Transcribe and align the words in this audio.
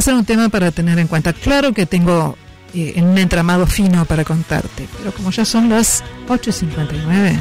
a 0.00 0.02
ser 0.02 0.14
un 0.14 0.24
tema 0.24 0.48
para 0.48 0.70
tener 0.70 0.98
en 0.98 1.06
cuenta. 1.06 1.32
Claro 1.32 1.72
que 1.72 1.86
tengo 1.86 2.36
eh, 2.74 2.94
un 2.96 3.16
entramado 3.18 3.66
fino 3.66 4.04
para 4.06 4.24
contarte, 4.24 4.88
pero 4.98 5.12
como 5.12 5.30
ya 5.30 5.44
son 5.44 5.68
las 5.68 6.02
8.59, 6.28 7.38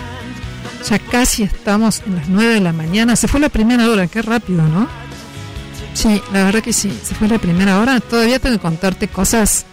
ya 0.87 0.99
casi 0.99 1.43
estamos 1.43 2.01
en 2.05 2.17
las 2.17 2.27
9 2.27 2.55
de 2.55 2.59
la 2.59 2.73
mañana, 2.73 3.15
se 3.15 3.27
fue 3.27 3.39
la 3.39 3.49
primera 3.49 3.89
hora, 3.89 4.07
qué 4.07 4.21
rápido, 4.21 4.63
¿no? 4.63 4.87
Sí, 5.93 6.21
la 6.33 6.43
verdad 6.43 6.61
que 6.61 6.73
sí, 6.73 6.97
se 7.03 7.15
fue 7.15 7.27
la 7.27 7.39
primera 7.39 7.79
hora, 7.79 7.99
todavía 7.99 8.39
tengo 8.39 8.57
que 8.57 8.61
contarte 8.61 9.07
cosas 9.07 9.65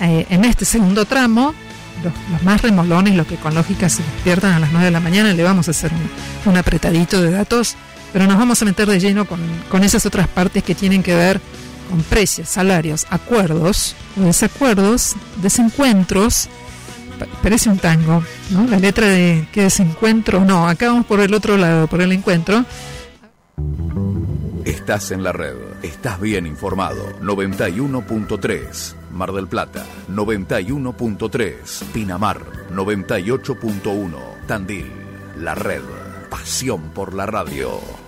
eh, 0.00 0.26
en 0.28 0.44
este 0.44 0.64
segundo 0.64 1.06
tramo, 1.06 1.54
los, 2.02 2.42
más 2.42 2.60
remolones, 2.60 3.14
los 3.14 3.26
que 3.26 3.36
con 3.36 3.54
lógica 3.54 3.88
se 3.88 4.02
despiertan 4.02 4.52
a 4.52 4.58
las 4.58 4.72
9 4.72 4.86
de 4.86 4.90
la 4.90 5.00
mañana, 5.00 5.32
le 5.32 5.42
vamos 5.42 5.68
a 5.68 5.70
hacer 5.70 5.90
un, 6.44 6.56
apretadito 6.56 7.22
de 7.22 7.30
datos, 7.30 7.76
pero 8.12 8.26
nos 8.26 8.36
vamos 8.36 8.60
a 8.60 8.64
meter 8.66 8.88
de 8.88 9.00
lleno 9.00 9.24
con, 9.24 9.40
con 9.70 9.84
esas 9.84 10.04
otras 10.04 10.28
partes 10.28 10.62
que 10.62 10.74
tienen 10.74 11.02
que 11.02 11.14
ver 11.14 11.40
con 11.88 12.02
precios, 12.02 12.48
salarios, 12.48 13.06
acuerdos, 13.10 13.94
desacuerdos, 14.16 15.16
desencuentros. 15.42 16.48
Parece 17.42 17.68
un 17.68 17.78
tango, 17.78 18.24
¿no? 18.50 18.66
La 18.66 18.78
letra 18.78 19.06
de 19.06 19.46
qué 19.52 19.62
desencuentro, 19.62 20.44
no, 20.44 20.68
acá 20.68 20.88
vamos 20.88 21.06
por 21.06 21.20
el 21.20 21.32
otro 21.32 21.56
lado, 21.56 21.86
por 21.86 22.02
el 22.02 22.12
encuentro. 22.12 22.64
Estás 24.64 25.10
en 25.10 25.22
la 25.22 25.32
red, 25.32 25.54
estás 25.82 26.20
bien 26.20 26.46
informado. 26.46 27.18
91.3, 27.20 28.94
Mar 29.12 29.32
del 29.32 29.46
Plata, 29.46 29.84
91.3, 30.10 31.84
Pinamar, 31.92 32.40
98.1, 32.70 34.46
Tandil, 34.46 34.90
la 35.38 35.54
red, 35.54 35.82
pasión 36.30 36.90
por 36.90 37.14
la 37.14 37.26
radio. 37.26 38.03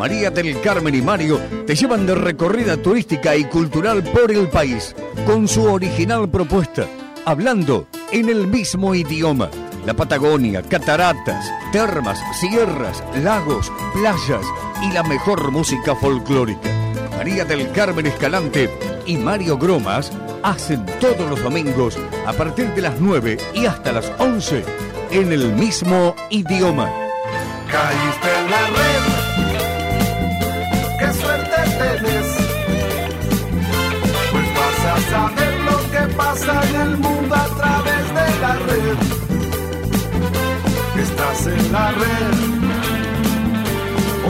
María 0.00 0.30
del 0.30 0.58
Carmen 0.62 0.94
y 0.94 1.02
Mario 1.02 1.38
te 1.66 1.74
llevan 1.74 2.06
de 2.06 2.14
recorrida 2.14 2.78
turística 2.78 3.36
y 3.36 3.44
cultural 3.44 4.02
por 4.02 4.32
el 4.32 4.48
país, 4.48 4.96
con 5.26 5.46
su 5.46 5.62
original 5.64 6.26
propuesta, 6.30 6.86
hablando 7.26 7.86
en 8.10 8.30
el 8.30 8.46
mismo 8.46 8.94
idioma. 8.94 9.50
La 9.84 9.92
Patagonia, 9.92 10.62
cataratas, 10.62 11.52
termas, 11.70 12.18
sierras, 12.40 13.04
lagos, 13.22 13.70
playas 13.92 14.46
y 14.80 14.90
la 14.90 15.02
mejor 15.02 15.50
música 15.50 15.94
folclórica. 15.94 16.70
María 17.18 17.44
del 17.44 17.70
Carmen 17.70 18.06
Escalante 18.06 18.70
y 19.04 19.18
Mario 19.18 19.58
Gromas 19.58 20.12
hacen 20.42 20.86
todos 20.98 21.28
los 21.28 21.42
domingos 21.42 21.98
a 22.26 22.32
partir 22.32 22.72
de 22.72 22.80
las 22.80 22.98
9 22.98 23.36
y 23.52 23.66
hasta 23.66 23.92
las 23.92 24.10
11 24.18 24.64
en 25.10 25.30
el 25.30 25.52
mismo 25.52 26.16
idioma. 26.30 26.90
Caíste 27.70 28.50
la 28.50 28.99
pasa 36.16 36.62
en 36.68 36.80
el 36.80 36.96
mundo 36.96 37.34
a 37.34 37.48
través 37.58 38.04
de 38.18 38.40
la 38.40 38.54
red. 38.68 38.98
Estás 41.02 41.46
en 41.46 41.72
la 41.72 41.90
red, 41.92 42.34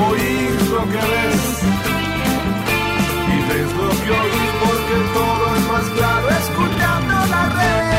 oír 0.08 0.62
lo 0.70 0.82
que 0.92 1.02
ves 1.12 1.44
y 3.34 3.38
ves 3.48 3.70
lo 3.80 3.90
que 4.02 4.10
oís 4.22 4.52
porque 4.62 4.96
todo 5.18 5.56
es 5.56 5.62
más 5.72 5.86
claro 5.96 6.28
escuchando 6.28 7.14
la 7.30 7.48
red. 7.48 7.90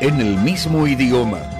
en 0.00 0.18
el 0.18 0.36
mismo 0.38 0.86
idioma. 0.86 1.59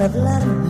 Hablarme, 0.00 0.68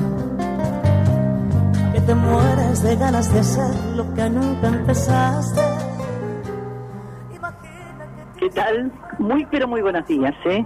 que 1.93 2.01
te 2.01 2.15
mueres 2.15 2.83
de 2.83 2.97
ganas 2.97 3.33
de 3.33 3.41
hacer 3.41 3.97
lo 3.97 4.15
que 4.15 4.31
nunca 4.31 4.69
empezaste. 4.69 5.61
¿Qué 8.39 8.51
tal? 8.51 8.93
Muy 9.19 9.47
pero 9.47 9.67
muy 9.67 9.83
buenos 9.83 10.07
días, 10.07 10.35
¿eh? 10.45 10.65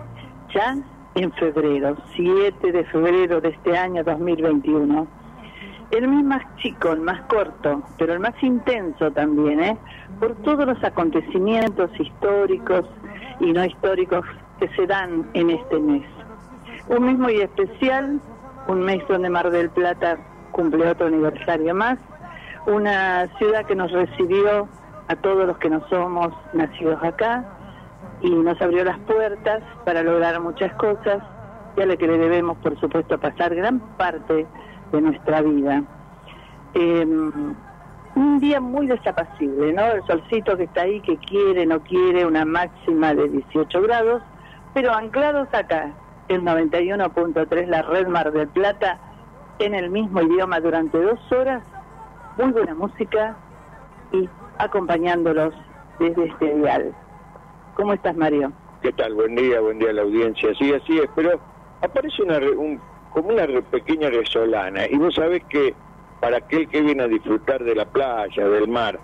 Ya 0.55 0.77
en 1.15 1.33
febrero, 1.33 1.97
7 2.15 2.73
de 2.73 2.85
febrero 2.85 3.41
de 3.41 3.51
este 3.51 3.77
año 3.77 4.05
2021. 4.05 5.07
El 5.91 6.09
mes 6.09 6.25
más 6.25 6.43
chico, 6.57 6.93
el 6.93 7.01
más 7.01 7.23
corto, 7.23 7.83
pero 7.99 8.13
el 8.13 8.21
más 8.21 8.35
intenso 8.43 9.11
también, 9.13 9.61
¿eh? 9.61 9.79
Por 10.19 10.35
todos 10.43 10.67
los 10.67 10.83
acontecimientos 10.85 11.91
históricos 11.99 12.85
y 13.41 13.53
no 13.53 13.65
históricos 13.65 14.25
que 14.59 14.69
se 14.77 14.87
dan 14.87 15.29
en 15.35 15.51
este 15.51 15.79
mes. 15.79 16.07
Un 16.89 17.07
mes 17.07 17.19
muy 17.19 17.41
especial 17.41 18.21
un 18.71 18.83
mes 18.83 19.03
donde 19.09 19.29
Mar 19.29 19.51
del 19.51 19.69
Plata 19.71 20.17
cumple 20.53 20.89
otro 20.89 21.09
aniversario 21.09 21.75
más, 21.75 21.99
una 22.67 23.27
ciudad 23.39 23.67
que 23.67 23.75
nos 23.75 23.91
recibió 23.91 24.69
a 25.09 25.17
todos 25.17 25.47
los 25.47 25.59
que 25.59 25.69
no 25.69 25.87
somos 25.89 26.29
nacidos 26.53 27.03
acá 27.03 27.45
y 28.21 28.31
nos 28.31 28.61
abrió 28.63 28.85
las 28.85 28.99
puertas 29.01 29.63
para 29.85 30.03
lograr 30.03 30.41
muchas 30.41 30.73
cosas 30.75 31.19
y 31.77 31.83
a 31.83 31.87
la 31.87 31.97
que 31.97 32.07
le 32.07 32.19
debemos, 32.19 32.59
por 32.59 32.79
supuesto, 32.79 33.19
pasar 33.19 33.55
gran 33.55 33.81
parte 33.97 34.47
de 34.93 35.01
nuestra 35.01 35.43
vida. 35.43 35.83
Em, 36.75 37.55
un 38.15 38.39
día 38.39 38.61
muy 38.61 38.87
desapacible, 38.87 39.73
¿no? 39.73 39.83
El 39.83 40.07
solcito 40.07 40.57
que 40.57 40.65
está 40.65 40.83
ahí, 40.83 41.01
que 41.01 41.17
quiere, 41.17 41.67
no 41.67 41.81
quiere, 41.81 42.25
una 42.25 42.45
máxima 42.45 43.15
de 43.15 43.29
18 43.29 43.83
grados, 43.83 44.23
pero 44.75 44.93
anclados 44.93 45.49
acá, 45.53 45.93
el 46.31 46.43
91.3 46.43 47.67
La 47.67 47.83
Red 47.83 48.07
Mar 48.07 48.33
del 48.33 48.49
Plata 48.49 48.99
en 49.59 49.75
el 49.75 49.91
mismo 49.91 50.23
idioma 50.23 50.61
durante 50.61 50.97
dos 51.03 51.21
horas, 51.33 51.63
muy 52.39 52.53
buena 52.53 52.75
música 52.75 53.37
y 54.13 54.29
acompañándolos 54.59 55.53
desde 55.99 56.27
este 56.27 56.55
dial. 56.55 56.95
¿Cómo 57.75 57.93
estás, 57.93 58.17
Mario? 58.17 58.53
¿Qué 58.81 58.93
tal? 58.93 59.15
Buen 59.15 59.35
día, 59.35 59.61
buen 59.61 59.81
día 59.81 59.91
a 59.91 59.95
la 59.95 60.03
audiencia. 60.03 60.51
Sí, 60.57 60.73
así 60.73 60.99
es, 60.99 61.11
pero 61.17 61.41
aparece 61.83 62.23
una 62.23 62.39
como 63.13 63.31
una 63.31 63.47
pequeña 63.71 64.09
resolana 64.09 64.87
y 64.87 64.97
vos 64.97 65.17
sabés 65.17 65.43
que 65.47 65.75
para 66.21 66.37
aquel 66.37 66.69
que 66.69 66.81
viene 66.81 67.03
a 67.03 67.09
disfrutar 67.09 67.65
de 67.65 67.75
la 67.75 67.87
playa, 67.87 68.49
del 68.49 68.69
mar, 68.69 69.01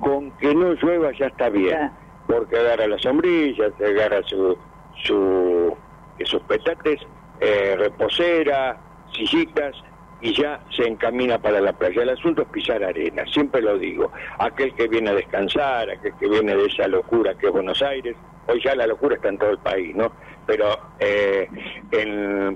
con 0.00 0.30
que 0.38 0.54
no 0.54 0.72
llueva 0.72 1.12
ya 1.12 1.26
está 1.26 1.50
bien, 1.50 1.90
porque 2.26 2.56
agarra 2.56 2.86
la 2.86 2.98
sombrilla, 2.98 3.70
se 3.76 3.84
agarra 3.84 4.22
su, 4.24 4.56
su 5.04 5.76
sus 6.24 6.42
petates, 6.42 7.00
eh, 7.40 7.74
reposera, 7.76 8.78
sillitas, 9.12 9.74
y 10.20 10.32
ya 10.34 10.60
se 10.70 10.86
encamina 10.86 11.38
para 11.38 11.60
la 11.60 11.72
playa. 11.72 12.02
El 12.02 12.10
asunto 12.10 12.42
es 12.42 12.48
pisar 12.48 12.84
arena, 12.84 13.24
siempre 13.26 13.60
lo 13.60 13.76
digo. 13.76 14.12
Aquel 14.38 14.72
que 14.74 14.86
viene 14.86 15.10
a 15.10 15.14
descansar, 15.14 15.90
aquel 15.90 16.14
que 16.16 16.28
viene 16.28 16.54
de 16.54 16.66
esa 16.66 16.86
locura 16.86 17.34
que 17.34 17.48
es 17.48 17.52
Buenos 17.52 17.82
Aires, 17.82 18.16
hoy 18.46 18.62
ya 18.64 18.76
la 18.76 18.86
locura 18.86 19.16
está 19.16 19.28
en 19.28 19.38
todo 19.38 19.50
el 19.50 19.58
país, 19.58 19.94
¿no? 19.96 20.12
Pero, 20.46 20.78
eh, 21.00 21.48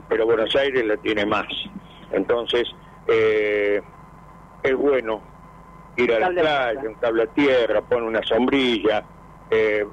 pero 0.09 0.27
Buenos 0.27 0.55
Aires 0.55 0.85
la 0.85 0.97
tiene 0.99 1.27
más. 1.27 1.47
Entonces, 2.13 2.69
eh, 3.09 3.83
es 4.63 4.77
bueno 4.77 5.21
ir 5.97 6.13
a 6.13 6.21
la 6.21 6.29
playa, 6.31 6.83
un 6.87 6.95
cable 6.95 7.25
a 7.25 7.27
tierra, 7.27 7.81
pone 7.81 8.07
una 8.07 8.23
sombrilla, 8.23 9.05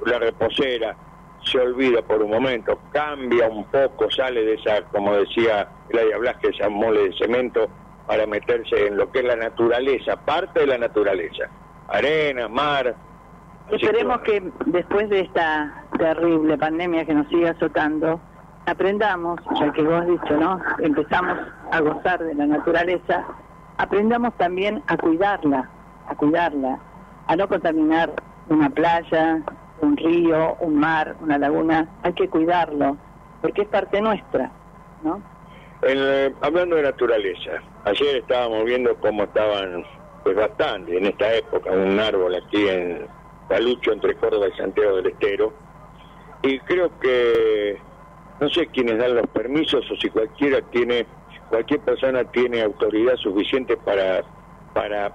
la 0.06 0.19
reposera, 0.19 0.95
se 1.44 1.60
olvida 1.60 2.01
por 2.01 2.22
un 2.22 2.31
momento, 2.31 2.80
cambia 2.92 3.48
un 3.48 3.66
poco, 3.66 4.10
sale 4.10 4.44
de 4.44 4.54
esa, 4.56 4.84
como 4.86 5.13
decía 5.16 5.68
Claudia 5.90 6.18
Blasque, 6.18 6.50
esa 6.50 6.69
mole 6.69 7.10
de 7.10 7.18
cemento 7.18 7.69
para 8.07 8.25
meterse 8.25 8.88
en 8.88 8.98
lo 8.98 9.12
que 9.12 9.19
es 9.19 9.25
la 9.25 9.36
naturaleza, 9.36 10.16
parte 10.18 10.62
de 10.62 10.68
la 10.68 10.78
naturaleza, 10.78 11.45
arena, 11.88 12.48
mar. 12.48 12.95
Esperemos 13.72 14.22
que 14.22 14.44
después 14.66 15.10
de 15.10 15.22
esta 15.22 15.86
terrible 15.98 16.57
pandemia 16.57 17.06
que 17.06 17.13
nos 17.13 17.28
sigue 17.30 17.50
azotando, 17.50 18.19
aprendamos, 18.66 19.40
ya 19.60 19.72
que 19.72 19.84
vos 19.84 20.01
has 20.01 20.07
dicho, 20.07 20.38
¿no? 20.38 20.62
Empezamos 20.80 21.38
a 21.72 21.80
gozar 21.80 22.24
de 22.24 22.36
la 22.36 22.45
naturaleza, 22.45 23.25
aprendamos 23.78 24.34
también 24.38 24.84
a 24.88 24.98
cuidarla, 24.98 25.69
a 26.07 26.16
cuidarla, 26.16 26.80
a 27.28 27.36
no 27.36 27.48
contaminar 27.48 28.12
una 28.50 28.69
playa, 28.69 29.42
un 29.83 29.97
río, 29.97 30.56
un 30.59 30.75
mar, 30.75 31.15
una 31.19 31.38
laguna, 31.38 31.88
hay 32.03 32.13
que 32.13 32.30
cuidarlo, 32.30 32.97
porque 33.41 33.63
es 33.63 33.68
parte 33.68 34.01
nuestra, 34.01 34.51
¿no? 35.03 35.21
Eh, 35.81 36.33
hablando 36.41 36.77
de 36.77 36.83
naturaleza, 36.83 37.51
ayer 37.83 38.18
estábamos 38.18 38.63
viendo 38.63 38.95
cómo 38.95 39.24
estaban, 39.24 39.83
pues 40.24 40.35
bastante, 40.35 40.97
en 40.97 41.06
esta 41.07 41.33
época, 41.33 41.71
un 41.71 42.00
árbol 42.00 42.35
aquí 42.35 42.68
en 42.68 43.06
Palucho, 43.50 43.91
entre 43.91 44.15
Córdoba 44.15 44.47
y 44.47 44.57
Santiago 44.57 44.95
del 44.97 45.07
Estero, 45.07 45.53
y 46.41 46.59
creo 46.59 46.89
que, 47.00 47.77
no 48.39 48.50
sé 48.50 48.68
quiénes 48.68 48.97
dan 48.97 49.15
los 49.15 49.27
permisos 49.27 49.89
o 49.91 49.95
si 49.97 50.09
cualquiera 50.09 50.62
tiene, 50.71 51.06
cualquier 51.50 51.81
persona 51.81 52.24
tiene 52.31 52.62
autoridad 52.62 53.15
suficiente 53.18 53.75
para, 53.77 54.24
para 54.74 55.13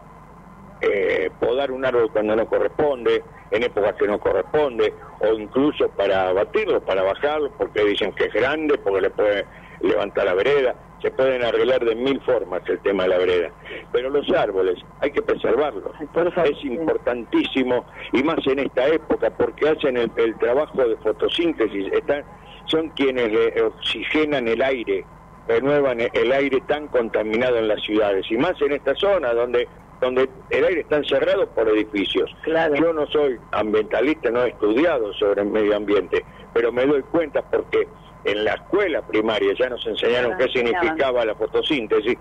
eh, 0.80 1.30
podar 1.40 1.72
un 1.72 1.84
árbol 1.84 2.10
cuando 2.12 2.36
no 2.36 2.46
corresponde, 2.46 3.22
en 3.50 3.62
épocas 3.62 3.94
que 3.94 4.06
no 4.06 4.18
corresponde, 4.20 4.92
o 5.20 5.32
incluso 5.34 5.88
para 5.90 6.28
abatirlo, 6.28 6.80
para 6.80 7.02
bajarlo, 7.02 7.50
porque 7.58 7.84
dicen 7.84 8.12
que 8.12 8.24
es 8.24 8.32
grande, 8.32 8.78
porque 8.78 9.00
le 9.00 9.10
puede 9.10 9.44
levantar 9.80 10.26
la 10.26 10.34
vereda. 10.34 10.74
Se 11.02 11.10
pueden 11.12 11.44
arreglar 11.44 11.84
de 11.84 11.94
mil 11.94 12.20
formas 12.22 12.62
el 12.68 12.80
tema 12.80 13.04
de 13.04 13.08
la 13.10 13.18
vereda. 13.18 13.50
Pero 13.92 14.10
los 14.10 14.28
árboles 14.30 14.78
hay 15.00 15.12
que 15.12 15.22
preservarlos. 15.22 15.84
Es 16.00 16.64
importantísimo, 16.64 17.86
y 18.12 18.22
más 18.22 18.44
en 18.46 18.60
esta 18.60 18.86
época, 18.86 19.30
porque 19.30 19.68
hacen 19.68 19.96
el, 19.96 20.38
trabajo 20.38 20.86
de 20.86 20.96
fotosíntesis. 20.96 21.92
Están, 21.92 22.24
son 22.66 22.88
quienes 22.90 23.30
oxigenan 23.60 24.48
el 24.48 24.60
aire, 24.60 25.04
renuevan 25.46 26.00
el 26.00 26.32
aire 26.32 26.60
tan 26.66 26.88
contaminado 26.88 27.58
en 27.58 27.68
las 27.68 27.80
ciudades. 27.82 28.26
Y 28.30 28.36
más 28.36 28.60
en 28.60 28.72
esta 28.72 28.94
zona 28.96 29.32
donde 29.32 29.68
donde 30.00 30.28
el 30.50 30.64
aire 30.64 30.80
está 30.80 30.96
encerrado 30.96 31.48
por 31.48 31.68
edificios. 31.68 32.30
Yo 32.46 32.92
no 32.92 33.06
soy 33.08 33.38
ambientalista, 33.52 34.30
no 34.30 34.44
he 34.44 34.48
estudiado 34.50 35.12
sobre 35.14 35.42
el 35.42 35.48
medio 35.48 35.76
ambiente, 35.76 36.24
pero 36.54 36.72
me 36.72 36.86
doy 36.86 37.02
cuenta 37.02 37.42
porque 37.42 37.88
en 38.24 38.44
la 38.44 38.54
escuela 38.54 39.02
primaria 39.02 39.54
ya 39.58 39.68
nos 39.68 39.84
enseñaron 39.86 40.36
qué 40.38 40.48
significaba 40.48 41.24
la 41.24 41.34
fotosíntesis. 41.34 42.16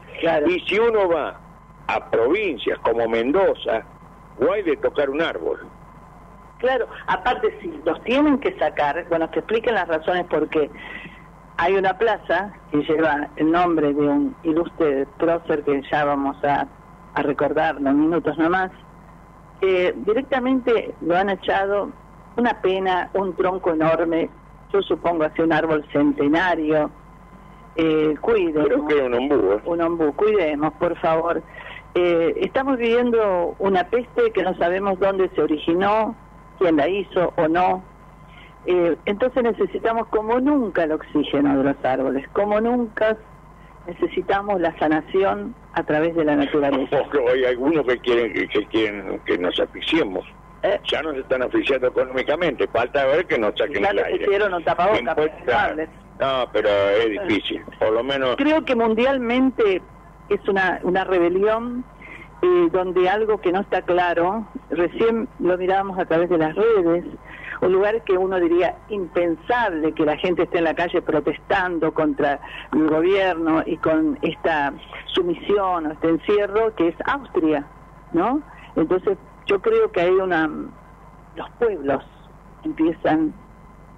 Y 0.47 0.59
si 0.61 0.79
uno 0.79 1.07
va 1.07 1.39
a 1.87 2.09
provincias 2.09 2.79
como 2.79 3.07
Mendoza, 3.07 3.83
hay 4.51 4.63
de 4.63 4.77
tocar 4.77 5.09
un 5.09 5.21
árbol. 5.21 5.59
Claro, 6.59 6.87
aparte 7.05 7.55
si 7.61 7.71
los 7.85 8.03
tienen 8.03 8.39
que 8.39 8.57
sacar, 8.57 9.05
bueno, 9.09 9.29
que 9.29 9.39
expliquen 9.39 9.75
las 9.75 9.87
razones 9.87 10.25
por 10.25 10.49
qué. 10.49 10.69
Hay 11.57 11.73
una 11.73 11.97
plaza 11.97 12.53
que 12.71 12.77
lleva 12.83 13.29
el 13.35 13.51
nombre 13.51 13.93
de 13.93 14.07
un 14.07 14.35
ilustre 14.43 15.07
prócer 15.17 15.63
que 15.63 15.81
ya 15.91 16.05
vamos 16.05 16.37
a 16.43 16.67
a 17.17 17.23
recordarlo 17.23 17.89
en 17.89 17.99
minutos 17.99 18.37
nomás, 18.37 18.71
eh, 19.61 19.91
directamente 20.05 20.93
lo 21.01 21.17
han 21.17 21.31
echado 21.31 21.91
una 22.35 22.61
pena, 22.61 23.09
un 23.13 23.35
tronco 23.35 23.71
enorme, 23.73 24.29
yo 24.71 24.83
supongo 24.83 25.23
hacia 25.23 25.43
un 25.43 25.51
árbol 25.51 25.83
centenario. 25.91 26.91
Eh, 27.75 28.15
cuidemos. 28.21 28.67
Creo 28.67 28.87
que 28.87 29.01
un 29.01 29.13
ombú. 29.15 29.51
¿eh? 29.53 29.61
Un 29.65 29.81
ombú, 29.81 30.13
cuidemos, 30.13 30.73
por 30.73 30.95
favor. 30.99 31.41
Eh, 31.95 32.35
estamos 32.37 32.77
viviendo 32.77 33.55
una 33.57 33.85
peste 33.85 34.31
que 34.31 34.43
no 34.43 34.55
sabemos 34.57 34.99
dónde 34.99 35.29
se 35.29 35.41
originó, 35.41 36.15
quién 36.59 36.75
la 36.77 36.87
hizo 36.87 37.33
o 37.35 37.47
no. 37.47 37.83
entonces 39.05 39.41
necesitamos 39.41 40.07
como 40.09 40.39
nunca 40.39 40.83
el 40.83 40.91
oxígeno 40.91 41.57
de 41.57 41.63
los 41.63 41.85
árboles, 41.85 42.27
como 42.33 42.59
nunca 42.59 43.17
necesitamos 43.87 44.59
la 44.59 44.77
sanación 44.77 45.55
a 45.73 45.83
través 45.83 46.15
de 46.15 46.25
la 46.25 46.35
naturaleza. 46.35 46.97
Porque 47.03 47.19
hay 47.31 47.45
algunos 47.45 47.85
que 47.85 47.97
quieren 47.99 48.33
que, 48.33 48.65
quieren 48.67 49.19
que 49.25 49.37
nos 49.37 49.59
asfixiemos. 49.59 50.25
¿Eh? 50.63 50.79
Ya 50.91 51.01
nos 51.01 51.15
están 51.15 51.43
asfixiando 51.43 51.87
económicamente, 51.87 52.67
falta 52.67 53.05
ver 53.05 53.25
que 53.27 53.37
nos 53.37 53.53
saquen 53.57 53.85
el 53.85 53.99
aire. 53.99 54.49
no 54.49 54.59
tapabocas, 54.61 55.15
no, 56.19 56.49
pero 56.51 56.69
es 56.69 57.11
difícil, 57.11 57.63
por 57.77 57.91
lo 57.91 58.03
menos... 58.03 58.37
Creo 58.37 58.65
que 58.65 58.75
mundialmente 58.75 59.83
es 60.29 60.47
una, 60.47 60.79
una 60.81 61.03
rebelión 61.03 61.85
eh, 62.41 62.69
donde 62.71 63.07
algo 63.07 63.39
que 63.39 63.51
no 63.51 63.61
está 63.61 63.83
claro, 63.83 64.47
recién 64.71 65.27
lo 65.39 65.57
mirábamos 65.57 65.99
a 65.99 66.05
través 66.05 66.29
de 66.29 66.39
las 66.39 66.55
redes, 66.55 67.05
un 67.61 67.71
lugar 67.71 68.03
que 68.03 68.17
uno 68.17 68.39
diría 68.39 68.75
impensable 68.89 69.93
que 69.93 70.05
la 70.05 70.17
gente 70.17 70.43
esté 70.43 70.59
en 70.59 70.65
la 70.65 70.75
calle 70.75 71.01
protestando 71.01 71.93
contra 71.93 72.39
el 72.73 72.87
gobierno 72.87 73.63
y 73.65 73.77
con 73.77 74.17
esta 74.21 74.73
sumisión 75.07 75.87
o 75.87 75.91
este 75.91 76.09
encierro 76.09 76.75
que 76.75 76.89
es 76.89 76.95
Austria, 77.05 77.65
¿no? 78.13 78.41
Entonces 78.75 79.17
yo 79.47 79.61
creo 79.61 79.91
que 79.91 80.01
hay 80.01 80.11
una 80.11 80.49
los 81.35 81.49
pueblos 81.59 82.03
empiezan 82.63 83.33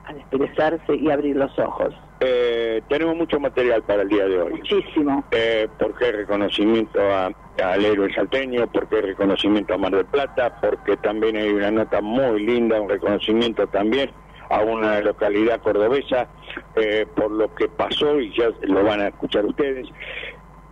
a 0.06 0.14
desperezarse 0.14 0.96
y 0.96 1.10
abrir 1.10 1.36
los 1.36 1.58
ojos. 1.58 1.94
Eh, 2.20 2.82
tenemos 2.90 3.16
mucho 3.16 3.40
material 3.40 3.82
para 3.84 4.02
el 4.02 4.10
día 4.10 4.26
de 4.26 4.42
hoy. 4.42 4.54
Muchísimo. 4.54 5.24
Eh, 5.32 5.70
porque 5.80 6.12
reconocimiento 6.12 7.00
a, 7.00 7.32
al 7.62 7.86
héroe 7.86 8.14
salteño, 8.14 8.68
porque 8.72 9.02
reconocimiento 9.02 9.74
a 9.74 9.78
Mar 9.78 9.96
del 9.96 10.06
Plata, 10.06 10.60
porque 10.62 10.98
también 10.98 11.38
hay 11.38 11.50
una 11.50 11.72
nota 11.72 12.02
muy 12.02 12.46
linda, 12.46 12.82
un 12.82 12.90
reconocimiento 12.90 13.68
también 13.68 14.12
a 14.50 14.62
una 14.62 15.00
localidad 15.02 15.62
cordobesa 15.62 16.28
eh, 16.76 17.06
por 17.16 17.32
lo 17.32 17.54
que 17.54 17.68
pasó 17.68 18.20
y 18.20 18.36
ya 18.36 18.50
lo 18.64 18.84
van 18.84 19.02
a 19.02 19.08
escuchar 19.08 19.46
ustedes. 19.46 19.88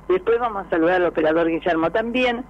Después 0.07 0.39
vamos 0.39 0.65
a 0.65 0.69
saludar 0.69 0.95
al 0.95 1.07
operador 1.07 1.47
Guillermo 1.47 1.91
también, 1.91 2.43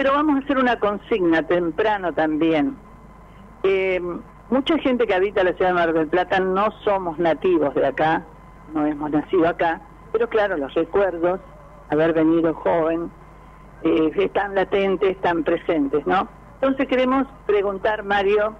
pero 0.00 0.14
vamos 0.14 0.36
a 0.36 0.38
hacer 0.38 0.56
una 0.56 0.78
consigna 0.78 1.42
temprano 1.42 2.10
también. 2.14 2.74
Eh, 3.62 4.00
mucha 4.48 4.78
gente 4.78 5.06
que 5.06 5.12
habita 5.12 5.44
la 5.44 5.52
ciudad 5.52 5.72
de 5.72 5.74
Mar 5.74 5.92
del 5.92 6.08
Plata 6.08 6.40
no 6.40 6.70
somos 6.84 7.18
nativos 7.18 7.74
de 7.74 7.86
acá, 7.86 8.24
no 8.72 8.86
hemos 8.86 9.10
nacido 9.10 9.46
acá, 9.46 9.82
pero 10.10 10.26
claro, 10.30 10.56
los 10.56 10.72
recuerdos, 10.72 11.40
haber 11.90 12.14
venido 12.14 12.54
joven, 12.54 13.10
eh, 13.82 14.10
están 14.16 14.54
latentes, 14.54 15.10
están 15.10 15.44
presentes, 15.44 16.06
¿no? 16.06 16.26
Entonces 16.54 16.88
queremos 16.88 17.26
preguntar, 17.44 18.02
Mario, 18.02 18.54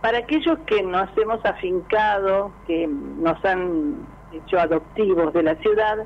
para 0.00 0.20
aquellos 0.20 0.58
que 0.60 0.82
nos 0.82 1.10
hemos 1.18 1.44
afincado, 1.44 2.50
que 2.66 2.86
nos 2.86 3.44
han 3.44 4.06
hecho 4.32 4.58
adoptivos 4.58 5.34
de 5.34 5.42
la 5.42 5.54
ciudad, 5.56 5.98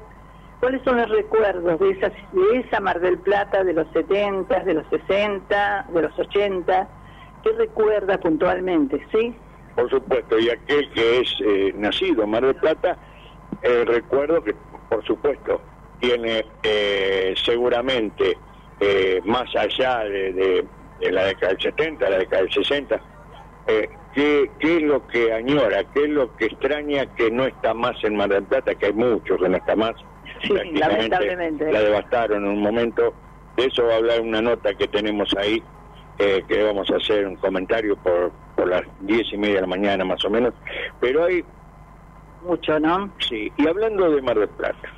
¿cuáles 0.63 0.81
son 0.85 0.97
los 0.97 1.09
recuerdos 1.09 1.81
de 1.81 1.91
esa, 1.91 2.09
de 2.09 2.61
esa 2.61 2.79
Mar 2.79 3.01
del 3.01 3.19
Plata 3.19 3.65
de 3.65 3.73
los 3.73 3.89
70, 3.93 4.61
de 4.61 4.75
los 4.75 4.87
60, 4.91 5.87
de 5.93 6.03
los 6.03 6.17
80? 6.17 6.89
¿Qué 7.43 7.53
recuerda 7.59 8.17
puntualmente, 8.19 9.05
sí? 9.11 9.35
Por 9.75 9.91
supuesto, 9.91 10.39
y 10.39 10.51
aquel 10.51 10.89
que 10.93 11.19
es 11.19 11.35
eh, 11.45 11.73
nacido 11.75 12.23
en 12.23 12.31
Mar 12.31 12.47
del 12.47 12.55
Plata, 12.55 12.97
eh, 13.61 13.85
recuerdo 13.85 14.41
que, 14.45 14.55
por 14.89 15.05
supuesto, 15.05 15.61
tiene 15.99 16.47
eh, 16.63 17.35
seguramente 17.45 18.39
más 19.25 19.55
allá 19.55 20.01
de, 20.01 20.65
de, 21.01 21.13
la 21.13 21.25
década 21.27 21.53
del 21.53 21.63
70, 21.63 22.11
la 22.11 22.19
década 22.19 22.43
del 22.43 22.53
60, 22.53 23.01
eh, 23.69 23.89
qué, 24.13 24.51
qué 24.59 24.77
es 24.77 24.83
lo 24.83 25.07
que 25.07 25.33
añora, 25.33 25.85
qué 25.93 26.05
es 26.05 26.11
lo 26.11 26.35
que 26.37 26.47
extraña 26.47 27.07
que 27.15 27.31
no 27.31 27.45
está 27.45 27.75
más 27.75 28.03
en 28.03 28.17
Mar 28.17 28.29
del 28.29 28.43
Plata, 28.43 28.75
que 28.75 28.87
hay 28.87 28.93
muchos 28.93 29.41
que 29.41 29.49
no 29.49 29.57
está 29.57 29.77
más. 29.77 29.95
Sí, 30.43 30.55
lamentablemente. 30.73 31.73
La 31.73 31.81
devastaron 31.81 32.45
en 32.45 32.51
un 32.51 32.63
momento. 32.63 33.15
De 33.57 33.67
eso 33.67 33.85
va 33.85 33.95
a 33.95 33.97
hablar 33.97 34.21
una 34.21 34.41
nota 34.41 34.75
que 34.75 34.89
tenemos 34.89 35.35
ahí, 35.37 35.63
eh, 36.19 36.43
que 36.49 36.63
vamos 36.63 36.91
a 36.91 36.97
hacer 36.97 37.27
un 37.27 37.37
comentario 37.37 37.97
por, 37.97 38.33
por 38.57 38.69
las 38.69 38.83
diez 39.01 39.31
y 39.33 39.37
media 39.37 39.57
de 39.57 39.61
la 39.63 39.67
mañana 39.67 40.05
más 40.05 40.25
o 40.25 40.31
menos. 40.31 40.55
Pero 41.01 41.25
hay, 41.25 41.45
Mucho, 42.47 42.81
¿no? 42.81 43.13
sí, 43.19 43.53
y 43.57 43.69
hablando 43.69 44.11
de 44.11 44.21
Mar 44.21 44.39
del 44.39 44.49
Plata, 44.49 44.89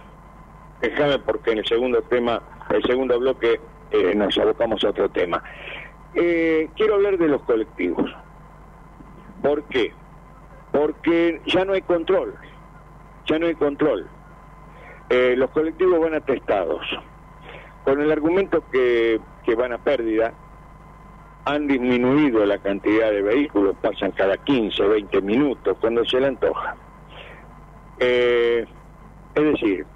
déjame 0.81 1.19
porque 1.19 1.53
en 1.53 1.59
el 1.59 1.67
segundo 1.67 2.01
tema, 2.03 2.41
el 2.71 2.83
segundo 2.85 3.19
bloque, 3.19 3.61
eh, 3.91 4.15
nos 4.15 4.39
abocamos 4.39 4.83
a 4.83 4.91
otro 4.91 5.11
tema. 5.11 5.43
Eh, 6.15 6.71
quiero 6.77 6.95
hablar 6.95 7.19
de 7.19 7.29
los 7.29 7.43
colectivos. 7.43 8.11
¿Por 9.43 9.63
qué? 9.65 9.93
Porque 10.73 11.41
ya 11.47 11.65
no 11.65 11.75
hay 11.75 11.83
control, 11.83 12.35
ya 13.27 13.39
no 13.39 13.47
hay 13.47 13.55
control. 13.57 14.09
Eh, 15.11 15.35
los 15.37 15.51
colectivos 15.51 16.01
van 16.01 16.15
atestados, 16.15 16.81
con 17.85 18.01
el 18.01 18.11
argumento 18.11 18.65
que, 18.71 19.21
que 19.45 19.55
van 19.55 19.73
a 19.73 19.79
pérdida, 19.79 20.33
han 21.45 21.67
disminuido 21.67 22.45
la 22.47 22.59
cantidad 22.59 23.11
de 23.11 23.23
vehículos, 23.23 23.77
pasan 23.83 24.13
cada 24.13 24.37
15, 24.39 24.83
20 24.83 25.21
minutos, 25.21 25.77
cuando 25.81 26.05
se 26.05 26.19
le 26.19 26.29
antoja. 26.29 26.75
Eh, 27.99 28.67
es 29.35 29.45
decir, 29.45 29.87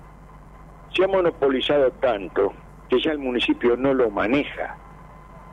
se 0.95 1.05
ha 1.05 1.09
monopolizado 1.09 1.91
tanto 1.93 2.53
que 2.89 3.01
ya 3.01 3.13
el 3.13 3.19
municipio 3.19 3.77
no 3.77 3.95
lo 3.95 4.11
maneja. 4.11 4.77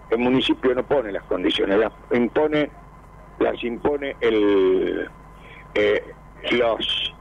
El 0.09 0.19
municipio 0.19 0.75
no 0.75 0.83
pone 0.83 1.11
las 1.11 1.23
condiciones, 1.23 1.79
las 1.79 1.91
impone, 2.11 2.69
las 3.39 3.63
impone 3.63 4.15
el, 4.21 5.09
eh, 5.73 6.03
los 6.51 7.13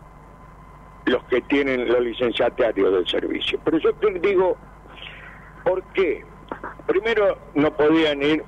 los 1.06 1.22
que 1.24 1.40
tienen 1.42 1.88
los 1.88 2.00
licenciatarios 2.00 2.92
del 2.92 3.06
servicio. 3.06 3.60
Pero 3.64 3.78
yo 3.78 3.92
te 3.94 4.10
digo, 4.20 4.56
¿por 5.64 5.82
qué? 5.92 6.24
Primero, 6.86 7.38
no 7.54 7.74
podían 7.74 8.22
ir 8.22 8.44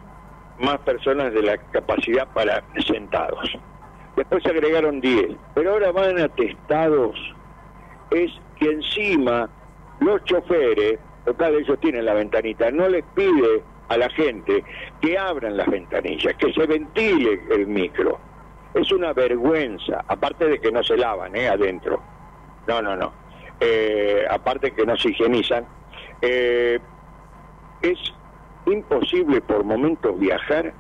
más 0.59 0.79
personas 0.79 1.33
de 1.33 1.43
la 1.43 1.59
capacidad 1.59 2.27
para 2.33 2.63
sentados. 2.87 3.59
Después 4.17 4.43
se 4.43 4.51
agregaron 4.51 5.01
10, 5.01 5.37
pero 5.55 5.73
ahora 5.73 5.93
van 5.93 6.19
atestados. 6.19 7.17
Es 8.11 8.33
que 8.59 8.71
encima 8.71 9.51
los 10.01 10.25
choferes, 10.25 10.99
total 11.25 11.57
ellos 11.57 11.79
tienen 11.81 12.07
la 12.07 12.15
ventanita, 12.15 12.71
no 12.71 12.89
les 12.89 13.05
pide 13.15 13.63
a 13.89 13.97
la 13.97 14.09
gente 14.11 14.65
que 15.01 15.19
abran 15.19 15.57
las 15.57 15.67
ventanillas, 15.67 16.35
que 16.37 16.53
se 16.53 16.67
ventile 16.67 17.41
el 17.51 17.67
micro. 17.67 18.19
Es 18.75 18.91
una 18.93 19.13
vergüenza, 19.13 20.05
aparte 20.09 20.47
de 20.47 20.61
que 20.61 20.71
no 20.71 20.83
se 20.83 20.97
lavan 20.97 21.35
¿eh? 21.37 21.49
adentro. 21.49 22.03
No, 22.67 22.83
no, 22.83 22.97
no. 22.97 23.13
Eh, 23.61 24.25
aparte 24.29 24.73
que 24.73 24.85
no 24.85 24.97
se 24.97 25.11
higienizan. 25.11 25.67
Eh, 26.21 26.79
es 27.83 27.99
imposible 28.67 29.41
por 29.41 29.65
momentos 29.65 30.19
viajar. 30.19 30.73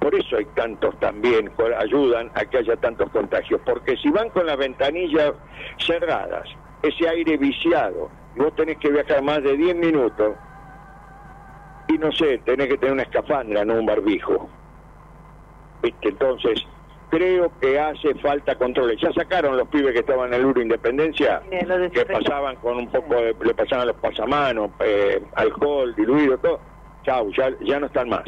Por 0.00 0.14
eso 0.14 0.36
hay 0.36 0.46
tantos 0.54 0.98
también, 0.98 1.52
ayudan 1.78 2.30
a 2.34 2.44
que 2.44 2.58
haya 2.58 2.76
tantos 2.76 3.10
contagios. 3.10 3.60
Porque 3.64 3.96
si 3.98 4.10
van 4.10 4.30
con 4.30 4.46
las 4.46 4.56
ventanillas 4.56 5.32
cerradas, 5.78 6.48
ese 6.82 7.08
aire 7.08 7.36
viciado, 7.36 8.10
y 8.34 8.40
vos 8.40 8.54
tenés 8.56 8.78
que 8.78 8.90
viajar 8.90 9.22
más 9.22 9.42
de 9.42 9.56
10 9.56 9.76
minutos, 9.76 10.36
y 11.88 11.98
no 11.98 12.10
sé, 12.12 12.38
tenés 12.38 12.68
que 12.68 12.78
tener 12.78 12.94
una 12.94 13.02
escafandra, 13.02 13.64
no 13.64 13.74
un 13.74 13.86
barbijo. 13.86 14.48
¿Viste? 15.82 16.08
Entonces, 16.08 16.64
creo 17.10 17.50
que 17.60 17.78
hace 17.78 18.14
falta 18.16 18.54
controles. 18.54 18.98
Ya 19.00 19.12
sacaron 19.12 19.56
los 19.56 19.68
pibes 19.68 19.92
que 19.92 20.00
estaban 20.00 20.32
en 20.32 20.40
el 20.40 20.46
Uro 20.46 20.62
Independencia, 20.62 21.42
Sí, 21.50 21.90
que 21.92 22.06
pasaban 22.06 22.56
con 22.56 22.78
un 22.78 22.88
poco 22.88 23.16
de, 23.16 23.34
le 23.42 23.54
pasaban 23.54 23.88
los 23.88 23.96
pasamanos, 23.96 24.70
eh, 24.80 25.20
alcohol, 25.34 25.94
diluido, 25.96 26.38
todo. 26.38 26.60
Chau, 27.04 27.30
ya, 27.32 27.50
ya 27.60 27.80
no 27.80 27.86
están 27.86 28.08
más. 28.08 28.24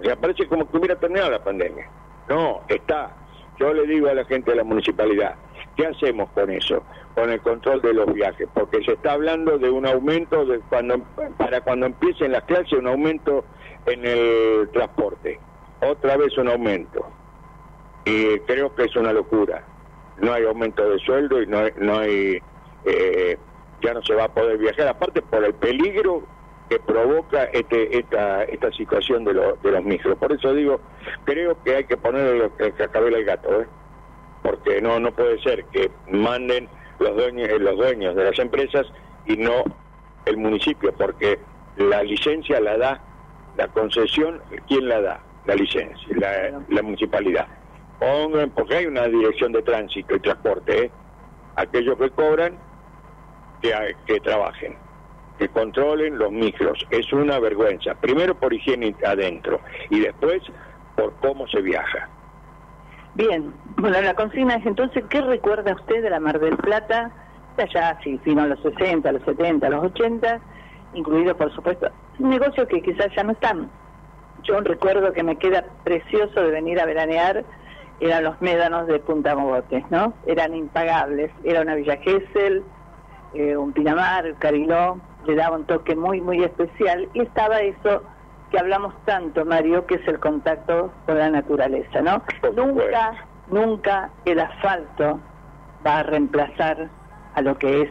O 0.00 0.04
sea, 0.04 0.16
parece 0.16 0.46
como 0.46 0.70
que 0.70 0.76
hubiera 0.78 0.96
terminado 0.96 1.30
la 1.30 1.42
pandemia. 1.42 1.86
No, 2.28 2.62
está. 2.68 3.16
Yo 3.58 3.74
le 3.74 3.86
digo 3.86 4.08
a 4.08 4.14
la 4.14 4.24
gente 4.24 4.52
de 4.52 4.56
la 4.56 4.64
municipalidad, 4.64 5.34
¿qué 5.76 5.86
hacemos 5.86 6.30
con 6.30 6.50
eso? 6.50 6.82
Con 7.14 7.30
el 7.30 7.40
control 7.40 7.82
de 7.82 7.92
los 7.92 8.12
viajes, 8.14 8.48
porque 8.54 8.82
se 8.84 8.92
está 8.92 9.12
hablando 9.12 9.58
de 9.58 9.68
un 9.68 9.86
aumento 9.86 10.46
de 10.46 10.60
cuando 10.60 10.98
para 11.36 11.60
cuando 11.60 11.86
empiecen 11.86 12.32
las 12.32 12.44
clases, 12.44 12.72
un 12.72 12.86
aumento 12.86 13.44
en 13.84 14.06
el 14.06 14.70
transporte. 14.72 15.38
Otra 15.82 16.16
vez 16.16 16.36
un 16.38 16.48
aumento 16.48 16.99
y 18.04 18.38
creo 18.40 18.74
que 18.74 18.84
es 18.84 18.96
una 18.96 19.12
locura. 19.12 19.62
No 20.16 20.32
hay 20.32 20.44
aumento 20.44 20.88
de 20.88 20.98
sueldo 20.98 21.40
y 21.42 21.46
no 21.46 21.58
hay, 21.58 21.72
no 21.76 21.98
hay 21.98 22.42
eh, 22.84 23.38
ya 23.82 23.94
no 23.94 24.02
se 24.02 24.14
va 24.14 24.24
a 24.24 24.34
poder 24.34 24.58
viajar, 24.58 24.88
aparte 24.88 25.22
por 25.22 25.44
el 25.44 25.54
peligro 25.54 26.22
que 26.68 26.78
provoca 26.78 27.44
este, 27.44 27.98
esta, 27.98 28.44
esta 28.44 28.70
situación 28.72 29.24
de, 29.24 29.34
lo- 29.34 29.56
de 29.62 29.70
los 29.72 29.82
micros. 29.84 30.16
Por 30.18 30.32
eso 30.32 30.52
digo, 30.54 30.80
creo 31.24 31.60
que 31.62 31.76
hay 31.76 31.84
que 31.84 31.96
ponerle 31.96 32.38
lo- 32.38 32.52
el 32.58 32.74
cascabel 32.74 33.14
al 33.14 33.24
gato, 33.24 33.62
¿eh? 33.62 33.66
porque 34.42 34.80
no 34.80 34.98
no 35.00 35.12
puede 35.12 35.38
ser 35.42 35.64
que 35.66 35.90
manden 36.10 36.68
los 36.98 37.16
dueños, 37.16 37.48
eh, 37.48 37.58
los 37.58 37.76
dueños 37.76 38.14
de 38.14 38.24
las 38.24 38.38
empresas 38.38 38.86
y 39.26 39.36
no 39.36 39.64
el 40.26 40.36
municipio, 40.36 40.92
porque 40.92 41.38
la 41.76 42.02
licencia 42.02 42.60
la 42.60 42.76
da, 42.76 43.02
la 43.56 43.68
concesión, 43.68 44.40
¿quién 44.68 44.88
la 44.88 45.00
da? 45.00 45.20
La 45.46 45.54
licencia, 45.54 46.06
la, 46.16 46.62
la 46.68 46.82
municipalidad. 46.82 47.48
Pongan, 48.00 48.50
porque 48.50 48.76
hay 48.76 48.86
una 48.86 49.06
dirección 49.06 49.52
de 49.52 49.62
tránsito 49.62 50.16
y 50.16 50.20
transporte, 50.20 50.84
¿eh? 50.84 50.90
aquellos 51.56 51.98
que 51.98 52.10
cobran, 52.10 52.58
que, 53.60 53.94
que 54.06 54.20
trabajen, 54.20 54.74
que 55.38 55.48
controlen 55.48 56.18
los 56.18 56.32
micros. 56.32 56.86
Es 56.90 57.12
una 57.12 57.38
vergüenza, 57.38 57.94
primero 57.94 58.34
por 58.34 58.52
higiene 58.52 58.96
adentro 59.06 59.60
y 59.90 60.00
después 60.00 60.42
por 60.96 61.14
cómo 61.20 61.46
se 61.48 61.60
viaja. 61.60 62.08
Bien, 63.14 63.52
bueno, 63.76 64.00
la 64.00 64.14
consigna 64.14 64.54
es 64.54 64.66
entonces, 64.66 65.04
¿qué 65.10 65.20
recuerda 65.20 65.74
usted 65.74 66.02
de 66.02 66.10
la 66.10 66.20
Mar 66.20 66.38
del 66.38 66.56
Plata? 66.56 67.10
De 67.56 67.64
allá, 67.64 67.98
sí, 68.02 68.20
sino 68.24 68.46
los 68.46 68.60
60, 68.62 69.12
los 69.12 69.22
70, 69.24 69.68
los 69.68 69.84
80, 69.84 70.40
incluido, 70.94 71.36
por 71.36 71.52
supuesto, 71.54 71.90
negocios 72.18 72.68
que 72.68 72.80
quizás 72.80 73.08
ya 73.14 73.24
no 73.24 73.32
están. 73.32 73.70
Yo 74.44 74.60
recuerdo 74.60 75.12
que 75.12 75.22
me 75.22 75.36
queda 75.36 75.64
precioso 75.84 76.40
de 76.40 76.50
venir 76.50 76.80
a 76.80 76.86
veranear, 76.86 77.44
eran 78.00 78.24
los 78.24 78.40
médanos 78.40 78.86
de 78.86 78.98
Punta 78.98 79.36
Mogotes, 79.36 79.84
¿no? 79.90 80.14
Eran 80.26 80.54
impagables, 80.54 81.30
era 81.44 81.60
una 81.60 81.74
Villa 81.74 81.98
Gesell, 81.98 82.62
eh, 83.34 83.56
un 83.56 83.72
Pinamar, 83.72 84.34
Cariló, 84.38 84.98
le 85.26 85.34
daba 85.34 85.56
un 85.56 85.64
toque 85.64 85.94
muy, 85.94 86.20
muy 86.20 86.42
especial, 86.42 87.08
y 87.12 87.20
estaba 87.20 87.60
eso 87.60 88.02
que 88.50 88.58
hablamos 88.58 88.94
tanto, 89.04 89.44
Mario, 89.44 89.86
que 89.86 89.96
es 89.96 90.08
el 90.08 90.18
contacto 90.18 90.90
con 91.06 91.18
la 91.18 91.30
naturaleza, 91.30 92.00
¿no? 92.00 92.22
Nunca, 92.56 93.26
nunca 93.48 94.10
el 94.24 94.40
asfalto 94.40 95.20
va 95.86 95.98
a 96.00 96.02
reemplazar 96.02 96.88
a 97.34 97.42
lo 97.42 97.56
que 97.58 97.82
es 97.82 97.90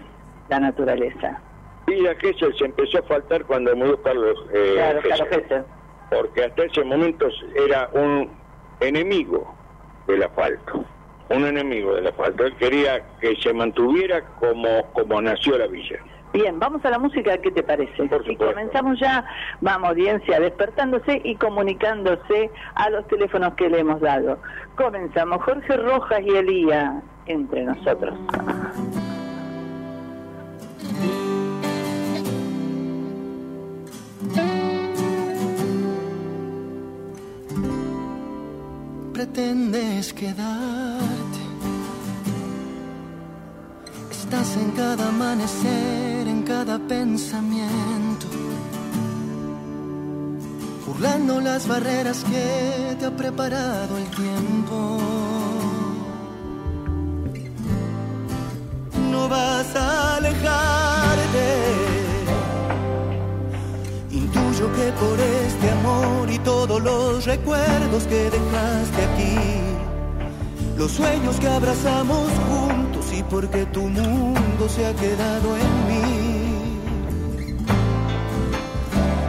la 0.50 0.60
naturaleza. 0.60 1.40
Y 1.88 2.02
la 2.02 2.16
Gesell 2.16 2.56
se 2.58 2.66
empezó 2.66 3.00
a 3.00 3.04
faltar 3.04 3.46
cuando 3.46 3.76
murió 3.76 4.02
Carlos 4.02 4.38
eh, 4.54 4.74
claro, 4.76 5.02
Gesell, 5.02 5.28
Gesell. 5.28 5.64
porque 6.10 6.44
hasta 6.44 6.64
ese 6.64 6.84
momento 6.84 7.28
era 7.56 7.90
un 7.94 8.30
enemigo 8.82 9.59
del 10.12 10.24
asfalto, 10.24 10.86
un 11.30 11.46
enemigo 11.46 11.96
del 11.96 12.08
asfalto. 12.08 12.46
Él 12.46 12.56
quería 12.58 13.04
que 13.20 13.36
se 13.38 13.54
mantuviera 13.54 14.22
como, 14.40 14.86
como 14.94 15.22
nació 15.22 15.58
la 15.58 15.68
villa. 15.68 16.00
Bien, 16.32 16.60
vamos 16.60 16.86
a 16.86 16.92
la 16.92 17.00
música, 17.00 17.38
¿qué 17.40 17.50
te 17.50 17.64
parece? 17.64 18.04
Y 18.28 18.36
comenzamos 18.36 19.00
ya, 19.00 19.26
vamos 19.62 19.90
audiencia, 19.90 20.40
despertándose 20.40 21.22
y 21.24 21.36
comunicándose 21.36 22.52
a 22.76 22.90
los 22.92 23.08
teléfonos 23.08 23.56
que 23.56 23.68
le 23.68 23.80
hemos 23.80 24.00
dado. 24.00 24.38
Comenzamos, 24.76 25.42
Jorge 25.44 25.76
Rojas 25.78 26.22
y 26.22 26.36
Elía, 26.36 27.02
entre 27.26 27.64
nosotros. 27.64 28.14
Pretendes 39.20 40.14
quedarte. 40.14 41.42
Estás 44.12 44.56
en 44.56 44.72
cada 44.72 45.10
amanecer, 45.10 46.26
en 46.26 46.44
cada 46.44 46.80
pensamiento, 46.80 48.28
burlando 50.88 51.42
las 51.42 51.68
barreras 51.68 52.24
que 52.32 52.96
te 52.98 53.06
ha 53.08 53.12
preparado 53.12 53.98
el 53.98 54.08
tiempo. 54.22 54.78
No 59.12 59.28
vas 59.28 59.76
a 59.76 60.16
alejarte. 60.16 61.48
Intuyo 64.12 64.66
que 64.78 64.88
por 65.02 65.20
amor 65.20 65.59
todos 66.44 66.82
los 66.82 67.26
recuerdos 67.26 68.04
que 68.04 68.30
dejaste 68.30 69.06
aquí, 69.14 69.38
los 70.78 70.92
sueños 70.92 71.40
que 71.40 71.48
abrazamos 71.48 72.28
juntos 72.48 73.06
y 73.18 73.24
porque 73.24 73.66
tu 73.68 73.82
mundo 73.82 74.70
se 74.70 74.86
ha 74.86 74.94
quedado 74.94 75.58
en 75.58 75.88
mí. 75.88 76.70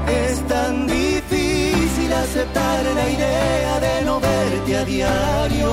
Es 0.09 0.47
tan 0.47 0.87
difícil 0.87 2.13
aceptar 2.13 2.85
la 2.85 3.09
idea 3.11 3.81
de 3.81 4.05
no 4.05 4.21
verte 4.21 4.77
a 4.77 4.85
diario, 4.85 5.73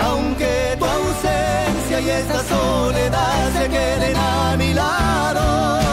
aunque 0.00 0.76
tu 0.78 0.84
ausencia 0.84 2.00
y 2.00 2.08
esta 2.10 2.42
soledad 2.44 3.52
se 3.58 3.68
queden 3.68 4.16
a 4.16 4.56
mi 4.56 4.74
lado. 4.74 5.85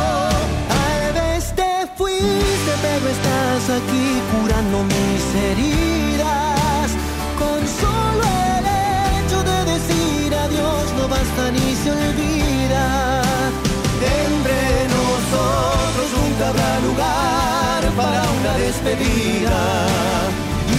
Tal 2.23 2.31
vez 2.31 2.47
te 2.63 2.63
fuiste, 2.63 2.73
pero 2.81 3.07
estás 3.09 3.69
aquí 3.77 4.21
curando 4.31 4.83
mis 4.83 5.23
heridas. 5.43 6.89
Con 7.37 7.59
solo 7.81 8.23
el 8.57 8.65
hecho 8.65 9.39
de 9.43 9.57
decir 9.73 10.33
adiós 10.33 10.85
no 10.97 11.07
basta 11.07 11.51
ni 11.51 11.75
se 11.75 11.91
olvida. 11.91 13.21
Entre 14.25 14.59
nosotros 14.97 16.07
nunca 16.17 16.49
habrá 16.49 16.79
lugar 16.87 17.81
para 17.97 18.21
una 18.39 18.53
despedida. 18.57 19.59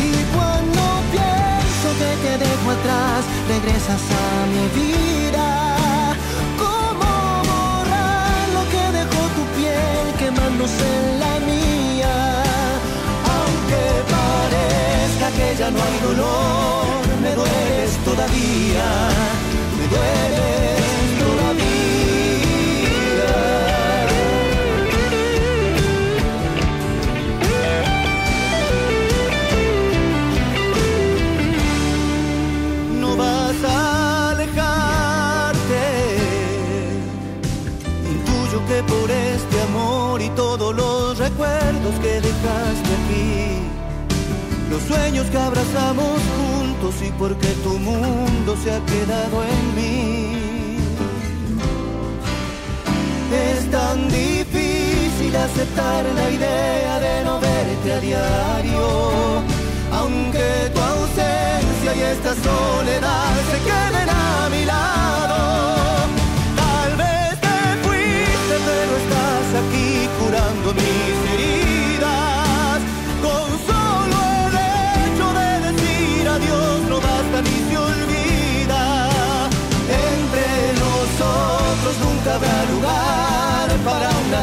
Y 0.00 0.24
cuando 0.34 0.82
pienso 1.12 1.88
que 2.00 2.10
te 2.24 2.32
dejo 2.44 2.70
atrás, 2.70 3.20
regresas 3.48 4.02
a 4.22 4.46
mi 4.52 4.64
vida. 4.80 5.48
¿Cómo 6.58 7.10
borrar 7.50 8.48
lo 8.56 8.62
que 8.72 8.84
dejó 8.98 9.22
tu 9.36 9.42
piel 9.56 10.04
quemándose 10.18 11.13
que 15.36 15.56
ya 15.58 15.70
no 15.70 15.78
hay 15.82 15.98
dolor, 15.98 16.84
me 17.22 17.34
dueles 17.34 17.90
todavía, 18.04 18.86
me 19.78 19.86
dueles 19.94 21.18
todavía. 21.18 21.74
no 33.00 33.16
vas 33.16 33.64
a 33.64 34.30
alejarte. 34.30 35.84
Intuyo 38.12 38.58
que 38.68 38.82
por 38.84 39.10
este 39.10 39.62
amor 39.62 40.22
y 40.22 40.28
todos 40.30 40.74
los 40.74 41.18
recuerdos 41.18 41.94
que 42.02 42.23
los 44.74 44.82
sueños 44.82 45.26
que 45.30 45.38
abrazamos 45.38 46.18
juntos 46.36 46.94
y 47.06 47.10
porque 47.12 47.46
tu 47.62 47.78
mundo 47.78 48.56
se 48.62 48.72
ha 48.72 48.80
quedado 48.92 49.36
en 49.52 49.74
mí. 49.76 50.36
Es 53.50 53.70
tan 53.70 54.08
difícil 54.08 55.32
aceptar 55.36 56.04
la 56.18 56.30
idea 56.38 56.94
de 57.06 57.24
no 57.24 57.34
verte 57.38 57.92
a 57.92 58.00
diario, 58.00 58.84
aunque 59.92 60.46
tu 60.74 60.80
ausencia 60.80 61.90
y 61.98 62.00
esta 62.14 62.32
soledad 62.48 63.34
se 63.50 63.58
queden 63.70 64.08
a 64.08 64.48
mi 64.54 64.64
lado. 64.64 65.40
Tal 66.62 66.90
vez 67.02 67.32
te 67.46 67.58
fuiste, 67.84 68.54
pero 68.68 68.92
estás 69.02 69.46
aquí 69.62 70.08
curando 70.18 70.68
mis 70.74 71.33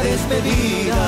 despedida. 0.02 1.02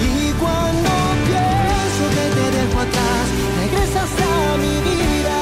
Y 0.00 0.32
cuando 0.42 0.90
pienso 1.26 2.02
que 2.14 2.24
te 2.36 2.46
dejo 2.58 2.80
atrás, 2.80 3.24
regresas 3.62 4.10
a 4.32 4.56
mi 4.64 4.76
vida. 4.90 5.38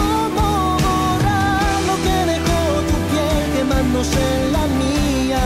¿Cómo 0.00 0.46
borrar 0.84 1.74
lo 1.88 1.96
que 2.04 2.18
dejó 2.32 2.60
tu 2.88 2.96
piel 3.10 3.42
quemándose 3.56 4.20
en 4.36 4.52
la 4.52 4.64
mía? 4.82 5.44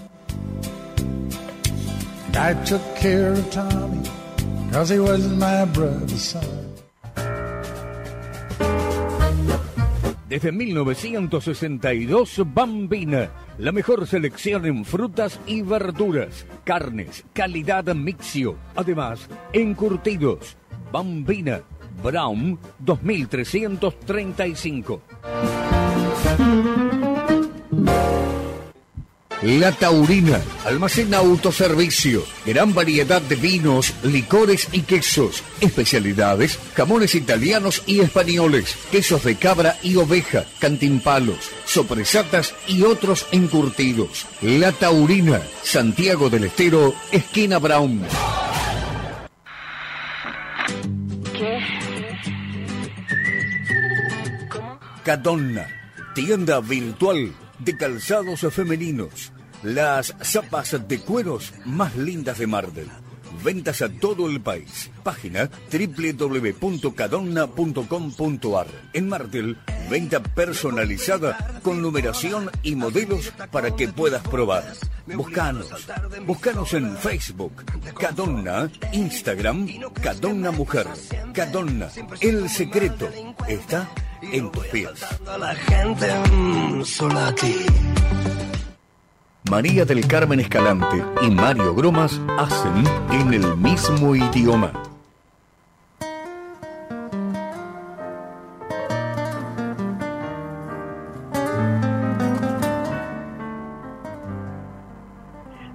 I 2.35 2.55
took 2.65 2.83
care 2.97 3.33
of 3.33 3.51
Tommy, 3.51 4.03
cause 4.73 4.89
he 4.91 4.99
was 4.99 5.29
my 5.29 5.65
brother's 5.67 6.23
son. 6.23 6.69
Desde 10.29 10.53
1962, 10.53 12.43
Bambina, 12.53 13.31
la 13.57 13.73
mejor 13.73 14.07
selección 14.07 14.67
en 14.67 14.85
frutas 14.85 15.41
y 15.47 15.63
verduras, 15.63 16.45
carnes, 16.65 17.25
calidad 17.33 17.85
mixio, 17.95 18.57
además, 18.77 19.27
encurtidos. 19.55 20.59
Bambina, 20.93 21.63
Brown 22.03 22.59
2335. 22.81 25.01
La 29.43 29.71
Taurina, 29.71 30.41
almacén 30.65 31.15
autoservicio, 31.15 32.25
gran 32.45 32.75
variedad 32.75 33.23
de 33.23 33.37
vinos, 33.37 33.95
licores 34.03 34.67
y 34.73 34.83
quesos, 34.83 35.45
especialidades, 35.61 36.59
jamones 36.75 37.15
italianos 37.15 37.85
y 37.87 38.01
españoles, 38.01 38.77
quesos 38.91 39.23
de 39.23 39.37
cabra 39.37 39.79
y 39.81 39.95
oveja, 39.95 40.45
cantimpalos, 40.59 41.51
sopresatas 41.67 42.53
y 42.67 42.83
otros 42.83 43.27
encurtidos. 43.31 44.27
La 44.43 44.73
Taurina, 44.73 45.41
Santiago 45.63 46.29
del 46.29 46.45
Estero, 46.45 46.93
esquina 47.13 47.59
Brown. 47.61 48.03
Cadonna, 55.05 55.69
tienda 56.13 56.59
virtual 56.59 57.33
de 57.59 57.77
calzados 57.77 58.41
femeninos. 58.53 59.33
Las 59.63 60.15
zapas 60.23 60.77
de 60.89 61.01
cueros 61.01 61.53
más 61.65 61.97
lindas 61.97 62.39
de 62.39 62.47
Mardel. 62.47 62.89
Ventas 63.43 63.83
a 63.83 63.89
todo 63.89 64.29
el 64.29 64.41
país. 64.41 64.91
Página 65.03 65.51
www.cadonna.com.ar. 65.71 68.67
En 68.93 69.09
Martel, 69.09 69.57
venta 69.91 70.23
personalizada 70.23 71.61
con 71.63 71.83
numeración 71.83 72.51
y 72.63 72.75
modelos 72.75 73.33
para 73.51 73.75
que 73.75 73.89
puedas 73.89 74.23
probar. 74.29 74.65
Buscanos. 75.07 75.69
Buscanos 76.27 76.75
en 76.75 76.97
Facebook. 76.97 77.65
Cadonna. 77.99 78.71
Instagram. 78.93 79.69
Cadonna 80.03 80.51
Mujer. 80.51 80.87
Cadonna. 81.33 81.89
El 82.21 82.49
secreto 82.49 83.09
está 83.47 83.89
en 84.23 84.51
tus 84.51 84.67
pies. 84.67 84.91
La 85.39 85.55
gente 85.55 86.09
mm. 86.31 86.85
María 89.51 89.87
del 89.87 90.07
Carmen 90.07 90.41
Escalante 90.41 91.03
y 91.23 91.31
Mario 91.31 91.75
Gromas 91.75 92.21
hacen 92.39 92.85
en 93.11 93.33
el 93.33 93.57
mismo 93.57 94.15
idioma. 94.15 94.71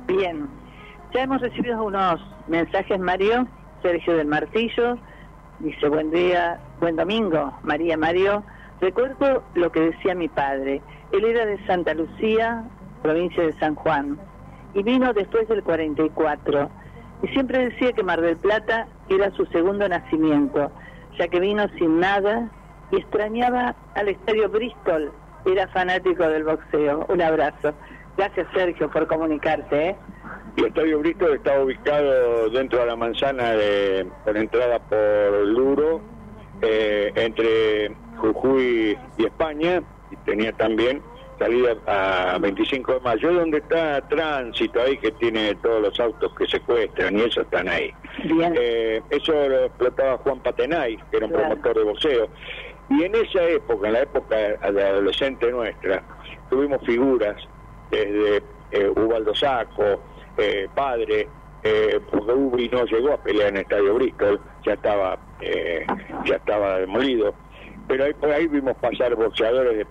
Bien, 0.07 0.47
ya 1.11 1.23
hemos 1.23 1.41
recibido 1.41 1.83
unos 1.83 2.21
mensajes, 2.47 2.99
Mario, 2.99 3.47
Sergio 3.81 4.15
del 4.17 4.27
Martillo, 4.27 4.99
dice 5.59 5.89
buen 5.89 6.11
día, 6.11 6.59
buen 6.79 6.95
domingo, 6.95 7.57
María 7.63 7.97
Mario. 7.97 8.43
Recuerdo 8.81 9.43
lo 9.55 9.71
que 9.71 9.79
decía 9.79 10.13
mi 10.13 10.27
padre. 10.27 10.81
Él 11.11 11.25
era 11.25 11.47
de 11.47 11.65
Santa 11.65 11.95
Lucía, 11.95 12.65
provincia 13.03 13.43
de 13.43 13.53
San 13.59 13.75
Juan, 13.75 14.17
y 14.73 14.81
vino 14.81 15.13
después 15.13 15.47
del 15.47 15.61
44. 15.63 16.69
Y 17.21 17.27
siempre 17.27 17.69
decía 17.69 17.93
que 17.93 18.03
Mar 18.03 18.21
del 18.21 18.37
Plata 18.37 18.87
era 19.09 19.29
su 19.31 19.45
segundo 19.47 19.87
nacimiento, 19.87 20.71
ya 21.17 21.27
que 21.27 21.39
vino 21.39 21.67
sin 21.77 21.99
nada 21.99 22.49
y 22.91 22.97
extrañaba 22.97 23.75
al 23.95 24.09
estadio 24.09 24.49
Bristol. 24.49 25.11
Era 25.45 25.67
fanático 25.67 26.23
del 26.27 26.43
boxeo. 26.43 27.05
Un 27.09 27.21
abrazo. 27.21 27.73
Gracias, 28.17 28.47
Sergio, 28.53 28.89
por 28.89 29.07
comunicarte. 29.07 29.89
¿eh? 29.89 29.95
El 30.57 30.65
Estadio 30.65 30.99
Bristol 30.99 31.35
está 31.35 31.59
ubicado 31.61 32.49
dentro 32.49 32.79
de 32.79 32.85
la 32.85 32.95
manzana 32.95 33.51
de, 33.51 34.07
con 34.23 34.37
entrada 34.37 34.79
por 34.79 35.47
Luro, 35.47 36.01
eh, 36.61 37.11
entre 37.15 37.95
Jujuy 38.17 38.97
y 39.17 39.25
España, 39.25 39.81
y 40.11 40.15
tenía 40.17 40.53
también 40.53 41.01
salida 41.37 41.75
a 41.87 42.37
25 42.39 42.93
de 42.93 42.99
mayo, 43.01 43.33
donde 43.33 43.57
está 43.59 44.01
tránsito 44.07 44.81
ahí 44.81 44.97
que 44.97 45.11
tiene 45.11 45.55
todos 45.55 45.81
los 45.81 45.99
autos 45.99 46.33
que 46.35 46.45
secuestran 46.47 47.17
y 47.17 47.21
eso 47.23 47.41
están 47.41 47.67
ahí. 47.67 47.91
Bien. 48.23 48.53
Eh, 48.57 49.01
eso 49.09 49.31
lo 49.33 49.65
explotaba 49.65 50.17
Juan 50.19 50.39
Patenay, 50.41 50.97
que 51.11 51.17
era 51.17 51.25
un 51.25 51.31
Claro. 51.31 51.47
promotor 51.49 51.77
de 51.77 51.83
boxeo. 51.83 52.27
Y 52.89 53.03
en 53.03 53.15
esa 53.15 53.43
época, 53.45 53.87
en 53.87 53.93
la 53.93 54.01
época 54.01 54.35
de 54.37 54.83
adolescente 54.83 55.51
nuestra, 55.51 56.03
tuvimos 56.49 56.81
figuras 56.85 57.35
desde 57.89 58.43
eh, 58.71 58.89
Ubaldo 58.95 59.33
Saco, 59.35 60.01
eh, 60.37 60.67
padre, 60.75 61.27
eh, 61.63 61.99
porque 62.11 62.31
Ubri 62.33 62.67
no 62.69 62.85
llegó 62.85 63.13
a 63.13 63.17
pelear 63.23 63.49
en 63.49 63.57
el 63.57 63.61
Estadio 63.61 63.93
Bristol, 63.95 64.39
ya 64.65 64.73
estaba, 64.73 65.17
eh, 65.41 65.85
ya 66.25 66.35
estaba 66.35 66.79
demolido. 66.79 67.33
Pero 67.87 68.05
ahí, 68.05 68.13
por 68.13 68.31
ahí 68.31 68.47
vimos 68.47 68.75
pasar 68.77 69.15
boxeadores 69.15 69.77
de, 69.77 69.87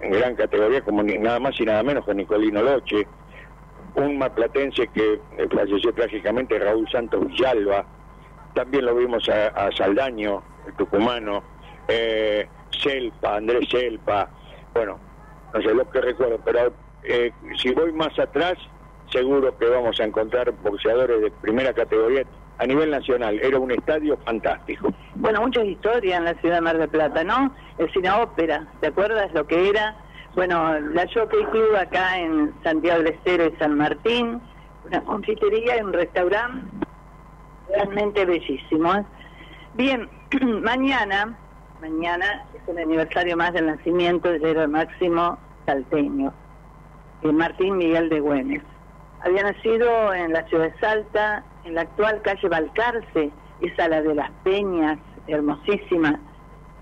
en 0.00 0.10
gran 0.10 0.34
categoría, 0.34 0.80
como 0.82 1.02
ni- 1.02 1.18
nada 1.18 1.38
más 1.40 1.58
y 1.60 1.64
nada 1.64 1.82
menos 1.82 2.04
que 2.04 2.14
Nicolino 2.14 2.62
Loche, 2.62 3.06
un 3.96 4.18
marplatense 4.18 4.88
que 4.88 5.14
eh, 5.36 5.48
falleció 5.54 5.92
trágicamente, 5.92 6.58
Raúl 6.58 6.88
Santos 6.90 7.26
Villalba, 7.26 7.84
también 8.54 8.84
lo 8.86 8.94
vimos 8.94 9.28
a, 9.28 9.48
a 9.48 9.72
Saldaño, 9.72 10.42
el 10.66 10.74
tucumano, 10.74 11.42
eh, 11.88 12.46
Selpa, 12.82 13.36
Andrés 13.36 13.68
Selpa, 13.70 14.30
bueno, 14.74 14.98
no 15.52 15.62
sé 15.62 15.74
lo 15.74 15.88
que 15.90 16.00
recuerdo, 16.00 16.40
pero 16.44 16.72
eh, 17.02 17.32
si 17.56 17.72
voy 17.72 17.92
más 17.92 18.16
atrás, 18.18 18.54
seguro 19.10 19.56
que 19.56 19.66
vamos 19.68 19.98
a 20.00 20.04
encontrar 20.04 20.50
boxeadores 20.62 21.20
de 21.22 21.30
primera 21.30 21.72
categoría 21.72 22.24
a 22.58 22.66
nivel 22.66 22.90
nacional. 22.90 23.38
Era 23.42 23.58
un 23.58 23.70
estadio 23.70 24.16
fantástico. 24.24 24.92
Bueno, 25.14 25.40
muchas 25.40 25.64
historias 25.64 26.18
en 26.18 26.24
la 26.24 26.34
ciudad 26.34 26.56
de 26.56 26.60
Mar 26.60 26.78
del 26.78 26.88
Plata, 26.88 27.24
¿no? 27.24 27.54
El 27.78 27.90
cine 27.92 28.10
ópera, 28.10 28.66
¿te 28.80 28.88
acuerdas 28.88 29.32
lo 29.32 29.46
que 29.46 29.68
era? 29.68 29.96
Bueno, 30.34 30.78
la 30.78 31.06
Jockey 31.12 31.44
Club 31.46 31.76
acá 31.76 32.18
en 32.18 32.52
Santiago 32.62 33.02
del 33.02 33.14
Estero 33.14 33.46
y 33.46 33.56
San 33.58 33.76
Martín, 33.76 34.40
una 34.86 35.00
confitería 35.02 35.78
y 35.78 35.80
un 35.80 35.92
restaurante 35.92 36.86
realmente 37.68 38.24
bellísimo. 38.24 38.94
¿eh? 38.94 39.04
Bien, 39.74 40.08
mañana, 40.62 41.36
mañana 41.80 42.44
es 42.54 42.60
un 42.66 42.78
aniversario 42.78 43.36
más 43.36 43.52
del 43.52 43.66
nacimiento 43.66 44.30
del 44.30 44.44
héroe 44.44 44.68
máximo 44.68 45.38
salteño, 45.66 46.32
Martín 47.22 47.76
Miguel 47.76 48.08
de 48.08 48.20
Güemes. 48.20 48.62
Había 49.20 49.42
nacido 49.42 50.14
en 50.14 50.32
la 50.32 50.46
ciudad 50.48 50.72
de 50.72 50.78
Salta, 50.78 51.44
en 51.68 51.74
la 51.74 51.82
actual 51.82 52.22
calle 52.22 52.48
Balcarce, 52.48 53.30
esa 53.60 53.88
la 53.88 54.02
de 54.02 54.14
las 54.14 54.30
Peñas, 54.42 54.98
hermosísima, 55.26 56.18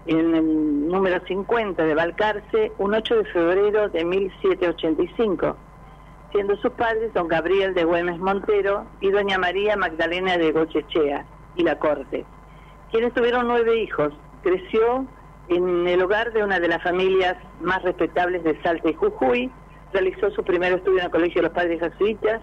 en 0.06 0.34
el 0.34 0.88
número 0.88 1.20
50 1.26 1.84
de 1.84 1.94
Balcarce, 1.94 2.72
un 2.78 2.94
8 2.94 3.16
de 3.16 3.24
febrero 3.24 3.88
de 3.88 4.04
1785, 4.04 5.56
siendo 6.30 6.56
sus 6.58 6.70
padres 6.72 7.12
don 7.14 7.26
Gabriel 7.26 7.74
de 7.74 7.84
Güemes 7.84 8.18
Montero 8.20 8.86
y 9.00 9.10
doña 9.10 9.38
María 9.38 9.76
Magdalena 9.76 10.38
de 10.38 10.52
Gochechea 10.52 11.26
y 11.56 11.64
la 11.64 11.78
corte, 11.80 12.24
quienes 12.92 13.12
tuvieron 13.12 13.48
nueve 13.48 13.80
hijos. 13.80 14.12
Creció 14.42 15.04
en 15.48 15.88
el 15.88 16.00
hogar 16.02 16.32
de 16.32 16.44
una 16.44 16.60
de 16.60 16.68
las 16.68 16.82
familias 16.84 17.36
más 17.60 17.82
respetables 17.82 18.44
de 18.44 18.60
Salta 18.62 18.88
y 18.88 18.94
Jujuy, 18.94 19.50
realizó 19.92 20.30
su 20.30 20.44
primer 20.44 20.74
estudio 20.74 21.00
en 21.00 21.06
el 21.06 21.10
Colegio 21.10 21.42
de 21.42 21.48
los 21.48 21.56
Padres 21.56 21.80
Jesuitas, 21.80 22.40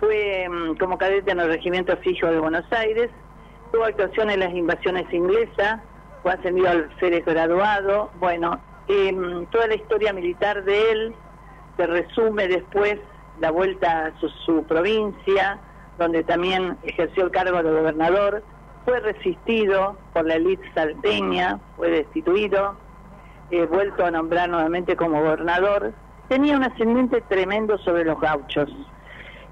fue 0.00 0.48
mm, 0.48 0.76
como 0.76 0.98
cadete 0.98 1.32
en 1.32 1.40
el 1.40 1.48
Regimiento 1.48 1.96
Fijo 1.98 2.26
de 2.26 2.38
Buenos 2.38 2.64
Aires, 2.72 3.10
tuvo 3.72 3.84
actuación 3.84 4.30
en 4.30 4.40
las 4.40 4.54
invasiones 4.54 5.12
inglesas, 5.12 5.80
fue 6.22 6.32
ascendido 6.32 6.68
al 6.68 6.90
Férez 6.98 7.24
graduado, 7.24 8.10
bueno, 8.18 8.60
em, 8.88 9.46
toda 9.46 9.66
la 9.66 9.74
historia 9.74 10.12
militar 10.12 10.64
de 10.64 10.90
él 10.90 11.14
se 11.76 11.86
resume 11.86 12.48
después 12.48 12.98
la 13.40 13.50
vuelta 13.50 14.06
a 14.06 14.20
su, 14.20 14.28
su 14.28 14.64
provincia, 14.64 15.58
donde 15.98 16.24
también 16.24 16.76
ejerció 16.82 17.24
el 17.24 17.30
cargo 17.30 17.62
de 17.62 17.70
gobernador, 17.70 18.42
fue 18.84 19.00
resistido 19.00 19.96
por 20.12 20.24
la 20.26 20.34
élite 20.34 20.64
salteña, 20.74 21.58
fue 21.76 21.90
destituido, 21.90 22.76
eh, 23.50 23.66
vuelto 23.66 24.04
a 24.04 24.10
nombrar 24.10 24.48
nuevamente 24.48 24.96
como 24.96 25.20
gobernador, 25.20 25.92
tenía 26.28 26.56
un 26.56 26.64
ascendente 26.64 27.20
tremendo 27.22 27.78
sobre 27.78 28.04
los 28.04 28.20
gauchos. 28.20 28.70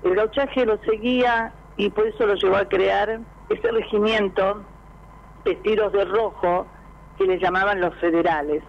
El 0.04 0.14
gauchaje 0.14 0.66
lo 0.66 0.78
seguía 0.84 1.52
y 1.76 1.90
por 1.90 2.06
eso 2.06 2.26
lo 2.26 2.34
llevó 2.34 2.56
a 2.56 2.68
crear 2.68 3.20
ese 3.48 3.72
regimiento 3.72 4.62
vestidos 5.44 5.92
de 5.92 6.04
rojo 6.04 6.66
que 7.18 7.24
le 7.24 7.38
llamaban 7.38 7.80
los 7.80 7.94
federales, 7.96 8.62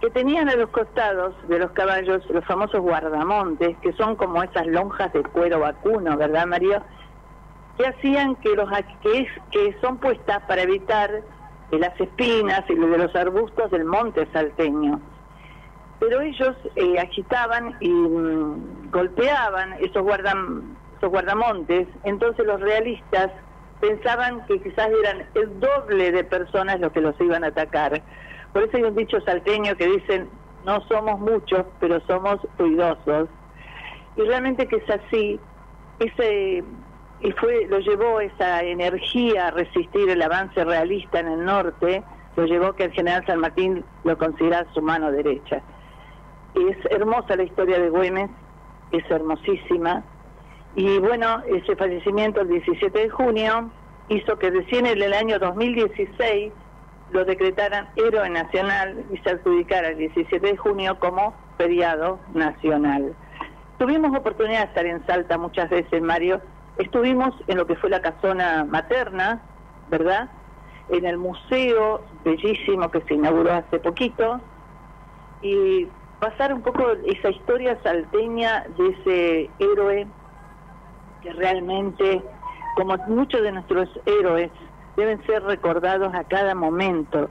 que 0.00 0.10
tenían 0.10 0.48
a 0.48 0.56
los 0.56 0.70
costados 0.70 1.34
de 1.48 1.58
los 1.58 1.70
caballos 1.72 2.22
los 2.28 2.44
famosos 2.44 2.80
guardamontes, 2.80 3.76
que 3.78 3.92
son 3.94 4.16
como 4.16 4.42
esas 4.42 4.66
lonjas 4.66 5.12
de 5.12 5.22
cuero 5.22 5.60
vacuno, 5.60 6.16
¿verdad, 6.16 6.46
Mario? 6.46 6.82
Que 7.78 7.86
hacían 7.86 8.36
que 8.36 8.54
los 8.54 8.68
que, 9.02 9.26
que 9.50 9.76
son 9.80 9.98
puestas 9.98 10.42
para 10.46 10.62
evitar 10.62 11.22
las 11.78 11.98
espinas 12.00 12.62
y 12.68 12.74
de 12.74 12.98
los 12.98 13.14
arbustos 13.14 13.70
del 13.70 13.84
monte 13.84 14.28
salteño. 14.32 15.00
Pero 16.00 16.20
ellos 16.20 16.56
eh, 16.76 16.98
agitaban 16.98 17.76
y 17.80 17.88
mm, 17.88 18.83
golpeaban 18.94 19.72
esos, 19.80 20.02
guardam, 20.02 20.76
esos 20.96 21.10
guardamontes, 21.10 21.88
entonces 22.04 22.46
los 22.46 22.60
realistas 22.60 23.30
pensaban 23.80 24.46
que 24.46 24.62
quizás 24.62 24.88
eran 25.02 25.26
el 25.34 25.60
doble 25.60 26.12
de 26.12 26.22
personas 26.22 26.80
los 26.80 26.92
que 26.92 27.00
los 27.00 27.20
iban 27.20 27.42
a 27.42 27.48
atacar. 27.48 28.00
Por 28.52 28.62
eso 28.62 28.76
hay 28.76 28.84
un 28.84 28.94
dicho 28.94 29.20
salteño 29.20 29.76
que 29.76 29.88
dicen, 29.88 30.28
no 30.64 30.80
somos 30.86 31.18
muchos, 31.18 31.64
pero 31.80 32.00
somos 32.06 32.38
ruidosos. 32.56 33.28
Y 34.16 34.22
realmente 34.22 34.68
que 34.68 34.76
es 34.76 34.88
así, 34.88 35.40
ese 35.98 36.62
y 37.20 37.32
fue 37.32 37.66
lo 37.68 37.78
llevó 37.80 38.20
esa 38.20 38.62
energía 38.62 39.48
a 39.48 39.50
resistir 39.50 40.08
el 40.08 40.22
avance 40.22 40.64
realista 40.64 41.18
en 41.18 41.28
el 41.28 41.44
norte, 41.44 42.04
lo 42.36 42.44
llevó 42.46 42.74
que 42.74 42.84
el 42.84 42.92
general 42.92 43.24
San 43.26 43.40
Martín 43.40 43.84
lo 44.04 44.16
considerara 44.18 44.72
su 44.72 44.82
mano 44.82 45.10
derecha. 45.10 45.62
Es 46.54 46.76
hermosa 46.90 47.34
la 47.34 47.42
historia 47.42 47.80
de 47.80 47.90
Güemes, 47.90 48.30
es 48.96 49.10
hermosísima. 49.10 50.02
Y 50.76 50.98
bueno, 50.98 51.42
ese 51.46 51.76
fallecimiento 51.76 52.40
el 52.40 52.48
17 52.48 52.98
de 52.98 53.08
junio 53.08 53.70
hizo 54.08 54.38
que 54.38 54.50
recién 54.50 54.86
en 54.86 55.00
el 55.00 55.12
año 55.12 55.38
2016 55.38 56.52
lo 57.12 57.24
decretaran 57.24 57.88
héroe 57.96 58.28
nacional 58.28 59.04
y 59.12 59.18
se 59.18 59.30
adjudicara 59.30 59.88
el 59.88 59.98
17 59.98 60.46
de 60.46 60.56
junio 60.56 60.98
como 60.98 61.34
feriado 61.58 62.18
nacional. 62.34 63.14
Tuvimos 63.78 64.16
oportunidad 64.16 64.60
de 64.60 64.66
estar 64.66 64.86
en 64.86 65.06
Salta 65.06 65.38
muchas 65.38 65.70
veces, 65.70 66.02
Mario, 66.02 66.40
Estuvimos 66.78 67.32
en 67.46 67.56
lo 67.56 67.66
que 67.66 67.76
fue 67.76 67.88
la 67.88 68.02
casona 68.02 68.64
materna, 68.64 69.42
¿verdad? 69.90 70.28
En 70.88 71.06
el 71.06 71.18
museo 71.18 72.02
bellísimo 72.24 72.90
que 72.90 73.00
se 73.02 73.14
inauguró 73.14 73.52
hace 73.52 73.78
poquito 73.78 74.40
y 75.40 75.86
pasar 76.24 76.54
un 76.54 76.62
poco 76.62 76.90
esa 77.04 77.28
historia 77.28 77.78
salteña 77.82 78.64
de 78.78 78.88
ese 78.88 79.50
héroe 79.58 80.06
que 81.20 81.32
realmente, 81.34 82.22
como 82.76 82.96
muchos 83.08 83.42
de 83.42 83.52
nuestros 83.52 83.90
héroes, 84.06 84.50
deben 84.96 85.22
ser 85.26 85.42
recordados 85.42 86.14
a 86.14 86.24
cada 86.24 86.54
momento, 86.54 87.28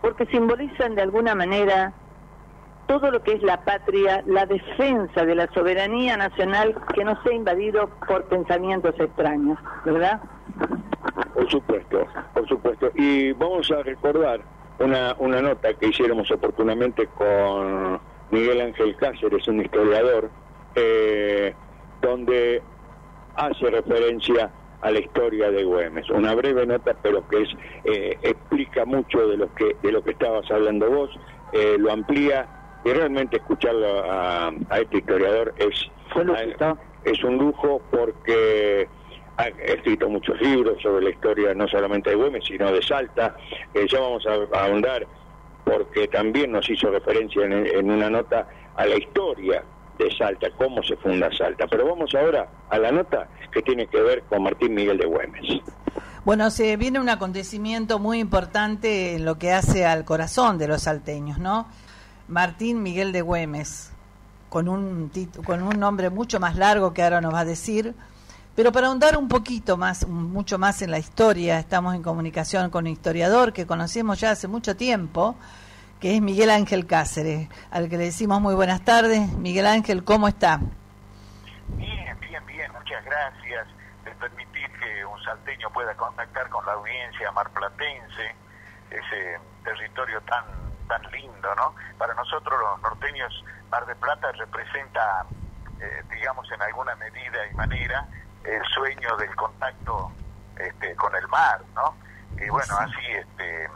porque 0.00 0.26
simbolizan 0.26 0.94
de 0.94 1.02
alguna 1.02 1.34
manera 1.34 1.92
todo 2.86 3.10
lo 3.10 3.20
que 3.20 3.32
es 3.32 3.42
la 3.42 3.64
patria, 3.64 4.22
la 4.26 4.46
defensa 4.46 5.24
de 5.24 5.34
la 5.34 5.48
soberanía 5.52 6.16
nacional 6.16 6.76
que 6.94 7.04
no 7.04 7.20
sea 7.24 7.32
invadido 7.32 7.90
por 8.06 8.26
pensamientos 8.26 8.94
extraños, 9.00 9.58
¿verdad? 9.84 10.20
Por 11.34 11.50
supuesto, 11.50 12.06
por 12.32 12.46
supuesto. 12.46 12.92
Y 12.94 13.32
vamos 13.32 13.72
a 13.72 13.82
recordar 13.82 14.40
una, 14.78 15.16
una 15.18 15.42
nota 15.42 15.74
que 15.74 15.88
hiciéramos 15.88 16.30
oportunamente 16.30 17.08
con 17.08 17.98
Miguel 18.30 18.60
Ángel 18.60 18.96
Cáceres, 18.96 19.46
un 19.48 19.60
historiador, 19.60 20.30
eh, 20.74 21.54
donde 22.02 22.62
hace 23.36 23.70
referencia 23.70 24.50
a 24.80 24.90
la 24.90 25.00
historia 25.00 25.50
de 25.50 25.64
Güemes. 25.64 26.08
Una 26.10 26.34
breve 26.34 26.66
nota, 26.66 26.94
pero 27.02 27.26
que 27.28 27.42
es 27.42 27.48
eh, 27.84 28.18
explica 28.22 28.84
mucho 28.84 29.26
de 29.26 29.36
lo 29.36 29.54
que 29.54 29.76
de 29.82 29.92
lo 29.92 30.02
que 30.02 30.12
estabas 30.12 30.50
hablando 30.50 30.90
vos, 30.90 31.10
eh, 31.52 31.76
lo 31.78 31.92
amplía 31.92 32.46
y 32.84 32.90
realmente 32.90 33.36
escucharlo 33.38 34.04
a, 34.10 34.48
a 34.48 34.78
este 34.78 34.98
historiador 34.98 35.54
es 35.58 35.90
es 37.04 37.24
un 37.24 37.38
lujo 37.38 37.80
porque 37.90 38.88
ha 39.36 39.48
escrito 39.48 40.08
muchos 40.08 40.40
libros 40.40 40.80
sobre 40.82 41.04
la 41.04 41.10
historia 41.10 41.54
no 41.54 41.68
solamente 41.68 42.10
de 42.10 42.16
Güemes, 42.16 42.44
sino 42.44 42.72
de 42.72 42.82
Salta. 42.82 43.36
Eh, 43.74 43.86
ya 43.88 44.00
vamos 44.00 44.26
a, 44.26 44.58
a 44.58 44.64
ahondar 44.64 45.06
porque 45.66 46.06
también 46.06 46.52
nos 46.52 46.70
hizo 46.70 46.88
referencia 46.92 47.44
en, 47.44 47.90
una 47.90 48.08
nota 48.08 48.46
a 48.76 48.86
la 48.86 48.96
historia 48.96 49.64
de 49.98 50.16
Salta, 50.16 50.46
cómo 50.56 50.80
se 50.84 50.96
funda 50.96 51.28
Salta. 51.36 51.66
Pero 51.66 51.88
vamos 51.88 52.14
ahora 52.14 52.48
a 52.70 52.78
la 52.78 52.92
nota 52.92 53.28
que 53.50 53.62
tiene 53.62 53.88
que 53.88 54.00
ver 54.00 54.22
con 54.28 54.44
Martín 54.44 54.74
Miguel 54.74 54.96
de 54.96 55.06
Güemes. 55.06 55.60
Bueno, 56.24 56.50
se 56.50 56.76
viene 56.76 57.00
un 57.00 57.08
acontecimiento 57.08 57.98
muy 57.98 58.20
importante 58.20 59.16
en 59.16 59.24
lo 59.24 59.38
que 59.38 59.50
hace 59.50 59.84
al 59.84 60.04
corazón 60.04 60.56
de 60.56 60.68
los 60.68 60.82
salteños, 60.82 61.38
¿no? 61.38 61.66
Martín 62.28 62.84
Miguel 62.84 63.10
de 63.10 63.22
Güemes, 63.22 63.92
con 64.48 64.68
un, 64.68 65.10
con 65.44 65.64
un 65.64 65.80
nombre 65.80 66.10
mucho 66.10 66.38
más 66.38 66.54
largo 66.54 66.94
que 66.94 67.02
ahora 67.02 67.20
nos 67.20 67.34
va 67.34 67.40
a 67.40 67.44
decir, 67.44 67.94
pero 68.56 68.72
para 68.72 68.86
ahondar 68.86 69.18
un 69.18 69.28
poquito 69.28 69.76
más, 69.76 70.08
mucho 70.08 70.58
más 70.58 70.80
en 70.80 70.90
la 70.90 70.98
historia, 70.98 71.58
estamos 71.58 71.94
en 71.94 72.02
comunicación 72.02 72.70
con 72.70 72.86
un 72.86 72.90
historiador 72.90 73.52
que 73.52 73.66
conocemos 73.66 74.18
ya 74.18 74.30
hace 74.30 74.48
mucho 74.48 74.74
tiempo, 74.74 75.36
que 76.00 76.16
es 76.16 76.22
Miguel 76.22 76.48
Ángel 76.48 76.86
Cáceres, 76.86 77.50
al 77.70 77.90
que 77.90 77.98
le 77.98 78.04
decimos 78.04 78.40
muy 78.40 78.54
buenas 78.54 78.82
tardes. 78.82 79.30
Miguel 79.34 79.66
Ángel, 79.66 80.04
¿cómo 80.04 80.26
está? 80.26 80.58
Bien, 81.68 82.18
bien, 82.18 82.46
bien, 82.46 82.72
muchas 82.72 83.04
gracias 83.04 83.68
de 84.04 84.10
permitir 84.12 84.70
que 84.80 85.04
un 85.04 85.22
salteño 85.22 85.70
pueda 85.70 85.94
contactar 85.94 86.48
con 86.48 86.64
la 86.64 86.72
audiencia 86.72 87.30
marplatense, 87.32 88.34
ese 88.90 89.38
territorio 89.64 90.20
tan 90.22 90.44
tan 90.88 91.02
lindo, 91.10 91.54
¿no? 91.56 91.74
Para 91.98 92.14
nosotros 92.14 92.58
los 92.58 92.80
norteños, 92.80 93.44
Mar 93.70 93.84
de 93.86 93.96
Plata 93.96 94.30
representa, 94.32 95.26
eh, 95.80 96.02
digamos, 96.10 96.50
en 96.52 96.62
alguna 96.62 96.94
medida 96.94 97.46
y 97.50 97.54
manera, 97.54 98.06
el 98.46 98.62
sueño 98.74 99.16
del 99.16 99.34
contacto 99.36 100.10
este, 100.58 100.94
con 100.96 101.14
el 101.16 101.26
mar, 101.28 101.60
¿no? 101.74 101.94
Y 102.38 102.48
bueno, 102.48 102.74
así 102.78 103.06
este, 103.12 103.68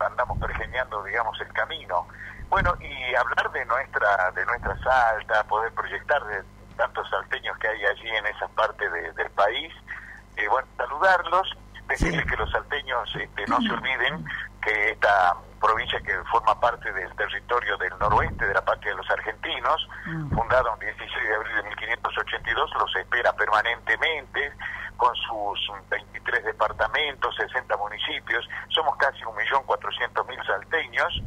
andamos 0.00 0.38
pergeñando, 0.38 1.02
digamos, 1.04 1.40
el 1.40 1.52
camino. 1.52 2.06
Bueno, 2.48 2.74
y 2.80 3.14
hablar 3.14 3.50
de 3.52 3.64
nuestra 3.66 4.30
de 4.32 4.44
nuestra 4.46 4.76
Salta, 4.78 5.44
poder 5.44 5.72
proyectar 5.74 6.24
de 6.24 6.42
tantos 6.76 7.08
salteños 7.10 7.56
que 7.58 7.68
hay 7.68 7.84
allí 7.84 8.08
en 8.08 8.26
esa 8.26 8.48
parte 8.48 8.88
de- 8.88 9.12
del 9.12 9.30
país, 9.30 9.72
eh, 10.36 10.48
bueno, 10.48 10.66
saludarlos, 10.76 11.56
decirles 11.88 12.24
que 12.26 12.36
los 12.36 12.50
salteños 12.50 13.08
este, 13.16 13.44
no 13.48 13.60
se 13.60 13.72
olviden 13.72 14.24
que 14.62 14.90
esta 14.90 15.34
provincia 15.60 16.00
que 16.00 16.14
forma 16.30 16.58
parte 16.60 16.92
del 16.92 17.14
territorio 17.16 17.76
del 17.78 17.96
noroeste 17.98 18.46
de 18.46 18.54
la 18.54 18.64
patria 18.64 18.92
de 18.92 18.98
los 18.98 19.10
argentinos, 19.10 19.88
fundada 20.34 20.72
un 20.72 20.78
16 20.78 21.28
de 21.28 21.34
abril 21.34 21.56
de 21.56 21.62
1582, 21.64 22.70
los 22.78 22.96
espera 22.96 23.32
permanentemente 23.32 24.52
con 24.96 25.14
sus 25.16 25.70
23 25.90 26.44
departamentos, 26.44 27.34
60 27.36 27.76
municipios, 27.76 28.48
somos 28.68 28.96
casi 28.96 29.20
1.400.000 29.22 30.46
salteños, 30.46 31.22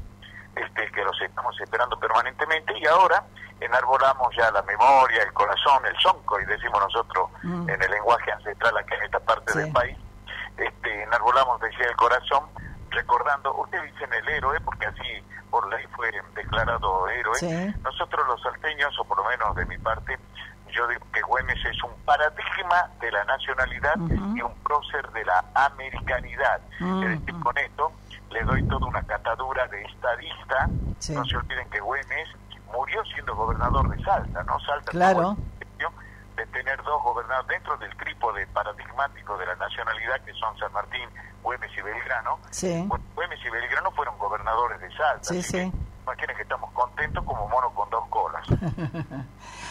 este, 0.55 0.91
que 0.91 1.03
los 1.03 1.21
estamos 1.21 1.59
esperando 1.61 1.97
permanentemente. 1.99 2.77
Y 2.77 2.85
ahora 2.87 3.23
enarbolamos 3.59 4.35
ya 4.35 4.51
la 4.51 4.61
memoria, 4.63 5.23
el 5.23 5.31
corazón, 5.33 5.85
el 5.85 5.95
sonco, 5.99 6.39
y 6.39 6.45
decimos 6.45 6.81
nosotros 6.81 7.29
Mm. 7.43 7.69
en 7.69 7.81
el 7.81 7.91
lenguaje 7.91 8.31
ancestral 8.31 8.77
acá 8.77 8.95
en 8.95 9.03
esta 9.03 9.19
parte 9.19 9.57
del 9.57 9.71
país, 9.71 9.97
este, 10.57 11.03
enarbolamos, 11.03 11.59
decía 11.61 11.87
el 11.89 11.95
corazón, 11.95 12.49
recordando, 12.91 13.53
usted 13.55 13.81
dice 13.83 14.03
en 14.05 14.13
el 14.13 14.29
héroe, 14.29 14.59
porque 14.61 14.85
así 14.85 15.23
por 15.49 15.67
ley 15.69 15.85
fue 15.95 16.09
declarado 16.35 17.07
héroe, 17.09 17.35
Sí. 17.35 17.73
nosotros 17.83 18.25
los 18.27 18.41
salteños, 18.41 18.97
o 18.99 19.03
por 19.05 19.17
lo 19.17 19.25
menos 19.29 19.55
de 19.55 19.65
mi 19.65 19.77
parte, 19.77 20.17
yo 20.71 20.87
digo 20.87 21.05
que 21.13 21.21
Güemes 21.21 21.57
es 21.65 21.83
un 21.83 21.91
paradigma 22.05 22.89
de 23.01 23.11
la 23.11 23.23
nacionalidad 23.25 23.95
y 24.35 24.41
un 24.41 24.53
prócer 24.63 25.09
de 25.11 25.25
la 25.25 25.43
americanidad. 25.55 26.61
Es 26.79 27.19
decir, 27.19 27.39
con 27.43 27.57
esto 27.57 27.91
le 28.29 28.41
doy 28.43 28.63
toda 28.67 28.85
una 28.87 29.03
catadura 29.03 29.67
de 29.67 29.81
estadista. 29.83 30.69
Sí. 30.99 31.13
No 31.13 31.25
se 31.25 31.35
olviden 31.35 31.69
que 31.69 31.79
Güemes 31.81 32.29
murió 32.71 33.03
siendo 33.05 33.35
gobernador 33.35 33.89
de 33.89 34.01
Salta, 34.03 34.43
¿no? 34.43 34.57
Salta 34.61 34.91
Claro. 34.91 35.35
privilegio 35.35 35.50
de 36.41 36.47
tener 36.47 36.81
dos 36.83 37.03
gobernadores 37.03 37.47
dentro 37.49 37.77
del 37.77 37.95
trípode 37.97 38.47
paradigmático 38.47 39.37
de 39.37 39.45
la 39.45 39.55
nacionalidad 39.55 40.19
que 40.25 40.33
son 40.33 40.57
San 40.57 40.71
Martín, 40.73 41.07
Güemes 41.43 41.69
y 41.77 41.81
Belgrano. 41.81 42.39
Sí. 42.49 42.87
Güemes 43.15 43.39
y 43.45 43.49
Belgrano 43.49 43.91
fueron 43.91 44.17
gobernadores 44.17 44.79
de 44.81 44.89
Salta. 44.95 45.23
Sí, 45.23 45.43
sí. 45.43 45.71
imaginen 46.03 46.35
que 46.35 46.41
estamos 46.41 46.71
contentos 46.71 47.23
como 47.23 47.47
mono 47.47 47.69
con 47.75 47.89
dos 47.91 48.07
colas. 48.09 48.43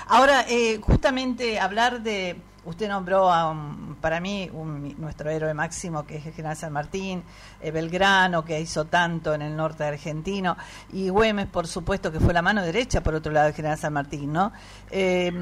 Ahora, 0.08 0.44
eh, 0.48 0.80
justamente 0.80 1.58
hablar 1.58 2.00
de, 2.00 2.40
usted 2.64 2.88
nombró 2.88 3.32
a, 3.32 3.50
un- 3.50 3.96
para 4.00 4.20
mí 4.20 4.50
un- 4.52 4.94
nuestro 4.98 5.30
héroe 5.30 5.54
máximo, 5.54 6.04
que 6.04 6.16
es 6.16 6.26
el 6.26 6.32
general 6.32 6.56
San 6.56 6.72
Martín, 6.72 7.22
eh, 7.60 7.70
Belgrano, 7.70 8.44
que 8.44 8.60
hizo 8.60 8.84
tanto 8.84 9.32
en 9.34 9.42
el 9.42 9.56
norte 9.56 9.84
argentino, 9.84 10.56
y 10.92 11.08
Güemes, 11.08 11.46
por 11.46 11.66
supuesto, 11.66 12.12
que 12.12 12.20
fue 12.20 12.32
la 12.34 12.42
mano 12.42 12.62
derecha, 12.62 13.02
por 13.02 13.14
otro 13.14 13.32
lado, 13.32 13.46
del 13.46 13.54
general 13.54 13.78
San 13.78 13.92
Martín, 13.92 14.32
¿no? 14.32 14.52
Eh, 14.90 15.32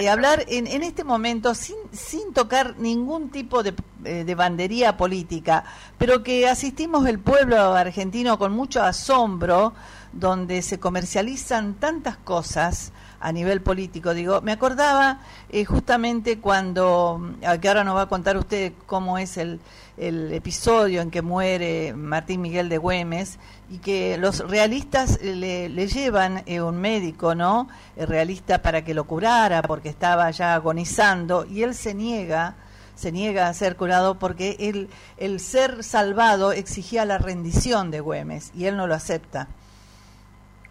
y 0.00 0.06
hablar 0.06 0.44
en, 0.48 0.66
en 0.66 0.82
este 0.82 1.04
momento, 1.04 1.54
sin, 1.54 1.76
sin 1.92 2.32
tocar 2.32 2.76
ningún 2.78 3.30
tipo 3.30 3.62
de, 3.62 3.74
eh, 4.04 4.24
de 4.24 4.34
bandería 4.34 4.96
política, 4.96 5.64
pero 5.98 6.22
que 6.22 6.48
asistimos 6.48 7.06
el 7.06 7.18
pueblo 7.18 7.74
argentino 7.74 8.38
con 8.38 8.52
mucho 8.52 8.82
asombro, 8.82 9.72
donde 10.12 10.62
se 10.62 10.78
comercializan 10.80 11.74
tantas 11.74 12.16
cosas 12.16 12.92
a 13.20 13.32
nivel 13.32 13.60
político. 13.60 14.14
Digo, 14.14 14.40
me 14.40 14.52
acordaba 14.52 15.20
eh, 15.48 15.64
justamente 15.64 16.38
cuando, 16.38 17.34
que 17.60 17.68
ahora 17.68 17.84
nos 17.84 17.96
va 17.96 18.02
a 18.02 18.08
contar 18.08 18.36
usted 18.36 18.72
cómo 18.86 19.18
es 19.18 19.36
el, 19.36 19.60
el 19.96 20.32
episodio 20.32 21.00
en 21.00 21.10
que 21.10 21.22
muere 21.22 21.94
Martín 21.94 22.42
Miguel 22.42 22.68
de 22.68 22.78
Güemes 22.78 23.38
y 23.70 23.78
que 23.78 24.18
los 24.18 24.48
realistas 24.48 25.18
eh, 25.22 25.34
le, 25.34 25.68
le 25.68 25.86
llevan 25.86 26.42
eh, 26.46 26.60
un 26.60 26.80
médico, 26.80 27.34
¿no? 27.34 27.68
El 27.96 28.06
realista 28.06 28.62
para 28.62 28.84
que 28.84 28.94
lo 28.94 29.04
curara 29.04 29.62
porque 29.62 29.88
estaba 29.88 30.30
ya 30.30 30.54
agonizando 30.54 31.46
y 31.46 31.62
él 31.62 31.74
se 31.74 31.94
niega 31.94 32.54
se 32.96 33.12
niega 33.12 33.48
a 33.48 33.54
ser 33.54 33.76
curado 33.76 34.18
porque 34.18 34.56
él, 34.58 34.88
el 35.18 35.38
ser 35.38 35.84
salvado 35.84 36.52
exigía 36.52 37.04
la 37.04 37.18
rendición 37.18 37.90
de 37.90 38.00
Güemes 38.00 38.50
y 38.54 38.64
él 38.64 38.76
no 38.76 38.86
lo 38.86 38.94
acepta. 38.94 39.48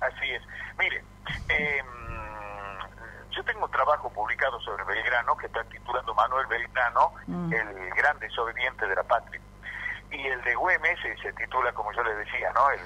Así 0.01 0.25
es. 0.35 0.41
Mire, 0.79 1.03
eh, 1.49 1.81
tengo 3.45 3.65
un 3.65 3.71
trabajo 3.71 4.09
publicado 4.11 4.59
sobre 4.61 4.83
Belgrano 4.83 5.35
que 5.37 5.45
está 5.47 5.63
titulando 5.65 6.13
Manuel 6.13 6.45
Belgrano, 6.47 7.13
Mm. 7.27 7.53
el 7.53 7.89
gran 7.95 8.19
desobediente 8.19 8.85
de 8.87 8.95
la 8.95 9.03
patria. 9.03 9.41
Y 10.11 10.27
el 10.27 10.41
de 10.43 10.55
Güemes 10.55 10.99
eh, 11.05 11.15
se 11.21 11.33
titula, 11.33 11.71
como 11.73 11.91
yo 11.93 12.03
les 12.03 12.17
decía, 12.17 12.51
¿no? 12.53 12.69
El, 12.71 12.79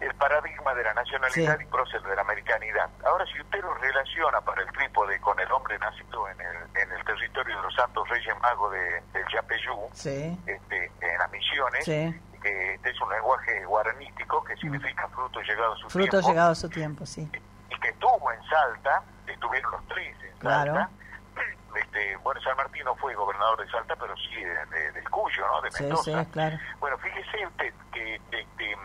el 0.00 0.14
paradigma 0.16 0.74
de 0.74 0.84
la 0.84 0.92
nacionalidad 0.94 1.56
Sí. 1.58 1.64
y 1.64 1.66
prócer 1.66 2.02
de 2.02 2.14
la 2.14 2.20
americanidad. 2.22 2.90
Ahora, 3.06 3.24
si 3.26 3.40
usted 3.40 3.62
lo 3.62 3.72
relaciona 3.74 4.40
para 4.42 4.62
el 4.62 4.68
trípode 4.72 5.18
con 5.20 5.38
el 5.40 5.50
hombre 5.50 5.78
nacido 5.78 6.28
en 6.28 6.40
el, 6.40 6.56
en 6.82 6.92
el 6.92 7.04
territorio 7.04 7.56
de 7.56 7.62
los 7.62 7.74
Santos 7.74 8.06
Reyes 8.08 8.34
Magos 8.42 8.72
de, 8.72 9.02
del 9.14 9.24
Yapeyú, 9.32 9.88
Sí. 9.92 10.38
este, 10.46 10.90
en 11.00 11.18
las 11.18 11.30
misiones, 11.30 11.84
Sí. 11.84 12.20
que 12.42 12.74
este 12.74 12.90
es 12.90 13.00
un 13.00 13.10
lenguaje 13.10 13.64
guaranítico 13.64 14.44
que 14.44 14.54
significa 14.56 15.08
fruto 15.08 15.40
llegado 15.40 15.72
a 15.72 15.76
su 15.78 15.88
Fruto 15.88 16.10
tiempo 16.10 16.28
llegado 16.28 16.50
a 16.50 16.54
su 16.54 16.68
tiempo, 16.68 17.06
sí. 17.06 17.30
Que 17.80 17.88
estuvo 17.88 18.32
en 18.32 18.42
Salta, 18.48 19.02
estuvieron 19.26 19.70
los 19.72 19.86
tres 19.88 20.16
en 20.22 20.38
Claro. 20.38 20.74
Salta, 20.74 20.90
este, 21.36 21.78
este, 21.80 22.16
bueno, 22.18 22.40
San 22.42 22.56
Martín 22.56 22.84
no 22.84 22.94
fue 22.96 23.14
gobernador 23.14 23.64
de 23.64 23.70
Salta, 23.70 23.96
pero 23.96 24.14
sí 24.16 24.34
de- 24.36 24.66
de- 24.66 24.92
del 24.92 25.08
Cuyo, 25.10 25.46
¿no? 25.46 25.60
De 25.62 25.70
Sí, 25.70 25.82
Mendoza. 25.84 26.24
sí, 26.24 26.30
claro. 26.32 26.56
Bueno, 26.78 26.98
fíjese 26.98 27.46
usted 27.46 27.74
que 27.92 28.14
este, 28.30 28.76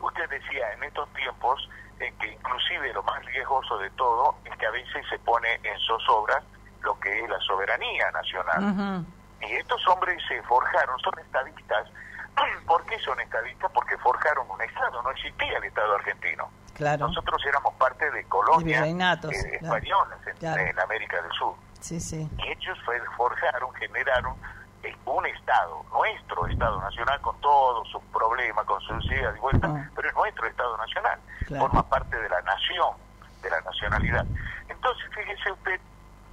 usted 0.00 0.28
decía 0.30 0.72
en 0.72 0.84
estos 0.84 1.08
tiempos 1.14 1.68
en 2.00 2.16
que 2.18 2.28
inclusive 2.32 2.92
lo 2.92 3.02
más 3.04 3.24
riesgoso 3.26 3.78
de 3.78 3.90
todo 3.90 4.34
es 4.44 4.56
que 4.56 4.66
a 4.66 4.70
veces 4.70 5.06
se 5.08 5.18
pone 5.20 5.54
en 5.62 5.78
zozobra 5.86 6.42
lo 6.80 6.98
que 6.98 7.22
es 7.22 7.28
la 7.30 7.38
soberanía 7.40 8.10
nacional. 8.10 9.04
Y 9.40 9.52
estos 9.54 9.86
hombres 9.88 10.20
se 10.28 10.42
forjaron, 10.42 10.98
son 11.00 11.16
estadistas. 11.20 11.88
¿Por 12.66 12.84
qué 12.86 12.98
son 13.00 13.20
estadistas? 13.20 13.70
Porque 13.72 13.96
forjaron 13.98 14.50
un 14.50 14.60
Estado, 14.62 15.02
no 15.02 15.10
existía 15.10 15.58
el 15.58 15.64
Estado 15.64 15.94
argentino. 15.94 16.50
Claro. 16.82 17.06
Nosotros 17.08 17.40
éramos 17.46 17.74
parte 17.74 18.10
de 18.10 18.24
colonias 18.24 18.84
eh, 18.84 19.58
españolas 19.60 20.26
en, 20.26 20.36
Claro. 20.36 20.60
en 20.62 20.78
América 20.80 21.22
del 21.22 21.30
Sur. 21.32 21.54
Sí, 21.80 22.00
sí. 22.00 22.28
Y 22.38 22.48
ellos 22.48 22.78
forjaron, 23.16 23.72
generaron 23.74 24.34
eh, 24.82 24.96
un 25.04 25.24
Estado, 25.26 25.84
nuestro 25.92 26.46
Estado 26.48 26.80
Nacional, 26.80 27.20
con 27.20 27.40
todos 27.40 27.88
sus 27.88 28.02
problemas, 28.12 28.64
con 28.66 28.80
sus 28.82 29.04
ideas 29.06 29.34
y 29.36 29.40
vueltas, 29.40 29.70
Ah. 29.72 29.88
pero 29.94 30.08
es 30.08 30.14
nuestro 30.14 30.46
Estado 30.46 30.76
Nacional. 30.76 31.20
Claro. 31.46 31.66
Forma 31.66 31.88
parte 31.88 32.16
de 32.18 32.28
la 32.28 32.40
nación, 32.42 32.96
de 33.42 33.50
la 33.50 33.60
nacionalidad. 33.60 34.26
Entonces, 34.68 35.04
fíjese 35.14 35.52
usted 35.52 35.80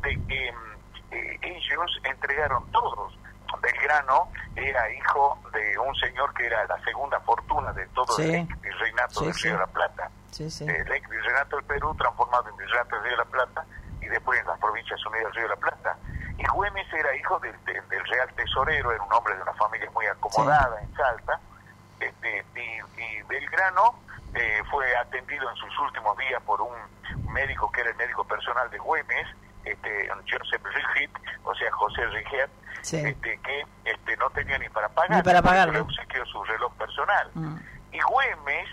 de 0.01 0.25
que 0.27 0.51
mm, 0.51 1.13
eh, 1.13 1.39
ellos 1.43 1.99
entregaron 2.03 2.69
todos. 2.71 3.13
Belgrano 3.62 4.29
era 4.55 4.89
hijo 4.93 5.38
de 5.51 5.77
un 5.79 5.93
señor 5.95 6.33
que 6.33 6.45
era 6.45 6.65
la 6.67 6.79
segunda 6.83 7.19
fortuna 7.21 7.73
de 7.73 7.85
todo 7.88 8.05
Sí. 8.15 8.23
el 8.23 8.47
Sí, 8.47 9.25
del 9.25 9.33
sí. 9.33 9.43
Río 9.43 9.53
de 9.53 9.59
la 9.59 9.67
Plata 9.67 10.09
Sí, 10.31 10.49
sí. 10.49 10.65
el 10.65 10.83
virreinato 10.85 11.55
del 11.57 11.65
Perú 11.65 11.95
transformado 11.95 12.49
en 12.49 12.57
virreinato 12.57 12.95
del 12.95 13.03
Río 13.05 13.11
de 13.11 13.17
la 13.17 13.29
Plata 13.29 13.65
y 14.01 14.05
después 14.07 14.39
en 14.39 14.47
las 14.47 14.59
provincias 14.59 15.05
unidas 15.05 15.25
del 15.25 15.33
Río 15.35 15.43
de 15.43 15.49
la 15.49 15.55
Plata. 15.61 15.97
Y 16.37 16.45
Güemes 16.47 16.93
era 16.93 17.15
hijo 17.15 17.39
del, 17.39 17.53
del- 17.65 17.87
del 17.89 18.05
real 18.07 18.29
tesorero, 18.35 18.91
era 18.91 19.03
un 19.03 19.11
hombre 19.13 19.35
de 19.35 19.41
una 19.41 19.53
familia 19.53 19.89
muy 19.91 20.05
acomodada 20.05 20.81
en 20.81 20.93
Salta, 20.95 21.39
este, 21.99 22.45
y, 22.55 23.01
y 23.01 23.21
Belgrano 23.23 23.99
eh, 24.33 24.61
fue 24.71 24.95
atendido 24.97 25.49
en 25.49 25.55
sus 25.57 25.79
últimos 25.79 26.17
días 26.17 26.41
por 26.43 26.61
un 26.61 26.73
médico 27.33 27.69
que 27.71 27.81
era 27.81 27.89
el 27.89 27.95
médico 27.97 28.23
personal 28.25 28.69
de 28.69 28.77
Güemes, 28.77 29.27
este, 29.65 30.09
Joseph 30.31 30.63
Rigit, 30.63 31.11
o 31.43 31.53
sea, 31.55 31.71
José 31.71 32.05
Riget, 32.07 32.49
Sí. 32.81 32.95
este, 33.05 33.37
que 33.41 33.65
este, 33.83 34.15
no 34.15 34.29
tenía 34.29 34.57
ni 34.57 34.69
para 34.69 34.87
pagar, 34.89 35.17
Ni 35.17 35.21
para 35.21 35.41
pagarlo. 35.41 35.73
le 35.73 35.79
obsequió 35.81 36.25
su 36.27 36.41
reloj 36.45 36.73
personal. 36.75 37.29
Mm. 37.33 37.57
Y 37.91 37.99
Güemes, 37.99 38.69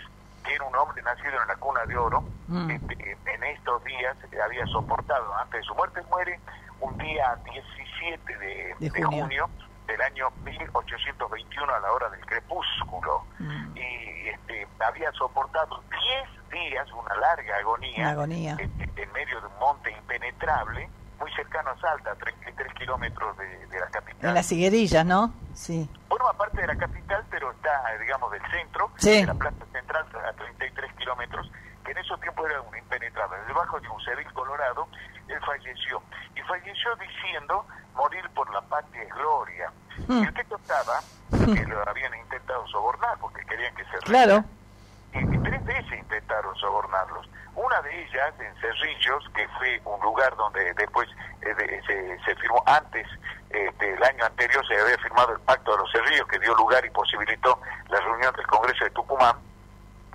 que 0.47 0.55
era 0.55 0.63
un 0.65 0.75
hombre 0.75 1.01
nacido 1.03 1.41
en 1.41 1.47
la 1.47 1.55
cuna 1.57 1.85
de 1.85 1.97
oro, 1.97 2.23
Mm. 2.47 2.71
este, 2.71 3.17
en 3.25 3.43
estos 3.43 3.83
días 3.83 4.15
eh, 4.31 4.37
había 4.41 4.65
soportado, 4.67 5.35
antes 5.35 5.59
de 5.61 5.63
su 5.67 5.75
muerte, 5.75 6.01
muere 6.09 6.39
un 6.79 6.97
día 6.97 7.37
17 7.43 8.37
de, 8.37 8.75
De 8.79 8.89
de 8.89 9.03
junio. 9.03 9.23
junio. 9.23 9.49
del 9.87 10.01
año 10.01 10.29
1821 10.43 11.73
a 11.73 11.79
la 11.79 11.91
hora 11.93 12.09
del 12.09 12.25
crepúsculo. 12.25 13.23
Mm. 13.39 13.77
Y 13.77 14.27
este, 14.29 14.67
había 14.79 15.09
soportado 15.13 15.81
10 15.89 16.49
días, 16.51 16.91
una 16.91 17.15
larga 17.15 17.55
agonía. 17.57 18.09
este, 18.59 19.03
en 19.03 19.11
medio 19.13 19.39
de 19.39 19.47
un 19.47 19.59
monte 19.59 19.91
impenetrable, 19.91 20.89
muy 21.19 21.31
cercano 21.33 21.71
a 21.71 21.79
Salta, 21.79 22.11
a 22.11 22.15
33 22.15 22.73
kilómetros 22.73 23.37
de, 23.37 23.67
de 23.67 23.79
la 23.79 23.87
capital. 23.87 24.29
En 24.29 24.33
las 24.35 24.51
higuerillas, 24.51 25.05
¿no? 25.05 25.33
Sí. 25.53 25.89
Forma 26.09 26.33
parte 26.33 26.61
de 26.61 26.67
la 26.67 26.75
capital, 26.77 27.25
pero 27.29 27.51
está, 27.51 27.71
digamos, 27.99 28.31
del 28.31 28.41
centro, 28.51 28.91
Sí. 28.97 29.21
de 29.21 29.25
la 29.27 29.33
plaza 29.33 29.65
central, 29.71 30.05
a 30.27 30.33
33 30.33 30.93
kilómetros, 30.93 31.51
que 31.83 31.91
en 31.91 31.97
esos 31.97 32.19
tiempos 32.21 32.49
era 32.49 32.61
un 32.61 32.77
impenetrable. 32.77 33.37
Debajo 33.47 33.79
de 33.79 33.89
un 33.89 34.01
cedil 34.01 34.31
colorado, 34.33 34.87
él 35.27 35.39
falleció. 35.45 36.01
Y 36.35 36.41
falleció 36.41 36.95
diciendo, 36.97 37.65
morir 37.95 38.29
por 38.35 38.51
la 38.53 38.61
patria 38.61 39.03
es 39.03 39.09
gloria. 39.13 39.71
Mm. 40.07 40.23
Y 40.23 40.27
usted 40.27 40.47
contaba 40.47 40.99
que 41.31 41.65
lo 41.65 41.89
habían 41.89 42.13
intentado 42.15 42.65
sobornar, 42.67 43.17
porque 43.19 43.43
querían 43.45 43.73
que 43.75 43.83
se 43.85 43.97
Claro. 43.99 44.43
y 45.13 45.25
tres 45.39 45.65
veces 45.65 45.99
intentaron 45.99 46.55
sobornarlos. 46.57 47.27
Una 47.57 47.81
de 47.81 48.03
ellas 48.03 48.33
en 48.39 48.55
Cerrillos, 48.61 49.23
que 49.33 49.47
fue 49.57 49.81
un 49.85 49.99
lugar 50.01 50.35
donde 50.35 50.73
después 50.75 51.09
eh, 51.41 51.53
de- 51.55 51.81
se, 51.87 52.19
se 52.23 52.35
firmó, 52.35 52.61
antes 52.67 53.07
eh, 53.49 53.71
del 53.79 54.03
año 54.03 54.25
anterior 54.25 54.65
se 54.67 54.79
había 54.79 54.95
firmado 54.99 55.33
el 55.33 55.39
Pacto 55.41 55.71
de 55.71 55.77
los 55.79 55.91
Cerrillos, 55.91 56.27
que 56.27 56.37
dio 56.37 56.53
lugar 56.53 56.85
y 56.85 56.89
posibilitó 56.91 57.59
la 57.89 57.99
reunión 57.99 58.31
del 58.35 58.45
Congreso 58.45 58.83
de 58.83 58.91
Tucumán. 58.91 59.35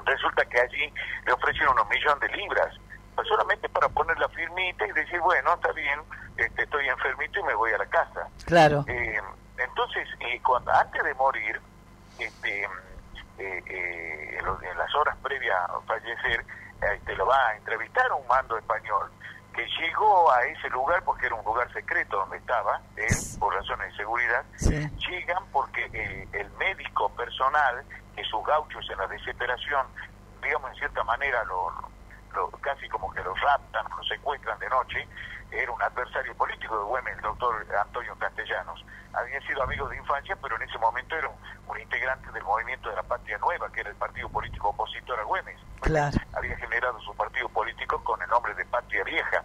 Resulta 0.04 0.44
que 0.44 0.60
allí 0.60 0.94
le 1.26 1.32
ofrecieron 1.32 1.76
un 1.78 1.88
millón 1.88 2.18
de 2.20 2.28
libras, 2.28 2.74
pues 3.16 3.26
solamente 3.26 3.68
para 3.68 3.88
poner 3.88 4.16
la 4.20 4.28
firmita 4.28 4.86
y 4.86 4.92
decir, 4.92 5.18
bueno, 5.20 5.52
está 5.54 5.72
bien, 5.72 5.98
este, 6.36 6.62
estoy 6.62 6.88
enfermito 6.88 7.40
y 7.40 7.42
me 7.42 7.54
voy 7.54 7.72
a 7.72 7.78
la 7.78 7.86
casa. 7.86 8.28
Claro. 8.46 8.84
Eh, 8.86 9.20
entonces, 9.58 10.08
cuando 10.44 10.72
antes 10.72 11.02
de 11.02 11.14
morir, 11.14 11.60
este, 12.20 12.62
eh, 13.38 13.62
eh, 13.66 14.36
en, 14.38 14.44
los- 14.44 14.62
en 14.62 14.78
las 14.78 14.94
horas 14.94 15.16
previas 15.24 15.56
a 15.70 15.80
fallecer, 15.88 16.44
eh, 16.82 17.00
te 17.04 17.14
lo 17.16 17.26
va 17.26 17.48
a 17.48 17.56
entrevistar 17.56 18.10
un 18.12 18.26
mando 18.26 18.56
español 18.58 19.10
que 19.54 19.66
llegó 19.78 20.30
a 20.32 20.42
ese 20.46 20.68
lugar 20.70 21.02
porque 21.04 21.26
era 21.26 21.34
un 21.34 21.44
lugar 21.44 21.70
secreto 21.74 22.16
donde 22.16 22.38
estaba 22.38 22.80
él, 22.96 23.14
por 23.38 23.54
razones 23.54 23.90
de 23.90 23.96
seguridad, 23.98 24.44
Sí. 24.56 24.88
llegan 25.08 25.44
porque 25.52 25.84
eh, 25.92 26.26
el 26.32 26.50
médico 26.52 27.10
personal, 27.10 27.84
que 28.16 28.24
sus 28.24 28.42
gauchos 28.46 28.88
en 28.90 28.96
la 28.96 29.06
desesperación, 29.08 29.86
digamos 30.42 30.70
en 30.70 30.76
cierta 30.78 31.04
manera, 31.04 31.44
lo, 31.44 31.70
lo- 32.34 32.50
casi 32.62 32.88
como 32.88 33.12
que 33.12 33.22
los 33.22 33.38
raptan, 33.42 33.84
los 33.94 34.08
secuestran 34.08 34.58
de 34.58 34.68
noche, 34.70 35.06
era 35.52 35.70
un 35.70 35.82
adversario 35.82 36.34
político 36.34 36.78
de 36.78 36.84
Güemes, 36.84 37.16
el 37.16 37.22
doctor 37.22 37.66
Antonio 37.80 38.16
Castellanos. 38.18 38.84
Había 39.12 39.40
sido 39.42 39.62
amigo 39.62 39.88
de 39.88 39.96
infancia, 39.96 40.36
pero 40.40 40.56
en 40.56 40.62
ese 40.62 40.78
momento 40.78 41.16
era 41.16 41.28
un, 41.28 41.36
un 41.68 41.80
integrante 41.80 42.30
del 42.32 42.42
movimiento 42.44 42.88
de 42.88 42.96
la 42.96 43.02
Patria 43.02 43.38
Nueva, 43.38 43.70
que 43.70 43.80
era 43.80 43.90
el 43.90 43.96
partido 43.96 44.28
político 44.28 44.70
opositor 44.70 45.20
a 45.20 45.24
Güemes. 45.24 45.58
Claro. 45.80 46.16
Había 46.34 46.56
generado 46.56 47.00
su 47.00 47.14
partido 47.14 47.48
político 47.48 48.02
con 48.04 48.22
el 48.22 48.28
nombre 48.28 48.54
de 48.54 48.64
Patria 48.66 49.04
Vieja. 49.04 49.44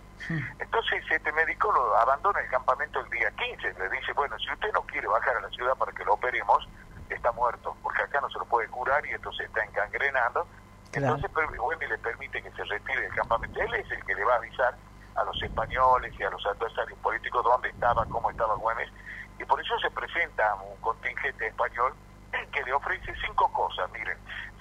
Entonces 0.60 1.04
este 1.10 1.32
médico 1.32 1.72
lo 1.72 1.98
abandona 1.98 2.40
el 2.40 2.50
campamento 2.50 3.00
el 3.00 3.10
día 3.10 3.32
15, 3.32 3.74
le 3.80 3.90
dice, 3.90 4.14
bueno, 4.14 4.38
si 4.40 4.52
usted 4.52 4.72
no 4.74 4.82
quiere 4.84 5.08
bajar 5.08 5.38
a 5.38 5.42
la 5.42 5.50
ciudad 5.50 5.76
para 5.76 5.92
que 5.92 6.04
lo 6.04 6.14
operemos, 6.14 6.68
está 7.10 7.32
muerto, 7.32 7.76
porque 7.82 8.02
acá 8.04 8.22
no 8.22 8.30
se 8.30 8.40
lo 8.40 8.46
puede 8.46 8.68
curar 8.68 9.06
y 9.06 9.12
esto 9.12 9.32
se 9.34 9.46
está 9.46 9.64
encangrenando. 9.64 10.48
Claro. 10.92 11.16
Entonces 11.16 11.58
Güemes 11.58 11.90
le 11.90 11.98
permite 11.98 12.42
que 12.42 12.52
se 12.52 12.64
retire 12.64 13.02
del 13.02 13.14
campamento. 13.14 13.60
Él 13.60 13.74
es 13.74 13.92
el 13.92 14.04
que 14.06 14.16
le 14.16 14.24
va 14.24 14.34
a 14.34 14.38
avisar 14.38 14.77
los 15.38 15.44
españoles 15.50 16.14
y 16.20 16.24
a 16.24 16.30
los 16.30 16.46
adversarios 16.46 16.98
políticos 17.00 17.44
dónde 17.44 17.70
estaba, 17.70 18.06
cómo 18.08 18.30
estaba 18.32 18.56
Güemes, 18.56 18.90
y 19.40 19.46
por 19.46 19.60
eso 19.62 19.78
se 19.80 19.90
presenta 19.92 20.56
un 20.56 20.76
contingente 20.82 21.48
español 21.48 21.94
que 22.52 22.64
le 22.64 22.74
ofrece 22.74 23.14
cinco 23.26 23.48
cosas, 23.54 23.90
miren, 23.92 24.18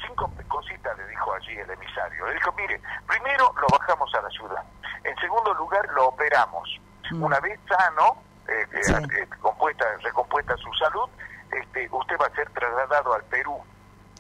cinco 0.07 0.31
cositas 0.49 0.97
le 0.99 1.07
dijo 1.09 1.33
allí 1.35 1.57
el 1.57 1.71
emisario. 1.71 2.27
Le 2.27 2.35
dijo, 2.35 2.53
mire, 2.53 2.81
primero 3.07 3.53
lo 3.61 3.67
bajamos 3.79 4.15
a 4.15 4.23
la 4.23 4.31
ciudad, 4.31 4.63
en 5.05 5.17
segundo 5.17 5.55
lugar 5.55 5.87
lo 5.95 6.09
operamos, 6.09 6.69
Mm. 7.11 7.23
una 7.23 7.39
vez 7.41 7.59
sano, 7.69 8.17
eh, 8.49 8.67
eh, 8.73 8.83
Sí. 8.83 8.95
eh, 8.95 9.29
compuesta, 9.41 9.85
recompuesta 10.03 10.57
su 10.57 10.73
salud, 10.75 11.09
este, 11.53 11.89
usted 11.91 12.17
va 12.21 12.27
a 12.27 12.31
ser 12.35 12.49
trasladado 12.51 13.15
al 13.15 13.23
Perú, 13.25 13.59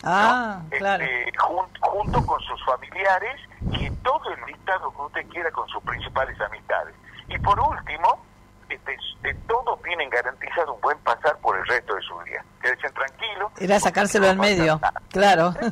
Ah, 0.05 0.61
¿no? 0.62 0.69
claro. 0.79 1.03
Este, 1.05 1.33
jun- 1.38 1.79
junto 1.81 2.25
con 2.25 2.40
sus 2.42 2.64
familiares 2.64 3.40
y 3.73 3.90
todo 4.03 4.31
el 4.33 4.40
listado 4.66 4.90
que 4.92 5.02
usted 5.02 5.29
quiera 5.33 5.50
con 5.52 5.68
sus 5.68 5.83
principales 5.85 6.40
amistades. 6.40 6.94
Y 7.29 7.38
por 7.38 7.59
último, 7.61 8.24
este, 8.68 8.96
de 9.22 9.35
todos 9.46 9.81
tienen 9.83 10.11
garantizado 10.11 10.74
un 10.74 10.81
buen 10.81 10.98
pasar 10.98 11.37
por 11.38 11.57
el 11.57 11.66
resto 11.66 11.94
de 11.94 12.02
su 12.02 12.16
vida. 12.18 12.44
Quédense 12.61 12.90
tranquilos. 12.90 13.52
Era 13.59 13.79
sacárselo 13.81 14.29
al 14.29 14.37
medio. 14.37 14.81
Claro. 15.11 15.55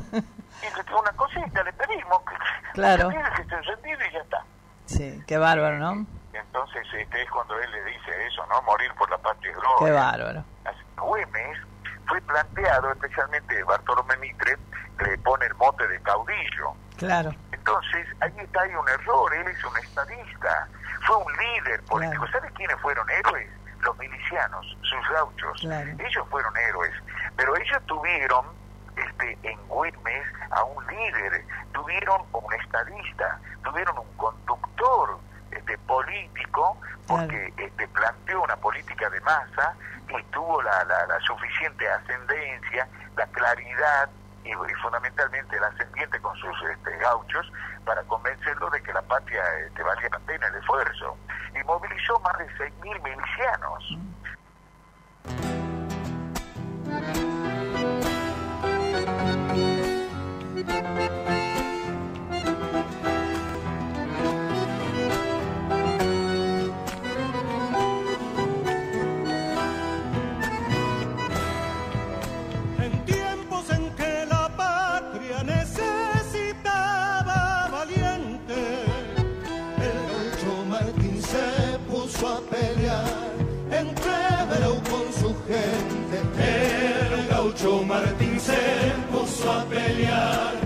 Y 0.63 0.95
una 0.95 1.13
cosita, 1.13 1.63
le 1.63 1.73
pedimos 1.75 2.23
que, 2.23 2.35
Claro. 2.73 3.11
que, 3.11 3.17
que 3.47 3.57
rendido 3.61 3.99
y 4.09 4.13
ya 4.15 4.19
está. 4.21 4.43
Sí, 4.87 5.23
qué 5.27 5.37
bárbaro, 5.37 5.77
¿no? 5.79 6.07
Entonces 6.33 6.87
este 6.97 7.23
es 7.23 7.31
cuando 7.31 7.59
él 7.59 7.71
le 7.71 7.85
dice 7.85 8.27
eso, 8.27 8.47
¿no? 8.47 8.63
Morir 8.63 8.91
por 8.95 9.11
la 9.11 9.19
patria 9.19 9.51
es 9.51 9.59
gloria. 9.59 9.79
Qué 9.87 9.91
bárbaro. 9.93 10.45
Así, 10.65 10.79
Güemes 10.97 11.59
fue 12.07 12.19
planteado, 12.23 12.93
especialmente 12.93 13.63
Bartolomé 13.65 14.17
Mitre, 14.17 14.57
le 15.05 15.19
pone 15.19 15.45
el 15.45 15.55
mote 15.57 15.87
de 15.87 16.01
caudillo. 16.01 16.73
Claro. 16.97 17.31
Entonces, 17.67 18.07
ahí 18.21 18.33
está 18.39 18.61
hay 18.63 18.75
un 18.75 18.87
error, 18.89 19.35
él 19.35 19.49
es 19.49 19.65
un 19.65 19.77
estadista, 19.79 20.69
fue 21.07 21.17
un 21.17 21.33
líder 21.33 21.83
político. 21.85 22.25
Claro. 22.27 22.39
¿Sabe 22.39 22.53
quiénes 22.55 22.79
fueron 22.81 23.09
héroes? 23.11 23.49
Los 23.81 23.97
milicianos, 23.99 24.67
sus 24.83 25.09
gauchos. 25.11 25.61
Claro. 25.61 25.91
Ellos 25.99 26.27
fueron 26.31 26.55
héroes, 26.57 26.93
pero 27.37 27.57
ellos 27.57 27.79
tuvieron 27.87 28.47
este, 28.97 29.39
en 29.43 29.59
Güemes 29.69 30.27
a 30.51 30.63
un 30.65 30.87
líder, 30.87 31.45
tuvieron 31.73 32.23
un 32.33 32.53
estadista, 32.55 33.41
tuvieron 33.63 33.97
un 33.99 34.17
conductor 34.17 35.19
este, 35.51 35.79
político, 35.79 36.79
porque 37.09 37.53
este, 37.57 37.89
planteó 37.89 38.43
una 38.43 38.57
política 38.57 39.09
de 39.09 39.21
masa 39.23 39.75
y 40.09 40.23
tuvo 40.25 40.61
la, 40.63 40.85
la- 40.85 41.07
la 41.07 41.21
suficiente 41.21 41.89
ascendencia, 41.91 42.87
la 43.17 43.27
claridad 43.29 44.09
y, 44.45 44.53
fundamentalmente 44.83 45.57
el 45.57 45.65
ascendiente 45.65 46.21
con 46.21 46.37
sus 46.37 46.55
este, 46.71 46.97
gauchos 46.99 47.51
para 47.85 48.03
convencerlo 48.05 48.71
de 48.71 48.83
que 48.83 48.93
la 48.93 49.03
patria 49.03 49.43
este, 49.67 49.83
valía 49.83 50.09
la 50.11 50.19
pena 50.21 50.47
el 50.49 50.55
esfuerzo. 50.57 51.17
y 51.55 51.65
movilizó 51.65 52.21
más 52.21 52.39
de 52.39 52.47
6.000 52.59 53.03
milicianos. 53.03 53.99
El 87.65 87.71
gaucho 87.71 87.87
Martín 87.87 88.39
se 88.39 88.93
puso 89.11 89.51
a 89.51 89.65
pelear 89.65 90.64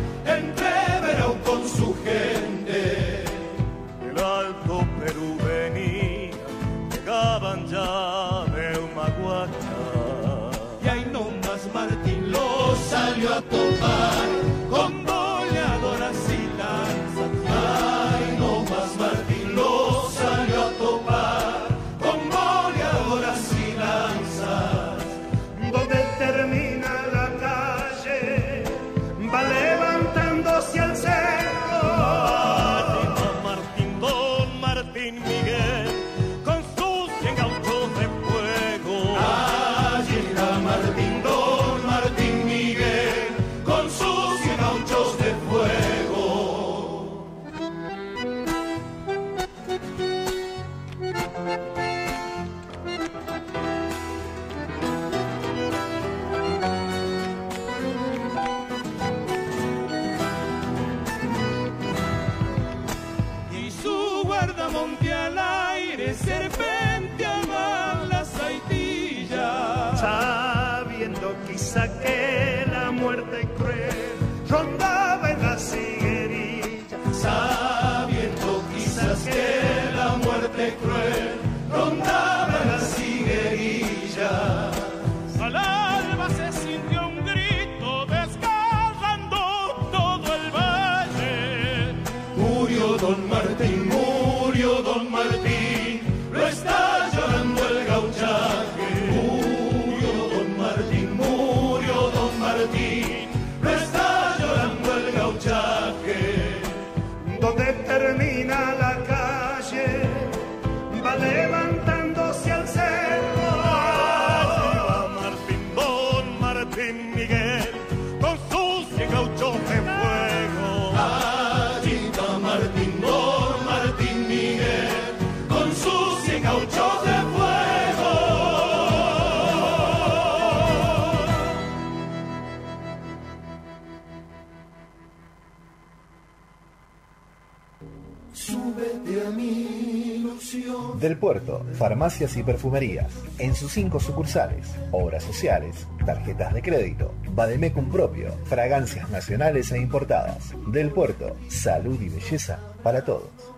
farmacias 141.75 142.37
y 142.37 142.43
perfumerías. 142.43 143.13
En 143.39 143.55
sus 143.55 143.73
cinco 143.73 144.01
sucursales, 144.01 144.67
obras 144.91 145.25
sociales, 145.25 145.87
tarjetas 146.05 146.55
de 146.55 146.63
crédito, 146.63 147.15
Bademecum 147.31 147.91
propio, 147.91 148.33
fragancias 148.45 149.09
nacionales 149.11 149.71
e 149.73 149.79
importadas. 149.79 150.55
Del 150.69 150.91
Puerto, 150.91 151.37
salud 151.49 152.01
y 152.01 152.09
belleza 152.09 152.59
para 152.83 153.05
todos. 153.05 153.58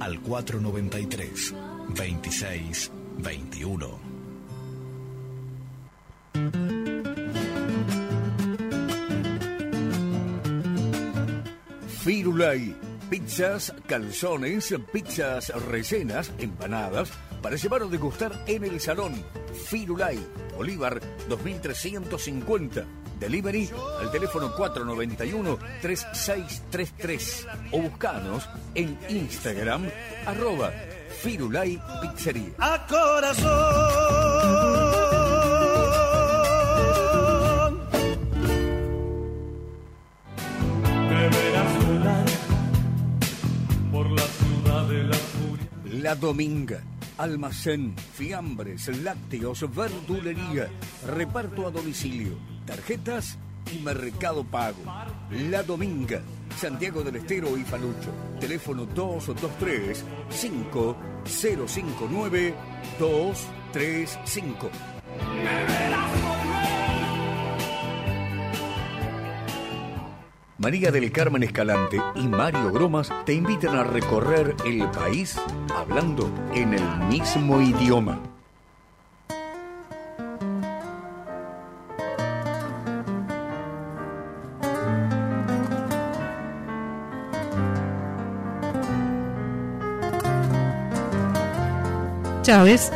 al 0.00 0.20
493 0.20 1.54
26 1.88 2.90
21. 3.18 4.06
Firulai. 12.06 12.74
Pizzas, 13.10 13.72
calzones, 13.86 14.74
pizzas 14.92 15.48
rellenas, 15.66 16.32
empanadas, 16.38 17.10
para 17.40 17.56
llevar 17.56 17.82
o 17.82 17.88
degustar 17.88 18.44
en 18.46 18.64
el 18.64 18.80
salón. 18.80 19.14
Firulai, 19.68 20.18
Bolívar 20.56 21.00
2350. 21.28 22.84
Delivery 23.18 23.70
al 24.00 24.10
teléfono 24.10 24.54
491-3633 24.54 27.46
o 27.72 27.80
buscanos 27.80 28.46
en 28.74 28.98
Instagram 29.08 29.88
arroba 30.26 30.70
Firulai 31.22 31.80
Pizzería. 32.02 32.52
a 32.58 32.86
corazón. 32.86 34.36
Volar 41.86 42.24
por 43.92 44.10
la 44.10 44.22
ciudad 44.22 44.88
de 44.88 45.04
la 45.04 45.14
furia. 45.14 46.14
Dominga. 46.14 46.82
Almacén, 47.18 47.94
fiambres, 47.96 48.88
lácteos, 49.02 49.64
verdulería, 49.74 50.68
reparto 51.06 51.66
a 51.66 51.70
domicilio, 51.70 52.36
tarjetas 52.66 53.38
y 53.74 53.78
mercado 53.78 54.44
pago. 54.44 54.82
La 55.30 55.62
Dominga, 55.62 56.20
Santiago 56.56 57.02
del 57.02 57.16
Estero 57.16 57.56
y 57.56 57.64
Falucho. 57.64 58.12
Teléfono 58.38 58.84
223 58.84 60.04
5059 60.28 62.54
235. 62.98 64.70
María 70.58 70.90
del 70.90 71.12
Carmen 71.12 71.42
Escalante 71.42 72.00
y 72.14 72.26
Mario 72.28 72.72
Gromas 72.72 73.12
te 73.26 73.34
invitan 73.34 73.76
a 73.76 73.84
recorrer 73.84 74.56
el 74.64 74.88
país 74.90 75.38
hablando 75.74 76.30
en 76.54 76.72
el 76.72 76.98
mismo 77.10 77.60
idioma. 77.60 78.18
Chávez. 92.42 92.90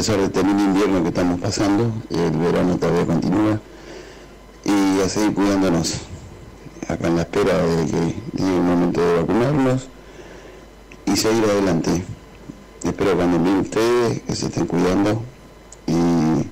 Pesar 0.00 0.32
de 0.32 0.40
invierno 0.40 1.02
que 1.02 1.08
estamos 1.08 1.38
pasando, 1.40 1.92
el 2.08 2.30
verano 2.30 2.78
todavía 2.78 3.04
continúa 3.04 3.60
y 4.64 4.98
a 4.98 5.06
seguir 5.10 5.34
cuidándonos. 5.34 6.00
Acá 6.88 7.08
en 7.08 7.16
la 7.16 7.22
espera 7.22 7.58
de 7.58 7.84
que 7.84 8.14
llegue 8.32 8.56
el 8.56 8.62
momento 8.62 8.98
de 9.02 9.20
vacunarnos 9.20 9.88
y 11.04 11.14
seguir 11.18 11.44
adelante. 11.44 12.02
Espero 12.82 13.14
cuando 13.14 13.40
bien 13.40 13.58
ustedes 13.58 14.22
que 14.22 14.34
se 14.34 14.46
estén 14.46 14.64
cuidando 14.64 15.20
y 15.86 16.48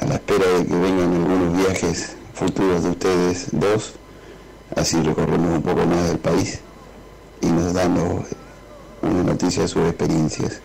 a 0.00 0.06
la 0.06 0.14
espera 0.14 0.46
de 0.46 0.64
que 0.64 0.74
vengan 0.76 1.12
algunos 1.14 1.56
viajes 1.56 2.14
futuros 2.34 2.84
de 2.84 2.90
ustedes 2.90 3.48
dos, 3.50 3.94
así 4.76 5.02
recorremos 5.02 5.56
un 5.56 5.62
poco 5.62 5.84
más 5.86 6.06
del 6.06 6.20
país 6.20 6.60
y 7.40 7.48
nos 7.48 7.72
damos 7.72 8.26
una 9.02 9.24
noticia 9.24 9.62
de 9.62 9.68
sus 9.68 9.82
experiencias. 9.88 10.60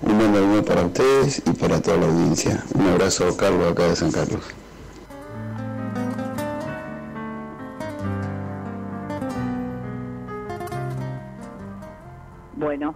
Un 0.00 0.16
buen 0.16 0.52
día 0.52 0.62
para 0.62 0.86
ustedes 0.86 1.42
y 1.44 1.52
para 1.54 1.82
toda 1.82 1.96
la 1.96 2.06
audiencia. 2.06 2.62
Un 2.74 2.86
abrazo, 2.86 3.36
Carlos, 3.36 3.72
acá 3.72 3.88
de 3.88 3.96
San 3.96 4.12
Carlos. 4.12 4.54
Bueno, 12.54 12.94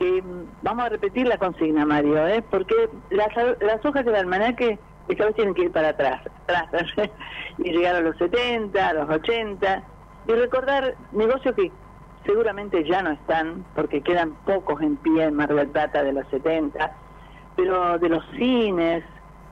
eh, 0.00 0.22
vamos 0.62 0.84
a 0.86 0.88
repetir 0.88 1.26
la 1.26 1.36
consigna, 1.38 1.84
Mario, 1.84 2.26
¿eh? 2.26 2.42
porque 2.50 2.74
las, 3.10 3.28
las 3.60 3.84
hojas 3.84 4.04
del 4.04 4.14
almanaque 4.14 4.78
esta 5.08 5.26
vez 5.26 5.34
tienen 5.34 5.54
que 5.54 5.62
ir 5.62 5.72
para 5.72 5.90
atrás, 5.90 6.22
atrás 6.46 6.86
y 7.58 7.72
llegar 7.72 7.96
a 7.96 8.00
los 8.00 8.16
70, 8.16 8.88
a 8.88 8.92
los 8.92 9.10
80, 9.10 9.82
y 10.28 10.32
recordar 10.32 10.94
negocios 11.12 11.54
que 11.54 11.72
seguramente 12.24 12.84
ya 12.84 13.02
no 13.02 13.10
están, 13.10 13.64
porque 13.74 14.02
quedan 14.02 14.34
pocos 14.44 14.80
en 14.82 14.96
pie 14.96 15.24
en 15.24 15.34
Mar 15.34 15.54
del 15.54 15.68
Plata 15.68 16.02
de 16.02 16.12
los 16.12 16.26
70, 16.28 16.92
pero 17.56 17.98
de 17.98 18.08
los 18.08 18.24
cines, 18.36 19.04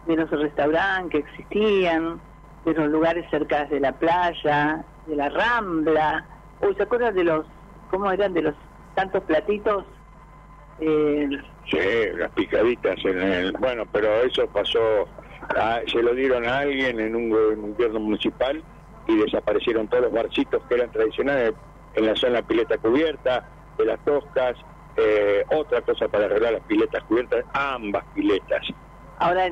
de 0.07 0.17
los 0.17 0.31
restaurantes 0.31 1.11
que 1.11 1.19
existían, 1.19 2.21
de 2.65 2.75
los 2.75 2.89
lugares 2.89 3.29
cerca 3.31 3.65
de 3.65 3.81
la 3.81 3.93
playa, 3.93 4.85
de 5.07 5.17
la 5.17 5.29
rambla, 5.29 6.25
o 6.61 6.73
se 6.75 6.83
acuerdan 6.83 7.15
de 7.15 7.25
los, 7.25 7.47
¿cómo 7.91 8.11
eran? 8.11 8.33
De 8.33 8.43
los 8.43 8.55
tantos 8.95 9.23
platitos. 9.25 9.85
Eh, 10.81 11.29
Sí, 11.71 11.79
las 12.15 12.31
picaditas 12.31 12.97
en 13.05 13.21
el... 13.21 13.53
Bueno, 13.53 13.85
pero 13.91 14.23
eso 14.23 14.47
pasó, 14.47 15.09
se 15.87 16.01
lo 16.01 16.15
dieron 16.15 16.47
a 16.47 16.59
alguien 16.59 17.01
en 17.01 17.17
un, 17.17 17.25
en 17.53 17.65
un 17.65 17.73
gobierno 17.73 17.99
municipal 17.99 18.63
y 19.09 19.17
desaparecieron 19.17 19.89
todos 19.89 20.05
los 20.05 20.13
barcitos 20.13 20.63
que 20.69 20.75
eran 20.77 20.93
tradicionales 20.93 21.55
en 21.97 22.07
la 22.07 22.15
zona 22.15 22.43
pileta 22.43 22.79
cubierta, 22.79 23.49
de 23.77 23.85
las 23.87 23.99
toscas, 24.01 24.57
eh, 24.97 25.45
otra 25.51 25.83
cosa 25.83 26.09
para 26.09 26.27
arreglar 26.27 26.53
las 26.53 26.63
piletas 26.63 27.03
cubiertas, 27.05 27.45
ambas 27.53 28.05
piletas. 28.15 28.63
Ahora, 29.19 29.51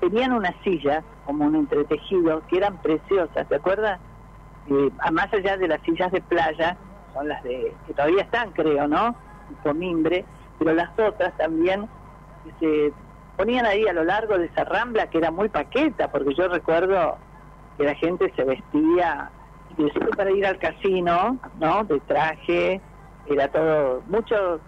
tenían 0.00 0.32
una 0.32 0.54
silla, 0.62 1.02
como 1.24 1.46
un 1.46 1.54
entretejido, 1.54 2.42
que 2.48 2.58
eran 2.58 2.76
preciosas, 2.82 3.48
¿te 3.48 3.56
acuerdas? 3.56 4.00
Eh, 4.68 4.90
más 5.12 5.32
allá 5.32 5.56
de 5.56 5.68
las 5.68 5.80
sillas 5.82 6.10
de 6.12 6.20
playa, 6.20 6.76
son 7.14 7.28
las 7.28 7.42
de 7.44 7.72
que 7.86 7.94
todavía 7.94 8.22
están, 8.22 8.50
creo, 8.50 8.86
¿no? 8.88 9.16
Con 9.62 9.78
mimbre, 9.78 10.24
pero 10.58 10.74
las 10.74 10.90
otras 10.98 11.36
también 11.36 11.88
se 12.60 12.92
ponían 13.36 13.64
ahí 13.66 13.86
a 13.86 13.92
lo 13.92 14.04
largo 14.04 14.38
de 14.38 14.46
esa 14.46 14.64
rambla 14.64 15.08
que 15.08 15.18
era 15.18 15.30
muy 15.30 15.48
paqueta, 15.48 16.10
porque 16.10 16.34
yo 16.34 16.48
recuerdo 16.48 17.16
que 17.76 17.84
la 17.84 17.94
gente 17.94 18.32
se 18.34 18.44
vestía 18.44 19.30
inclusive 19.78 20.10
para 20.16 20.30
ir 20.30 20.46
al 20.46 20.58
casino, 20.58 21.38
¿no? 21.60 21.84
De 21.84 22.00
traje, 22.00 22.80
era 23.26 23.48
todo, 23.48 24.02
mucho, 24.08 24.60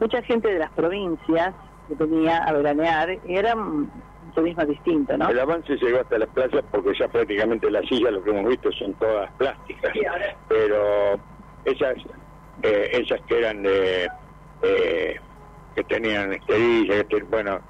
mucha 0.00 0.22
gente 0.22 0.48
de 0.48 0.58
las 0.58 0.70
provincias 0.70 1.54
que 1.88 1.94
venía 1.94 2.38
a 2.38 2.52
veranear, 2.52 3.10
y 3.26 3.36
era 3.36 3.54
un 3.54 3.90
turismo 4.34 4.64
distinto, 4.64 5.16
¿no? 5.16 5.28
El 5.28 5.38
avance 5.38 5.76
llegó 5.76 6.00
hasta 6.00 6.18
las 6.18 6.28
playas 6.30 6.64
porque 6.70 6.92
ya 6.98 7.08
prácticamente 7.08 7.70
las 7.70 7.86
sillas, 7.86 8.12
lo 8.12 8.22
que 8.22 8.30
hemos 8.30 8.48
visto, 8.48 8.72
son 8.72 8.94
todas 8.94 9.30
plásticas. 9.32 9.92
Pero 10.48 11.14
esas, 11.64 11.94
eh, 12.62 12.90
esas 12.92 13.20
que 13.22 13.38
eran 13.38 13.62
de, 13.62 14.08
eh, 14.62 15.20
que 15.76 15.84
tenían 15.84 16.32
esterillas, 16.32 17.04
que 17.04 17.22
bueno, 17.24 17.60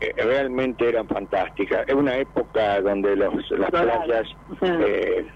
eh, 0.00 0.12
realmente 0.16 0.88
eran 0.88 1.06
fantásticas. 1.06 1.86
Es 1.86 1.94
una 1.94 2.16
época 2.16 2.80
donde 2.80 3.16
los, 3.16 3.50
las 3.50 3.70
playas, 3.70 4.26
eh, 4.62 5.26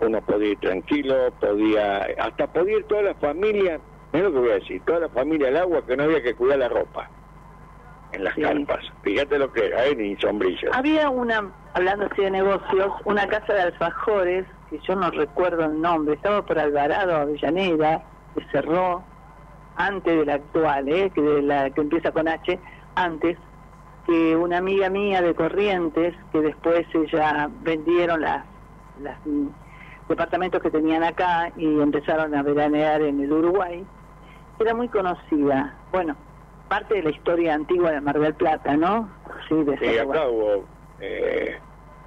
uno 0.00 0.20
podía 0.22 0.52
ir 0.52 0.58
tranquilo, 0.60 1.32
podía, 1.40 2.06
hasta 2.18 2.46
podía 2.46 2.78
ir 2.78 2.84
toda 2.84 3.02
la 3.02 3.14
familia, 3.14 3.80
es 4.12 4.22
lo 4.22 4.32
que 4.32 4.38
voy 4.38 4.50
a 4.50 4.54
decir, 4.54 4.82
toda 4.86 5.00
la 5.00 5.08
familia 5.08 5.48
al 5.48 5.56
agua 5.56 5.84
que 5.86 5.96
no 5.96 6.04
había 6.04 6.22
que 6.22 6.34
cuidar 6.34 6.58
la 6.58 6.68
ropa 6.68 7.10
en 8.12 8.24
las 8.24 8.34
carpas. 8.34 8.84
Fíjate 9.02 9.38
lo 9.38 9.52
que 9.52 9.66
era, 9.66 9.86
¿eh? 9.86 9.94
ni 9.94 10.16
sombrillas. 10.16 10.74
Había 10.74 11.10
una, 11.10 11.50
hablando 11.74 12.06
así 12.10 12.22
de 12.22 12.30
negocios, 12.30 12.92
una 13.04 13.26
casa 13.26 13.52
de 13.52 13.62
alfajores, 13.62 14.46
que 14.70 14.78
yo 14.80 14.96
no 14.96 15.10
recuerdo 15.10 15.64
el 15.64 15.80
nombre, 15.80 16.14
estaba 16.14 16.44
por 16.44 16.58
Alvarado, 16.58 17.16
Avellaneda, 17.16 18.02
que 18.34 18.44
cerró 18.52 19.02
antes 19.76 20.18
de 20.18 20.24
la 20.24 20.34
actual, 20.34 20.88
¿eh? 20.88 21.10
que, 21.14 21.20
de 21.20 21.42
la, 21.42 21.70
que 21.70 21.80
empieza 21.80 22.12
con 22.12 22.28
H, 22.28 22.58
antes, 22.94 23.36
que 24.06 24.36
una 24.36 24.58
amiga 24.58 24.88
mía 24.88 25.20
de 25.20 25.34
Corrientes, 25.34 26.14
que 26.32 26.40
después 26.40 26.86
ella 26.94 27.50
vendieron 27.62 28.22
las, 28.22 28.44
las 29.02 29.18
departamentos 30.08 30.62
que 30.62 30.70
tenían 30.70 31.04
acá 31.04 31.52
y 31.56 31.80
empezaron 31.80 32.34
a 32.34 32.42
veranear 32.42 33.02
en 33.02 33.20
el 33.20 33.32
Uruguay, 33.32 33.84
era 34.58 34.74
muy 34.74 34.88
conocida. 34.88 35.74
Bueno, 35.92 36.16
parte 36.68 36.94
de 36.94 37.02
la 37.02 37.10
historia 37.10 37.54
antigua 37.54 37.92
de 37.92 38.00
Mar 38.00 38.18
del 38.18 38.34
Plata, 38.34 38.76
¿no? 38.76 39.08
Sí, 39.48 39.54
de 39.62 39.76
Sí, 39.78 39.98
acá 39.98 40.26
hubo, 40.28 40.64
eh, 41.00 41.58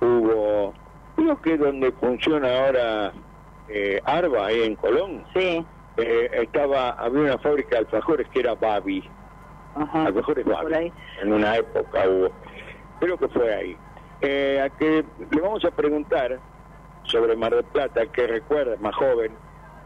hubo, 0.01 0.73
creo 1.15 1.41
que 1.41 1.57
donde 1.57 1.91
funciona 1.93 2.65
ahora 2.65 3.13
eh, 3.69 4.01
Arba, 4.05 4.47
ahí 4.47 4.63
en 4.63 4.75
Colón, 4.75 5.23
sí. 5.33 5.65
estaba, 5.97 6.89
había 6.91 7.21
una 7.21 7.37
fábrica 7.37 7.71
de 7.71 7.77
alfajores 7.79 8.27
que 8.29 8.39
era 8.41 8.55
Babi, 8.55 9.03
alfajores 9.93 10.45
Babi, 10.45 10.91
en 11.21 11.33
una 11.33 11.55
época 11.55 12.07
hubo, 12.07 12.31
creo 12.99 13.17
que 13.17 13.27
fue 13.29 13.53
ahí. 13.53 13.77
Eh, 14.21 14.61
a 14.63 14.69
que 14.69 15.03
le 15.31 15.41
vamos 15.41 15.65
a 15.65 15.71
preguntar 15.71 16.39
sobre 17.03 17.35
Mar 17.35 17.53
del 17.53 17.63
Plata, 17.65 18.05
que 18.07 18.27
recuerda, 18.27 18.75
es 18.75 18.81
más 18.81 18.95
joven, 18.95 19.31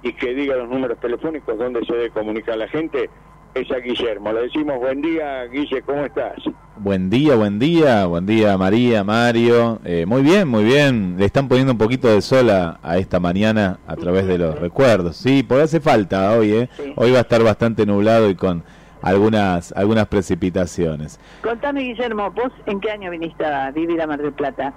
y 0.03 0.13
que 0.13 0.33
diga 0.33 0.55
los 0.55 0.69
números 0.69 0.99
telefónicos 0.99 1.57
donde 1.57 1.83
se 1.85 1.93
debe 1.93 2.09
comunicar 2.11 2.57
la 2.57 2.67
gente, 2.67 3.09
es 3.55 3.71
a 3.71 3.77
Guillermo. 3.77 4.33
Le 4.33 4.41
decimos 4.43 4.77
buen 4.77 5.01
día, 5.01 5.45
Guille, 5.45 5.81
¿cómo 5.81 6.05
estás? 6.05 6.35
Buen 6.77 7.09
día, 7.09 7.35
buen 7.35 7.57
día, 7.57 8.05
buen 8.05 8.25
día 8.25 8.57
María, 8.57 9.03
Mario. 9.05 9.79
Eh, 9.85 10.05
muy 10.05 10.21
bien, 10.23 10.47
muy 10.47 10.65
bien. 10.65 11.15
Le 11.17 11.25
están 11.25 11.47
poniendo 11.47 11.71
un 11.71 11.77
poquito 11.77 12.09
de 12.09 12.21
sol 12.21 12.49
a, 12.49 12.79
a 12.83 12.97
esta 12.97 13.21
mañana 13.21 13.79
a 13.87 13.95
través 13.95 14.27
de 14.27 14.37
los 14.37 14.59
recuerdos. 14.59 15.15
Sí, 15.15 15.41
porque 15.41 15.63
hace 15.63 15.79
falta 15.79 16.37
hoy, 16.37 16.51
¿eh? 16.51 16.69
Hoy 16.97 17.11
va 17.11 17.19
a 17.19 17.21
estar 17.21 17.41
bastante 17.43 17.85
nublado 17.85 18.29
y 18.29 18.35
con 18.35 18.63
algunas 19.01 19.71
algunas 19.71 20.07
precipitaciones. 20.07 21.19
Contame, 21.41 21.81
Guillermo, 21.81 22.31
¿vos 22.31 22.51
en 22.65 22.81
qué 22.81 22.91
año 22.91 23.09
viniste 23.09 23.45
a 23.45 23.71
vivir 23.71 24.01
a 24.01 24.07
Mar 24.07 24.21
del 24.21 24.33
Plata? 24.33 24.73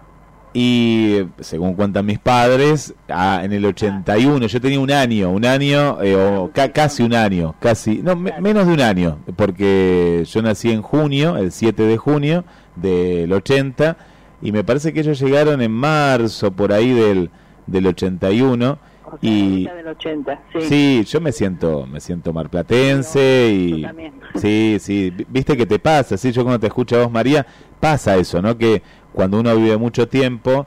Y 0.54 1.18
según 1.40 1.74
cuentan 1.74 2.06
mis 2.06 2.18
padres, 2.18 2.94
ah, 3.08 3.40
en 3.44 3.52
el 3.52 3.64
81, 3.64 4.46
yo 4.46 4.60
tenía 4.60 4.80
un 4.80 4.90
año, 4.90 5.30
un 5.30 5.44
año, 5.44 6.02
eh, 6.02 6.16
o 6.16 6.50
ca- 6.52 6.72
casi 6.72 7.02
un 7.02 7.14
año, 7.14 7.54
casi, 7.60 8.00
no, 8.02 8.16
me- 8.16 8.40
menos 8.40 8.66
de 8.66 8.72
un 8.72 8.80
año, 8.80 9.18
porque 9.36 10.24
yo 10.26 10.42
nací 10.42 10.70
en 10.70 10.82
junio, 10.82 11.36
el 11.36 11.52
7 11.52 11.82
de 11.84 11.96
junio 11.96 12.44
del 12.76 13.32
80, 13.32 13.96
y 14.42 14.52
me 14.52 14.64
parece 14.64 14.92
que 14.92 15.00
ellos 15.00 15.20
llegaron 15.20 15.60
en 15.62 15.72
marzo, 15.72 16.50
por 16.52 16.72
ahí 16.72 16.92
del, 16.92 17.30
del 17.66 17.86
81, 17.86 18.78
y... 19.22 19.30
Mitad 19.60 19.74
del 19.74 19.88
80, 19.88 20.42
sí. 20.52 20.60
Sí, 20.68 21.04
yo 21.06 21.20
me 21.20 21.32
siento, 21.32 21.86
me 21.86 21.98
siento 22.00 22.32
marplatense 22.32 23.50
y 23.52 23.86
sí, 24.34 24.76
sí, 24.80 25.10
vi- 25.10 25.26
viste 25.28 25.56
que 25.56 25.66
te 25.66 25.78
pasa, 25.78 26.16
sí, 26.16 26.30
yo 26.32 26.42
cuando 26.42 26.60
te 26.60 26.66
escucho 26.66 26.96
a 26.96 27.02
vos 27.04 27.10
María, 27.12 27.46
pasa 27.80 28.16
eso, 28.16 28.42
¿no? 28.42 28.56
Que 28.58 28.82
cuando 29.18 29.40
uno 29.40 29.56
vive 29.56 29.76
mucho 29.76 30.06
tiempo, 30.06 30.64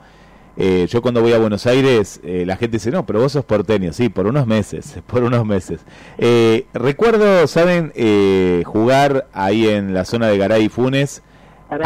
eh, 0.58 0.86
yo 0.90 1.02
cuando 1.02 1.22
voy 1.22 1.32
a 1.32 1.38
Buenos 1.38 1.66
Aires, 1.68 2.20
eh, 2.22 2.44
la 2.46 2.58
gente 2.58 2.76
dice, 2.76 2.92
no, 2.92 3.06
pero 3.06 3.22
vos 3.22 3.32
sos 3.32 3.46
porteño, 3.46 3.94
sí, 3.94 4.10
por 4.10 4.28
unos 4.28 4.46
meses, 4.46 4.96
por 5.08 5.24
unos 5.24 5.46
meses. 5.46 5.80
Eh, 6.18 6.66
recuerdo, 6.74 7.48
¿saben? 7.48 7.94
Eh, 7.96 8.64
jugar 8.66 9.28
ahí 9.32 9.70
en 9.70 9.94
la 9.94 10.04
zona 10.04 10.28
de 10.28 10.38
Garay 10.38 10.66
y 10.66 10.68
Funes 10.70 11.22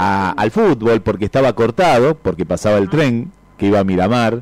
a- 0.01 0.32
al 0.32 0.49
fútbol 0.49 1.01
porque 1.01 1.26
estaba 1.26 1.53
cortado, 1.53 2.16
porque 2.16 2.47
pasaba 2.47 2.80
el 2.80 2.89
tren 2.89 3.32
que 3.59 3.68
iba 3.68 3.78
a 3.80 3.84
Miramar 3.84 4.41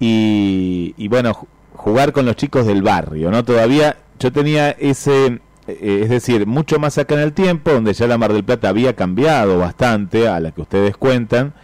y, 0.00 0.94
y 0.96 1.08
bueno, 1.08 1.34
ju- 1.34 1.46
jugar 1.74 2.12
con 2.14 2.24
los 2.24 2.36
chicos 2.36 2.66
del 2.66 2.80
barrio, 2.80 3.30
¿no? 3.30 3.44
Todavía 3.44 3.98
yo 4.18 4.32
tenía 4.32 4.70
ese, 4.70 5.40
es 5.80 6.08
decir, 6.08 6.46
mucho 6.46 6.78
más 6.78 6.98
acá 6.98 7.14
en 7.14 7.20
el 7.20 7.32
tiempo, 7.32 7.70
donde 7.72 7.92
ya 7.92 8.06
la 8.06 8.18
Mar 8.18 8.32
del 8.32 8.44
Plata 8.44 8.68
había 8.68 8.94
cambiado 8.94 9.58
bastante 9.58 10.28
a 10.28 10.40
la 10.40 10.52
que 10.52 10.62
ustedes 10.62 10.96
cuentan, 10.96 11.54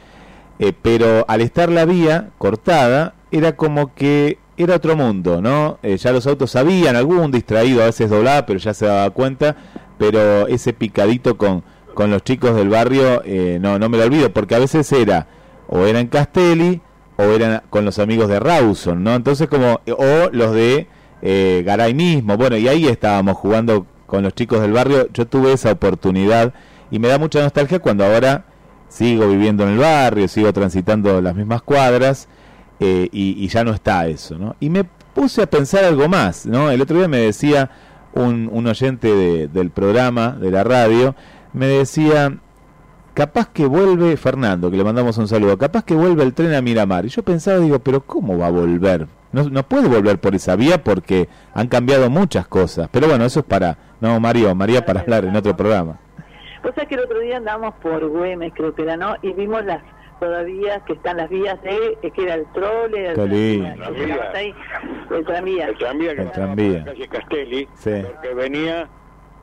eh, 0.59 0.73
pero 0.81 1.25
al 1.29 1.41
estar 1.41 1.71
la 1.71 1.85
vía 1.85 2.31
cortada, 2.39 3.15
era 3.31 3.57
como 3.57 3.95
que 3.95 4.39
era 4.57 4.77
otro 4.77 4.97
mundo, 4.97 5.43
¿no? 5.43 5.79
Eh, 5.83 5.97
ya 5.97 6.13
los 6.13 6.27
autos 6.27 6.53
sabían, 6.53 6.97
algún 6.97 7.31
distraído 7.31 7.83
a 7.83 7.87
veces 7.87 8.09
doblaba, 8.09 8.47
pero 8.47 8.59
ya 8.59 8.73
se 8.73 8.87
daba 8.87 9.11
cuenta, 9.11 9.57
pero 9.99 10.47
ese 10.47 10.73
picadito 10.73 11.37
con, 11.37 11.63
con 11.95 12.11
los 12.11 12.23
chicos 12.25 12.55
del 12.55 12.69
barrio, 12.69 13.23
eh, 13.25 13.59
no, 13.61 13.79
no 13.79 13.89
me 13.89 13.99
lo 13.99 14.05
olvido, 14.05 14.33
porque 14.33 14.55
a 14.55 14.59
veces 14.59 14.91
era, 14.93 15.27
o 15.69 15.85
era 15.85 16.01
en 16.01 16.07
Castelli, 16.07 16.81
o 17.17 17.23
eran 17.25 17.63
con 17.71 17.85
los 17.85 17.99
amigos 17.99 18.29
de 18.29 18.41
Rawson, 18.41 19.03
¿no? 19.03 19.15
Entonces 19.15 19.49
como, 19.49 19.81
o 19.99 20.31
los 20.33 20.53
de 20.53 20.87
eh, 21.23 21.63
Garay 21.65 21.95
mismo, 21.95 22.37
bueno, 22.37 22.57
y 22.57 22.69
ahí 22.69 22.87
estábamos 22.87 23.37
jugando 23.37 23.87
con 24.07 24.23
los 24.23 24.35
chicos 24.35 24.61
del 24.61 24.73
barrio, 24.73 25.09
yo 25.13 25.27
tuve 25.27 25.53
esa 25.53 25.73
oportunidad 25.73 26.55
y 26.91 26.99
me 26.99 27.09
da 27.09 27.19
mucha 27.19 27.41
nostalgia 27.41 27.79
cuando 27.81 28.05
ahora 28.05 28.45
sigo 28.89 29.29
viviendo 29.29 29.65
en 29.65 29.71
el 29.71 29.79
barrio, 29.79 30.29
sigo 30.29 30.53
transitando 30.53 31.21
las 31.21 31.35
mismas 31.35 31.63
cuadras 31.63 32.29
eh, 32.81 33.09
y, 33.11 33.47
ya 33.49 33.65
no 33.65 33.73
está 33.73 34.07
eso, 34.07 34.39
¿no? 34.39 34.57
Y 34.61 34.71
me 34.71 34.85
puse 34.85 35.43
a 35.43 35.47
pensar 35.47 35.85
algo 35.85 36.09
más, 36.09 36.47
¿no? 36.47 36.71
El 36.71 36.81
otro 36.81 36.99
día 36.99 37.09
me 37.09 37.19
decía 37.19 37.71
un, 38.13 38.67
oyente 38.67 39.09
de- 39.15 39.49
del 39.49 39.71
programa, 39.71 40.33
de 40.33 40.51
la 40.51 40.63
radio, 40.63 41.15
me 41.53 41.67
decía, 41.67 42.39
capaz 43.15 43.49
que 43.49 43.67
vuelve 43.67 44.17
Fernando, 44.17 44.71
que 44.71 44.77
le 44.77 44.85
mandamos 44.85 45.17
un 45.19 45.27
saludo, 45.27 45.57
capaz 45.57 45.85
que 45.85 45.95
vuelve 45.95 46.23
el 46.23 46.35
tren 46.35 46.55
a 46.55 46.61
Miramar. 46.61 47.07
Y 47.07 47.09
yo 47.09 47.23
pensaba, 47.23 47.59
digo, 47.59 47.79
pero 47.79 48.03
¿cómo 48.03 48.37
va 48.37 48.49
a 48.49 48.51
volver? 48.51 49.09
No, 49.33 49.45
no 49.51 49.63
puede 49.65 49.89
volver 49.89 50.19
por 50.19 50.35
esa 50.35 50.57
vía 50.57 50.83
porque 50.83 51.29
han 51.55 51.69
cambiado 51.69 52.09
muchas 52.11 52.47
cosas. 52.47 52.89
Pero 52.91 53.09
bueno, 53.09 53.25
eso 53.25 53.41
es 53.41 53.47
para, 53.47 53.77
no, 54.01 54.19
Mario, 54.21 54.55
María 54.55 54.85
para 54.85 55.01
hablar 55.01 55.25
en 55.25 55.37
otro 55.37 55.57
programa. 55.57 55.99
Vos 56.63 56.73
sabés 56.75 56.89
que 56.89 56.95
el 56.95 57.03
otro 57.03 57.19
día 57.21 57.37
andamos 57.37 57.75
por 57.83 58.07
Güemes, 58.09 58.53
creo 58.55 58.75
que 58.75 58.83
era, 58.83 58.97
¿no? 58.97 59.17
Y 59.23 59.33
vimos 59.33 59.65
las 59.65 59.83
todavía 60.19 60.81
que 60.87 60.95
están 60.95 61.19
las 61.19 61.29
vías 61.29 61.63
de, 61.63 61.99
eh, 62.03 62.11
que 62.11 62.23
era 62.23 62.35
el 62.35 62.47
trole, 62.55 63.09
el, 63.11 63.15
Qué 63.15 63.27
lindo. 63.27 63.85
¿cómo 63.85 63.97
se 63.99 64.07
llama 64.07 64.23
ahí? 64.35 64.55
el 65.11 65.25
tranvía. 65.27 65.67
El 65.67 65.77
tranvía 65.79 66.15
que 66.17 66.23
El 66.23 66.31
tranvía. 66.33 66.69
por 66.79 66.79
la 66.79 66.85
calle 66.93 67.09
Castelli, 67.09 67.69
Sí. 67.75 67.91
porque 68.03 68.35
venía, 68.35 68.89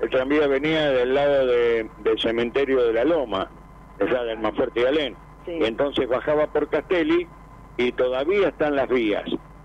el 0.02 0.10
tranvía 0.10 0.48
venía 0.48 0.90
del 0.90 1.14
lado 1.14 1.46
de- 1.46 1.90
del 2.04 2.20
cementerio 2.20 2.84
de 2.84 2.94
la 2.94 3.04
Loma, 3.06 3.50
o 4.04 4.08
sea, 4.08 4.24
del 4.24 4.40
Manfuerte 4.40 4.82
y 4.82 4.86
Alén. 4.86 5.16
Y 5.46 5.64
entonces 5.66 6.10
bajaba 6.10 6.48
por 6.48 6.68
Castelli 6.70 7.28
y 7.78 7.92
todavía 7.92 8.48
están 8.48 8.76
las 8.76 8.90
vías. 8.90 9.24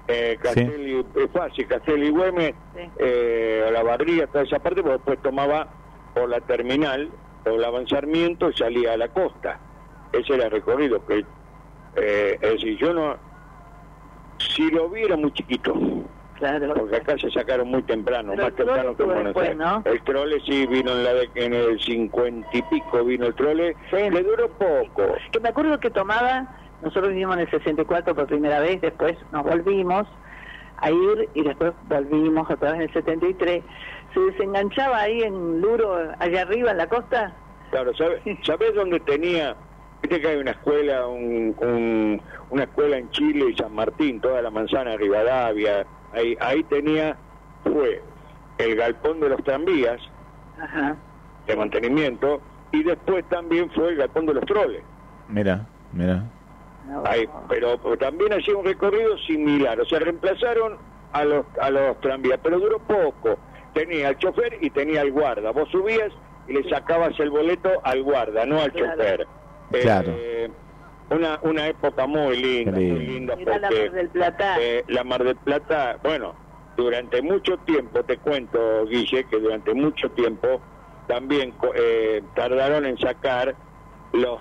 Eh, 0.09 0.39
Castelli, 0.43 1.05
es 1.17 1.31
fácil, 1.33 1.67
Castelli 1.67 2.09
Güemes, 2.11 2.55
eh, 2.99 3.69
la 3.71 3.83
barría, 3.83 4.27
toda 4.27 4.45
esa 4.45 4.59
parte, 4.59 4.81
porque 4.83 4.97
después 4.97 5.19
tomaba 5.23 5.69
por 6.15 6.29
la 6.31 6.41
terminal, 6.41 7.11
por 7.45 7.53
el 7.55 7.65
avanzamiento 7.65 8.49
y 8.49 8.55
salía 8.55 8.95
a 8.95 8.97
la 8.97 9.09
costa. 9.09 9.61
Ese 10.13 10.35
era 10.35 10.47
el 10.47 10.51
recorrido. 10.53 11.05
que 11.07 11.25
eh, 11.97 12.39
Es 12.41 12.51
decir, 12.53 12.79
yo 12.79 12.95
no. 12.95 13.17
Si 14.39 14.71
lo 14.71 14.89
vi 14.89 15.03
era 15.03 15.17
muy 15.17 15.33
chiquito. 15.33 15.75
Claro. 16.37 16.73
Porque 16.75 16.97
acá 16.97 17.19
se 17.19 17.31
sacaron 17.33 17.69
muy 17.69 17.83
temprano, 17.83 18.31
Pero 18.37 18.45
más 18.45 18.55
temprano 18.55 18.97
que 18.97 19.03
en 19.03 19.09
Buenos 19.09 19.25
después, 19.25 19.49
Aires. 19.49 19.59
¿no? 19.59 19.83
El 19.85 20.03
trole 20.05 20.41
sí 20.47 20.67
vino 20.69 20.93
en, 20.93 21.05
la 21.05 21.13
de- 21.15 21.31
en 21.35 21.53
el 21.53 21.81
cincuenta 21.81 22.49
y 22.53 22.63
pico, 22.63 23.05
vino 23.05 23.27
el 23.27 23.35
trole. 23.35 23.75
Le 23.91 24.23
duró 24.23 24.49
poco. 24.51 25.17
Que 25.33 25.41
me 25.41 25.49
acuerdo 25.49 25.81
que 25.81 25.91
tomaba, 25.91 26.47
nosotros 26.83 27.09
vivimos 27.11 27.37
en 27.37 27.43
el 27.43 27.51
64 27.51 28.15
por 28.15 28.27
primera 28.27 28.61
vez, 28.61 28.81
después 28.81 29.17
nos 29.33 29.45
volvimos 29.45 30.07
a 30.81 30.91
ir 30.91 31.29
y 31.35 31.43
después 31.43 31.73
volvimos 31.89 32.49
otra 32.51 32.71
vez 32.73 32.77
en 32.77 32.83
el 32.83 32.93
73. 32.93 33.65
Se 34.15 34.21
desenganchaba 34.21 34.99
ahí 35.01 35.23
en 35.23 35.61
Luro, 35.61 35.97
allá 36.19 36.43
arriba 36.43 36.71
en 36.71 36.77
la 36.79 36.87
costa. 36.89 37.33
Claro, 37.71 37.93
¿sabes 37.97 38.23
¿sabés 38.45 38.75
dónde 38.75 39.01
tenía? 39.01 39.57
Viste 40.03 40.21
que 40.21 40.29
hay 40.29 40.37
una 40.37 40.53
escuela, 40.53 41.07
un, 41.09 41.55
un- 41.61 42.23
una 42.51 42.63
escuela 42.63 42.97
en 42.97 43.11
Chile 43.11 43.47
y 43.51 43.57
San 43.57 43.75
Martín, 43.75 44.21
toda 44.21 44.41
la 44.41 44.51
manzana 44.51 44.97
Rivadavia. 44.97 45.85
Ahí, 46.13 46.37
ahí 46.41 46.63
tenía, 46.65 47.17
fue 47.65 48.01
el 48.59 48.77
galpón 48.77 49.21
de 49.21 49.29
los 49.29 49.43
tranvías 49.45 50.01
Ajá. 50.63 50.97
de 51.47 51.57
mantenimiento 51.57 52.41
y 52.73 52.83
después 52.85 53.25
también 53.29 53.69
fue 53.73 53.89
el 53.91 53.97
galpón 53.97 54.27
de 54.27 54.35
los 54.35 54.45
troles. 54.47 54.83
Mira, 55.29 55.67
mira. 55.93 56.23
Ahí, 57.05 57.29
pero, 57.49 57.79
pero 57.81 57.97
también 57.99 58.33
hacía 58.33 58.57
un 58.57 58.65
recorrido 58.65 59.17
similar, 59.19 59.81
o 59.81 59.85
sea, 59.85 59.99
reemplazaron 59.99 60.79
a 61.13 61.25
los 61.25 61.47
a 61.61 61.71
los 61.71 62.01
tranvías, 62.01 62.39
pero 62.43 62.59
duró 62.59 62.79
poco. 62.81 63.41
Tenía 63.73 64.09
al 64.09 64.19
chofer 64.19 64.59
y 64.61 64.71
tenía 64.71 65.01
al 65.03 65.13
guarda. 65.13 65.51
Vos 65.53 65.69
subías 65.71 66.13
y 66.47 66.53
le 66.55 66.69
sacabas 66.69 67.19
el 67.21 67.31
boleto 67.31 67.71
al 67.85 68.03
guarda, 68.03 68.45
no 68.47 68.61
al 68.61 68.73
Claro. 68.73 68.93
chofer. 68.97 69.29
Eh, 69.73 69.81
Claro. 69.83 70.15
una, 71.11 71.39
una 71.43 71.69
época 71.69 72.07
muy 72.07 72.37
linda, 72.37 72.73
muy 72.73 73.07
linda 73.07 73.37
Mirá 73.37 73.59
la 73.59 73.69
porque 73.69 73.85
Mar 73.85 73.93
del 73.93 74.11
Plata. 74.11 74.57
eh, 74.61 74.85
la 74.89 75.05
Mar 75.05 75.25
del 75.25 75.37
Plata, 75.37 75.99
bueno, 76.03 76.37
durante 76.77 77.23
mucho 77.23 77.59
tiempo, 77.59 78.03
te 78.05 78.19
cuento, 78.19 78.85
Guille, 78.87 79.27
que 79.27 79.39
durante 79.39 79.75
mucho 79.75 80.11
tiempo 80.13 80.63
también 81.07 81.53
co- 81.53 81.73
eh, 81.75 82.23
tardaron 82.35 82.85
en 82.87 82.99
sacar 82.99 83.57
los 84.13 84.39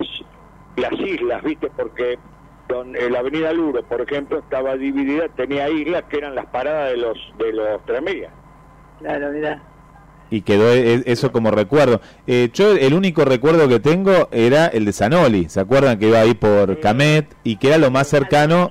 las 0.75 0.93
islas, 0.99 1.41
¿viste? 1.43 1.69
Porque 1.71 2.19
don- 2.67 2.95
eh, 2.95 3.09
la 3.09 3.19
Avenida 3.19 3.51
Luro, 3.53 3.83
por 3.83 4.01
ejemplo, 4.01 4.39
estaba 4.39 4.75
dividida, 4.75 5.27
tenía 5.29 5.69
islas 5.69 6.03
que 6.09 6.17
eran 6.17 6.35
las 6.35 6.45
paradas 6.47 6.91
de 6.91 6.97
los 6.97 7.17
de 7.37 7.53
los 7.53 7.85
tranvías. 7.85 8.31
Claro, 8.99 9.29
mira. 9.31 9.61
Y 10.29 10.41
quedó 10.41 10.73
e- 10.73 11.03
eso 11.05 11.31
como 11.31 11.51
recuerdo. 11.51 12.01
Eh, 12.25 12.49
yo 12.53 12.73
el 12.75 12.93
único 12.93 13.23
recuerdo 13.23 13.69
que 13.69 13.79
tengo 13.79 14.27
era 14.31 14.67
el 14.67 14.83
de 14.85 14.91
Sanoli. 14.91 15.47
¿Se 15.47 15.61
acuerdan 15.61 15.97
que 15.99 16.09
iba 16.09 16.19
ahí 16.19 16.33
por 16.33 16.79
Camet 16.81 17.33
y 17.43 17.55
que 17.57 17.69
era 17.69 17.77
lo 17.77 17.91
más 17.91 18.07
cercano, 18.07 18.69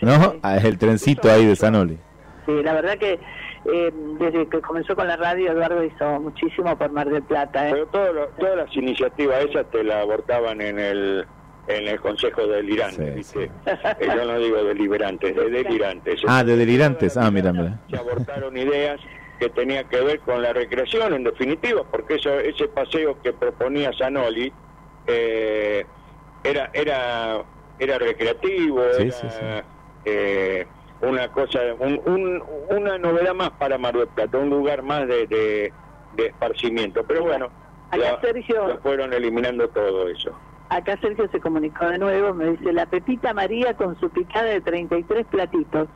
¿no? 0.00 0.36
A 0.42 0.56
el 0.56 0.78
trencito 0.78 1.30
ahí 1.30 1.44
de 1.44 1.54
Sanoli. 1.56 1.98
Sí, 2.46 2.52
la 2.62 2.72
verdad 2.72 2.96
que 2.96 3.18
eh, 3.68 3.92
desde 4.20 4.46
que 4.48 4.60
comenzó 4.60 4.94
con 4.94 5.08
la 5.08 5.16
radio, 5.16 5.50
Eduardo 5.52 5.82
hizo 5.84 6.20
muchísimo 6.20 6.78
por 6.78 6.90
Mar 6.92 7.10
del 7.10 7.24
Plata. 7.24 7.68
¿eh? 7.68 7.72
Pero 7.72 7.86
todo 7.88 8.12
lo- 8.12 8.28
todas 8.38 8.56
las 8.56 8.76
iniciativas 8.76 9.44
esas 9.44 9.68
te 9.72 9.82
las 9.84 9.96
abortaban 10.02 10.60
en 10.62 10.78
el 10.78 11.26
en 11.68 11.88
el 11.88 12.00
Consejo 12.00 12.46
Delirante, 12.46 13.10
¿viste? 13.12 13.50
Eh, 13.66 14.06
yo 14.06 14.24
no 14.24 14.38
digo 14.38 14.62
deliberantes, 14.64 15.34
de 15.34 15.50
delirantes. 15.50 16.20
Ah, 16.26 16.44
de 16.44 16.56
delirantes. 16.56 17.16
Ah, 17.16 17.30
mira, 17.30 17.52
mira. 17.52 17.80
se 17.90 17.96
abortaron 17.96 18.56
ideas 18.56 19.00
que 19.38 19.48
tenía 19.50 19.84
que 19.84 20.00
ver 20.00 20.20
con 20.20 20.40
la 20.42 20.52
recreación, 20.52 21.12
en 21.14 21.24
definitiva, 21.24 21.82
porque 21.90 22.14
eso, 22.14 22.38
ese 22.38 22.68
paseo 22.68 23.20
que 23.22 23.32
proponía 23.32 23.90
Zanoli 23.98 24.52
eh, 25.06 25.84
era 26.44 26.70
era 26.72 27.42
era 27.78 27.98
recreativo, 27.98 28.82
Sí, 28.96 29.02
era 29.02 29.12
sí, 29.12 29.26
sí. 29.28 29.44
eh, 30.06 30.66
una 31.02 31.28
cosa, 31.28 31.60
un- 31.78 32.00
un- 32.06 32.42
una 32.70 32.96
novedad 32.96 33.34
más 33.34 33.50
para 33.50 33.76
Mar 33.76 33.94
del 33.96 34.08
Plata, 34.08 34.38
un 34.38 34.48
lugar 34.48 34.82
más 34.82 35.06
de, 35.06 35.26
de, 35.26 35.72
de 36.14 36.26
esparcimiento. 36.26 37.04
Pero 37.06 37.24
bueno, 37.24 37.50
Acá 37.90 37.98
ya- 37.98 38.20
Sergio- 38.20 38.68
ya 38.68 38.78
fueron 38.78 39.12
eliminando 39.12 39.68
todo 39.68 40.08
eso. 40.08 40.34
Acá 40.68 40.98
Sergio 41.00 41.28
se 41.30 41.40
comunicó 41.40 41.88
de 41.88 41.98
nuevo, 41.98 42.34
me 42.34 42.50
dice 42.52 42.72
la 42.72 42.86
Pepita 42.86 43.32
María 43.32 43.74
con 43.74 43.96
su 43.96 44.10
picada 44.10 44.46
de 44.46 44.60
33 44.60 45.26
platitos. 45.26 45.88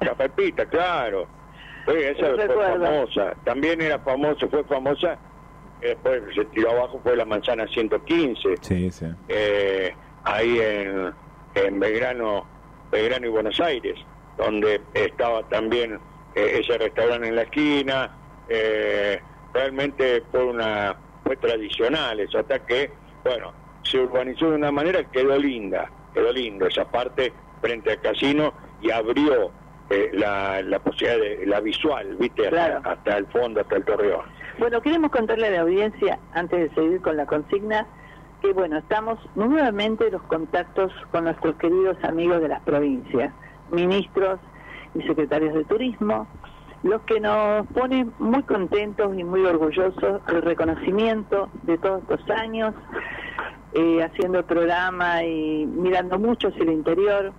La 0.00 0.14
Pepita, 0.14 0.66
claro. 0.66 1.28
Sí, 1.86 1.94
esa 1.96 2.34
fue 2.34 2.46
recuerdo. 2.46 2.84
famosa. 2.86 3.36
También 3.44 3.80
era 3.82 3.98
famosa, 3.98 4.48
fue 4.48 4.64
famosa. 4.64 5.18
eh, 5.80 5.88
Después 5.88 6.22
se 6.34 6.44
tiró 6.46 6.70
abajo 6.70 7.00
fue 7.02 7.16
la 7.16 7.24
manzana 7.26 7.66
115. 7.66 8.56
Sí, 8.62 8.90
sí. 8.90 9.06
eh, 9.28 9.94
ahí 10.24 10.58
en, 10.58 11.14
en 11.54 11.78
Belgrano, 11.80 12.46
Belgrano 12.90 13.26
y 13.26 13.30
Buenos 13.30 13.60
Aires, 13.60 13.98
donde 14.36 14.82
estaba 14.94 15.46
también 15.48 16.00
eh, 16.34 16.60
ese 16.62 16.78
restaurante 16.78 17.28
en 17.28 17.36
la 17.36 17.42
esquina. 17.42 18.16
eh, 18.48 19.20
realmente 19.52 20.22
fue 20.30 20.44
una 20.44 20.96
fue 21.24 21.36
tradicional 21.36 22.20
eso, 22.20 22.38
hasta 22.38 22.64
que, 22.64 22.92
bueno, 23.24 23.52
se 23.82 23.98
urbanizó 23.98 24.50
de 24.50 24.56
una 24.56 24.70
manera 24.70 25.02
que 25.04 25.20
quedó 25.20 25.38
linda, 25.38 25.90
quedó 26.14 26.32
lindo 26.32 26.66
esa 26.66 26.84
parte 26.84 27.32
frente 27.60 27.92
al 27.92 28.00
casino 28.00 28.52
y 28.80 28.90
abrió 28.90 29.50
eh, 29.90 30.10
la, 30.12 30.62
la 30.62 30.78
posibilidad 30.78 31.18
de 31.18 31.46
la 31.46 31.60
visual, 31.60 32.16
viste, 32.18 32.46
hasta, 32.46 32.78
hasta 32.78 33.18
el 33.18 33.26
fondo, 33.26 33.60
hasta 33.60 33.76
el 33.76 33.84
torreón. 33.84 34.24
Bueno, 34.58 34.80
queremos 34.80 35.10
contarle 35.10 35.48
a 35.48 35.50
la 35.50 35.60
audiencia, 35.62 36.18
antes 36.32 36.58
de 36.60 36.74
seguir 36.74 37.00
con 37.00 37.16
la 37.16 37.26
consigna, 37.26 37.86
que 38.40 38.52
bueno, 38.52 38.78
estamos 38.78 39.18
nuevamente 39.34 40.06
en 40.06 40.12
los 40.12 40.22
contactos 40.22 40.92
con 41.10 41.24
nuestros 41.24 41.56
queridos 41.56 41.96
amigos 42.04 42.40
de 42.40 42.48
las 42.48 42.60
provincias, 42.62 43.32
ministros 43.70 44.40
y 44.94 45.02
secretarios 45.02 45.54
de 45.54 45.64
turismo, 45.64 46.26
los 46.82 47.02
que 47.02 47.20
nos 47.20 47.66
ponen 47.68 48.12
muy 48.18 48.42
contentos 48.44 49.16
y 49.18 49.24
muy 49.24 49.44
orgullosos 49.44 50.24
del 50.26 50.42
reconocimiento 50.42 51.50
de 51.64 51.76
todos 51.78 52.02
estos 52.02 52.30
años, 52.30 52.74
eh, 53.74 54.02
haciendo 54.02 54.38
el 54.38 54.44
programa 54.44 55.22
y 55.24 55.66
mirando 55.66 56.18
mucho 56.18 56.48
hacia 56.48 56.62
el 56.62 56.72
interior. 56.72 57.32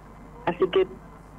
Así 0.46 0.68
que 0.70 0.88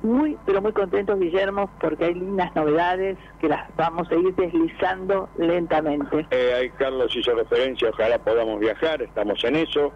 muy, 0.02 0.36
pero 0.44 0.60
muy 0.60 0.72
contentos, 0.72 1.18
Guillermo, 1.18 1.70
porque 1.80 2.06
hay 2.06 2.14
lindas 2.14 2.54
novedades 2.56 3.16
que 3.40 3.48
las 3.48 3.74
vamos 3.76 4.10
a 4.10 4.14
ir 4.16 4.34
deslizando 4.34 5.28
lentamente. 5.38 6.26
Eh, 6.30 6.54
ahí 6.54 6.70
Carlos 6.70 7.14
hizo 7.14 7.34
referencia, 7.34 7.88
ojalá 7.90 8.18
podamos 8.18 8.58
viajar, 8.60 9.00
estamos 9.02 9.42
en 9.44 9.56
eso. 9.56 9.92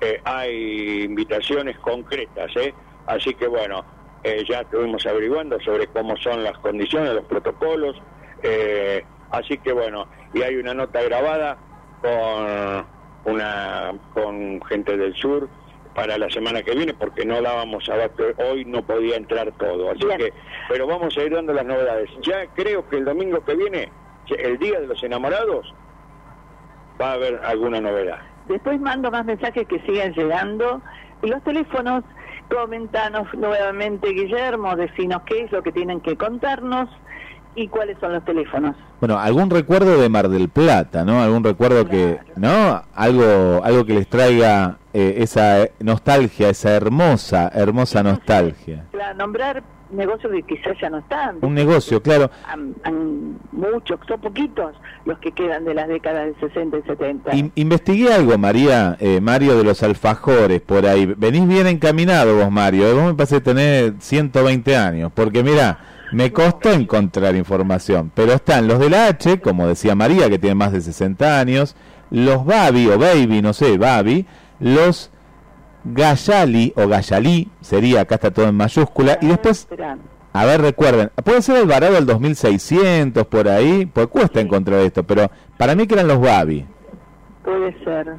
Eh, 0.00 0.20
hay 0.24 1.04
invitaciones 1.04 1.78
concretas, 1.78 2.54
¿eh? 2.56 2.74
Así 3.06 3.32
que 3.34 3.46
bueno, 3.46 3.82
eh, 4.24 4.44
ya 4.46 4.60
estuvimos 4.60 5.06
averiguando 5.06 5.58
sobre 5.60 5.86
cómo 5.86 6.16
son 6.18 6.44
las 6.44 6.58
condiciones, 6.58 7.14
los 7.14 7.24
protocolos. 7.24 8.00
eh, 8.42 9.04
así 9.30 9.58
que 9.58 9.72
bueno, 9.72 10.06
y 10.34 10.42
hay 10.42 10.56
una 10.56 10.74
nota 10.74 11.02
grabada 11.02 11.56
con 12.02 12.95
una 13.26 13.92
con 14.14 14.60
gente 14.62 14.96
del 14.96 15.14
sur 15.14 15.48
para 15.94 16.18
la 16.18 16.28
semana 16.30 16.62
que 16.62 16.74
viene 16.74 16.94
porque 16.94 17.24
no 17.24 17.40
dábamos 17.40 17.88
abasto, 17.88 18.24
hoy 18.36 18.64
no 18.64 18.82
podía 18.82 19.16
entrar 19.16 19.50
todo, 19.52 19.90
así 19.90 20.04
Bien. 20.04 20.18
que, 20.18 20.32
pero 20.68 20.86
vamos 20.86 21.16
a 21.16 21.22
ir 21.22 21.34
dando 21.34 21.52
las 21.52 21.64
novedades. 21.64 22.10
Ya 22.22 22.46
creo 22.54 22.86
que 22.88 22.98
el 22.98 23.04
domingo 23.04 23.42
que 23.44 23.54
viene, 23.54 23.90
el 24.28 24.58
día 24.58 24.80
de 24.80 24.86
los 24.86 25.02
enamorados, 25.02 25.74
va 27.00 27.10
a 27.10 27.14
haber 27.14 27.40
alguna 27.44 27.80
novedad. 27.80 28.18
Después 28.46 28.80
mando 28.80 29.10
más 29.10 29.24
mensajes 29.24 29.66
que 29.66 29.80
sigan 29.80 30.12
llegando. 30.12 30.80
Y 31.22 31.28
los 31.28 31.42
teléfonos, 31.42 32.04
comentanos 32.50 33.32
nuevamente, 33.34 34.10
Guillermo, 34.10 34.76
decinos 34.76 35.22
qué 35.26 35.42
es 35.42 35.52
lo 35.52 35.62
que 35.62 35.72
tienen 35.72 36.00
que 36.00 36.16
contarnos 36.16 36.88
y 37.56 37.66
cuáles 37.68 37.96
son 37.98 38.12
los 38.12 38.24
teléfonos. 38.24 38.76
Bueno, 39.00 39.18
algún 39.18 39.50
recuerdo 39.50 40.00
de 40.00 40.08
Mar 40.08 40.28
del 40.28 40.48
Plata, 40.48 41.04
¿no? 41.04 41.22
Algún 41.22 41.42
recuerdo 41.42 41.86
que, 41.88 42.18
¿no? 42.36 42.82
Algo, 42.94 43.60
algo 43.64 43.84
que 43.84 43.94
les 43.94 44.06
traiga 44.08 44.76
eh, 44.92 45.16
esa 45.18 45.66
nostalgia, 45.80 46.48
esa 46.50 46.70
hermosa, 46.74 47.50
hermosa 47.54 48.02
nostalgia. 48.02 48.84
Claro, 48.92 49.16
nombrar 49.18 49.62
negocios 49.90 50.32
que 50.32 50.42
quizás 50.42 50.76
ya 50.80 50.90
no 50.90 50.98
están. 50.98 51.36
Un 51.42 51.54
negocio, 51.54 52.02
claro. 52.02 52.30
Han- 52.48 52.74
han 52.84 53.38
muchos, 53.52 53.98
son 54.08 54.20
poquitos 54.20 54.72
los 55.04 55.18
que 55.18 55.30
quedan 55.32 55.64
de 55.64 55.74
las 55.74 55.88
décadas 55.88 56.24
del 56.26 56.34
60 56.40 56.78
y 56.78 56.82
70. 56.82 57.34
In- 57.36 57.52
investigué 57.54 58.12
algo, 58.12 58.36
María, 58.36 58.96
eh, 59.00 59.20
Mario, 59.20 59.56
de 59.56 59.64
los 59.64 59.82
alfajores 59.82 60.60
por 60.60 60.86
ahí. 60.86 61.06
Venís 61.16 61.46
bien 61.46 61.66
encaminado 61.68 62.36
vos, 62.36 62.50
Mario. 62.50 62.94
Vos 62.96 63.04
me 63.04 63.14
parece 63.14 63.40
tener 63.40 63.94
120 64.00 64.76
años, 64.76 65.12
porque 65.14 65.42
mira, 65.44 65.78
me 66.12 66.32
costó 66.32 66.72
encontrar 66.72 67.34
información. 67.36 68.10
Pero 68.14 68.32
están 68.32 68.66
los 68.68 68.78
de 68.78 68.90
la 68.90 69.06
H, 69.08 69.40
como 69.40 69.66
decía 69.66 69.94
María, 69.94 70.28
que 70.28 70.38
tiene 70.38 70.54
más 70.54 70.72
de 70.72 70.80
60 70.80 71.40
años, 71.40 71.76
los 72.10 72.44
Babi 72.44 72.86
o 72.88 72.98
Baby, 72.98 73.42
no 73.42 73.52
sé, 73.52 73.76
Babi, 73.78 74.26
los 74.60 75.10
Gayali 75.84 76.72
o 76.76 76.88
Gayalí, 76.88 77.48
sería, 77.60 78.00
acá 78.02 78.16
está 78.16 78.30
todo 78.32 78.48
en 78.48 78.54
mayúscula, 78.56 79.18
y 79.20 79.26
después 79.28 79.68
a 80.32 80.44
ver, 80.44 80.60
recuerden, 80.60 81.10
puede 81.24 81.40
ser 81.42 81.56
Alvarado 81.56 81.94
del 81.94 82.04
2600 82.06 83.26
por 83.26 83.48
ahí, 83.48 83.86
pues 83.86 84.06
cuesta 84.08 84.40
encontrar 84.40 84.80
esto, 84.80 85.02
pero 85.04 85.30
para 85.56 85.74
mí 85.74 85.86
que 85.86 85.94
eran 85.94 86.08
los 86.08 86.20
Babi. 86.20 86.66
Puede 87.44 87.72
ser. 87.84 88.14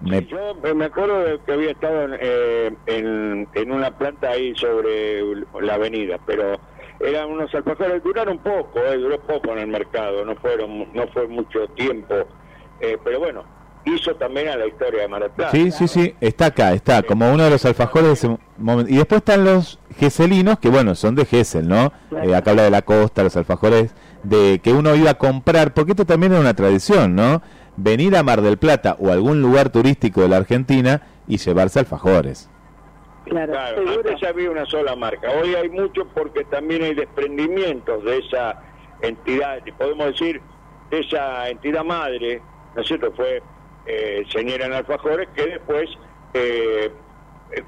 Me- 0.00 0.24
Yo 0.26 0.38
eh, 0.64 0.74
me 0.74 0.86
acuerdo 0.86 1.20
de 1.24 1.38
que 1.46 1.52
había 1.52 1.70
estado 1.72 2.04
en, 2.06 2.16
eh, 2.20 2.72
en, 2.86 3.48
en 3.54 3.70
una 3.70 3.90
planta 3.96 4.30
ahí 4.30 4.54
sobre 4.56 5.22
la 5.60 5.74
avenida, 5.74 6.18
pero 6.26 6.58
eran 7.00 7.30
unos 7.30 7.54
alfajores, 7.54 8.02
duraron 8.02 8.38
poco, 8.38 8.78
eh, 8.78 8.96
duró 8.96 9.20
poco 9.20 9.52
en 9.52 9.58
el 9.58 9.68
mercado, 9.68 10.24
no 10.24 10.36
fueron 10.36 10.92
no 10.92 11.06
fue 11.08 11.26
mucho 11.26 11.66
tiempo, 11.68 12.14
eh, 12.80 12.98
pero 13.02 13.18
bueno, 13.18 13.44
hizo 13.84 14.14
también 14.16 14.48
a 14.48 14.56
la 14.56 14.66
historia 14.66 15.02
de 15.02 15.08
Mar 15.08 15.22
del 15.22 15.30
Plata. 15.30 15.50
Sí, 15.52 15.70
sí, 15.70 15.88
sí, 15.88 16.14
está 16.20 16.46
acá, 16.46 16.72
está, 16.72 17.02
como 17.02 17.32
uno 17.32 17.44
de 17.44 17.50
los 17.50 17.64
alfajores 17.64 18.08
de 18.08 18.12
ese 18.12 18.38
momento. 18.58 18.92
Y 18.92 18.96
después 18.96 19.18
están 19.18 19.44
los 19.44 19.78
geselinos, 19.96 20.58
que 20.58 20.68
bueno, 20.68 20.94
son 20.94 21.14
de 21.14 21.24
Gesel, 21.24 21.68
¿no? 21.68 21.92
Eh, 22.22 22.34
acá 22.34 22.50
habla 22.50 22.64
de 22.64 22.70
la 22.70 22.82
costa, 22.82 23.22
los 23.22 23.36
alfajores 23.36 23.94
de 24.22 24.60
que 24.62 24.72
uno 24.72 24.94
iba 24.94 25.10
a 25.10 25.18
comprar, 25.18 25.72
porque 25.72 25.92
esto 25.92 26.04
también 26.04 26.32
era 26.32 26.40
una 26.40 26.54
tradición, 26.54 27.14
¿no? 27.14 27.42
Venir 27.76 28.16
a 28.16 28.22
Mar 28.22 28.42
del 28.42 28.58
Plata 28.58 28.96
o 28.98 29.10
algún 29.10 29.40
lugar 29.40 29.70
turístico 29.70 30.20
de 30.20 30.28
la 30.28 30.36
Argentina 30.36 31.02
y 31.26 31.38
llevarse 31.38 31.78
alfajores. 31.78 32.50
Claro, 33.24 33.56
antes 33.86 34.22
había 34.22 34.50
una 34.50 34.64
sola 34.66 34.96
marca, 34.96 35.30
hoy 35.30 35.54
hay 35.54 35.68
mucho 35.68 36.06
porque 36.14 36.44
también 36.44 36.82
hay 36.82 36.94
desprendimientos 36.94 38.02
de 38.04 38.18
esa 38.18 38.62
entidad, 39.02 39.58
podemos 39.78 40.06
decir, 40.06 40.40
de 40.90 41.00
esa 41.00 41.48
entidad 41.48 41.84
madre, 41.84 42.42
¿no 42.74 42.82
es 42.82 42.88
cierto? 42.88 43.12
Fue 43.12 43.42
eh, 43.86 44.24
Señora 44.30 44.66
en 44.66 44.72
Alfajores, 44.72 45.28
que 45.34 45.46
después 45.46 45.88
eh, 46.34 46.90
eh, 47.52 47.62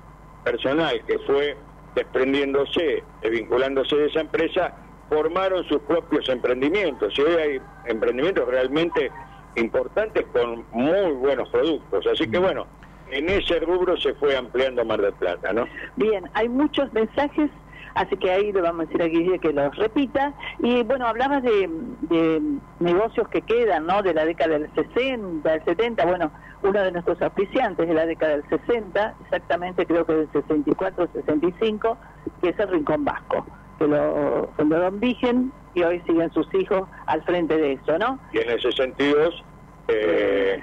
personal 0.44 1.02
que 1.06 1.18
fue 1.20 1.56
desprendiéndose, 1.94 3.02
eh, 3.22 3.30
vinculándose 3.30 3.96
de 3.96 4.06
esa 4.06 4.20
empresa, 4.20 4.74
formaron 5.08 5.64
sus 5.64 5.80
propios 5.82 6.28
emprendimientos. 6.28 7.12
Y 7.18 7.22
hoy 7.22 7.34
hay 7.34 7.60
emprendimientos 7.86 8.48
realmente 8.48 9.10
importantes 9.56 10.24
con 10.32 10.64
muy 10.70 11.12
buenos 11.12 11.48
productos. 11.50 12.06
Así 12.06 12.30
que 12.30 12.38
bueno, 12.38 12.66
en 13.12 13.28
ese 13.28 13.60
rubro 13.60 13.96
se 13.96 14.14
fue 14.14 14.36
ampliando 14.36 14.84
Mar 14.84 15.00
del 15.00 15.12
Plata, 15.12 15.52
¿no? 15.52 15.66
Bien, 15.96 16.24
hay 16.34 16.48
muchos 16.48 16.92
mensajes, 16.92 17.50
así 17.94 18.16
que 18.16 18.30
ahí 18.30 18.52
le 18.52 18.60
vamos 18.62 18.84
a 18.84 18.86
decir 18.86 19.02
a 19.02 19.06
Guille 19.06 19.38
que 19.38 19.52
los 19.52 19.76
repita. 19.76 20.32
Y 20.60 20.82
bueno, 20.82 21.06
hablabas 21.06 21.42
de, 21.42 21.68
de 22.08 22.42
negocios 22.80 23.28
que 23.28 23.42
quedan, 23.42 23.86
¿no? 23.86 24.02
De 24.02 24.14
la 24.14 24.24
década 24.24 24.58
del 24.58 24.70
60, 24.74 25.48
del 25.48 25.64
70. 25.64 26.06
Bueno, 26.06 26.32
uno 26.62 26.82
de 26.82 26.90
nuestros 26.92 27.20
auspiciantes 27.20 27.86
de 27.86 27.94
la 27.94 28.06
década 28.06 28.32
del 28.32 28.48
60, 28.48 29.14
exactamente 29.24 29.84
creo 29.84 30.06
que 30.06 30.14
del 30.14 30.32
64, 30.32 31.08
65, 31.12 31.98
que 32.40 32.48
es 32.48 32.58
el 32.58 32.68
Rincón 32.68 33.04
Vasco, 33.04 33.46
que 33.78 33.86
lo 33.86 34.50
fundó 34.56 34.78
Don 34.78 35.00
Vigen 35.00 35.52
y 35.74 35.82
hoy 35.82 36.00
siguen 36.06 36.32
sus 36.32 36.46
hijos 36.54 36.88
al 37.06 37.22
frente 37.24 37.56
de 37.56 37.72
eso, 37.72 37.98
¿no? 37.98 38.18
Y 38.32 38.38
en 38.38 38.50
el 38.50 38.60
62, 38.60 39.44
eh, 39.88 40.62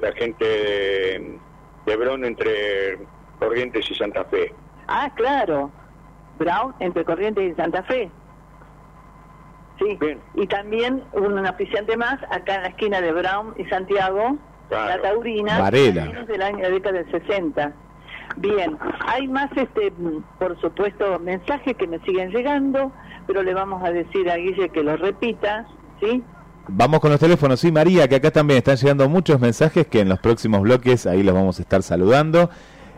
la 0.00 0.12
gente 0.12 0.44
de, 0.44 1.38
de 1.96 2.26
entre 2.26 2.98
Corrientes 3.38 3.90
y 3.90 3.94
Santa 3.94 4.24
Fe. 4.24 4.52
Ah, 4.88 5.10
claro. 5.14 5.70
Brown 6.38 6.74
entre 6.80 7.04
Corrientes 7.04 7.52
y 7.52 7.54
Santa 7.54 7.82
Fe. 7.84 8.10
Sí. 9.78 9.98
Y 10.34 10.46
también 10.48 11.04
un 11.12 11.38
oficiante 11.46 11.96
más 11.96 12.18
acá 12.30 12.56
en 12.56 12.62
la 12.62 12.68
esquina 12.68 13.00
de 13.00 13.12
Brown 13.12 13.54
y 13.56 13.64
Santiago, 13.66 14.36
la 14.70 15.00
Taurina, 15.00 15.60
Varela. 15.60 16.24
del 16.24 16.42
año 16.42 16.64
de 16.64 16.70
década 16.72 16.98
del 16.98 17.10
60. 17.10 17.72
Bien, 18.36 18.78
hay 19.06 19.26
más, 19.28 19.50
este, 19.56 19.92
por 20.38 20.60
supuesto, 20.60 21.18
mensajes 21.20 21.76
que 21.76 21.86
me 21.86 21.98
siguen 22.00 22.30
llegando, 22.30 22.92
pero 23.26 23.42
le 23.42 23.54
vamos 23.54 23.82
a 23.82 23.90
decir 23.90 24.30
a 24.30 24.36
Guille 24.36 24.68
que 24.68 24.82
lo 24.82 24.96
repita, 24.96 25.66
¿sí? 26.00 26.22
Vamos 26.70 27.00
con 27.00 27.10
los 27.10 27.18
teléfonos, 27.18 27.60
sí, 27.60 27.72
María, 27.72 28.06
que 28.08 28.16
acá 28.16 28.30
también 28.30 28.58
están 28.58 28.76
llegando 28.76 29.08
muchos 29.08 29.40
mensajes 29.40 29.86
que 29.86 30.00
en 30.00 30.08
los 30.10 30.18
próximos 30.18 30.60
bloques 30.60 31.06
ahí 31.06 31.22
los 31.22 31.34
vamos 31.34 31.58
a 31.58 31.62
estar 31.62 31.82
saludando. 31.82 32.50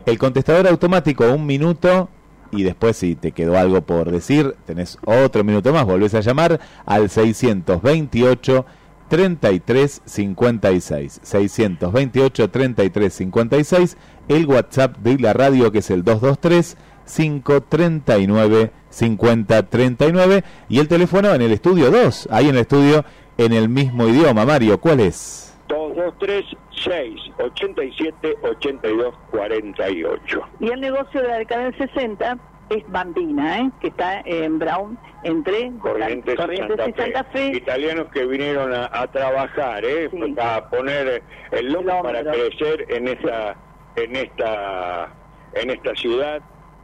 El 0.07 0.19
contestador 0.19 0.67
automático, 0.67 1.31
un 1.33 1.47
minuto, 1.47 2.09
y 2.51 2.65
después 2.65 2.97
si 2.97 3.15
te 3.15 3.31
quedó 3.31 3.57
algo 3.57 3.83
por 3.83 4.11
decir, 4.11 4.57
tenés 4.67 4.99
otro 5.05 5.45
minuto 5.45 5.73
más, 5.73 5.85
volvés 5.85 6.15
a 6.15 6.21
llamar 6.21 6.59
al 6.85 7.11
628 7.11 8.67
33 9.09 10.03
56. 10.05 11.21
628 11.23 12.51
33 12.51 13.15
56, 13.15 13.97
el 14.27 14.47
WhatsApp 14.47 14.97
de 14.99 15.17
la 15.19 15.33
radio 15.33 15.71
que 15.71 15.79
es 15.79 15.91
el 15.91 16.03
223 16.03 16.77
539 17.07 18.73
5039 18.91 20.45
y 20.69 20.79
el 20.79 20.89
teléfono 20.89 21.33
en 21.35 21.43
el 21.43 21.53
estudio 21.53 21.91
2, 21.91 22.29
ahí 22.31 22.49
en 22.49 22.57
el 22.57 22.63
estudio 22.63 23.05
en 23.41 23.53
el 23.53 23.69
mismo 23.69 24.07
idioma. 24.07 24.45
Mario, 24.45 24.79
¿cuál 24.79 25.01
es? 25.01 25.47
223 25.69 26.45
223 26.77 27.27
687 27.37 28.37
82 28.43 29.15
48. 29.31 30.43
Y 30.61 30.69
el 30.69 30.81
negocio 30.81 31.23
de 31.23 31.29
la 31.29 31.39
década 31.39 31.65
del 31.65 31.79
60 31.79 32.39
es 32.71 32.85
Bambina, 32.89 33.61
¿eh? 33.61 33.71
que 33.81 33.89
está 33.89 34.21
en 34.25 34.59
Brown, 34.59 34.99
entre 35.25 35.73
Corrientes, 35.79 36.37
Corrientes 36.37 36.79
y 36.87 36.91
y 36.91 36.93
Santa 36.95 37.25
Fe. 37.25 37.57
Italianos 37.57 38.09
que 38.13 38.27
vinieron 38.27 38.73
a, 38.73 38.91
a 38.93 39.11
trabajar, 39.11 39.85
¿eh? 39.85 40.11
a 40.41 40.69
poner 40.69 41.23
el 41.51 41.73
lomo 41.73 42.03
para 42.03 42.23
crecer 42.23 42.87
en 42.89 43.09
esta, 43.09 43.57
en 43.97 44.17
esta, 44.17 45.09
en 45.55 45.71
esta 45.71 45.95
ciudad 45.97 46.43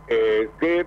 eh, 0.08 0.48
que 0.58 0.86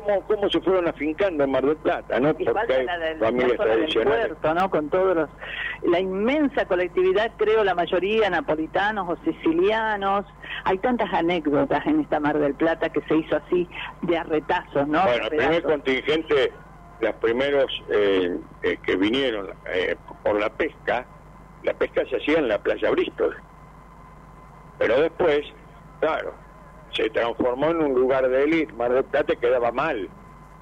cómo, 0.00 0.22
cómo 0.26 0.48
se 0.48 0.60
fueron 0.60 0.88
afincando 0.88 1.44
en 1.44 1.50
Mar 1.50 1.64
del 1.66 1.76
Plata, 1.76 2.18
¿no? 2.18 2.34
Y 2.38 2.44
falta 2.46 2.74
hay 2.74 2.86
la 2.86 2.98
del- 2.98 3.18
familias 3.18 3.58
la 3.58 3.76
del 3.76 3.92
puerto, 4.04 4.54
¿no? 4.54 4.70
Con 4.70 4.88
todos 4.88 5.14
los, 5.16 5.30
la 5.82 6.00
inmensa 6.00 6.64
colectividad, 6.66 7.32
creo 7.36 7.62
la 7.64 7.74
mayoría 7.74 8.30
napolitanos 8.30 9.08
o 9.08 9.16
sicilianos. 9.24 10.24
Hay 10.64 10.78
tantas 10.78 11.12
anécdotas 11.12 11.84
en 11.86 12.00
esta 12.00 12.20
Mar 12.20 12.38
del 12.38 12.54
Plata 12.54 12.88
que 12.88 13.00
se 13.02 13.16
hizo 13.16 13.36
así 13.36 13.68
de 14.02 14.16
arretazos, 14.16 14.88
¿no? 14.88 15.02
Bueno, 15.02 15.24
el 15.24 15.28
primer 15.36 15.62
contingente, 15.62 16.52
los 17.00 17.14
primeros 17.16 17.66
eh, 17.90 18.38
eh, 18.62 18.78
que 18.84 18.96
vinieron 18.96 19.48
eh, 19.66 19.96
por 20.22 20.40
la 20.40 20.48
pesca, 20.50 21.04
la 21.64 21.74
pesca 21.74 22.02
se 22.08 22.16
hacía 22.16 22.38
en 22.38 22.48
la 22.48 22.58
playa 22.58 22.90
Bristol. 22.90 23.36
Pero 24.78 25.00
después, 25.00 25.40
claro, 26.00 26.34
se 26.92 27.10
transformó 27.10 27.70
en 27.70 27.82
un 27.82 27.94
lugar 27.94 28.28
de 28.28 28.44
élite. 28.44 28.72
Mar 28.74 28.92
del 28.92 29.04
Plata 29.04 29.34
quedaba 29.36 29.72
mal 29.72 30.08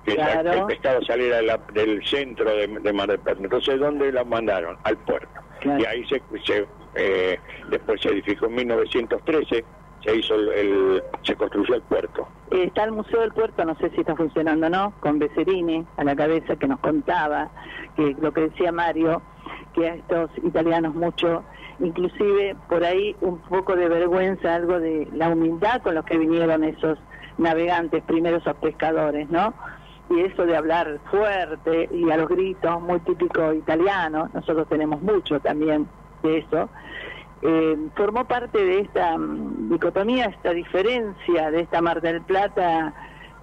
que 0.04 0.14
Claro. 0.14 0.52
el 0.52 0.64
pescado 0.66 1.02
saliera 1.02 1.36
de 1.36 1.42
la- 1.42 1.60
del 1.72 2.02
centro 2.06 2.48
de, 2.50 2.66
de 2.66 2.92
Mar 2.92 3.08
del 3.08 3.18
Plata. 3.18 3.40
Entonces, 3.42 3.78
¿dónde 3.78 4.10
la 4.12 4.24
mandaron? 4.24 4.76
Al 4.84 4.96
puerto. 4.98 5.28
Y 5.62 5.84
ahí 5.84 6.04
se, 6.08 6.22
se, 6.46 6.66
eh, 6.94 7.38
después 7.68 8.00
se 8.00 8.08
edificó 8.08 8.46
en 8.46 8.54
1913, 8.54 9.64
se 10.02 10.16
hizo 10.16 10.34
el, 10.34 10.48
el- 10.52 11.02
se 11.22 11.34
construyó 11.36 11.74
el 11.74 11.82
puerto. 11.82 12.26
Eh, 12.50 12.64
Está 12.64 12.84
el 12.84 12.92
Museo 12.92 13.20
del 13.20 13.32
Puerto, 13.32 13.62
no 13.66 13.76
sé 13.76 13.90
si 13.90 14.00
está 14.00 14.16
funcionando 14.16 14.66
o 14.68 14.70
no, 14.70 14.94
con 15.00 15.18
Becerini 15.18 15.84
a 15.98 16.04
la 16.04 16.16
cabeza 16.16 16.56
que 16.56 16.66
nos 16.66 16.80
contaba, 16.80 17.50
que 17.96 18.16
lo 18.18 18.32
que 18.32 18.42
decía 18.48 18.72
Mario, 18.72 19.20
que 19.74 19.88
a 19.90 19.94
estos 19.96 20.30
italianos 20.42 20.94
mucho, 20.94 21.44
inclusive 21.80 22.56
por 22.68 22.84
ahí 22.84 23.16
un 23.20 23.38
poco 23.38 23.74
de 23.76 23.88
vergüenza, 23.88 24.54
algo 24.54 24.78
de 24.78 25.08
la 25.14 25.28
humildad 25.28 25.82
con 25.82 25.94
los 25.94 26.04
que 26.04 26.18
vinieron 26.18 26.64
esos 26.64 26.98
navegantes, 27.38 28.02
primero 28.04 28.36
esos 28.36 28.56
pescadores, 28.56 29.28
¿no? 29.30 29.54
Y 30.10 30.20
eso 30.20 30.44
de 30.44 30.56
hablar 30.56 30.98
fuerte 31.10 31.88
y 31.92 32.10
a 32.10 32.16
los 32.16 32.28
gritos, 32.28 32.80
muy 32.82 32.98
típico 33.00 33.52
italiano, 33.52 34.28
nosotros 34.34 34.68
tenemos 34.68 35.00
mucho 35.02 35.40
también 35.40 35.88
de 36.22 36.38
eso, 36.38 36.68
eh, 37.42 37.76
formó 37.96 38.26
parte 38.26 38.62
de 38.62 38.80
esta 38.80 39.16
mm, 39.16 39.70
dicotomía, 39.70 40.26
esta 40.26 40.50
diferencia 40.50 41.50
de 41.50 41.60
esta 41.60 41.80
Mar 41.80 42.00
del 42.02 42.20
Plata 42.22 42.92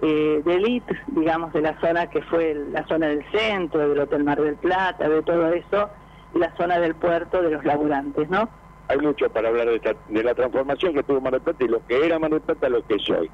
eh, 0.00 0.42
de 0.44 0.54
elite, 0.54 0.96
digamos, 1.08 1.52
de 1.52 1.62
la 1.62 1.80
zona 1.80 2.06
que 2.08 2.22
fue 2.22 2.54
la 2.70 2.86
zona 2.86 3.08
del 3.08 3.24
centro, 3.32 3.88
del 3.88 3.98
Hotel 3.98 4.22
Mar 4.22 4.40
del 4.40 4.54
Plata, 4.54 5.08
de 5.08 5.22
todo 5.22 5.48
eso, 5.52 5.90
la 6.34 6.54
zona 6.56 6.78
del 6.78 6.94
puerto 6.94 7.42
de 7.42 7.50
los 7.50 7.64
laburantes, 7.64 8.28
¿no? 8.30 8.48
hay 8.88 8.98
mucho 8.98 9.28
para 9.28 9.48
hablar 9.48 9.68
de, 9.68 10.24
la 10.24 10.34
transformación 10.34 10.94
que 10.94 11.02
tuvo 11.02 11.20
Mar 11.20 11.34
del 11.34 11.42
Plata 11.42 11.62
y 11.64 11.68
lo 11.68 11.86
que 11.86 12.04
era 12.04 12.18
Mar 12.18 12.30
del 12.30 12.40
Plata 12.40 12.68
lo 12.68 12.84
que 12.86 12.94
es 12.94 13.10
hoy. 13.10 13.30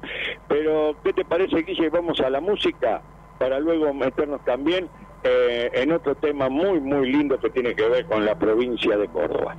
Pero, 0.47 0.95
¿qué 1.03 1.13
te 1.13 1.23
parece, 1.23 1.63
Guille? 1.63 1.89
Vamos 1.89 2.19
a 2.19 2.29
la 2.29 2.41
música 2.41 3.01
para 3.39 3.59
luego 3.59 3.93
meternos 3.93 4.43
también 4.43 4.89
eh, 5.23 5.71
en 5.73 5.91
otro 5.93 6.15
tema 6.15 6.49
muy, 6.49 6.79
muy 6.81 7.11
lindo 7.11 7.39
que 7.39 7.49
tiene 7.49 7.73
que 7.73 7.87
ver 7.87 8.05
con 8.05 8.25
la 8.25 8.35
provincia 8.37 8.97
de 8.97 9.07
Córdoba. 9.07 9.55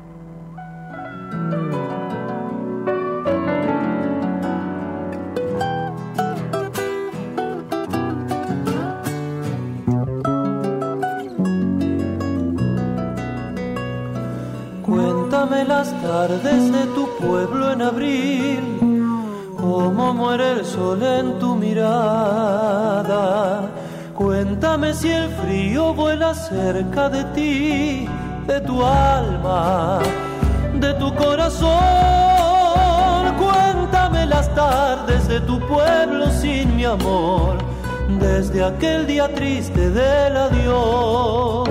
Cuéntame 15.36 15.64
las 15.66 15.92
tardes 16.00 16.72
de 16.72 16.86
tu 16.94 17.06
pueblo 17.18 17.70
en 17.70 17.82
abril, 17.82 19.20
cómo 19.60 20.14
muere 20.14 20.52
el 20.52 20.64
sol 20.64 21.02
en 21.02 21.38
tu 21.38 21.54
mirada. 21.54 22.80
Cuéntame 24.14 24.94
si 24.94 25.10
el 25.10 25.28
frío 25.34 25.92
vuela 25.92 26.32
cerca 26.32 27.10
de 27.10 27.24
ti, 27.34 28.08
de 28.46 28.62
tu 28.62 28.82
alma, 28.82 29.98
de 30.80 30.94
tu 30.94 31.14
corazón. 31.14 31.68
Cuéntame 33.36 34.24
las 34.24 34.48
tardes 34.54 35.28
de 35.28 35.42
tu 35.42 35.60
pueblo 35.68 36.30
sin 36.30 36.76
mi 36.76 36.86
amor, 36.86 37.58
desde 38.18 38.64
aquel 38.64 39.06
día 39.06 39.28
triste 39.34 39.90
del 39.90 40.34
adiós. 40.34 41.68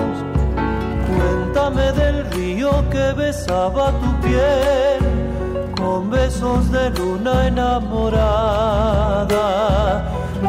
Cuéntame 1.56 1.92
del 1.94 2.30
río 2.32 2.84
que 2.90 3.14
besaba 3.14 3.92
tu 4.02 4.28
piel 4.28 5.00
con 5.78 6.10
besos 6.10 6.70
de 6.70 6.90
luna 6.90 7.48
enamorada, 7.48 8.12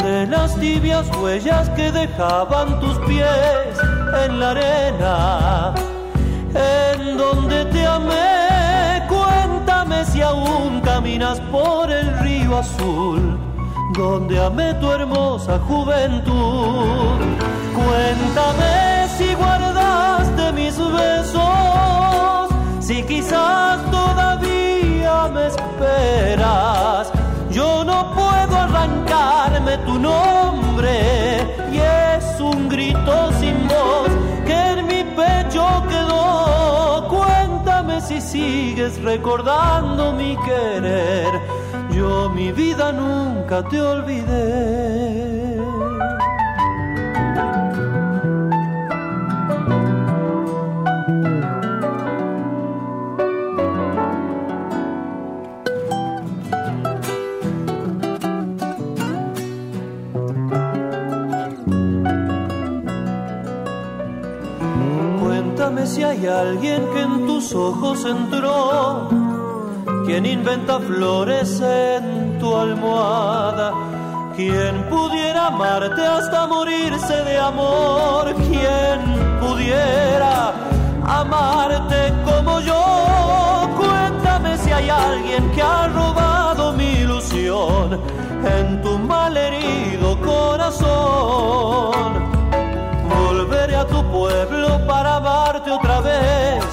de 0.03 0.27
las 0.27 0.57
tibias 0.57 1.07
huellas 1.17 1.69
que 1.71 1.93
dejaban 1.93 2.81
tus 2.81 2.99
pies 3.07 3.79
en 4.25 4.41
la 4.41 4.51
arena, 4.51 5.75
en 6.53 7.17
donde 7.17 7.67
te 7.67 7.87
amé. 7.87 9.07
Cuéntame 9.09 10.05
si 10.07 10.23
aún 10.23 10.81
caminas 10.81 11.39
por 11.53 11.89
el 11.89 12.19
río 12.19 12.59
azul, 12.59 13.39
donde 13.97 14.41
amé 14.45 14.75
tu 14.81 14.91
hermosa 14.91 15.61
juventud. 15.69 17.21
Cuéntame 17.77 18.96
si 19.17 19.35
guardaste 19.35 20.53
mis 20.53 20.77
besos, 20.77 22.49
si 22.81 23.03
quizás 23.03 23.91
todavía 23.91 25.29
me 25.33 25.47
esperas. 25.47 27.11
Yo 27.51 27.85
no 27.85 28.12
puedo 28.14 28.55
arrancarme 28.57 29.79
tu 29.79 29.99
nombre 29.99 30.95
y 31.73 31.79
es 31.79 32.41
un 32.41 32.69
grito 32.69 33.33
sin 33.41 33.67
voz 33.69 34.11
que 34.45 34.59
en 34.73 34.87
mi 34.87 35.03
pecho 35.21 35.64
quedó. 35.89 37.09
Cuéntame 37.09 38.01
si 38.03 38.21
sigues 38.21 39.01
recordando 39.03 40.12
mi 40.12 40.37
querer. 40.45 41.33
Yo 41.91 42.29
mi 42.29 42.53
vida 42.53 42.93
nunca 42.93 43.62
te 43.62 43.81
olvidé. 43.81 45.36
Si 65.97 66.05
hay 66.05 66.27
alguien 66.27 66.87
que 66.93 67.01
en 67.01 67.27
tus 67.27 67.55
ojos 67.55 68.05
entró, 68.05 69.09
quien 70.05 70.27
inventa 70.27 70.79
flores 70.79 71.59
en 71.63 72.39
tu 72.39 72.55
almohada, 72.55 73.73
quien 74.37 74.83
pudiera 74.91 75.47
amarte 75.47 76.03
hasta 76.03 76.47
morirse 76.49 77.15
de 77.25 77.39
amor, 77.39 78.35
quien 78.35 79.01
pudiera 79.41 80.53
amarte 81.07 82.13
como 82.27 82.61
yo. 82.61 83.71
Cuéntame 83.79 84.59
si 84.59 84.73
hay 84.73 84.91
alguien 84.91 85.51
que 85.53 85.63
ha 85.63 85.89
robado 85.89 86.75
mi 86.75 86.91
ilusión 87.05 87.99
en 88.45 88.83
tu 88.83 88.99
malherido 88.99 90.21
corazón. 90.21 92.36
Volveré 93.47 93.77
a 93.77 93.87
tu 93.87 94.03
pueblo 94.11 94.85
para 94.89 95.17
amarte 95.17 95.71
otra 95.71 96.01
vez, 96.01 96.65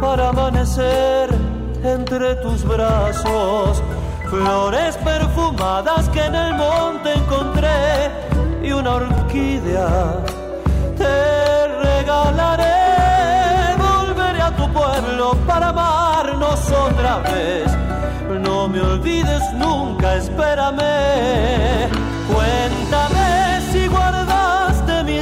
para 0.00 0.30
amanecer 0.30 1.28
entre 1.84 2.34
tus 2.36 2.64
brazos. 2.64 3.80
Flores 4.28 4.96
perfumadas 4.96 6.08
que 6.08 6.24
en 6.24 6.34
el 6.34 6.54
monte 6.54 7.14
encontré 7.14 8.10
y 8.60 8.72
una 8.72 8.94
orquídea 8.94 10.16
te 10.96 11.68
regalaré. 11.84 13.76
Volveré 13.78 14.42
a 14.42 14.50
tu 14.50 14.68
pueblo 14.72 15.36
para 15.46 15.68
amarnos 15.68 16.58
otra 16.72 17.18
vez. 17.18 17.70
No 18.40 18.66
me 18.66 18.80
olvides 18.80 19.52
nunca, 19.52 20.16
espérame. 20.16 21.88
Cuéntame 22.34 23.60
si 23.70 23.86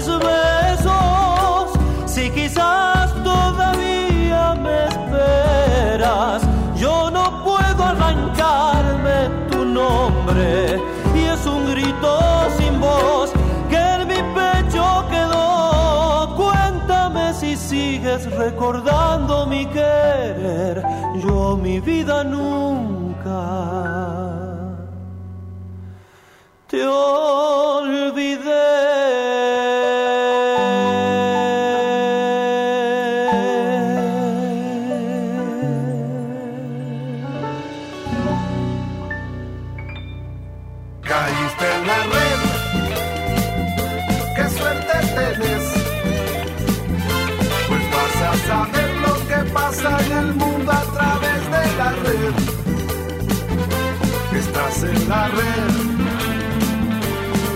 mis 0.06 0.18
besos, 0.18 1.70
si 2.06 2.30
quizás 2.30 3.12
todavía 3.22 4.54
me 4.54 4.86
esperas, 4.86 6.42
yo 6.76 7.10
no 7.10 7.42
puedo 7.44 7.84
arrancarme 7.84 9.28
tu 9.50 9.64
nombre 9.64 10.80
y 11.14 11.24
es 11.24 11.46
un 11.46 11.70
grito 11.70 12.18
sin 12.58 12.80
voz 12.80 13.32
que 13.70 13.76
en 13.76 14.08
mi 14.08 14.20
pecho 14.34 15.04
quedó. 15.10 16.34
Cuéntame 16.36 17.32
si 17.32 17.56
sigues 17.56 18.30
recordando 18.32 19.46
mi 19.46 19.64
querer, 19.66 20.82
yo 21.26 21.56
mi 21.56 21.80
vida 21.80 22.24
nunca. 22.24 22.74
Te 26.66 26.86
olvidé. 26.86 28.93
La 55.08 55.28
red, 55.28 55.70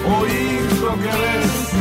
oís 0.06 0.80
lo 0.80 0.94
que 0.94 1.12
ves. 1.22 1.72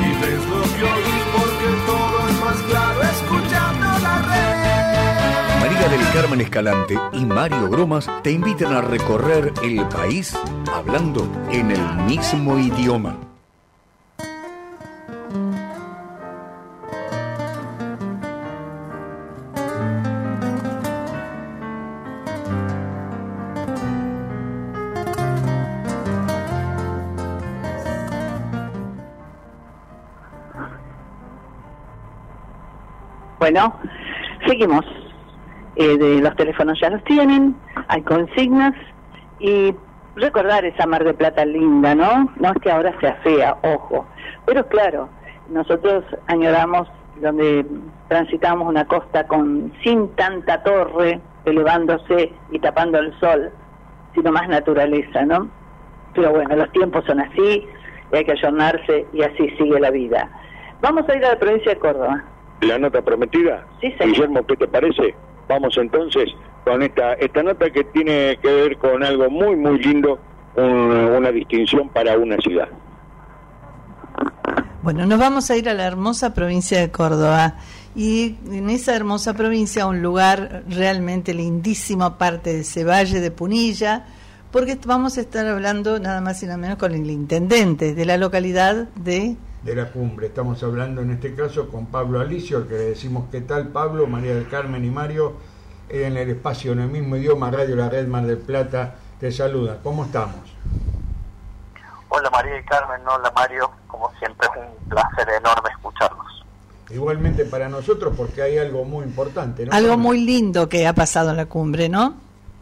Y 0.00 0.08
ves 0.20 0.46
lo 0.48 0.62
que 0.62 0.82
oís 0.84 1.24
porque 1.32 1.68
todo 1.86 2.28
es 2.28 2.40
más 2.40 2.58
claro 2.68 3.02
escuchando 3.02 3.86
la 4.02 4.22
red. 4.22 5.60
María 5.60 5.88
del 5.88 6.12
Carmen 6.12 6.40
Escalante 6.40 6.98
y 7.12 7.24
Mario 7.24 7.68
Bromas 7.68 8.10
te 8.22 8.32
invitan 8.32 8.72
a 8.72 8.80
recorrer 8.80 9.52
el 9.62 9.86
país 9.88 10.36
hablando 10.72 11.28
en 11.50 11.70
el 11.70 11.94
mismo 12.06 12.58
idioma. 12.58 13.29
Bueno, 33.52 33.74
seguimos. 34.46 34.84
Eh, 35.74 35.98
de 35.98 36.20
los 36.20 36.36
teléfonos 36.36 36.78
ya 36.80 36.88
los 36.88 37.02
tienen, 37.02 37.56
hay 37.88 38.00
consignas 38.02 38.74
y 39.40 39.74
recordar 40.14 40.64
esa 40.64 40.86
Mar 40.86 41.02
de 41.02 41.14
Plata 41.14 41.44
linda, 41.44 41.96
¿no? 41.96 42.30
No 42.36 42.52
es 42.52 42.58
que 42.62 42.70
ahora 42.70 42.94
sea 43.00 43.14
fea, 43.24 43.56
ojo. 43.62 44.06
Pero 44.46 44.64
claro, 44.68 45.08
nosotros 45.48 46.04
añoramos 46.28 46.86
donde 47.20 47.66
transitamos 48.06 48.68
una 48.68 48.84
costa 48.84 49.26
con 49.26 49.72
sin 49.82 50.14
tanta 50.14 50.62
torre 50.62 51.20
elevándose 51.44 52.32
y 52.52 52.58
tapando 52.60 52.98
el 52.98 53.18
sol, 53.18 53.50
sino 54.14 54.30
más 54.30 54.48
naturaleza, 54.48 55.24
¿no? 55.24 55.48
Pero 56.14 56.30
bueno, 56.30 56.54
los 56.54 56.70
tiempos 56.70 57.04
son 57.04 57.18
así 57.18 57.66
y 58.12 58.16
hay 58.16 58.24
que 58.24 58.32
ayornarse 58.32 59.08
y 59.12 59.22
así 59.22 59.50
sigue 59.58 59.80
la 59.80 59.90
vida. 59.90 60.30
Vamos 60.80 61.08
a 61.08 61.16
ir 61.16 61.24
a 61.24 61.30
la 61.30 61.38
provincia 61.40 61.74
de 61.74 61.80
Córdoba. 61.80 62.22
La 62.62 62.78
nota 62.78 63.00
prometida. 63.02 63.66
Sí, 63.80 63.90
señor. 63.92 64.06
Guillermo, 64.14 64.46
¿qué 64.46 64.56
te 64.56 64.68
parece? 64.68 65.14
Vamos 65.48 65.76
entonces 65.78 66.28
con 66.64 66.82
esta 66.82 67.14
esta 67.14 67.42
nota 67.42 67.70
que 67.70 67.84
tiene 67.84 68.38
que 68.42 68.48
ver 68.52 68.76
con 68.78 69.02
algo 69.02 69.28
muy 69.30 69.56
muy 69.56 69.78
lindo, 69.82 70.18
un- 70.56 70.64
una 71.16 71.32
distinción 71.32 71.88
para 71.88 72.16
una 72.18 72.36
ciudad. 72.38 72.68
Bueno, 74.82 75.04
nos 75.06 75.18
vamos 75.18 75.50
a 75.50 75.56
ir 75.56 75.68
a 75.68 75.74
la 75.74 75.86
hermosa 75.86 76.32
provincia 76.32 76.80
de 76.80 76.90
Córdoba 76.90 77.56
y 77.94 78.36
en 78.50 78.70
esa 78.70 78.94
hermosa 78.96 79.34
provincia 79.34 79.86
un 79.86 80.00
lugar 80.02 80.62
realmente 80.68 81.34
lindísimo 81.34 82.04
aparte 82.04 82.52
de 82.52 82.60
ese 82.60 82.84
valle 82.84 83.20
de 83.20 83.30
Punilla, 83.30 84.06
porque 84.50 84.78
vamos 84.86 85.18
a 85.18 85.20
estar 85.20 85.46
hablando 85.46 85.98
nada 86.00 86.20
más 86.22 86.42
y 86.42 86.46
nada 86.46 86.56
menos 86.58 86.78
con 86.78 86.92
el 86.94 87.10
intendente 87.10 87.94
de 87.94 88.04
la 88.06 88.16
localidad 88.16 88.88
de 88.96 89.36
de 89.62 89.74
la 89.74 89.90
cumbre. 89.90 90.28
Estamos 90.28 90.62
hablando 90.62 91.02
en 91.02 91.10
este 91.10 91.34
caso 91.34 91.68
con 91.68 91.86
Pablo 91.86 92.20
Alicio, 92.20 92.58
al 92.58 92.66
que 92.66 92.74
le 92.74 92.84
decimos 92.90 93.24
qué 93.30 93.40
tal 93.40 93.68
Pablo, 93.68 94.06
María 94.06 94.34
del 94.34 94.48
Carmen 94.48 94.84
y 94.84 94.90
Mario, 94.90 95.34
en 95.88 96.16
el 96.16 96.30
espacio 96.30 96.72
en 96.72 96.80
el 96.80 96.88
mismo 96.88 97.16
idioma, 97.16 97.50
Radio 97.50 97.76
La 97.76 97.88
Red 97.88 98.06
Mar 98.06 98.24
del 98.24 98.38
Plata, 98.38 98.94
te 99.18 99.30
saluda. 99.30 99.78
¿Cómo 99.82 100.04
estamos? 100.04 100.36
Hola 102.08 102.30
María 102.30 102.58
y 102.58 102.64
Carmen, 102.64 103.00
hola 103.06 103.32
Mario, 103.34 103.70
como 103.86 104.10
siempre 104.18 104.48
es 104.48 104.56
un 104.56 104.88
placer 104.88 105.28
enorme 105.28 105.70
escucharlos. 105.70 106.44
Igualmente 106.90 107.44
para 107.44 107.68
nosotros 107.68 108.14
porque 108.16 108.42
hay 108.42 108.58
algo 108.58 108.84
muy 108.84 109.04
importante, 109.04 109.64
¿no? 109.66 109.72
algo 109.72 109.96
muy 109.96 110.20
lindo 110.24 110.68
que 110.68 110.88
ha 110.88 110.92
pasado 110.92 111.30
en 111.30 111.36
la 111.36 111.46
cumbre, 111.46 111.88
¿no? 111.88 112.14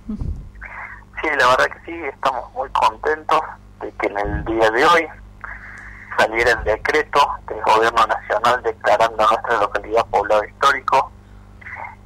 Sí, 0.08 1.28
la 1.38 1.46
verdad 1.48 1.66
que 1.66 1.86
sí, 1.86 1.92
estamos 2.12 2.52
muy 2.52 2.68
contentos 2.70 3.40
de 3.80 3.90
que 3.92 4.06
en 4.06 4.18
el 4.18 4.44
día 4.44 4.70
de 4.70 4.84
hoy 4.84 5.08
saliera 6.18 6.50
el 6.52 6.64
decreto 6.64 7.20
del 7.46 7.62
gobierno 7.62 8.06
nacional 8.06 8.62
declarando 8.62 9.26
nuestra 9.26 9.56
localidad 9.58 10.04
poblado 10.06 10.44
histórico. 10.44 11.10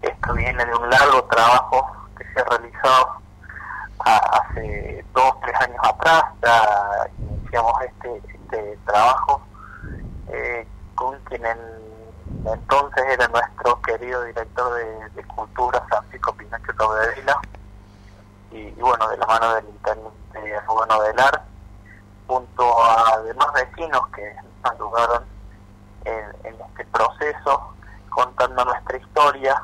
Esto 0.02 0.32
viene 0.34 0.64
de 0.64 0.74
un 0.74 0.90
largo 0.90 1.22
trabajo 1.24 1.90
que 2.18 2.24
se 2.32 2.40
ha 2.40 2.44
realizado 2.44 3.12
a- 4.04 4.38
hace 4.48 5.04
dos, 5.14 5.40
tres 5.42 5.54
años 5.60 5.78
atrás, 5.82 6.24
ya 6.42 7.06
iniciamos 7.18 7.72
este, 7.82 8.22
este 8.34 8.78
trabajo 8.86 9.42
eh, 10.28 10.66
con 10.94 11.18
quien 11.24 11.44
en- 11.46 11.82
entonces 12.46 13.04
era 13.10 13.28
nuestro 13.28 13.80
querido 13.82 14.22
director 14.24 14.74
de, 14.74 15.08
de 15.10 15.24
cultura, 15.24 15.80
Francisco 15.88 16.32
Pinacho 16.34 16.74
Cabedela, 16.76 17.38
y, 18.50 18.58
y 18.58 18.80
bueno, 18.80 19.08
de 19.08 19.16
la 19.16 19.26
mano 19.26 19.54
del 19.54 19.64
intendente 19.66 20.60
Rubén 20.66 20.90
Odelar, 20.90 21.42
junto 22.26 22.84
a 22.84 23.20
demás 23.22 23.48
vecinos 23.54 24.00
que 24.14 24.34
nos 24.62 24.72
ayudaron 24.72 25.24
en, 26.04 26.54
este 26.68 26.84
proceso, 26.86 27.74
contando 28.10 28.64
nuestra 28.64 28.96
historia 28.96 29.62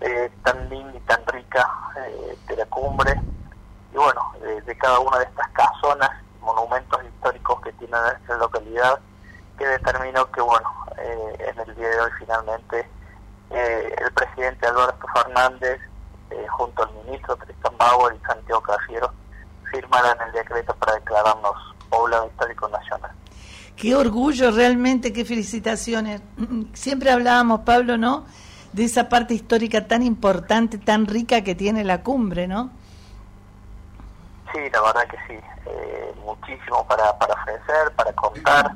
eh, 0.00 0.30
tan 0.42 0.68
linda 0.68 0.96
y 0.96 1.00
tan 1.00 1.24
rica 1.26 1.68
eh, 1.96 2.36
de 2.48 2.56
la 2.56 2.66
cumbre, 2.66 3.20
y 3.92 3.96
bueno, 3.96 4.32
de, 4.40 4.76
cada 4.78 4.98
una 5.00 5.18
de 5.18 5.24
estas 5.24 5.48
casonas, 5.50 6.10
monumentos 6.40 7.02
históricos 7.04 7.60
que 7.62 7.72
tiene 7.74 7.96
nuestra 7.98 8.36
localidad, 8.36 8.98
que 9.58 9.66
determinó 9.66 10.30
que, 10.32 10.40
bueno, 10.40 10.68
eh, 10.98 11.36
en 11.50 11.60
el 11.60 11.74
día 11.76 11.88
de 11.88 12.00
hoy 12.00 12.10
finalmente 12.18 12.88
eh, 13.50 13.94
el 13.98 14.12
presidente 14.12 14.66
Alberto 14.66 15.06
Fernández, 15.14 15.80
junto 16.56 16.82
al 16.82 16.92
ministro 17.04 17.36
Tristan 17.36 17.76
Bauer 17.76 18.14
y 18.14 18.26
Santiago 18.26 18.62
Cafiero, 18.62 19.12
firmaran 19.70 20.16
el 20.26 20.32
decreto 20.32 20.74
para 20.76 20.94
declararnos 20.94 21.71
poblado 21.92 22.26
histórico 22.26 22.68
nacional. 22.68 23.10
Qué 23.76 23.94
orgullo 23.94 24.50
realmente, 24.50 25.12
qué 25.12 25.24
felicitaciones. 25.24 26.22
Siempre 26.72 27.10
hablábamos, 27.10 27.60
Pablo, 27.60 27.96
¿no? 27.98 28.24
De 28.72 28.84
esa 28.84 29.08
parte 29.08 29.34
histórica 29.34 29.86
tan 29.86 30.02
importante, 30.02 30.78
tan 30.78 31.06
rica 31.06 31.42
que 31.42 31.54
tiene 31.54 31.84
la 31.84 32.02
cumbre, 32.02 32.46
¿no? 32.48 32.70
Sí, 34.52 34.58
la 34.72 34.80
verdad 34.82 35.02
que 35.10 35.16
sí, 35.28 35.40
eh, 35.66 36.14
muchísimo 36.24 36.86
para, 36.86 37.16
para 37.18 37.34
ofrecer, 37.34 37.92
para 37.96 38.12
contar. 38.12 38.72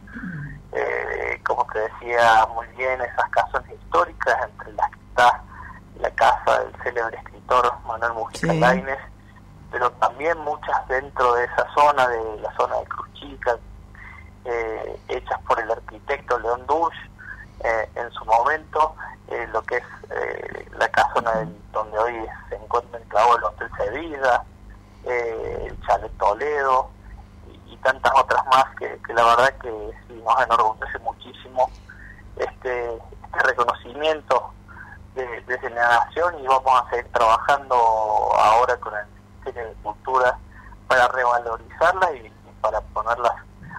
Eh, 0.73 1.41
como 1.47 1.67
te 1.73 1.79
decía 1.81 2.47
muy 2.55 2.67
bien, 2.77 3.01
esas 3.01 3.31
casas 3.31 3.63
históricas, 3.73 4.37
entre 4.51 4.73
las 4.75 4.91
que 4.91 4.99
está 5.09 5.43
la 6.01 6.11
casa 6.11 6.61
del 6.61 6.73
célebre 6.83 7.17
escritor 7.19 7.73
Manuel 7.87 8.13
Mujica 8.15 8.53
Sí. 8.53 8.59
Lainez, 8.59 8.99
pero 9.71 9.91
también 9.93 10.39
muchas 10.39 10.87
dentro 10.89 11.35
de 11.35 11.45
esa 11.45 11.67
zona, 11.75 12.09
de 12.09 12.41
la 12.41 12.55
zona 12.57 12.77
de 12.77 12.85
Cruz 12.87 13.13
Chica, 13.15 13.57
eh, 14.45 15.01
hechas 15.09 15.41
por 15.43 15.59
el 15.61 15.71
arquitecto 15.71 16.39
León 16.39 16.67
Dush, 16.67 16.95
eh, 17.65 17.91
en 17.95 18.11
su 18.13 18.25
momento, 18.25 18.95
eh, 19.29 19.47
lo 19.53 19.63
que 19.63 19.77
es 19.77 19.85
eh, 20.11 20.69
la 20.79 20.89
casona 20.89 21.33
del- 21.33 21.57
donde 21.73 21.99
hoy 21.99 22.27
se 22.49 22.55
encuentra 22.57 23.01
enclavado 23.01 23.39
el 23.39 23.45
Hotel 23.45 23.71
Sevilla, 23.77 24.43
eh, 25.05 25.67
el 25.69 25.81
Chalet 25.87 26.13
Toledo 26.19 26.91
y, 27.67 27.77
tantas 27.79 28.13
otras 28.17 28.45
más 28.47 28.65
que, 28.79 28.99
la 29.13 29.25
verdad 29.25 29.55
que 29.63 29.71
sí 30.09 30.21
nos 30.25 30.43
enorgullece 30.43 30.99
muchísimo 31.01 31.71
este, 32.37 32.95
este 32.95 33.39
reconocimiento 33.45 34.53
de, 35.15 35.71
la 35.71 36.05
nación 36.05 36.35
y 36.41 36.47
vamos 36.47 36.83
a 36.83 36.91
seguir 36.91 37.11
trabajando 37.13 37.75
ahora 37.75 38.77
con 38.79 38.93
el 38.95 39.07
Ministerio 39.47 39.69
de 39.69 39.75
Cultura 39.83 40.39
para 40.89 41.09
revalorizarlas 41.09 42.11
y, 42.15 42.27
y 42.27 42.33
para 42.61 42.81
ponerlas 42.81 43.33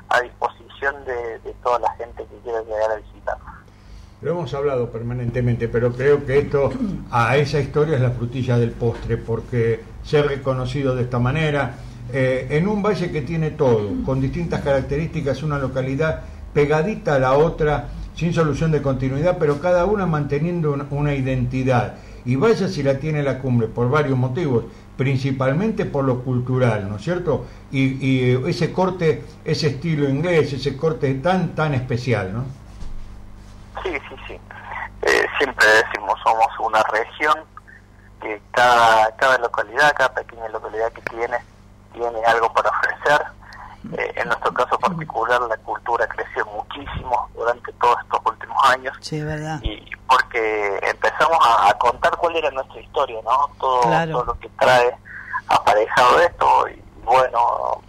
a 0.09 0.22
disposición 0.22 0.95
de, 1.05 1.39
de 1.39 1.53
toda 1.63 1.80
la 1.80 1.91
gente 1.95 2.26
que 2.26 2.38
quiera 2.43 2.61
llegar 2.61 2.91
a 2.91 2.95
visitarnos. 2.95 3.47
Lo 4.22 4.32
hemos 4.32 4.53
hablado 4.53 4.89
permanentemente, 4.89 5.68
pero 5.68 5.93
creo 5.93 6.26
que 6.26 6.39
esto, 6.39 6.72
a 7.11 7.38
esa 7.38 7.59
historia 7.59 7.95
es 7.95 8.01
la 8.01 8.11
frutilla 8.11 8.57
del 8.57 8.72
postre, 8.72 9.18
porque 9.18 9.84
ser 10.03 10.28
reconocido 10.28 10.95
de 10.95 11.03
esta 11.03 11.20
manera. 11.20 11.76
Eh, 12.11 12.47
en 12.51 12.68
un 12.68 12.82
valle 12.82 13.11
que 13.11 13.22
tiene 13.22 13.51
todo, 13.51 13.89
con 14.05 14.20
distintas 14.22 14.61
características, 14.61 15.43
una 15.43 15.59
localidad 15.59 16.22
pegadita 16.53 17.15
a 17.15 17.20
la 17.20 17.34
otra, 17.34 17.89
sin 18.15 18.34
solución 18.34 18.72
de 18.72 18.82
continuidad, 18.82 19.38
pero 19.38 19.59
cada 19.59 19.86
una 19.86 20.05
manteniendo 20.07 20.72
una, 20.72 20.88
una 20.89 21.13
identidad. 21.13 21.97
Y 22.26 22.38
vaya 22.38 22.68
si 22.68 22.82
la 22.82 22.97
tiene 22.97 23.22
la 23.22 23.39
cumbre, 23.39 23.68
por 23.68 23.89
varios 23.89 24.18
motivos, 24.18 24.65
principalmente 24.98 25.86
por 25.86 26.04
lo 26.04 26.24
cultural, 26.24 26.89
¿no 26.89 26.98
es 26.98 27.04
cierto? 27.04 27.45
Y, 27.72 28.06
y 28.06 28.50
ese 28.50 28.74
corte, 28.74 29.24
ese 29.45 29.68
estilo 29.68 30.10
inglés, 30.10 30.52
ese 30.54 30.76
corte 30.76 31.14
tan, 31.16 31.56
tan 31.56 31.74
especial, 31.76 32.34
¿no? 32.34 32.45
Sí, 33.84 33.91
sí, 34.10 34.16
sí. 34.28 34.39
Eh, 35.04 35.26
siempre 35.38 35.68
decimos, 35.68 36.20
somos 36.24 36.48
una 36.60 36.82
región 36.84 37.36
que 38.22 38.41
cada, 38.52 39.16
cada 39.18 39.38
localidad, 39.38 39.93
cada 39.95 40.14
pequeña 40.14 40.50
localidad 40.50 40.91
que 40.91 41.02
tiene, 41.04 41.38
tiene 41.93 42.26
algo 42.26 42.52
para 42.54 42.70
ofrecer. 42.70 43.37
Eh, 43.98 44.14
en 44.16 44.28
nuestro 44.28 44.54
caso 44.54 44.78
particular, 44.80 45.40
la 45.42 45.58
cultura 45.58 46.08
creció 46.08 46.46
muchísimo 46.48 47.30
durante 47.36 47.72
todos 47.74 47.98
estos 48.04 48.20
últimos 48.26 48.58
años. 48.70 48.96
Sí, 49.02 49.22
verdad. 49.22 49.60
Y 49.64 49.86
porque 50.08 50.80
empezamos 50.84 51.38
a, 51.46 51.70
a 51.70 51.74
contar 51.76 52.16
cuál 52.18 52.36
era 52.36 52.50
nuestra 52.52 52.80
historia, 52.82 53.20
¿no? 53.24 53.50
Todo, 53.60 53.82
Claro. 53.82 54.12
todo 54.14 54.26
lo 54.26 54.40
que 54.40 54.50
trae 54.60 54.96
aparejado 55.48 56.20
esto 56.22 56.68
y 56.70 56.82
bueno, 57.04 57.82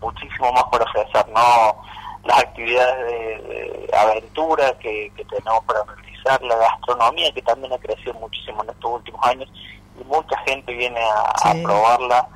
muchísimo 0.00 0.52
más 0.52 0.64
por 0.64 0.82
ofrecer, 0.82 1.26
¿no? 1.28 1.76
Las 2.24 2.38
actividades 2.40 3.06
de, 3.06 3.88
de 3.88 3.96
aventura 3.96 4.76
que, 4.78 5.10
que 5.16 5.24
tenemos 5.24 5.64
para 5.64 5.82
realizar, 5.84 6.42
la 6.42 6.56
gastronomía 6.56 7.32
que 7.32 7.42
también 7.42 7.72
ha 7.72 7.78
crecido 7.78 8.12
muchísimo 8.14 8.62
en 8.64 8.70
estos 8.70 8.90
últimos 8.92 9.24
años 9.26 9.48
y 9.98 10.04
mucha 10.04 10.36
gente 10.46 10.72
viene 10.74 11.00
a, 11.00 11.52
probarla 11.62 12.28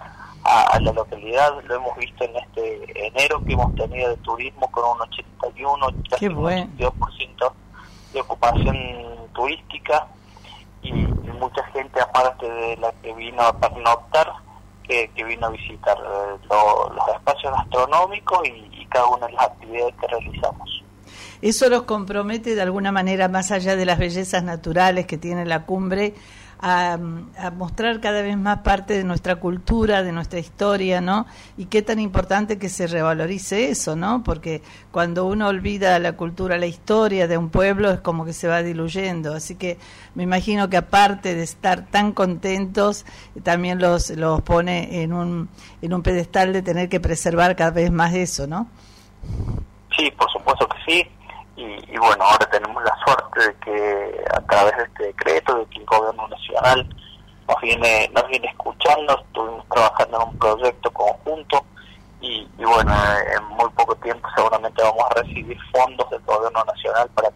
a, 0.44 0.62
a 0.74 0.80
la 0.80 0.92
localidad, 0.92 1.52
lo 1.64 1.74
hemos 1.76 1.96
visto 1.96 2.24
en 2.24 2.36
este 2.36 3.06
enero 3.08 3.42
que 3.44 3.52
hemos 3.52 3.74
tenido 3.74 4.10
de 4.10 4.16
turismo 4.18 4.70
con 4.70 4.84
un 4.84 5.00
81, 5.02 5.86
casi 6.10 6.26
un 6.28 6.34
bueno. 6.36 6.70
82% 6.78 7.52
de 8.12 8.20
ocupación 8.20 8.76
turística 9.32 10.06
y, 10.82 10.90
y 10.90 11.30
mucha 11.40 11.64
gente 11.72 12.00
aparte 12.00 12.48
de 12.50 12.76
la 12.76 12.92
que 13.02 13.12
vino 13.14 13.42
a 13.42 13.56
pernoctar 13.58 14.32
que, 14.82 15.08
que 15.14 15.24
vino 15.24 15.46
a 15.46 15.50
visitar 15.50 15.96
eh, 15.98 16.36
lo- 16.50 16.92
los 16.92 17.08
espacios 17.14 17.52
gastronómicos 17.52 18.40
y, 18.48 18.82
y 18.82 18.86
cada 18.86 19.06
una 19.06 19.26
de 19.26 19.32
las 19.32 19.44
actividades 19.46 19.94
que 20.00 20.06
realizamos. 20.08 20.82
Eso 21.40 21.68
los 21.68 21.82
compromete 21.82 22.54
de 22.54 22.62
alguna 22.62 22.92
manera, 22.92 23.28
más 23.28 23.50
allá 23.52 23.76
de 23.76 23.84
las 23.86 23.98
bellezas 23.98 24.42
naturales 24.44 25.06
que 25.06 25.18
tiene 25.18 25.44
la 25.44 25.64
cumbre, 25.64 26.14
a, 26.62 26.92
a 26.92 27.50
mostrar 27.50 28.00
cada 28.00 28.22
vez 28.22 28.38
más 28.38 28.60
parte 28.60 28.94
de 28.94 29.02
nuestra 29.02 29.36
cultura, 29.36 30.04
de 30.04 30.12
nuestra 30.12 30.38
historia, 30.38 31.00
¿no? 31.00 31.26
Y 31.56 31.66
qué 31.66 31.82
tan 31.82 31.98
importante 31.98 32.56
que 32.56 32.68
se 32.68 32.86
revalorice 32.86 33.68
eso, 33.68 33.96
¿no? 33.96 34.22
Porque 34.22 34.62
cuando 34.92 35.26
uno 35.26 35.48
olvida 35.48 35.98
la 35.98 36.12
cultura, 36.12 36.58
la 36.58 36.66
historia 36.66 37.26
de 37.26 37.36
un 37.36 37.50
pueblo, 37.50 37.90
es 37.90 38.00
como 38.00 38.24
que 38.24 38.32
se 38.32 38.46
va 38.46 38.62
diluyendo. 38.62 39.34
Así 39.34 39.56
que 39.56 39.76
me 40.14 40.22
imagino 40.22 40.70
que 40.70 40.76
aparte 40.76 41.34
de 41.34 41.42
estar 41.42 41.86
tan 41.86 42.12
contentos, 42.12 43.04
también 43.42 43.80
los, 43.80 44.10
los 44.10 44.40
pone 44.42 45.02
en 45.02 45.12
un, 45.12 45.48
en 45.82 45.92
un 45.92 46.02
pedestal 46.02 46.52
de 46.52 46.62
tener 46.62 46.88
que 46.88 47.00
preservar 47.00 47.56
cada 47.56 47.72
vez 47.72 47.90
más 47.90 48.14
eso, 48.14 48.46
¿no? 48.46 48.68
Sí, 49.96 50.10
por 50.16 50.30
supuesto 50.30 50.68
que 50.68 50.92
sí. 50.92 51.08
Y, 51.62 51.94
y 51.94 51.96
bueno, 51.98 52.24
ahora 52.24 52.46
tenemos 52.50 52.82
la 52.82 52.96
suerte 53.04 53.40
de 53.48 53.54
que 53.64 54.24
a 54.34 54.40
través 54.42 54.76
de 54.76 54.82
este 54.84 55.02
decreto, 55.04 55.58
de 55.58 55.66
que 55.66 55.78
el 55.78 55.86
gobierno 55.86 56.26
nacional 56.28 56.88
nos 57.48 57.60
viene, 57.60 58.10
nos 58.14 58.26
viene 58.28 58.48
escuchando, 58.48 59.20
estuvimos 59.26 59.64
trabajando 59.68 60.22
en 60.22 60.28
un 60.28 60.38
proyecto 60.38 60.90
conjunto 60.92 61.64
y, 62.20 62.48
y 62.58 62.64
bueno, 62.64 62.92
en 63.36 63.44
muy 63.56 63.70
poco 63.70 63.94
tiempo 63.96 64.28
seguramente 64.34 64.82
vamos 64.82 65.04
a 65.10 65.14
recibir 65.22 65.56
fondos 65.72 66.08
del 66.10 66.20
gobierno 66.22 66.64
nacional 66.64 67.08
para 67.14 67.28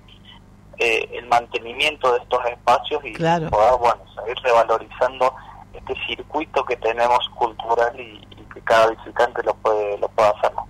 eh, 0.79 1.09
el 1.13 1.27
mantenimiento 1.27 2.13
de 2.13 2.19
estos 2.19 2.45
espacios 2.47 3.05
y 3.05 3.13
Claro. 3.13 3.49
poder, 3.51 3.75
bueno, 3.79 4.03
seguir 4.17 4.37
revalorizando 4.43 5.33
este 5.73 5.95
circuito 6.07 6.65
que 6.65 6.77
tenemos 6.79 7.29
cultural 7.39 7.99
y, 8.01 8.27
y 8.31 8.43
que 8.55 8.61
cada 8.63 8.89
visitante 8.89 9.43
lo 9.45 9.55
puede, 9.55 9.99
lo 9.99 10.09
puede 10.09 10.29
hacer. 10.31 10.53
¿no? 10.55 10.67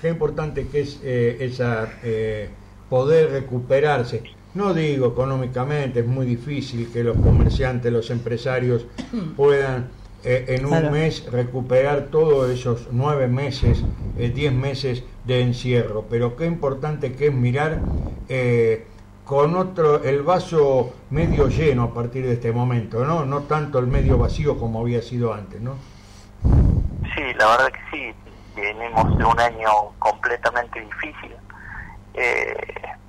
Qué 0.00 0.08
importante 0.08 0.68
que 0.68 0.80
es 0.80 1.00
eh, 1.02 1.36
esa 1.40 1.88
eh, 2.02 2.50
poder 2.94 3.32
recuperarse. 3.32 4.22
No 4.54 4.72
digo 4.72 5.08
económicamente, 5.08 5.98
es 5.98 6.06
muy 6.06 6.26
difícil 6.26 6.92
que 6.92 7.02
los 7.02 7.16
comerciantes, 7.16 7.92
los 7.92 8.08
empresarios 8.10 8.86
puedan 9.36 9.88
eh, 10.22 10.44
en 10.50 10.64
un 10.64 10.70
Claro. 10.70 10.92
mes 10.92 11.26
recuperar 11.28 12.02
todos 12.12 12.48
esos 12.52 12.86
nueve 12.92 13.26
meses, 13.26 13.82
eh, 14.16 14.28
diez 14.32 14.52
meses 14.52 15.02
de 15.24 15.40
encierro. 15.40 16.04
Pero 16.08 16.36
qué 16.36 16.46
importante 16.46 17.14
que 17.14 17.26
es 17.26 17.34
mirar 17.34 17.80
eh, 18.28 18.86
con 19.24 19.56
otro 19.56 20.04
el 20.04 20.22
vaso 20.22 20.92
medio 21.10 21.48
lleno 21.48 21.82
a 21.82 21.92
partir 21.92 22.24
de 22.24 22.34
este 22.34 22.52
momento, 22.52 23.04
¿no? 23.04 23.24
No 23.24 23.40
tanto 23.40 23.80
el 23.80 23.88
medio 23.88 24.18
vacío 24.18 24.56
como 24.56 24.78
había 24.82 25.02
sido 25.02 25.34
antes, 25.34 25.60
¿no? 25.60 25.72
Sí, 26.44 27.22
la 27.40 27.46
verdad 27.56 27.72
que 27.72 27.80
sí, 27.90 28.14
venimos 28.54 29.18
de 29.18 29.24
un 29.24 29.40
año 29.40 29.68
completamente 29.98 30.78
difícil. 30.80 31.32
Eh, 32.14 32.56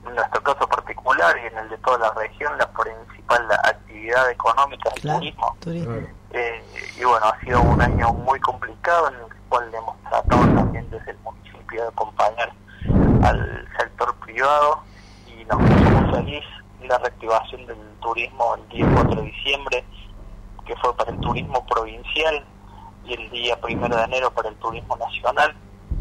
en 0.07 0.15
nuestro 0.15 0.41
caso 0.41 0.67
particular 0.67 1.35
y 1.43 1.47
en 1.47 1.57
el 1.57 1.69
de 1.69 1.77
toda 1.79 1.97
la 1.99 2.11
región, 2.13 2.57
la 2.57 2.69
principal 2.71 3.51
actividad 3.63 4.29
económica 4.31 4.89
es 4.95 5.05
el 5.05 5.13
turismo. 5.13 5.57
turismo. 5.59 5.95
Eh, 6.31 6.63
y 6.99 7.03
bueno, 7.03 7.25
ha 7.25 7.39
sido 7.39 7.61
un 7.61 7.81
año 7.81 8.13
muy 8.13 8.39
complicado 8.39 9.09
en 9.09 9.15
el 9.15 9.41
cual 9.49 9.73
hemos 9.73 9.97
tratado 10.09 10.41
también 10.55 10.89
desde 10.89 11.11
el 11.11 11.17
municipio 11.19 11.83
de 11.83 11.87
acompañar 11.87 12.51
al 13.23 13.67
sector 13.77 14.15
privado 14.17 14.83
y 15.27 15.45
nos 15.45 15.57
puso 15.57 16.15
feliz 16.15 16.43
la 16.81 16.97
reactivación 16.99 17.65
del 17.65 17.77
turismo 18.01 18.55
el 18.55 18.69
día 18.69 18.87
4 18.93 19.21
de 19.21 19.27
diciembre, 19.27 19.85
que 20.65 20.75
fue 20.77 20.95
para 20.95 21.11
el 21.11 21.19
turismo 21.19 21.65
provincial 21.65 22.45
y 23.05 23.13
el 23.13 23.29
día 23.29 23.57
1 23.61 23.87
de 23.89 24.03
enero 24.03 24.31
para 24.31 24.49
el 24.49 24.55
turismo 24.55 24.97
nacional. 24.97 25.55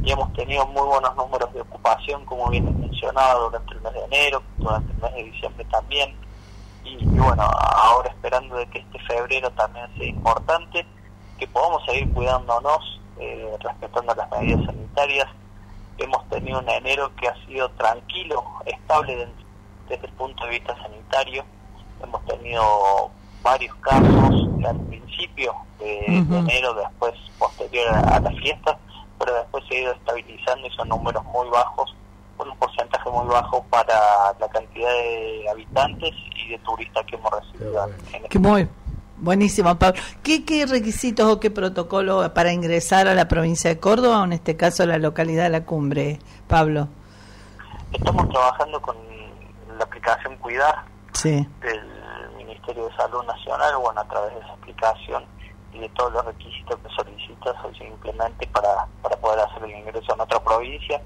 Y 0.04 0.12
hemos 0.12 0.32
tenido 0.34 0.66
muy 0.66 0.82
buenos 0.86 1.16
números 1.16 1.52
de 1.54 1.62
ocupación, 1.62 2.24
como 2.26 2.48
bien 2.50 2.78
mencionado, 2.80 3.44
durante 3.50 3.72
el 3.74 3.80
mes 3.80 3.92
de 3.94 4.04
enero, 4.04 4.42
durante 4.58 4.92
el 4.92 4.98
mes 4.98 5.14
de 5.14 5.22
diciembre 5.24 5.64
también 5.70 6.14
y, 6.84 7.02
y 7.02 7.18
bueno, 7.18 7.42
ahora 7.42 8.10
esperando 8.10 8.56
de 8.56 8.66
que 8.66 8.80
este 8.80 8.98
febrero 9.00 9.50
también 9.52 9.86
sea 9.96 10.06
importante, 10.06 10.86
que 11.38 11.46
podamos 11.48 11.82
seguir 11.86 12.12
cuidándonos, 12.12 13.00
eh, 13.18 13.56
respetando 13.60 14.14
las 14.14 14.30
medidas 14.30 14.66
sanitarias. 14.66 15.26
Hemos 15.96 16.28
tenido 16.28 16.58
un 16.58 16.68
enero 16.68 17.10
que 17.16 17.28
ha 17.28 17.46
sido 17.46 17.70
tranquilo, 17.70 18.44
estable 18.66 19.16
de- 19.16 19.28
desde 19.88 20.06
el 20.06 20.12
punto 20.12 20.44
de 20.44 20.50
vista 20.50 20.76
sanitario. 20.76 21.44
Hemos 22.02 22.22
tenido 22.26 23.10
varios 23.42 23.74
casos 23.76 24.48
al 24.68 24.80
principio 24.88 25.54
de, 25.78 26.04
enero, 26.38 26.74
después 26.74 27.14
posterior 27.38 27.88
a, 27.94 28.16
a 28.16 28.20
la 28.20 28.30
fiesta, 28.32 28.78
pero 29.18 29.34
después 29.34 29.64
se 29.68 29.76
ha 29.76 29.80
ido 29.80 29.92
estabilizando 29.92 30.66
y 30.66 30.70
son 30.70 30.88
números 30.88 31.24
muy 31.24 31.48
bajos 31.48 31.94
con 32.36 32.50
un 32.50 32.56
porcentaje 32.58 33.08
muy 33.10 33.26
bajo 33.26 33.62
para 33.70 33.94
la 34.40 34.48
cantidad 34.48 34.90
de 34.90 35.46
habitantes 35.50 36.10
y 36.36 36.48
de 36.50 36.58
turistas 36.58 37.04
que 37.06 37.16
hemos 37.16 37.30
recibido. 37.32 37.88
en 38.12 38.24
Que 38.24 38.38
muy 38.38 38.68
buenísimo, 39.18 39.78
Pablo. 39.78 40.00
¿Qué, 40.22 40.44
¿Qué 40.44 40.66
requisitos 40.66 41.30
o 41.30 41.38
qué 41.38 41.50
protocolo 41.50 42.34
para 42.34 42.52
ingresar 42.52 43.06
a 43.06 43.14
la 43.14 43.28
provincia 43.28 43.70
de 43.70 43.78
Córdoba, 43.78 44.20
o 44.20 44.24
en 44.24 44.32
este 44.32 44.56
caso 44.56 44.82
a 44.82 44.86
la 44.86 44.98
localidad 44.98 45.44
de 45.44 45.50
la 45.50 45.64
cumbre, 45.64 46.18
Pablo? 46.48 46.88
Estamos 47.92 48.28
trabajando 48.28 48.82
con 48.82 48.96
la 49.78 49.84
aplicación 49.84 50.36
Cuidar 50.38 50.74
Sí. 51.12 51.46
del 51.60 52.36
Ministerio 52.36 52.88
de 52.88 52.96
Salud 52.96 53.24
Nacional, 53.24 53.76
bueno, 53.80 54.00
a 54.00 54.08
través 54.08 54.34
de 54.34 54.40
esa 54.40 54.52
aplicación 54.52 55.24
y 55.74 55.80
de 55.80 55.88
todos 55.90 56.12
los 56.12 56.24
requisitos 56.24 56.78
que 56.80 56.88
solicitas 56.94 57.54
o 57.64 57.74
simplemente 57.74 58.46
para, 58.48 58.86
para 59.02 59.16
poder 59.16 59.40
hacer 59.40 59.64
el 59.64 59.72
ingreso 59.72 60.12
a 60.12 60.16
nuestra 60.16 60.42
provincia 60.42 61.02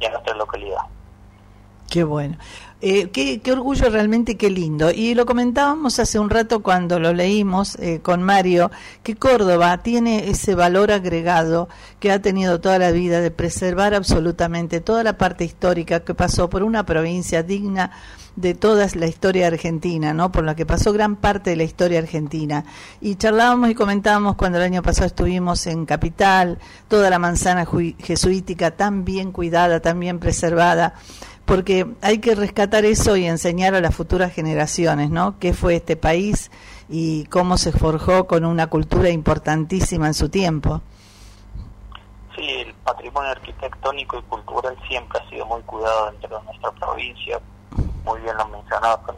y 0.00 0.04
a 0.04 0.10
nuestra 0.10 0.34
localidad. 0.34 0.82
Qué 1.90 2.04
bueno. 2.04 2.36
Eh, 2.80 3.10
qué, 3.10 3.40
qué 3.40 3.50
orgullo 3.50 3.90
realmente, 3.90 4.36
qué 4.36 4.50
lindo. 4.50 4.92
Y 4.92 5.16
lo 5.16 5.26
comentábamos 5.26 5.98
hace 5.98 6.20
un 6.20 6.30
rato 6.30 6.62
cuando 6.62 7.00
lo 7.00 7.12
leímos 7.12 7.74
eh, 7.80 7.98
con 8.00 8.22
Mario, 8.22 8.70
que 9.02 9.16
Córdoba 9.16 9.78
tiene 9.78 10.30
ese 10.30 10.54
valor 10.54 10.92
agregado 10.92 11.68
que 11.98 12.12
ha 12.12 12.22
tenido 12.22 12.60
toda 12.60 12.78
la 12.78 12.92
vida 12.92 13.20
de 13.20 13.32
preservar 13.32 13.94
absolutamente 13.94 14.80
toda 14.80 15.02
la 15.02 15.18
parte 15.18 15.44
histórica 15.44 16.04
que 16.04 16.14
pasó 16.14 16.48
por 16.48 16.62
una 16.62 16.86
provincia 16.86 17.42
digna 17.42 17.90
de 18.36 18.54
toda 18.54 18.86
la 18.94 19.08
historia 19.08 19.48
argentina, 19.48 20.14
¿no? 20.14 20.30
Por 20.30 20.44
la 20.44 20.54
que 20.54 20.64
pasó 20.64 20.92
gran 20.92 21.16
parte 21.16 21.50
de 21.50 21.56
la 21.56 21.64
historia 21.64 21.98
argentina. 21.98 22.64
Y 23.00 23.16
charlábamos 23.16 23.70
y 23.70 23.74
comentábamos 23.74 24.36
cuando 24.36 24.58
el 24.58 24.64
año 24.64 24.82
pasado 24.82 25.06
estuvimos 25.06 25.66
en 25.66 25.84
Capital, 25.84 26.58
toda 26.86 27.10
la 27.10 27.18
manzana 27.18 27.66
jesuítica 27.98 28.70
tan 28.70 29.04
bien 29.04 29.32
cuidada, 29.32 29.80
tan 29.80 29.98
bien 29.98 30.20
preservada 30.20 30.94
porque 31.48 31.86
hay 32.02 32.18
que 32.18 32.34
rescatar 32.34 32.84
eso 32.84 33.16
y 33.16 33.26
enseñar 33.26 33.74
a 33.74 33.80
las 33.80 33.94
futuras 33.94 34.32
generaciones, 34.34 35.08
¿no? 35.10 35.38
¿Qué 35.38 35.54
fue 35.54 35.76
este 35.76 35.96
país 35.96 36.50
y 36.90 37.24
cómo 37.24 37.56
se 37.56 37.72
forjó 37.72 38.26
con 38.26 38.44
una 38.44 38.66
cultura 38.66 39.08
importantísima 39.08 40.06
en 40.08 40.14
su 40.14 40.28
tiempo? 40.28 40.82
Sí, 42.36 42.46
el 42.46 42.74
patrimonio 42.84 43.30
arquitectónico 43.30 44.18
y 44.18 44.22
cultural 44.24 44.76
siempre 44.86 45.18
ha 45.18 45.28
sido 45.30 45.46
muy 45.46 45.62
cuidado 45.62 46.10
dentro 46.12 46.38
de 46.38 46.44
nuestra 46.44 46.70
provincia. 46.72 47.40
Muy 48.04 48.20
bien 48.20 48.36
lo 48.36 48.46
mencionaba 48.48 49.00
con 49.02 49.16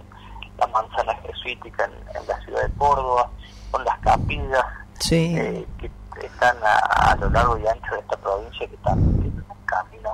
la 0.59 0.67
manzana 0.69 1.15
jesuítica 1.27 1.85
en, 1.85 1.93
en 2.17 2.27
la 2.29 2.41
ciudad 2.45 2.63
de 2.63 2.71
Córdoba, 2.79 3.29
con 3.73 3.85
las 3.85 3.99
capillas 3.99 4.65
Sí. 5.01 5.35
eh, 5.37 5.67
que 5.79 5.91
están 6.25 6.57
a, 6.63 7.11
a 7.13 7.17
lo 7.17 7.29
largo 7.31 7.59
y 7.59 7.67
ancho 7.67 7.93
de 7.95 8.01
esta 8.01 8.17
provincia, 8.19 8.69
que 8.69 8.77
también 8.79 9.21
tienen 9.21 9.45
un 9.49 9.65
camino 9.67 10.11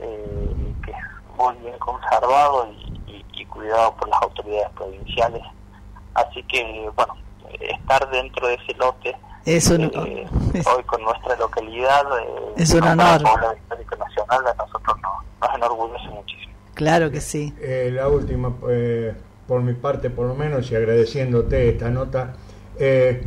eh, 0.00 0.74
que 0.84 0.90
es 0.90 0.96
muy 1.38 1.54
bien 1.62 1.78
conservado 1.78 2.68
y, 2.72 3.12
y- 3.12 3.24
y 3.32 3.44
cuidado 3.46 3.94
por 3.96 4.08
las 4.08 4.20
autoridades 4.22 4.70
provinciales. 4.74 5.42
Así 6.14 6.42
que, 6.44 6.90
bueno, 6.96 7.14
estar 7.60 8.10
dentro 8.10 8.46
de 8.48 8.54
ese 8.54 8.74
lote 8.74 9.16
Es 9.44 9.70
un- 9.70 9.84
eh, 9.84 10.26
hoy 10.76 10.82
con 10.84 11.02
nuestra 11.02 11.36
localidad 11.36 12.02
eh, 12.20 12.52
Es 12.56 12.74
un 12.74 12.82
honor. 12.82 13.22
Histórico 13.56 13.96
Nacional 13.96 14.46
a 14.48 14.54
nosotros 14.54 14.96
nos, 15.00 15.12
nos 15.48 15.56
enorgullece 15.56 16.08
muchísimo. 16.08 16.52
Claro 16.74 17.10
que 17.10 17.20
sí. 17.20 17.54
Eh, 17.60 17.90
la 17.92 18.08
última, 18.08 18.54
eh, 18.68 19.14
por 19.46 19.62
mi 19.62 19.74
parte 19.74 20.10
por 20.10 20.26
lo 20.26 20.34
menos, 20.34 20.70
y 20.70 20.76
agradeciéndote 20.76 21.70
esta 21.70 21.88
nota, 21.90 22.34
eh, 22.78 23.22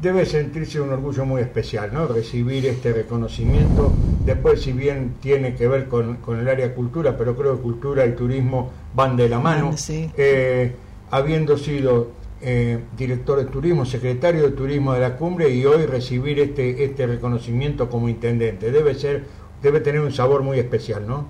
debe 0.00 0.24
sentirse 0.26 0.80
un 0.80 0.92
orgullo 0.92 1.24
muy 1.24 1.40
especial, 1.42 1.92
¿no? 1.92 2.06
Recibir 2.06 2.66
este 2.66 2.92
reconocimiento. 2.92 3.92
Después, 4.24 4.62
si 4.62 4.72
bien 4.72 5.16
tiene 5.20 5.54
que 5.54 5.68
ver 5.68 5.86
con, 5.88 6.16
con 6.16 6.40
el 6.40 6.48
área 6.48 6.74
cultura, 6.74 7.16
pero 7.16 7.36
creo 7.36 7.56
que 7.56 7.62
cultura 7.62 8.06
y 8.06 8.12
turismo 8.12 8.72
van 8.94 9.16
de 9.16 9.28
la 9.28 9.38
mano. 9.38 9.76
Sí. 9.76 10.10
Eh, 10.16 10.74
habiendo 11.10 11.58
sido 11.58 12.08
eh, 12.40 12.82
director 12.96 13.38
de 13.38 13.44
turismo, 13.44 13.84
secretario 13.84 14.44
de 14.44 14.50
turismo 14.52 14.94
de 14.94 15.00
la 15.00 15.16
cumbre 15.16 15.50
y 15.50 15.64
hoy 15.66 15.84
recibir 15.86 16.40
este, 16.40 16.84
este 16.84 17.06
reconocimiento 17.06 17.90
como 17.90 18.08
intendente, 18.08 18.70
debe 18.70 18.94
ser, 18.94 19.24
debe 19.60 19.80
tener 19.80 20.00
un 20.00 20.12
sabor 20.12 20.42
muy 20.42 20.58
especial, 20.58 21.06
¿no? 21.06 21.26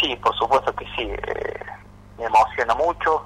Sí, 0.00 0.16
por 0.16 0.34
supuesto 0.36 0.74
que 0.74 0.84
sí. 0.96 1.02
eh, 1.02 1.60
me 2.18 2.24
emociona 2.24 2.74
mucho. 2.74 3.22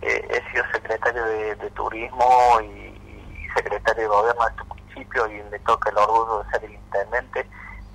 Eh, 0.00 0.26
he 0.30 0.50
sido 0.52 0.64
secretario 0.72 1.24
de, 1.24 1.54
de 1.56 1.70
turismo 1.70 2.26
y, 2.62 2.64
y 2.64 3.48
secretario 3.54 4.02
de 4.02 4.08
gobierno 4.08 4.44
de 4.44 4.50
este 4.50 4.64
municipio 4.64 5.26
y 5.26 5.50
me 5.50 5.58
toca 5.60 5.90
el 5.90 5.98
orgullo 5.98 6.42
de 6.42 6.50
ser 6.50 6.64
el 6.64 6.74
intendente. 6.74 7.46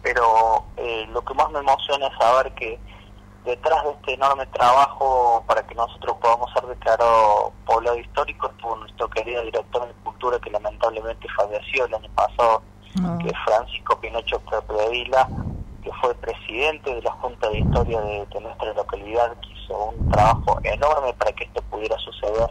Pero 0.03 0.65
eh, 0.77 1.07
lo 1.11 1.21
que 1.23 1.33
más 1.33 1.49
me 1.51 1.59
emociona 1.59 2.07
es 2.07 2.17
saber 2.17 2.53
que 2.53 2.79
detrás 3.45 3.83
de 3.83 3.91
este 3.91 4.13
enorme 4.13 4.45
trabajo 4.47 5.43
para 5.47 5.65
que 5.65 5.73
nosotros 5.75 6.17
podamos 6.21 6.51
ser 6.53 6.63
declarados 6.67 7.51
poblado 7.65 7.97
histórico 7.97 8.47
estuvo 8.51 8.75
nuestro 8.75 9.09
querido 9.09 9.43
director 9.43 9.87
de 9.87 9.93
cultura 10.03 10.39
que 10.39 10.51
lamentablemente 10.51 11.27
falleció 11.35 11.85
el 11.85 11.95
año 11.95 12.09
pasado, 12.13 12.61
que 13.19 13.29
es 13.29 13.37
Francisco 13.45 13.99
Pinocho 13.99 14.41
Vila, 14.91 15.27
que 15.83 15.91
fue 16.01 16.13
presidente 16.15 16.93
de 16.93 17.01
la 17.01 17.11
Junta 17.13 17.49
de 17.49 17.59
Historia 17.59 17.99
de, 18.01 18.25
de 18.27 18.41
nuestra 18.41 18.73
localidad, 18.73 19.35
que 19.39 19.49
hizo 19.49 19.85
un 19.85 20.11
trabajo 20.11 20.59
enorme 20.63 21.13
para 21.13 21.31
que 21.31 21.45
esto 21.45 21.61
pudiera 21.63 21.97
suceder. 21.97 22.49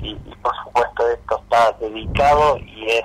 Y, 0.00 0.10
y 0.10 0.34
por 0.42 0.54
supuesto 0.64 1.08
esto 1.08 1.40
está 1.42 1.72
dedicado 1.80 2.58
y 2.58 2.86
es 2.90 3.04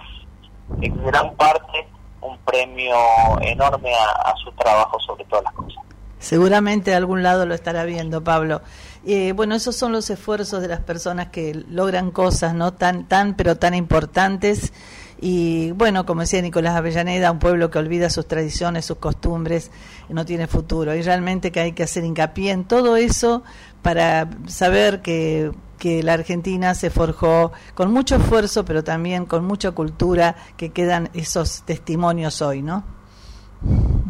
en 0.82 1.06
gran 1.06 1.34
parte 1.36 1.88
un 2.24 2.38
premio 2.40 2.95
enorme 3.41 3.91
a, 3.94 4.34
su 4.44 4.52
trabajo 4.54 5.00
sobre 5.00 5.26
todas 5.26 5.44
las 5.45 5.54
cosas. 5.54 5.84
Seguramente 6.20 6.91
de 6.91 6.98
algún 6.98 7.22
lado 7.22 7.45
lo 7.45 7.54
estará 7.54 7.84
viendo, 7.84 8.24
Pablo. 8.24 8.62
Eh, 9.06 9.34
bueno, 9.34 9.56
esos 9.56 9.76
son 9.76 9.91
los 9.91 10.10
esfuerzos 10.10 10.62
de 10.62 10.70
las 10.70 10.80
personas 10.80 11.28
que 11.28 11.54
logran 11.70 12.12
cosas 12.12 12.54
no 12.54 12.74
tan, 12.74 13.08
tan, 13.10 13.36
pero 13.36 13.58
tan 13.58 13.74
importantes. 13.74 14.72
Y 15.20 15.72
bueno, 15.72 16.06
como 16.06 16.22
decía 16.22 16.41
Nicolás 16.41 16.76
Avellaneda, 16.76 17.32
un 17.32 17.40
pueblo 17.40 17.70
que 17.70 17.80
olvida 17.80 18.10
sus 18.10 18.28
tradiciones, 18.28 18.86
sus 18.86 18.98
costumbres, 18.98 19.72
no 20.10 20.26
tiene 20.26 20.48
futuro. 20.48 20.95
Y 20.95 21.02
realmente 21.02 21.52
que 21.52 21.60
hay 21.60 21.72
que 21.74 21.84
hacer 21.84 22.04
hincapié 22.06 22.52
en 22.52 22.66
todo 22.66 22.95
eso 22.98 23.44
para 23.84 24.28
saber 24.48 25.02
que, 25.04 25.52
que 25.78 26.02
la 26.02 26.14
Argentina 26.14 26.74
se 26.74 26.90
forjó 26.90 27.52
con 27.76 27.92
mucho 27.92 28.16
esfuerzo, 28.16 28.66
pero 28.66 28.84
también 28.84 29.26
con 29.26 29.46
mucha 29.46 29.72
cultura, 29.72 30.36
que 30.58 30.72
quedan 30.72 31.10
esos 31.14 31.62
testimonios 31.64 32.42
hoy, 32.42 32.62
¿no? 32.64 32.84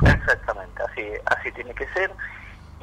Exactamente, 0.01 0.81
así, 0.89 1.01
así 1.25 1.51
tiene 1.51 1.73
que 1.73 1.85
ser. 1.93 2.11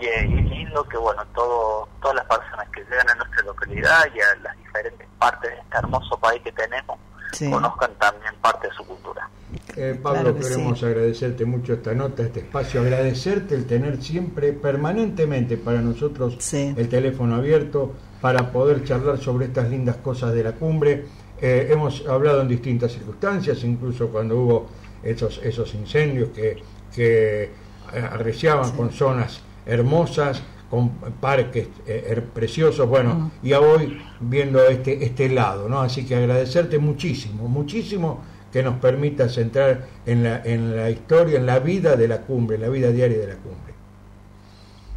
Y 0.01 0.07
es 0.07 0.29
lindo 0.29 0.83
que, 0.85 0.97
bueno, 0.97 1.23
todo, 1.35 1.89
todas 2.01 2.17
las 2.17 2.25
personas 2.27 2.67
que 2.71 2.81
llegan 2.85 3.09
a 3.11 3.15
nuestra 3.17 3.43
localidad 3.45 4.05
y 4.15 4.21
a 4.21 4.35
las 4.43 4.57
diferentes 4.57 5.07
partes 5.19 5.51
de 5.51 5.57
este 5.59 5.77
hermoso 5.79 6.19
país 6.19 6.43
que 6.43 6.53
tenemos, 6.53 6.99
Sí. 7.33 7.49
conozcan 7.51 7.95
también 8.01 8.35
parte 8.43 8.67
de 8.67 8.75
su 8.75 8.85
cultura. 8.85 9.29
Eh, 9.76 9.98
Pablo, 10.01 10.20
Claro 10.20 10.36
que 10.36 10.42
queremos 10.42 10.82
agradecerte 10.82 11.44
mucho 11.44 11.74
esta 11.74 11.94
nota, 11.94 12.22
este 12.22 12.40
espacio, 12.40 12.80
agradecerte 12.80 13.55
el 13.55 13.66
tener 13.66 14.02
siempre, 14.02 14.52
permanentemente 14.52 15.56
para 15.56 15.80
nosotros 15.80 16.36
el 16.52 16.88
teléfono 16.88 17.36
abierto 17.36 17.92
para 18.20 18.51
poder 18.52 18.84
charlar 18.84 19.18
sobre 19.18 19.47
estas 19.47 19.70
lindas 19.70 19.97
cosas 19.97 20.34
de 20.34 20.44
la 20.44 20.52
cumbre. 20.52 21.05
Eh, 21.40 21.68
hemos 21.70 22.06
hablado 22.06 22.42
en 22.42 22.48
distintas 22.48 22.92
circunstancias, 22.92 23.64
incluso 23.64 24.09
cuando 24.09 24.36
hubo 24.36 24.66
esos, 25.02 25.40
esos 25.42 25.74
incendios 25.74 26.30
que, 26.30 26.56
que 26.94 27.51
arreciaban 27.92 28.70
con 28.72 28.90
zonas 28.90 29.40
hermosas, 29.66 30.42
con 30.70 30.90
parques 31.20 31.68
eh, 31.86 32.22
preciosos, 32.32 32.88
bueno, 32.88 33.32
y 33.42 33.52
a 33.52 33.60
hoy 33.60 34.01
viendo 34.20 34.62
este, 34.64 35.05
este 35.05 35.28
lado, 35.28 35.68
¿no? 35.68 35.80
Así 35.80 36.06
que 36.06 36.14
agradecerte 36.14 36.78
muchísimo, 36.78 37.48
muchísimo 37.48 38.20
que 38.52 38.62
nos 38.62 38.77
permitas 38.78 39.36
entrar 39.39 39.82
en 40.06 40.24
la, 40.24 40.40
en 40.44 40.77
la 40.77 40.90
historia, 40.90 41.39
en 41.39 41.47
la 41.47 41.59
vida 41.60 41.97
de 41.97 42.09
la 42.09 42.18
cumbre, 42.22 42.56
en 42.56 42.62
la 42.62 42.68
vida 42.68 42.89
diaria 42.90 43.18
de 43.18 43.27
la 43.28 43.35
cumbre. 43.36 43.74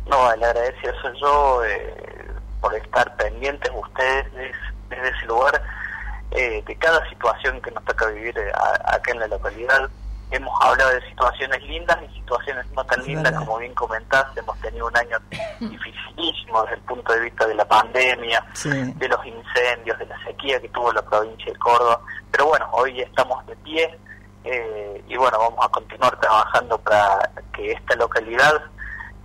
No, 0.08 0.32
el 0.34 0.44
agradecido 0.44 0.94
soy 1.02 1.20
yo 1.22 1.64
eh, 1.66 1.94
por 2.62 2.74
estar 2.76 3.16
pendientes 3.16 3.72
ustedes 3.76 4.34
des- 4.34 4.56
desde 4.90 5.10
ese 5.10 5.26
lugar 5.28 5.62
eh, 6.32 6.64
de 6.66 6.76
cada 6.78 7.08
situación 7.10 7.62
que 7.62 7.72
nos 7.72 7.84
toca 7.86 8.08
vivir 8.08 8.38
eh, 8.38 8.52
acá 8.86 9.12
en 9.12 9.20
la 9.20 9.28
localidad. 9.28 9.90
Hemos 10.36 10.62
hablado 10.62 10.90
de 10.92 11.02
situaciones 11.10 11.62
lindas 11.64 11.98
y 12.10 12.14
situaciones 12.20 12.66
no 12.76 12.84
tan 12.86 13.04
lindas, 13.06 13.32
verdad. 13.32 13.46
como 13.46 13.58
bien 13.60 13.74
comentaste. 13.76 14.40
Hemos 14.40 14.60
tenido 14.62 14.88
un 14.88 14.98
año 14.98 15.18
dificilísimo 15.60 16.62
desde 16.64 16.76
el 16.76 16.82
punto 16.82 17.14
de 17.14 17.20
vista 17.22 17.46
de 17.46 17.56
la 17.56 17.66
pandemia, 17.66 18.44
Sí. 18.54 18.70
de 18.70 19.08
los 19.08 19.26
incendios, 19.26 19.98
de 20.00 20.06
la 20.08 20.24
sequía 20.24 20.60
que 20.60 20.70
tuvo 20.70 20.92
la 20.92 21.02
provincia 21.04 21.52
de 21.52 21.60
Córdoba. 21.60 22.02
Pero 22.32 22.48
bueno, 22.48 22.68
hoy 22.72 23.00
estamos 23.02 23.46
de 23.46 23.56
pie 23.58 24.00
eh, 24.44 25.04
y 25.08 25.16
bueno, 25.18 25.38
vamos 25.38 25.66
a 25.66 25.70
continuar 25.70 26.20
trabajando 26.20 26.78
para 26.80 27.30
que 27.54 27.72
esta 27.74 27.96
localidad, 27.96 28.54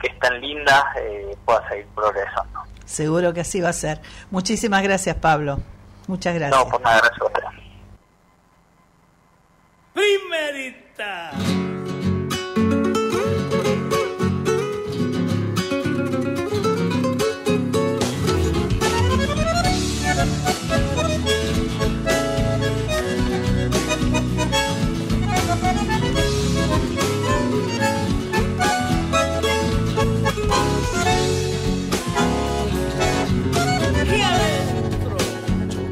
que 0.01 0.09
es 0.09 0.19
tan 0.21 0.41
linda, 0.41 0.93
eh, 0.97 1.37
pueda 1.45 1.67
seguir 1.69 1.87
progresando. 1.95 2.61
Seguro 2.85 3.33
que 3.33 3.41
así 3.41 3.61
va 3.61 3.71
a 3.71 3.73
ser. 3.73 4.01
Muchísimas 4.31 4.83
gracias, 4.83 5.17
Pablo. 5.17 5.59
Muchas 6.07 6.35
gracias. 6.35 6.65
No, 6.65 6.71
por 6.71 6.81
nada, 6.83 6.99
gracias 6.99 7.21
a 7.21 7.25
ustedes. 7.27 7.49
Primerita. 9.95 10.88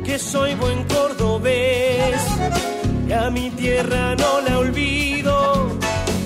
Que 0.05 0.19
soy 0.19 0.55
buen 0.57 0.83
cordobés, 0.85 1.96
mi 3.31 3.51
tierra 3.51 4.15
no 4.17 4.41
la 4.41 4.59
olvido. 4.59 5.69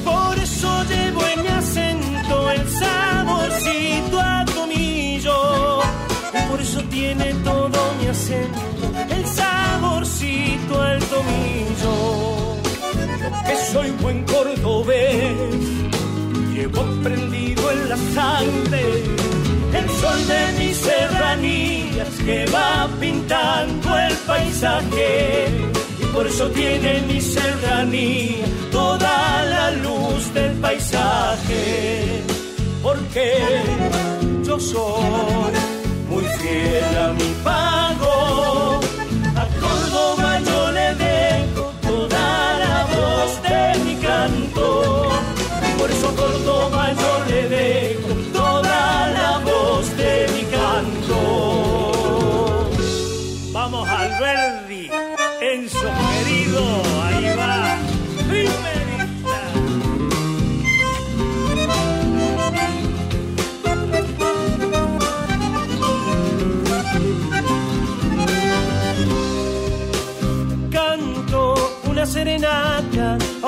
Por 0.05 0.39
eso 0.39 0.85
llevo 0.85 1.25
en 1.27 1.43
mi 1.43 1.49
acento 1.49 2.51
el 2.51 2.69
saborcito 2.69 4.21
a 4.21 4.45
tomillo. 4.45 5.81
Por 6.51 6.61
eso 6.61 6.83
tiene 6.85 7.35
todo 7.45 7.79
mi 8.01 8.07
acento 8.09 8.93
el 9.11 9.27
saborcito 9.27 10.83
al 10.83 11.01
tomillo. 11.05 12.57
Que 13.47 13.57
soy 13.73 13.91
buen 14.03 14.25
cordobés, 14.25 15.61
llevo 16.55 16.83
prendido 17.03 17.71
en 17.71 17.89
la 17.89 17.97
sangre 18.15 19.05
el 19.73 19.89
sol 19.89 20.27
de 20.27 20.53
mis 20.59 20.77
serranías 20.77 22.09
que 22.25 22.45
va 22.47 22.89
pintando 22.99 23.99
el 23.99 24.15
paisaje 24.27 25.80
por 26.13 26.27
eso 26.27 26.49
tiene 26.51 27.03
mi 27.09 27.21
serranía 27.21 28.45
toda 28.71 29.45
la 29.45 29.71
luz 29.73 30.33
del 30.35 30.53
paisaje 30.61 32.23
porque 32.83 33.33
yo 34.45 34.59
soy 34.59 35.53
muy 36.09 36.25
fiel 36.25 36.99
a 36.99 37.13
mi 37.13 37.35
pago. 37.45 38.70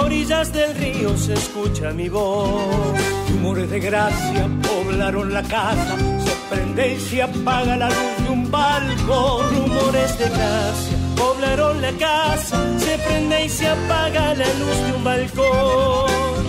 Orillas 0.03 0.53
del 0.53 0.75
río 0.75 1.17
se 1.17 1.35
escucha 1.35 1.91
mi 1.93 2.09
voz. 2.09 3.01
Rumores 3.31 3.71
de 3.71 3.81
gracia 3.81 4.49
poblaron 4.63 5.33
la 5.33 5.43
casa, 5.43 5.97
se 6.25 6.55
prende 6.55 6.95
y 6.95 7.01
se 7.01 7.23
apaga 7.23 7.77
la 7.77 7.89
luz 7.89 8.25
de 8.25 8.31
un 8.31 8.51
balcón. 8.51 9.57
Rumores 9.57 10.19
de 10.19 10.29
gracia 10.29 10.97
poblaron 11.17 11.81
la 11.81 11.93
casa, 11.93 12.59
se 12.79 12.99
prende 12.99 13.45
y 13.45 13.49
se 13.49 13.69
apaga 13.69 14.35
la 14.35 14.47
luz 14.61 14.77
de 14.87 14.93
un 14.97 15.05
balcón. 15.05 16.43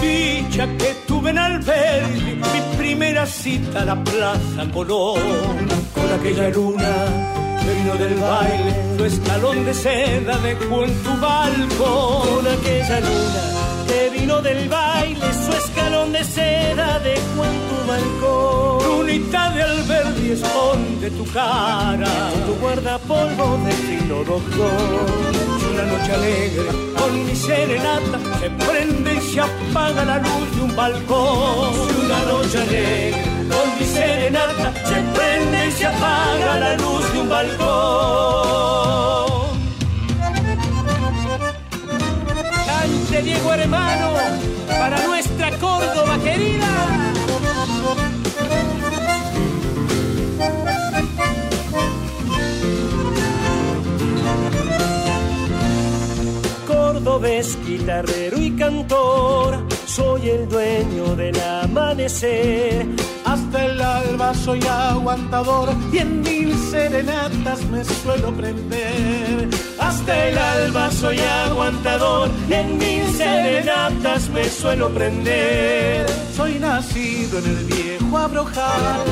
Dicha 0.00 0.66
que 0.78 0.94
tuve 1.06 1.30
en 1.30 1.38
Alberdi, 1.38 2.36
mi 2.36 2.76
primera 2.78 3.26
cita 3.26 3.82
a 3.82 3.84
la 3.84 4.02
Plaza 4.02 4.70
Colón, 4.72 5.20
con 5.94 6.12
aquella 6.18 6.48
luna 6.48 7.39
vino 7.64 7.94
del 7.96 8.14
baile, 8.14 8.74
tu 8.96 9.04
escalón 9.04 9.64
de 9.64 9.74
seda 9.74 10.38
dejó 10.38 10.84
en 10.84 10.94
tu 11.02 11.16
balcón. 11.20 12.28
Con 12.28 12.46
aquella 12.46 13.00
luna 13.00 13.42
que 13.86 14.18
vino 14.18 14.40
del 14.42 14.68
baile, 14.68 15.26
su 15.44 15.52
escalón 15.52 16.12
de 16.12 16.24
seda 16.24 16.98
dejó 17.00 17.44
en 17.44 17.58
tu 17.68 17.78
balcón. 17.88 18.98
Lunita 18.98 19.50
de 19.52 19.62
Alberdi 19.62 20.32
esconde 20.32 21.10
tu 21.10 21.24
cara, 21.32 22.30
tu 22.46 22.54
guardapolvo 22.60 23.58
de 23.64 23.72
fino 23.72 24.24
doctor. 24.24 25.30
Una 25.72 25.84
noche 25.84 26.12
alegre 26.12 26.68
con 26.98 27.26
mi 27.26 27.34
serenata 27.34 28.18
se 28.40 28.50
prende 28.50 29.14
y 29.14 29.20
se 29.20 29.40
apaga 29.40 30.04
la 30.04 30.18
luz 30.18 30.56
de 30.56 30.62
un 30.62 30.76
balcón. 30.76 31.74
Una 32.04 32.20
noche 32.32 32.58
alegre 32.58 33.39
con 33.50 33.78
mi 33.78 33.86
serenata 33.86 34.72
se 34.84 34.96
prende 35.14 35.68
y 35.68 35.72
se 35.72 35.86
apaga 35.86 36.58
la 36.58 36.76
luz 36.76 37.12
de 37.12 37.20
un 37.20 37.28
balcón. 37.28 37.60
Cante 42.66 43.22
Diego 43.22 43.52
hermano 43.52 44.10
para 44.68 45.06
nuestra 45.06 45.50
Córdoba 45.58 46.18
querida. 46.22 46.99
Cordobés, 57.02 57.56
guitarrero 57.66 58.38
y 58.38 58.50
cantor, 58.56 59.64
soy 59.86 60.28
el 60.28 60.46
dueño 60.46 61.16
del 61.16 61.40
amanecer. 61.40 62.86
Hasta 63.24 63.64
el 63.64 63.80
alba 63.80 64.34
soy 64.34 64.60
aguantador 64.66 65.70
y 65.92 65.98
en 65.98 66.20
mil 66.20 66.54
serenatas 66.70 67.64
me 67.70 67.84
suelo 67.84 68.30
prender. 68.32 69.48
Hasta 69.78 70.28
el 70.28 70.36
alba 70.36 70.90
soy 70.90 71.18
aguantador 71.20 72.28
y 72.50 72.52
en 72.52 72.76
mil 72.76 73.06
serenatas 73.16 74.28
me 74.28 74.44
suelo 74.44 74.90
prender. 74.90 76.06
Soy 76.36 76.58
nacido 76.58 77.38
en 77.38 77.44
el 77.46 77.64
viejo 77.64 78.18
Abrojal, 78.18 79.04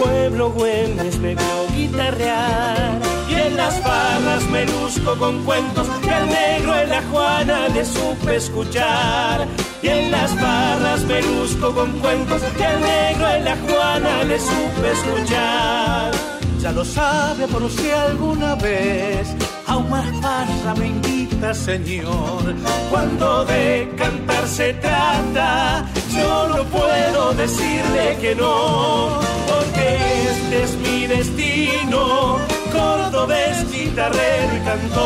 pueblo 0.00 0.52
Güemes 0.52 1.18
me 1.18 1.34
veo 1.34 1.66
guitarrear. 1.74 3.21
En 3.46 3.56
las 3.56 3.82
barras 3.82 4.44
me 4.50 4.64
luzco 4.66 5.16
con 5.16 5.44
cuentos 5.44 5.86
que 6.02 6.10
al 6.10 6.26
negro 6.28 6.80
en 6.80 6.90
la 6.90 7.02
Juana 7.10 7.68
le 7.68 7.84
supe 7.84 8.36
escuchar. 8.36 9.46
Y 9.82 9.88
en 9.88 10.10
las 10.10 10.34
barras 10.40 11.00
me 11.02 11.20
luzco 11.22 11.72
con 11.74 11.90
cuentos 12.00 12.42
que 12.56 12.64
al 12.64 12.80
negro 12.80 13.28
en 13.28 13.44
la 13.44 13.56
Juana 13.56 14.24
le 14.24 14.38
supe 14.38 14.92
escuchar. 14.92 16.12
Ya 16.60 16.70
lo 16.70 16.84
sabe 16.84 17.48
por 17.48 17.68
si 17.68 17.90
alguna 17.90 18.54
vez 18.54 19.34
a 19.66 19.76
una 19.76 20.02
farra 20.20 20.74
me 20.78 20.86
invita, 20.86 21.52
señor. 21.52 22.54
Cuando 22.90 23.44
de 23.46 23.92
cantar 23.96 24.46
se 24.46 24.74
trata, 24.74 25.84
yo 26.16 26.48
no 26.48 26.62
puedo 26.64 27.34
decirle 27.34 28.16
que 28.20 28.36
no, 28.36 29.18
porque 29.48 29.86
este 30.30 30.62
es 30.62 30.76
mi 30.76 31.06
destino, 31.08 32.38
cordobés, 32.72 33.70
guitarrero 33.70 34.56
y 34.56 34.60
cantor. 34.60 35.02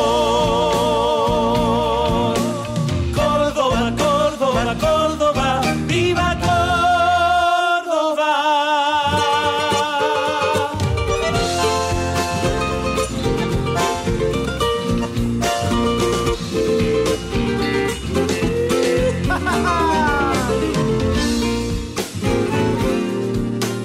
Córdoba, 3.14 3.92
Córdoba, 3.98 4.76
Córdoba, 4.80 5.60
viva 5.86 6.36
Córdoba. 6.40 8.32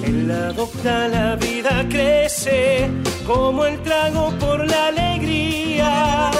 En 0.04 0.28
la 0.28 0.52
docta 0.52 1.08
la 1.08 1.36
vida 1.36 1.86
crece 1.88 3.01
como 3.32 3.64
el 3.64 3.82
trago 3.82 4.30
por 4.38 4.58
la 4.66 4.88
alegría. 4.88 6.30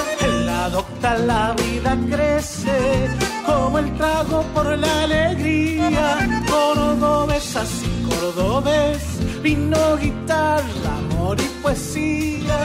La 0.45 0.69
docta 0.69 1.17
la 1.17 1.53
vida 1.53 1.97
crece 2.09 2.77
como 3.45 3.79
el 3.79 3.89
trago 3.97 4.43
por 4.53 4.77
la 4.77 5.03
alegría. 5.03 6.07
Cordobés 6.49 7.55
así 7.55 7.91
cordobés, 8.09 9.01
vino, 9.41 9.97
guitarra, 9.97 10.91
amor 11.05 11.37
y 11.39 11.49
poesía. 11.63 12.57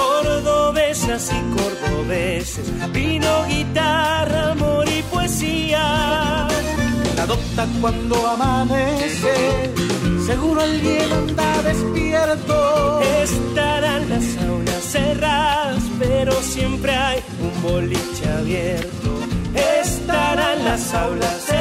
Cordobesas 0.00 1.30
y 1.38 1.40
cordobeses, 1.56 2.92
vino, 2.92 3.32
guitarra, 3.48 4.52
amor 4.52 4.86
y 4.88 5.02
poesía. 5.14 6.48
Adopta 7.26 7.66
cuando 7.80 8.24
amanece, 8.24 9.72
seguro 10.24 10.64
hielo 10.64 11.16
anda 11.16 11.60
despierto. 11.62 13.00
Estarán 13.00 14.08
las 14.08 14.36
aulas 14.44 14.84
cerradas, 14.84 15.82
pero 15.98 16.30
siempre 16.40 16.94
hay 16.94 17.18
un 17.40 17.62
boliche 17.62 18.30
abierto. 18.30 19.18
Estarán 19.82 20.64
las 20.66 20.94
aulas 20.94 21.42
cerradas, 21.44 21.55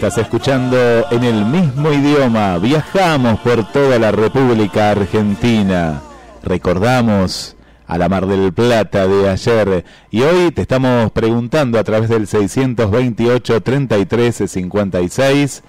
Estás 0.00 0.16
escuchando 0.16 0.78
en 1.10 1.24
el 1.24 1.44
mismo 1.44 1.92
idioma. 1.92 2.56
Viajamos 2.56 3.38
por 3.40 3.70
toda 3.70 3.98
la 3.98 4.10
República 4.10 4.92
Argentina. 4.92 6.00
Recordamos 6.42 7.54
a 7.86 7.98
la 7.98 8.08
Mar 8.08 8.26
del 8.26 8.50
Plata 8.50 9.06
de 9.06 9.28
ayer. 9.28 9.84
Y 10.10 10.22
hoy 10.22 10.52
te 10.52 10.62
estamos 10.62 11.10
preguntando 11.10 11.78
a 11.78 11.84
través 11.84 12.08
del 12.08 12.26
628 12.26 13.60
33 13.60 14.50
56 14.50 15.62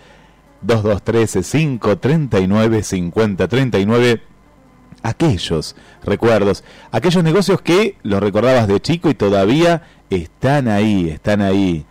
2213 0.61 1.41
539 1.41 2.83
50 2.83 3.47
39 3.49 4.21
aquellos 5.03 5.75
recuerdos, 6.05 6.63
aquellos 6.93 7.21
negocios 7.21 7.61
que 7.61 7.97
los 8.03 8.23
recordabas 8.23 8.69
de 8.69 8.79
chico 8.79 9.09
y 9.09 9.13
todavía 9.13 9.81
están 10.09 10.69
ahí, 10.69 11.09
están 11.09 11.41
ahí. 11.41 11.85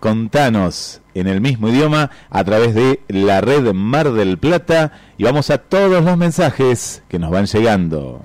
Contanos 0.00 1.03
en 1.14 1.26
el 1.26 1.40
mismo 1.40 1.68
idioma 1.68 2.10
a 2.30 2.44
través 2.44 2.74
de 2.74 3.00
la 3.08 3.40
red 3.40 3.72
Mar 3.72 4.12
del 4.12 4.38
Plata 4.38 4.92
y 5.16 5.24
vamos 5.24 5.50
a 5.50 5.58
todos 5.58 6.04
los 6.04 6.16
mensajes 6.16 7.02
que 7.08 7.18
nos 7.18 7.30
van 7.30 7.46
llegando. 7.46 8.20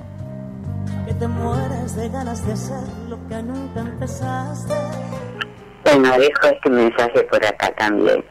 Que 1.07 1.13
te 1.13 1.27
mueres 1.27 1.95
de 1.95 2.09
ganas 2.09 2.45
de 2.45 2.53
hacer 2.53 2.83
lo 3.07 3.17
que 3.27 3.41
nunca 3.43 3.79
empezaste. 3.79 4.73
Bueno, 5.85 6.11
dejo 6.17 6.47
este 6.47 6.69
mensaje 6.69 7.23
por 7.23 7.45
acá 7.45 7.71
también. 7.77 8.23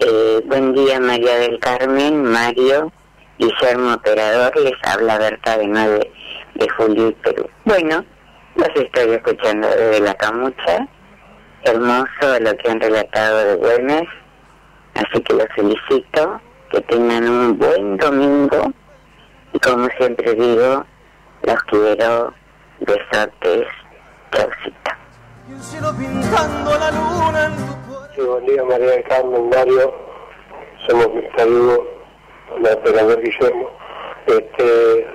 Eh, 0.00 0.42
buen 0.46 0.72
día 0.72 0.98
María 0.98 1.38
del 1.38 1.58
Carmen, 1.60 2.24
Mario, 2.24 2.90
Guillermo 3.38 3.94
Operador, 3.94 4.52
les 4.56 4.74
habla 4.82 5.18
Berta 5.18 5.58
de 5.58 5.66
9 5.66 6.12
de 6.54 6.68
Julio, 6.70 7.14
Perú. 7.22 7.48
Bueno, 7.64 8.04
los 8.56 8.68
estoy 8.76 9.10
escuchando 9.12 9.68
desde 9.68 10.00
la 10.00 10.14
camucha. 10.14 10.88
Hermoso 11.64 12.40
lo 12.40 12.56
que 12.56 12.70
han 12.70 12.80
relatado 12.80 13.44
de 13.44 13.54
Güemes. 13.56 14.08
Así 14.94 15.22
que 15.22 15.34
los 15.34 15.46
felicito. 15.54 16.40
Que 16.70 16.80
tengan 16.82 17.28
un 17.28 17.58
buen 17.58 17.96
domingo. 17.96 18.72
Y 19.52 19.58
como 19.58 19.88
siempre 19.98 20.34
digo, 20.34 20.84
los 21.42 21.62
quiero. 21.64 22.34
Besotes. 22.80 23.66
Chaucito. 24.32 25.96
pintando 25.98 26.78
la 26.78 26.90
luna 26.92 27.46
en 27.46 27.56
tu 27.56 27.80
Sí, 28.14 28.20
buen 28.22 28.46
día 28.46 28.64
María 28.64 28.90
del 28.90 29.04
Carmen, 29.04 29.50
Mario. 29.50 29.94
Somos 30.88 31.08
Mr. 31.08 31.48
Hugo, 31.48 31.86
la 32.60 32.72
operador 32.72 33.20
Guillermo. 33.20 33.70
Este, 34.26 35.06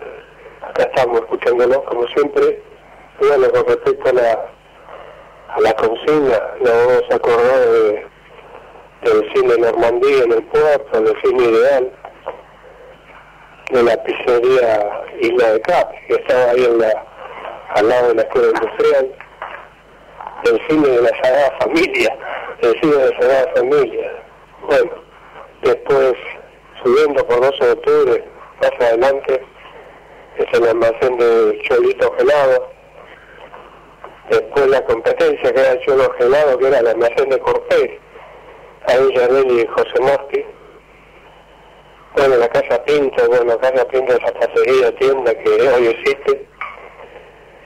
acá 0.61 0.83
estamos 0.83 1.21
escuchándonos 1.21 1.79
como 1.85 2.07
siempre. 2.07 2.61
Bueno, 3.19 3.49
con 3.51 3.65
respecto 3.65 4.09
a 4.09 4.13
la, 4.13 4.54
la 5.59 5.73
consigna, 5.73 6.39
nos 6.59 6.71
vamos 6.71 7.03
a 7.11 7.15
acordar 7.15 7.59
de, 7.59 8.07
del 9.03 9.33
cine 9.33 9.57
Normandía 9.57 10.23
en 10.23 10.31
el 10.33 10.43
puerto, 10.43 11.01
del 11.01 11.21
cine 11.21 11.43
ideal, 11.43 11.91
de 13.71 13.83
la 13.83 14.03
pizzería 14.03 15.03
Isla 15.21 15.53
de 15.53 15.61
Cap, 15.61 15.91
que 16.07 16.15
estaba 16.15 16.51
ahí 16.51 16.65
al 17.75 17.89
lado 17.89 18.07
de 18.09 18.15
la 18.15 18.21
escuela 18.21 18.47
industrial, 18.47 19.15
del 20.43 20.61
cine 20.67 20.87
de 20.87 21.01
la 21.01 21.09
Sagrada 21.09 21.57
Familia, 21.59 22.17
el 22.61 22.81
cine 22.81 22.95
de 22.95 23.09
la 23.09 23.19
Sagrada 23.19 23.51
Familia. 23.55 24.11
Bueno, 24.67 24.91
después 25.61 26.13
subiendo 26.83 27.25
por 27.25 27.41
12 27.41 27.65
de 27.65 27.71
octubre, 27.71 28.23
más 28.61 28.71
adelante, 28.79 29.41
es 30.37 30.59
el 30.59 30.67
almacén 30.67 31.17
de 31.17 31.59
Cholito 31.63 32.13
Gelado, 32.17 32.74
después 34.29 34.67
la 34.67 34.83
competencia 34.85 35.53
que 35.53 35.59
era 35.59 35.79
Cholo 35.81 36.11
Gelado, 36.17 36.57
que 36.57 36.67
era 36.67 36.79
el 36.79 36.87
almacén 36.87 37.29
de 37.29 37.39
Corpés, 37.39 37.91
ahí 38.87 39.13
Yardelli 39.15 39.61
y 39.61 39.67
José 39.67 39.99
Mosqui. 40.01 40.45
Bueno, 42.15 42.37
la 42.37 42.47
Casa 42.47 42.83
Pinto, 42.85 43.27
bueno, 43.27 43.57
Casa 43.59 43.85
Pinto 43.87 44.13
es 44.13 44.19
esa 44.19 44.33
cafetería, 44.33 44.95
tienda 44.95 45.33
que 45.35 45.49
hoy 45.49 45.87
existe. 45.87 46.47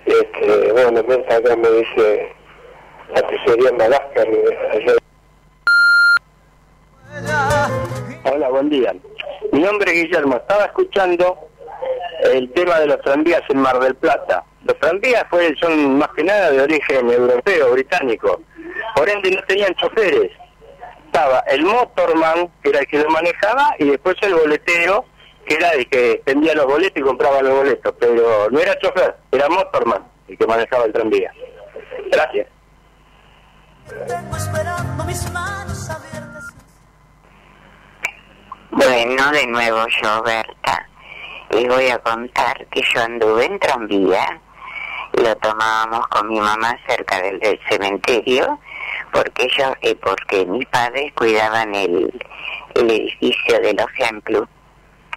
Este, 0.06 0.72
bueno, 0.72 1.04
mientras 1.08 1.40
acá 1.40 1.56
me 1.56 1.70
dice 1.70 2.36
la 3.14 3.28
pizzería 3.28 3.72
Malaska, 3.74 4.22
allá 4.72 4.94
Hola, 8.24 8.50
buen 8.50 8.70
día. 8.70 8.94
Mi 9.52 9.60
nombre 9.60 9.92
es 9.92 10.04
Guillermo. 10.04 10.38
Estaba 10.38 10.66
escuchando 10.66 11.50
el 12.24 12.52
tema 12.52 12.80
de 12.80 12.88
los 12.88 13.02
tranvías 13.02 13.42
en 13.50 13.58
Mar 13.60 13.80
del 13.80 13.96
Plata. 13.96 14.44
Los 14.66 14.78
tranvías 14.80 15.26
fue, 15.30 15.56
son 15.60 15.98
más 15.98 16.10
que 16.10 16.24
nada 16.24 16.52
de 16.52 16.62
origen 16.62 17.10
europeo, 17.10 17.72
británico. 17.72 18.42
Por 18.96 19.10
ende 19.10 19.32
no 19.32 19.42
tenían 19.44 19.74
choferes. 19.76 20.32
Estaba 21.06 21.40
el 21.48 21.64
motorman, 21.64 22.50
que 22.62 22.70
era 22.70 22.80
el 22.80 22.88
que 22.88 23.00
lo 23.00 23.10
manejaba, 23.10 23.74
y 23.80 23.90
después 23.90 24.16
el 24.22 24.36
boletero, 24.36 25.06
que 25.46 25.56
era 25.56 25.72
el 25.72 25.88
que 25.90 26.22
vendía 26.26 26.54
los 26.54 26.66
boletos 26.66 26.98
y 26.98 27.02
compraba 27.02 27.42
los 27.42 27.56
boletos. 27.56 27.96
Pero 28.00 28.50
no 28.52 28.60
era 28.60 28.78
chofer, 28.80 29.16
era 29.32 29.50
motorman 29.50 30.04
el 30.28 30.38
que 30.38 30.46
manejaba 30.46 30.86
el 30.86 30.94
tranvía. 30.94 31.32
Gracias. 32.12 32.48
Tengo 34.08 34.38
esperando 34.38 35.04
mis 35.06 35.32
manos 35.32 35.90
abiertas. 35.90 36.54
Bueno, 38.72 39.32
de 39.32 39.48
nuevo 39.48 39.86
yo, 40.02 40.22
Berta. 40.22 40.88
Les 41.50 41.68
voy 41.68 41.90
a 41.90 41.98
contar 41.98 42.68
que 42.68 42.84
yo 42.94 43.02
anduve 43.02 43.46
en 43.46 43.60
tranvía. 43.60 44.40
Lo 45.14 45.36
tomábamos 45.38 46.08
con 46.08 46.30
mi 46.30 46.40
mamá 46.40 46.78
cerca 46.88 47.22
del, 47.22 47.40
del 47.40 47.60
cementerio 47.70 48.60
porque 49.12 49.44
ellos, 49.44 49.74
eh, 49.82 49.96
porque 49.96 50.46
mis 50.46 50.66
padres 50.68 51.12
cuidaban 51.14 51.74
el, 51.76 52.12
el 52.76 52.92
edificio 52.92 53.60
del 53.60 53.80
Ocean 53.80 54.22
Club 54.22 54.48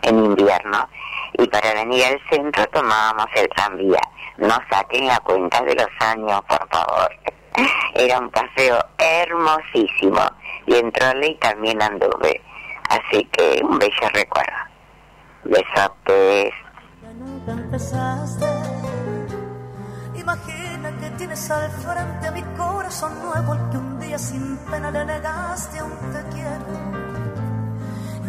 en 0.02 0.24
invierno 0.24 0.88
y 1.34 1.46
para 1.46 1.74
venir 1.74 2.04
al 2.04 2.20
centro 2.30 2.66
tomábamos 2.68 3.26
el 3.34 3.48
tranvía. 3.50 4.00
No 4.38 4.58
saquen 4.70 5.06
la 5.06 5.18
cuenta 5.20 5.62
de 5.62 5.74
los 5.74 5.88
años, 6.00 6.40
por 6.48 6.68
favor. 6.68 7.10
Era 7.94 8.18
un 8.18 8.30
paseo 8.30 8.78
hermosísimo 8.98 10.20
y 10.66 10.76
en 10.76 10.92
trolley 10.92 11.34
también 11.36 11.80
anduve. 11.82 12.40
Así 12.88 13.24
que 13.32 13.60
un 13.62 13.78
bello 13.78 14.08
recuerdo. 14.12 14.52
Besotes. 15.44 16.52
Imagina 20.22 20.96
que 21.00 21.10
tienes 21.18 21.50
al 21.50 21.68
frente 21.68 22.28
a 22.28 22.30
mi 22.30 22.42
corazón 22.56 23.12
nuevo, 23.20 23.54
al 23.54 23.70
que 23.70 23.76
un 23.76 23.98
día 23.98 24.16
sin 24.16 24.56
pena 24.70 24.88
le 24.92 25.04
negaste, 25.04 25.80
aún 25.80 25.90
te 26.12 26.36
quiero. 26.36 27.02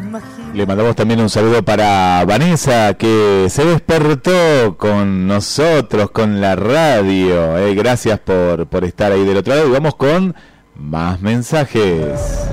Imagina 0.02 0.54
Le 0.56 0.66
mandamos 0.66 0.96
también 0.96 1.22
un 1.22 1.30
saludo 1.30 1.64
para 1.64 2.26
Vanessa 2.26 2.96
que 2.96 3.46
se 3.48 3.64
despertó 3.66 4.76
con 4.76 5.28
nosotros, 5.28 6.10
con 6.10 6.42
la 6.42 6.56
radio. 6.56 7.60
Eh, 7.60 7.76
gracias 7.76 8.20
por, 8.20 8.66
por 8.66 8.84
estar 8.86 9.12
ahí 9.12 9.24
del 9.24 9.38
otro 9.38 9.54
lado 9.54 9.68
y 9.68 9.72
vamos 9.72 9.94
con 9.94 10.36
más 10.76 11.22
mensajes. 11.22 12.48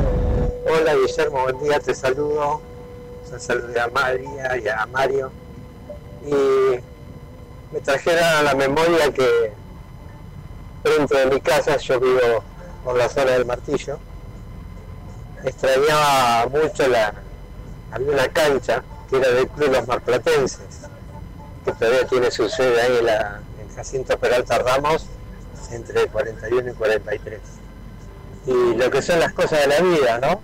Hola 0.66 0.94
Guillermo, 0.94 1.44
buen 1.44 1.58
día, 1.64 1.80
te 1.80 1.94
saludo. 1.94 2.60
Un 3.32 3.40
saludo 3.40 3.82
a 3.82 3.88
María 3.88 4.58
y 4.62 4.68
a 4.68 4.86
Mario. 4.92 5.32
Y 6.26 6.99
me 7.72 7.80
trajeron 7.80 8.24
a 8.24 8.42
la 8.42 8.54
memoria 8.54 9.12
que 9.12 9.52
dentro 10.84 11.18
de 11.18 11.26
mi 11.26 11.40
casa, 11.40 11.76
yo 11.76 12.00
vivo 12.00 12.44
por 12.84 12.96
la 12.96 13.08
zona 13.08 13.32
del 13.32 13.44
martillo, 13.44 13.98
extrañaba 15.44 16.46
mucho 16.48 16.88
la. 16.88 17.14
Cancha 18.32 18.84
que 19.08 19.16
era 19.16 19.28
del 19.30 19.48
Club 19.48 19.72
Los 19.72 19.88
Marplatenses, 19.88 20.60
que 21.64 21.72
todavía 21.72 22.06
tiene 22.06 22.30
su 22.30 22.48
sede 22.48 22.80
ahí 22.80 22.98
en, 22.98 23.06
la, 23.06 23.40
en 23.60 23.74
Jacinto 23.74 24.16
Peralta 24.16 24.58
Ramos, 24.60 25.06
entre 25.72 26.06
41 26.06 26.70
y 26.70 26.74
43. 26.74 27.40
Y 28.46 28.76
lo 28.76 28.88
que 28.88 29.02
son 29.02 29.18
las 29.18 29.32
cosas 29.32 29.62
de 29.62 29.66
la 29.66 29.80
vida, 29.80 30.18
¿no? 30.20 30.40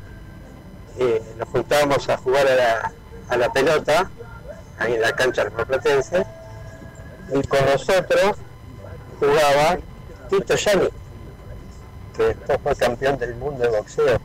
eh, 0.98 1.22
nos 1.38 1.48
juntábamos 1.48 2.08
a 2.08 2.16
jugar 2.16 2.46
a 2.46 2.54
la, 2.54 2.92
a 3.28 3.36
la 3.36 3.52
pelota, 3.52 4.10
ahí 4.78 4.94
en 4.94 5.00
la 5.00 5.12
cancha 5.14 5.48
Platense, 5.50 6.24
y 7.32 7.42
con 7.46 7.64
nosotros 7.64 8.36
jugaba 9.18 9.78
Tito 10.28 10.54
Yani, 10.54 10.88
que 12.16 12.22
después 12.24 12.58
fue 12.62 12.76
campeón 12.76 13.18
del 13.18 13.34
mundo 13.36 13.64
de 13.64 13.68
boxeo, 13.68 14.20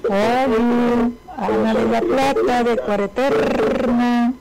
Hola, 0.08 1.10
Ana 1.36 1.74
de 1.74 1.88
la 1.88 2.00
Plata, 2.00 2.64
de 2.64 2.76
Cuareterna. 2.76 4.34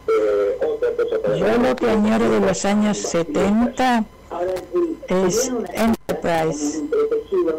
Yo 1.37 1.57
lo 1.57 1.75
que 1.75 1.89
añoro 1.89 2.29
de 2.29 2.39
los 2.39 2.65
años 2.65 2.97
70 2.97 4.03
es 5.07 5.51
Enterprise. 5.73 6.83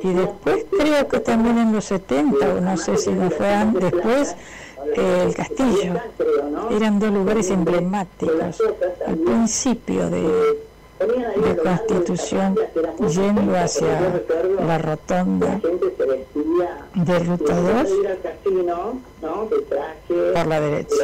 Y 0.03 0.13
después 0.13 0.67
creo 0.71 1.09
que 1.09 1.21
también 1.21 1.59
en 1.59 1.73
los 1.73 1.85
70, 1.87 2.55
o 2.55 2.61
no 2.61 2.77
sé 2.77 2.97
si 2.97 3.11
no 3.11 3.31
fue 3.31 3.49
después, 3.81 4.37
eh, 4.97 5.25
el 5.27 5.35
castillo. 5.35 5.95
Eran 6.71 6.99
dos 6.99 7.11
lugares 7.11 7.51
emblemáticos. 7.51 8.63
Al 9.07 9.17
principio 9.17 10.11
de, 10.11 10.59
de 11.07 11.57
Constitución, 11.57 12.57
yendo 13.09 13.57
hacia 13.57 14.23
la 14.67 14.79
rotonda 14.79 15.61
de 16.95 17.19
Ruta 17.19 17.55
2 17.57 17.89
por 20.35 20.47
la 20.47 20.61
derecha. 20.61 20.95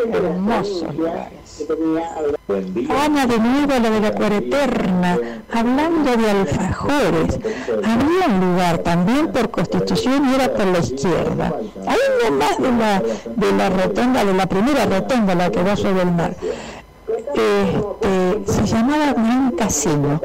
Hermosos 0.00 0.94
lugares. 0.94 1.66
Ana, 2.88 3.26
de 3.26 3.38
nuevo 3.38 3.72
la 3.82 3.90
de 3.90 4.00
la 4.00 4.14
cuareterna, 4.14 5.18
hablando 5.52 6.16
de 6.16 6.30
alfajores. 6.30 7.38
Había 7.84 8.26
un 8.28 8.40
lugar 8.40 8.78
también 8.78 9.30
por 9.30 9.50
constitución 9.50 10.30
y 10.30 10.34
era 10.34 10.54
por 10.54 10.66
la 10.66 10.78
izquierda. 10.78 11.54
Ahí 11.86 11.98
nomás 12.24 12.58
de 12.58 12.72
la, 12.72 13.02
de 13.36 13.52
la 13.52 13.68
rotonda, 13.68 14.24
de 14.24 14.32
la 14.32 14.46
primera 14.46 14.86
rotonda, 14.86 15.34
la 15.34 15.50
que 15.50 15.62
va 15.62 15.76
sobre 15.76 16.02
el 16.02 16.12
mar. 16.12 16.34
Este, 17.08 18.52
se 18.52 18.66
llamaba 18.66 19.12
Gran 19.12 19.52
Casino 19.52 20.20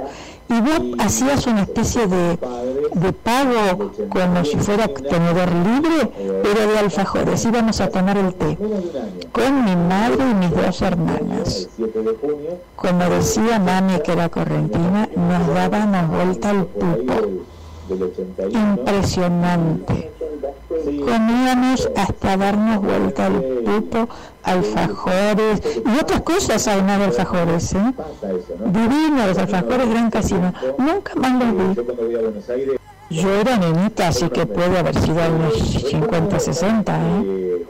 y 0.49 0.61
vos 0.61 0.81
hacías 0.99 1.47
una 1.47 1.61
especie 1.61 2.05
de, 2.07 2.37
de 2.93 3.13
pago 3.13 3.91
como 4.09 4.43
si 4.43 4.57
fuera 4.57 4.87
tenedor 4.87 5.49
libre, 5.51 6.11
pero 6.43 6.67
de 6.67 6.79
alfajores. 6.79 7.45
Íbamos 7.45 7.79
a 7.79 7.89
tomar 7.89 8.17
el 8.17 8.33
té 8.33 8.57
con 9.31 9.65
mi 9.65 9.75
madre 9.75 10.29
y 10.29 10.33
mis 10.35 10.51
dos 10.51 10.81
hermanas. 10.81 11.69
Como 12.75 13.09
decía 13.09 13.59
mami 13.59 13.99
que 14.01 14.11
era 14.11 14.29
correntina, 14.29 15.09
nos 15.15 15.47
dábamos 15.53 16.09
vuelta 16.09 16.49
al 16.49 16.65
pupo. 16.65 17.13
Impresionante. 18.51 20.11
Comíamos 20.69 21.89
hasta 21.95 22.37
darnos 22.37 22.81
vuelta 22.81 23.27
al 23.27 23.41
pupo, 23.41 24.09
alfajores 24.43 25.61
y 25.85 25.99
otras 25.99 26.21
cosas 26.21 26.67
además 26.67 26.99
de 26.99 27.05
alfajores. 27.05 27.73
¿eh? 27.73 27.93
Divino 28.65 29.27
los 29.27 29.37
alfajores 29.37 29.89
Gran 29.89 30.09
Casino. 30.09 30.53
Nunca 30.77 31.15
más 31.15 31.31
los 31.43 31.75
vi. 31.75 31.81
Yo 33.09 33.31
era 33.31 33.57
nenita, 33.57 34.07
así 34.07 34.29
que 34.29 34.45
puede 34.45 34.79
haber 34.79 34.99
sido 34.99 35.19
unos 35.35 35.53
50, 35.89 36.39
60. 36.39 36.99
¿eh? 36.99 37.65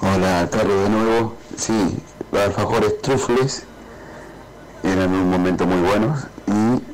Hola, 0.00 0.48
Carlos 0.50 0.82
de 0.84 0.88
nuevo. 0.90 1.34
Sí, 1.56 1.96
los 2.30 2.40
alfajores 2.42 3.00
trufles 3.02 3.64
eran 4.82 5.12
un 5.12 5.30
momento 5.30 5.66
muy 5.66 5.80
buenos 5.88 6.26
y 6.46 6.91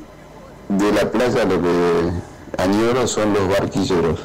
la 0.99 1.09
playa 1.11 1.45
lo 1.45 1.61
que 1.61 2.61
añoro 2.61 3.07
son 3.07 3.33
los 3.33 3.47
barquilleros. 3.47 4.19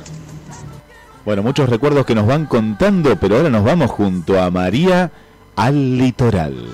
Bueno, 1.24 1.42
muchos 1.42 1.68
recuerdos 1.68 2.04
que 2.04 2.14
nos 2.14 2.26
van 2.26 2.46
contando, 2.46 3.16
pero 3.16 3.36
ahora 3.36 3.48
nos 3.48 3.64
vamos 3.64 3.90
junto 3.90 4.40
a 4.40 4.50
María 4.50 5.10
al 5.56 5.98
litoral. 5.98 6.68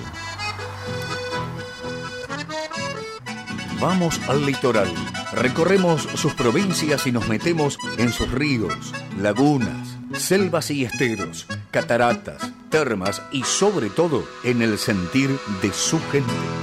Vamos 3.80 4.20
al 4.28 4.44
litoral. 4.44 4.88
Recorremos 5.32 6.02
sus 6.14 6.34
provincias 6.34 7.06
y 7.06 7.12
nos 7.12 7.28
metemos 7.28 7.78
en 7.98 8.12
sus 8.12 8.30
ríos, 8.30 8.92
lagunas, 9.18 9.98
selvas 10.14 10.70
y 10.70 10.84
esteros, 10.84 11.46
cataratas, 11.70 12.50
termas 12.70 13.22
y 13.32 13.42
sobre 13.44 13.90
todo 13.90 14.24
en 14.44 14.62
el 14.62 14.78
sentir 14.78 15.30
de 15.62 15.72
su 15.72 16.00
gente. 16.10 16.59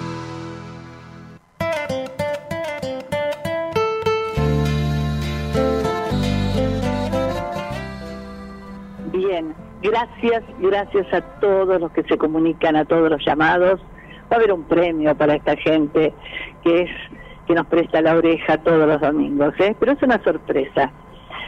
Gracias, 9.97 10.43
gracias 10.59 11.13
a 11.13 11.21
todos 11.39 11.81
los 11.81 11.91
que 11.91 12.03
se 12.03 12.17
comunican, 12.17 12.75
a 12.75 12.85
todos 12.85 13.09
los 13.09 13.25
llamados. 13.25 13.79
Va 14.31 14.35
a 14.35 14.39
haber 14.39 14.53
un 14.53 14.63
premio 14.63 15.15
para 15.15 15.35
esta 15.35 15.55
gente 15.55 16.13
que 16.63 16.81
es 16.81 16.89
que 17.47 17.53
nos 17.53 17.65
presta 17.67 18.01
la 18.01 18.15
oreja 18.15 18.57
todos 18.57 18.87
los 18.87 18.99
domingos, 18.99 19.53
¿eh? 19.59 19.75
pero 19.79 19.93
es 19.93 20.03
una 20.03 20.21
sorpresa. 20.21 20.91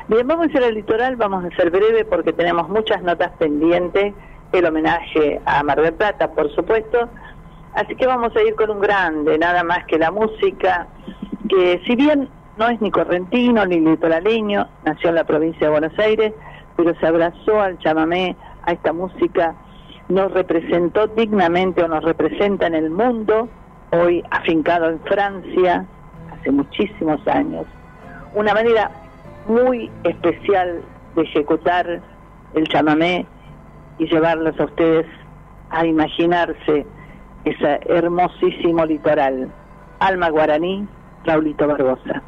Bien, 0.08 0.26
vamos 0.26 0.48
a 0.48 0.58
ir 0.58 0.64
al 0.64 0.74
litoral, 0.74 1.18
vamos 1.18 1.44
a 1.44 1.56
ser 1.56 1.70
breve 1.70 2.06
porque 2.06 2.32
tenemos 2.32 2.70
muchas 2.70 3.04
notas 3.04 3.32
pendientes, 3.38 4.14
el 4.54 4.66
homenaje 4.66 5.42
a 5.46 5.62
Mar 5.62 5.82
del 5.82 5.94
Plata, 5.94 6.32
por 6.32 6.50
supuesto, 6.56 7.10
así 7.74 7.96
que 7.96 8.08
vamos 8.08 8.34
a 8.36 8.42
ir 8.42 8.56
con 8.56 8.72
un 8.72 8.80
grande, 8.80 9.38
nada 9.38 9.64
más 9.64 9.86
que 9.86 10.00
la 10.00 10.10
música, 10.10 10.88
que 11.50 11.82
si 11.86 11.96
bien 11.96 12.30
no 12.58 12.70
es 12.70 12.82
ni 12.82 12.90
correntino 12.92 13.66
ni 13.66 13.82
litoraleño, 13.82 14.68
nació 14.86 15.10
en 15.10 15.16
la 15.16 15.26
provincia 15.26 15.68
de 15.68 15.72
Buenos 15.72 16.00
Aires, 16.00 16.34
pero 16.80 16.96
se 16.96 17.08
abrazó 17.08 17.60
al 17.60 17.78
chamamé, 17.80 18.38
a 18.64 18.72
esta 18.72 18.94
música, 18.94 19.54
nos 20.08 20.32
representó 20.32 21.08
dignamente 21.08 21.84
o 21.84 21.90
nos 21.90 22.02
representa 22.06 22.68
en 22.68 22.76
el 22.76 22.90
mundo, 22.90 23.50
hoy 23.92 24.24
afincado 24.32 24.90
en 24.90 25.02
Francia, 25.02 25.86
hace 26.32 26.52
muchísimos 26.52 27.20
años. 27.28 27.66
Una 28.34 28.54
manera 28.54 28.92
muy 29.46 29.92
especial 30.06 30.82
de 31.18 31.22
ejecutar 31.24 32.00
el 32.54 32.68
chamamé 32.70 33.26
y 33.98 34.06
llevarlos 34.06 34.58
a 34.58 34.64
ustedes 34.64 35.06
a 35.72 35.86
imaginarse 35.86 36.86
ese 37.44 37.80
hermosísimo 37.88 38.86
litoral. 38.86 39.52
Alma 40.00 40.30
Guaraní, 40.30 40.88
Raulito 41.26 41.68
Barbosa. 41.68 42.24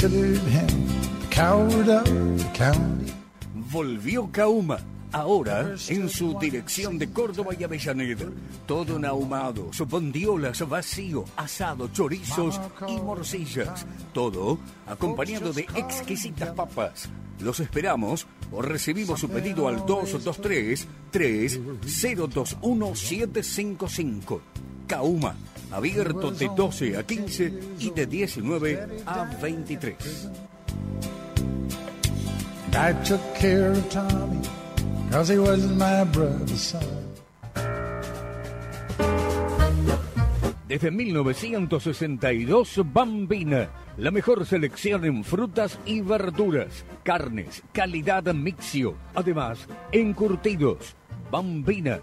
Considered. 0.00 0.40
Volvió 3.54 4.30
Kauma. 4.30 4.78
Ahora 5.12 5.74
en 5.88 6.08
su 6.08 6.38
dirección 6.38 6.96
de 6.98 7.10
Córdoba 7.10 7.52
y 7.58 7.64
Avellaneda. 7.64 8.26
Todo 8.66 8.96
en 8.96 9.04
bondiolas, 9.88 10.66
vacío, 10.68 11.24
asado, 11.36 11.88
chorizos 11.88 12.60
y 12.86 13.00
morcillas. 13.00 13.84
Todo 14.14 14.58
acompañado 14.86 15.52
de 15.52 15.62
exquisitas 15.74 16.50
papas. 16.50 17.08
Los 17.40 17.58
esperamos 17.58 18.26
o 18.52 18.62
recibimos 18.62 19.18
su 19.18 19.28
pedido 19.28 19.66
al 19.66 19.84
223 19.84 20.86
3021 21.10 22.94
755. 22.94 24.40
Kauma, 24.86 25.34
abierto 25.70 26.30
de 26.30 26.48
12 26.54 26.96
a 26.96 27.02
15 27.02 27.52
y 27.78 27.90
de 27.90 28.06
19 28.06 28.88
a 29.06 29.24
23. 29.40 30.30
I 32.72 32.92
took 33.04 33.20
care 33.34 33.72
of 33.72 33.88
Tommy, 33.90 34.40
cause 35.10 35.28
he 35.28 35.38
was 35.38 35.66
my 35.66 36.04
brother's 36.04 36.60
son. 36.60 37.10
Desde 40.70 40.92
1962, 40.92 42.80
Bambina, 42.92 43.70
la 43.96 44.12
mejor 44.12 44.46
selección 44.46 45.04
en 45.04 45.24
frutas 45.24 45.80
y 45.84 46.00
verduras, 46.00 46.84
carnes, 47.02 47.64
calidad 47.72 48.32
mixio, 48.32 48.94
además, 49.16 49.66
encurtidos. 49.90 50.94
Bambina, 51.28 52.02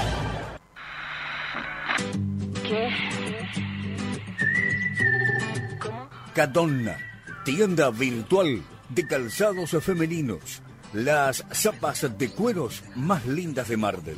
Cadonna, 6.33 6.97
tienda 7.43 7.89
virtual 7.89 8.63
de 8.87 9.05
calzados 9.05 9.71
femeninos. 9.83 10.61
Las 10.93 11.45
zapas 11.53 12.17
de 12.17 12.29
cueros 12.29 12.83
más 12.95 13.25
lindas 13.25 13.67
de 13.67 13.75
Mardel. 13.75 14.17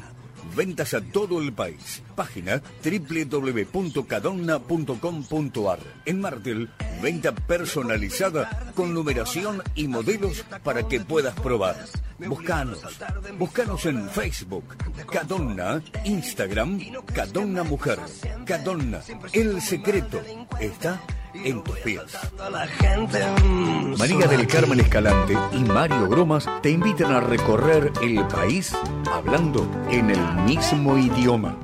Ventas 0.56 0.94
a 0.94 1.02
todo 1.02 1.42
el 1.42 1.54
país. 1.54 2.04
Página 2.16 2.62
www.cadonna.com.ar. 2.84 5.80
En 6.06 6.22
Mardel, 6.22 6.70
venta 7.02 7.34
personalizada 7.34 8.72
con 8.76 8.94
numeración 8.94 9.64
y 9.76 9.88
modelos 9.88 10.44
para 10.64 10.88
que 10.88 11.00
puedas 11.00 11.34
probar. 11.40 11.76
Buscanos. 12.20 12.80
Buscanos 13.38 13.86
en 13.86 14.10
Facebook. 14.10 14.64
Cadonna, 15.12 15.82
Instagram, 16.06 16.80
Cadonna 17.14 17.64
Mujer. 17.64 18.00
Cadonna, 18.46 19.02
el 19.34 19.62
secreto 19.62 20.22
está 20.60 21.02
en 21.34 21.64
tus 21.64 21.78
pies. 21.80 22.02
María 23.98 24.28
del 24.28 24.48
Carmen 24.48 24.80
Escalante 24.80 25.36
y 25.54 25.60
Mario 25.60 26.08
Gromas 26.08 26.48
te 26.62 26.70
invitan 26.70 27.12
a 27.12 27.20
recorrer 27.20 27.92
el 28.02 28.26
país 28.28 28.74
hablando 29.12 29.68
en 29.90 30.12
el 30.12 30.34
mismo 30.46 30.98
idioma. 30.98 31.58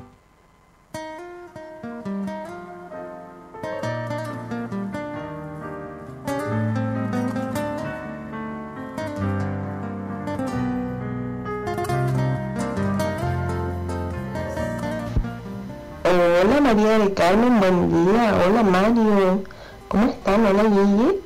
María 16.70 16.98
del 17.00 17.14
Carmen, 17.14 17.58
buen 17.58 18.04
día. 18.06 18.32
Hola 18.46 18.62
Mario, 18.62 19.42
¿cómo 19.88 20.04
están? 20.04 20.46
Hola 20.46 20.62
Gigi. 20.62 21.20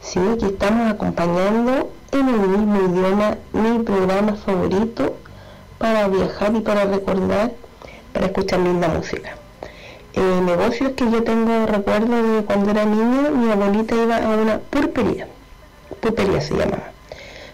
Sí, 0.00 0.18
aquí 0.18 0.46
estamos 0.46 0.90
acompañando 0.90 1.90
en 2.10 2.28
el 2.30 2.38
mismo 2.38 2.76
idioma 2.88 3.36
mi 3.52 3.80
programa 3.80 4.32
favorito 4.32 5.14
para 5.76 6.08
viajar 6.08 6.56
y 6.56 6.60
para 6.60 6.86
recordar, 6.86 7.52
para 8.14 8.26
escuchar 8.28 8.60
linda 8.60 8.88
música. 8.88 9.36
Eh, 10.14 10.40
negocios 10.46 10.92
que 10.92 11.10
yo 11.10 11.22
tengo 11.22 11.66
recuerdo 11.66 12.22
de 12.22 12.44
cuando 12.44 12.70
era 12.70 12.86
niña, 12.86 13.28
mi 13.28 13.50
abuelita 13.52 13.94
iba 13.94 14.16
a 14.16 14.36
una 14.36 14.58
pulpería, 14.58 15.28
pulpería 16.00 16.40
se 16.40 16.54
llamaba, 16.54 16.92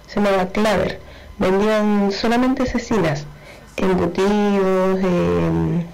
se 0.06 0.20
llamaba 0.20 0.46
Claver, 0.50 1.00
vendían 1.38 2.12
solamente 2.12 2.64
cecinas, 2.64 3.26
embutidos, 3.76 5.00
eh, 5.02 5.84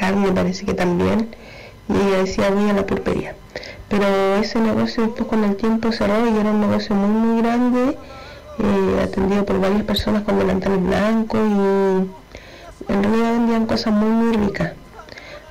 carne 0.00 0.32
parece 0.32 0.64
que 0.64 0.74
también, 0.74 1.28
y 1.88 2.10
decía 2.16 2.50
voy 2.50 2.70
a 2.70 2.72
la 2.72 2.86
pulpería. 2.86 3.34
Pero 3.90 4.06
ese 4.36 4.58
negocio 4.60 5.02
después 5.02 5.28
con 5.28 5.44
el 5.44 5.56
tiempo 5.56 5.92
cerró 5.92 6.26
y 6.26 6.38
era 6.38 6.50
un 6.50 6.60
negocio 6.60 6.94
muy 6.94 7.10
muy 7.10 7.42
grande, 7.42 7.98
eh, 8.58 9.00
atendido 9.04 9.44
por 9.44 9.60
varias 9.60 9.82
personas 9.82 10.22
con 10.22 10.38
delantales 10.38 10.82
blancos 10.82 11.40
y 11.40 12.92
en 12.92 13.02
realidad 13.02 13.32
vendían 13.32 13.66
cosas 13.66 13.92
muy 13.92 14.10
muy 14.20 14.36
ricas. 14.36 14.72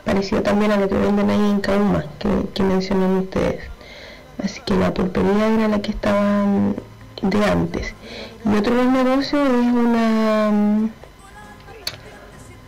Parecido 0.05 0.41
también 0.41 0.71
a 0.71 0.77
lo 0.77 0.87
que 0.89 0.95
venden 0.95 1.29
ahí 1.29 1.51
en 1.51 1.59
Cauma, 1.59 2.05
que, 2.17 2.29
que 2.53 2.63
mencionan 2.63 3.17
ustedes. 3.17 3.61
Así 4.43 4.61
que 4.65 4.73
la 4.75 4.93
pulpería 4.93 5.47
era 5.55 5.67
la 5.67 5.79
que 5.81 5.91
estaba 5.91 6.45
de 7.21 7.45
antes. 7.45 7.93
Y 8.45 8.55
otro 8.55 8.73
negocio 8.99 9.37
es 9.45 9.67
una 9.85 10.89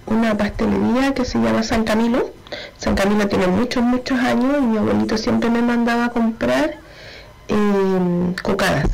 una 0.05 0.37
pastelería 0.37 1.13
que 1.13 1.25
se 1.25 1.39
llama 1.39 1.63
San 1.63 1.83
Camilo. 1.83 2.31
San 2.77 2.95
Camilo 2.95 3.27
tiene 3.27 3.47
muchos, 3.47 3.83
muchos 3.83 4.19
años 4.19 4.57
y 4.59 4.65
mi 4.65 4.77
abuelito 4.77 5.17
siempre 5.17 5.49
me 5.49 5.61
mandaba 5.61 6.05
a 6.05 6.09
comprar 6.09 6.77
eh, 7.47 8.33
cocadas. 8.41 8.89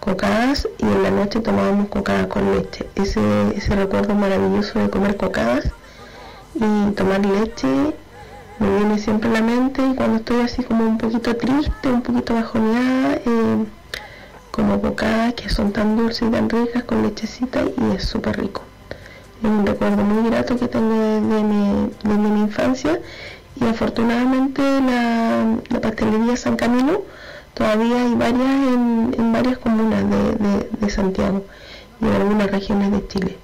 Cocadas 0.00 0.68
y 0.78 0.84
en 0.84 1.02
la 1.02 1.10
noche 1.10 1.40
tomábamos 1.40 1.88
cocadas 1.88 2.26
con 2.26 2.54
leche. 2.54 2.86
Ese, 2.94 3.20
ese 3.56 3.74
recuerdo 3.74 4.14
maravilloso 4.14 4.78
de 4.78 4.90
comer 4.90 5.16
cocadas 5.16 5.70
y 6.54 6.90
tomar 6.92 7.24
leche 7.24 7.68
me 8.58 8.78
viene 8.78 8.98
siempre 8.98 9.28
a 9.30 9.34
la 9.34 9.42
mente 9.42 9.82
y 9.86 9.94
cuando 9.94 10.16
estoy 10.16 10.40
así 10.40 10.62
como 10.62 10.86
un 10.86 10.96
poquito 10.96 11.36
triste, 11.36 11.88
un 11.88 12.02
poquito 12.02 12.34
bajoneada, 12.34 13.14
eh, 13.16 13.66
como 14.50 14.80
cocadas 14.80 15.34
que 15.34 15.50
son 15.50 15.72
tan 15.72 15.96
dulces 15.96 16.28
y 16.28 16.30
tan 16.30 16.48
ricas 16.48 16.84
con 16.84 17.02
lechecita 17.02 17.64
y 17.64 17.96
es 17.96 18.04
súper 18.04 18.40
rico 18.40 18.62
un 19.42 19.66
recuerdo 19.66 20.02
muy 20.02 20.30
grato 20.30 20.56
que 20.56 20.68
tengo 20.68 20.94
desde 20.94 21.42
mi, 21.44 21.90
desde 22.02 22.28
mi 22.28 22.40
infancia. 22.40 23.00
Y 23.60 23.64
afortunadamente 23.64 24.62
la, 24.62 25.56
la, 25.70 25.80
pastelería 25.80 26.36
San 26.36 26.56
Camilo 26.56 27.04
todavía 27.54 28.02
hay 28.02 28.14
varias 28.14 28.48
en, 28.48 29.14
en 29.18 29.32
varias 29.32 29.58
comunas 29.58 30.04
de, 30.10 30.68
de, 30.78 30.90
Santiago 30.90 31.42
y 32.00 32.06
en 32.06 32.12
algunas 32.12 32.50
regiones 32.50 32.92
de 32.92 33.08
Chile. 33.08 33.36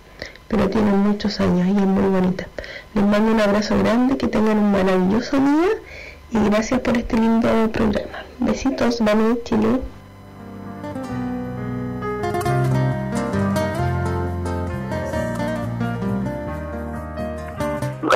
Pero 0.49 0.69
tienen 0.69 0.99
muchos 0.99 1.41
años 1.41 1.67
y 1.67 1.79
es 1.79 1.87
muy 1.87 2.11
bonita. 2.11 2.47
Les 2.95 3.05
mando 3.05 3.33
un 3.33 3.41
abrazo 3.41 3.79
grande 3.79 4.19
que 4.19 4.29
tengan 4.29 4.59
un 4.59 4.73
maravilloso 4.73 5.39
día 5.39 6.43
y 6.43 6.49
gracias 6.51 6.81
por 6.81 6.97
este 6.99 7.17
lindo 7.17 7.49
programa. 7.73 8.25
Besitos, 8.39 9.01
vamos 9.01 9.45
Chile 9.45 9.81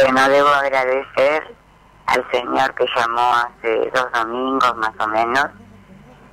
Bueno, 0.06 0.28
debo 0.28 0.48
agradecer 0.50 1.56
al 2.06 2.30
señor 2.30 2.72
que 2.76 2.86
llamó 2.94 3.34
hace 3.34 3.90
dos 3.92 4.06
domingos 4.12 4.76
más 4.76 4.92
o 5.00 5.08
menos, 5.08 5.46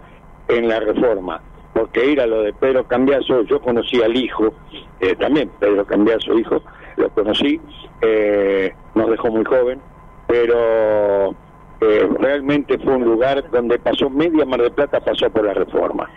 en 0.49 0.69
la 0.69 0.81
reforma. 0.81 1.43
Porque 1.79 2.13
era 2.13 2.27
lo 2.27 2.43
de 2.43 2.53
Pedro 2.53 2.89
Cambiazo, 2.89 3.43
yo 3.43 3.61
conocí 3.61 4.03
al 4.03 4.17
hijo, 4.17 4.53
eh, 4.99 5.15
también 5.15 5.49
Pedro 5.61 5.87
Cambiazo, 5.87 6.37
hijo, 6.37 6.61
lo 6.97 7.09
conocí, 7.11 7.61
eh, 8.01 8.75
nos 8.97 9.09
dejó 9.09 9.29
muy 9.31 9.45
joven, 9.45 9.81
pero 10.27 11.37
eh, 11.81 12.09
realmente 12.19 12.77
fue 12.81 12.97
un 12.97 13.05
lugar 13.05 13.49
donde 13.53 13.79
pasó 13.79 14.11
media 14.11 14.45
Mar 14.45 14.61
del 14.61 14.73
Plata, 14.73 14.99
pasó 14.99 15.31
por 15.31 15.45
la 15.45 15.55
reforma. 15.55 16.11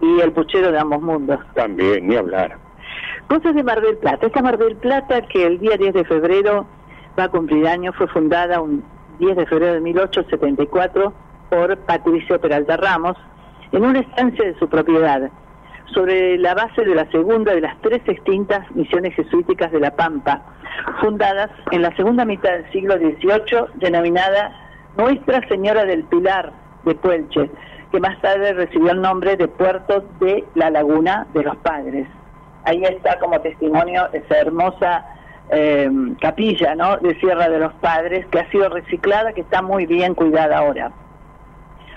Y 0.00 0.20
el 0.20 0.32
puchero 0.32 0.72
de 0.72 0.80
ambos 0.80 1.00
mundos. 1.00 1.38
También, 1.54 2.08
ni 2.08 2.16
hablar. 2.16 2.58
Cosas 3.28 3.54
de 3.54 3.62
Mar 3.62 3.80
del 3.82 3.96
Plata. 3.98 4.26
Esta 4.26 4.42
Mar 4.42 4.58
del 4.58 4.74
Plata 4.74 5.22
que 5.22 5.46
el 5.46 5.60
día 5.60 5.76
10 5.76 5.94
de 5.94 6.04
febrero 6.06 6.66
va 7.16 7.24
a 7.24 7.28
cumplir 7.28 7.68
años, 7.68 7.94
fue 7.96 8.08
fundada 8.08 8.60
un 8.60 8.82
10 9.20 9.36
de 9.36 9.46
febrero 9.46 9.74
de 9.74 9.80
1874 9.80 11.12
por 11.50 11.76
Patricio 11.78 12.40
Peralta 12.40 12.76
Ramos 12.76 13.16
en 13.74 13.84
una 13.84 14.00
estancia 14.00 14.44
de 14.44 14.58
su 14.58 14.68
propiedad, 14.68 15.30
sobre 15.92 16.38
la 16.38 16.54
base 16.54 16.84
de 16.84 16.94
la 16.94 17.10
segunda 17.10 17.54
de 17.54 17.60
las 17.60 17.76
tres 17.80 18.00
extintas 18.06 18.70
misiones 18.74 19.14
jesuíticas 19.14 19.72
de 19.72 19.80
La 19.80 19.90
Pampa, 19.90 20.42
fundadas 21.00 21.50
en 21.72 21.82
la 21.82 21.94
segunda 21.96 22.24
mitad 22.24 22.52
del 22.52 22.70
siglo 22.70 22.94
XVIII, 22.96 23.66
denominada 23.74 24.52
Nuestra 24.96 25.46
Señora 25.48 25.84
del 25.84 26.04
Pilar 26.04 26.52
de 26.84 26.94
Puelche, 26.94 27.50
que 27.90 28.00
más 28.00 28.20
tarde 28.20 28.52
recibió 28.52 28.92
el 28.92 29.00
nombre 29.00 29.36
de 29.36 29.48
Puerto 29.48 30.04
de 30.20 30.44
la 30.54 30.70
Laguna 30.70 31.26
de 31.34 31.42
los 31.42 31.56
Padres. 31.56 32.06
Ahí 32.64 32.82
está 32.84 33.18
como 33.18 33.40
testimonio 33.40 34.08
esa 34.12 34.38
hermosa 34.38 35.04
eh, 35.50 35.90
capilla 36.20 36.74
¿no? 36.74 36.96
de 36.98 37.18
Sierra 37.20 37.48
de 37.48 37.58
los 37.58 37.72
Padres 37.74 38.24
que 38.26 38.38
ha 38.38 38.50
sido 38.50 38.68
reciclada, 38.68 39.32
que 39.32 39.42
está 39.42 39.62
muy 39.62 39.86
bien 39.86 40.14
cuidada 40.14 40.58
ahora. 40.58 40.92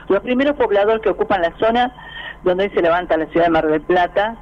Los 0.10 0.22
primeros 0.22 0.56
pobladores 0.56 1.02
que 1.02 1.10
ocupan 1.10 1.42
la 1.42 1.58
zona 1.58 1.94
donde 2.44 2.66
hoy 2.66 2.70
se 2.72 2.82
levanta 2.82 3.18
la 3.18 3.26
ciudad 3.28 3.48
de 3.48 3.52
Mar 3.52 3.68
del 3.68 3.82
Plata 3.82 4.38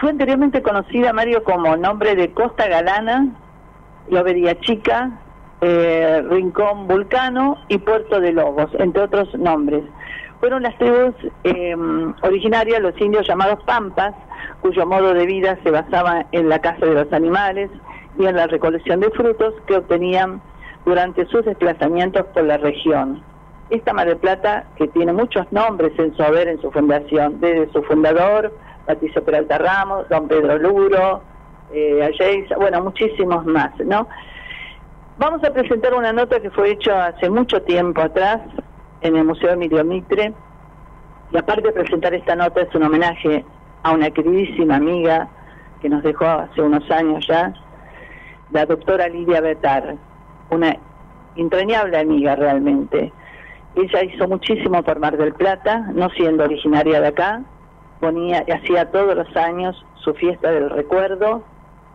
fue 0.00 0.10
anteriormente 0.10 0.62
conocida, 0.62 1.12
Mario, 1.12 1.44
como 1.44 1.76
nombre 1.76 2.14
de 2.16 2.32
Costa 2.32 2.68
Galana, 2.68 3.28
Lobería 4.08 4.58
Chica, 4.60 5.10
eh, 5.60 6.22
Rincón 6.28 6.86
Vulcano 6.88 7.58
y 7.68 7.78
Puerto 7.78 8.20
de 8.20 8.32
Lobos, 8.32 8.70
entre 8.78 9.02
otros 9.02 9.34
nombres. 9.34 9.84
Fueron 10.40 10.62
las 10.62 10.76
tribus 10.78 11.14
eh, 11.44 11.76
originarias, 12.22 12.80
los 12.80 12.98
indios 13.00 13.26
llamados 13.26 13.62
Pampas, 13.64 14.14
cuyo 14.60 14.86
modo 14.86 15.14
de 15.14 15.26
vida 15.26 15.58
se 15.62 15.70
basaba 15.70 16.26
en 16.32 16.48
la 16.48 16.60
caza 16.60 16.84
de 16.84 16.94
los 16.94 17.12
animales 17.12 17.70
y 18.18 18.26
en 18.26 18.36
la 18.36 18.46
recolección 18.46 19.00
de 19.00 19.10
frutos 19.10 19.54
que 19.66 19.76
obtenían 19.76 20.40
durante 20.84 21.26
sus 21.26 21.44
desplazamientos 21.44 22.26
por 22.34 22.44
la 22.44 22.58
región. 22.58 23.22
Esta 23.70 23.92
Mar 23.92 24.06
del 24.06 24.18
Plata, 24.18 24.64
que 24.76 24.88
tiene 24.88 25.12
muchos 25.12 25.50
nombres 25.50 25.92
en 25.98 26.14
su 26.16 26.22
haber, 26.22 26.48
en 26.48 26.60
su 26.60 26.70
fundación, 26.70 27.40
desde 27.40 27.72
su 27.72 27.82
fundador, 27.82 28.52
Patricio 28.86 29.24
Peralta 29.24 29.58
Ramos, 29.58 30.08
don 30.08 30.28
Pedro 30.28 30.58
Luro, 30.58 31.22
eh, 31.72 32.46
bueno, 32.58 32.82
muchísimos 32.82 33.44
más, 33.46 33.72
¿no? 33.80 34.06
Vamos 35.16 35.42
a 35.44 35.52
presentar 35.52 35.94
una 35.94 36.12
nota 36.12 36.40
que 36.40 36.50
fue 36.50 36.72
hecha 36.72 37.06
hace 37.06 37.30
mucho 37.30 37.62
tiempo 37.62 38.02
atrás 38.02 38.40
en 39.00 39.16
el 39.16 39.24
Museo 39.24 39.50
Emilio 39.50 39.84
Mitre, 39.84 40.32
y 41.32 41.36
aparte 41.38 41.62
de 41.62 41.72
presentar 41.72 42.14
esta 42.14 42.36
nota 42.36 42.60
es 42.60 42.74
un 42.74 42.82
homenaje 42.84 43.44
a 43.82 43.92
una 43.92 44.10
queridísima 44.10 44.76
amiga 44.76 45.28
que 45.80 45.88
nos 45.88 46.02
dejó 46.02 46.26
hace 46.26 46.62
unos 46.62 46.88
años 46.90 47.26
ya, 47.26 47.52
la 48.50 48.66
doctora 48.66 49.08
Lidia 49.08 49.40
Betar, 49.40 49.96
una 50.50 50.76
entrañable 51.36 51.98
amiga 51.98 52.36
realmente. 52.36 53.12
Ella 53.76 54.04
hizo 54.04 54.28
muchísimo 54.28 54.82
por 54.82 54.98
Mar 55.00 55.16
del 55.16 55.32
Plata, 55.34 55.78
no 55.94 56.08
siendo 56.10 56.44
originaria 56.44 57.00
de 57.00 57.08
acá, 57.08 57.42
ponía, 58.00 58.44
hacía 58.52 58.90
todos 58.90 59.16
los 59.16 59.36
años 59.36 59.84
su 59.96 60.14
fiesta 60.14 60.50
del 60.52 60.70
recuerdo, 60.70 61.42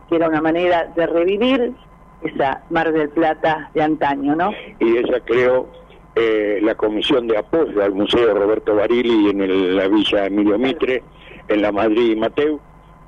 que 0.10 0.15
era 0.18 0.27
una 0.27 0.41
manera 0.41 0.91
de 0.95 1.07
revivir 1.07 1.73
esa 2.22 2.64
Mar 2.69 2.91
del 2.91 3.10
Plata 3.10 3.69
de 3.73 3.81
antaño, 3.84 4.35
¿no? 4.35 4.51
Y 4.80 4.97
ella 4.97 5.19
creó 5.23 5.68
eh, 6.15 6.60
la 6.61 6.76
comisión 6.76 7.27
de 7.27 7.38
apoyo 7.38 7.81
al 7.81 7.93
Museo 7.93 8.34
Roberto 8.34 8.76
Barili 8.76 9.30
en 9.30 9.39
el- 9.41 9.77
la 9.77 9.88
Villa 9.88 10.26
Emilio 10.26 10.57
Mitre, 10.57 11.01
en 11.47 11.61
la 11.61 11.72
Madrid 11.72 12.18
Mateu, 12.18 12.60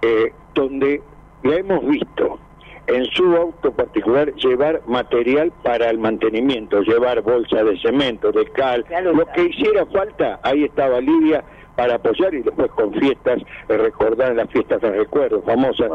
eh, 0.01 0.31
donde 0.53 1.01
la 1.43 1.55
hemos 1.55 1.85
visto 1.87 2.39
en 2.87 3.05
su 3.11 3.35
auto 3.35 3.71
particular 3.71 4.33
llevar 4.35 4.81
material 4.85 5.51
para 5.63 5.89
el 5.89 5.97
mantenimiento, 5.99 6.81
llevar 6.81 7.21
bolsa 7.21 7.63
de 7.63 7.77
cemento, 7.79 8.31
de 8.31 8.45
cal, 8.51 8.85
lo 9.13 9.25
que 9.27 9.43
hiciera 9.43 9.85
falta, 9.87 10.39
ahí 10.43 10.63
estaba 10.63 10.99
Lidia 10.99 11.43
para 11.75 11.95
apoyar 11.95 12.33
y 12.33 12.41
después 12.41 12.69
con 12.71 12.93
fiestas, 12.93 13.41
eh, 13.69 13.77
recordar 13.77 14.35
las 14.35 14.49
fiestas 14.49 14.81
de 14.81 14.91
recuerdo 14.91 15.41
famosas. 15.41 15.89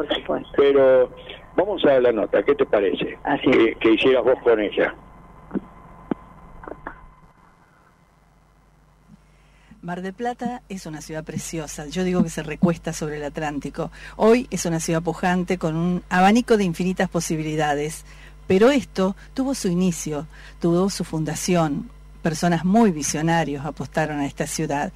Pero 0.57 1.11
vamos 1.55 1.85
a 1.85 2.01
la 2.01 2.13
nota, 2.13 2.43
¿qué 2.43 2.55
te 2.55 2.67
parece? 2.67 3.19
Que, 3.43 3.75
que 3.75 3.91
hicieras 3.93 4.25
vos 4.25 4.39
con 4.43 4.61
ella. 4.61 4.95
Mar 9.87 10.03
del 10.03 10.15
Plata 10.15 10.63
es 10.69 10.85
una 10.87 11.01
ciudad 11.01 11.23
preciosa, 11.23 11.87
yo 11.87 12.03
digo 12.03 12.25
que 12.25 12.29
se 12.29 12.43
recuesta 12.43 12.93
sobre 12.93 13.19
el 13.19 13.25
Atlántico. 13.25 13.93
Hoy 14.17 14.49
es 14.51 14.67
una 14.67 14.81
ciudad 14.81 15.01
pujante 15.01 15.59
con 15.59 15.77
un 15.77 16.03
abanico 16.09 16.57
de 16.57 16.65
infinitas 16.65 17.09
posibilidades, 17.09 18.05
pero 18.49 18.73
esto 18.73 19.15
tuvo 19.33 19.55
su 19.55 19.69
inicio, 19.69 20.27
tuvo 20.61 20.91
su 20.91 21.05
fundación. 21.05 21.89
Personas 22.21 22.65
muy 22.65 22.91
visionarios 22.91 23.65
apostaron 23.65 24.19
a 24.19 24.27
esta 24.27 24.49
ciudad 24.49 24.93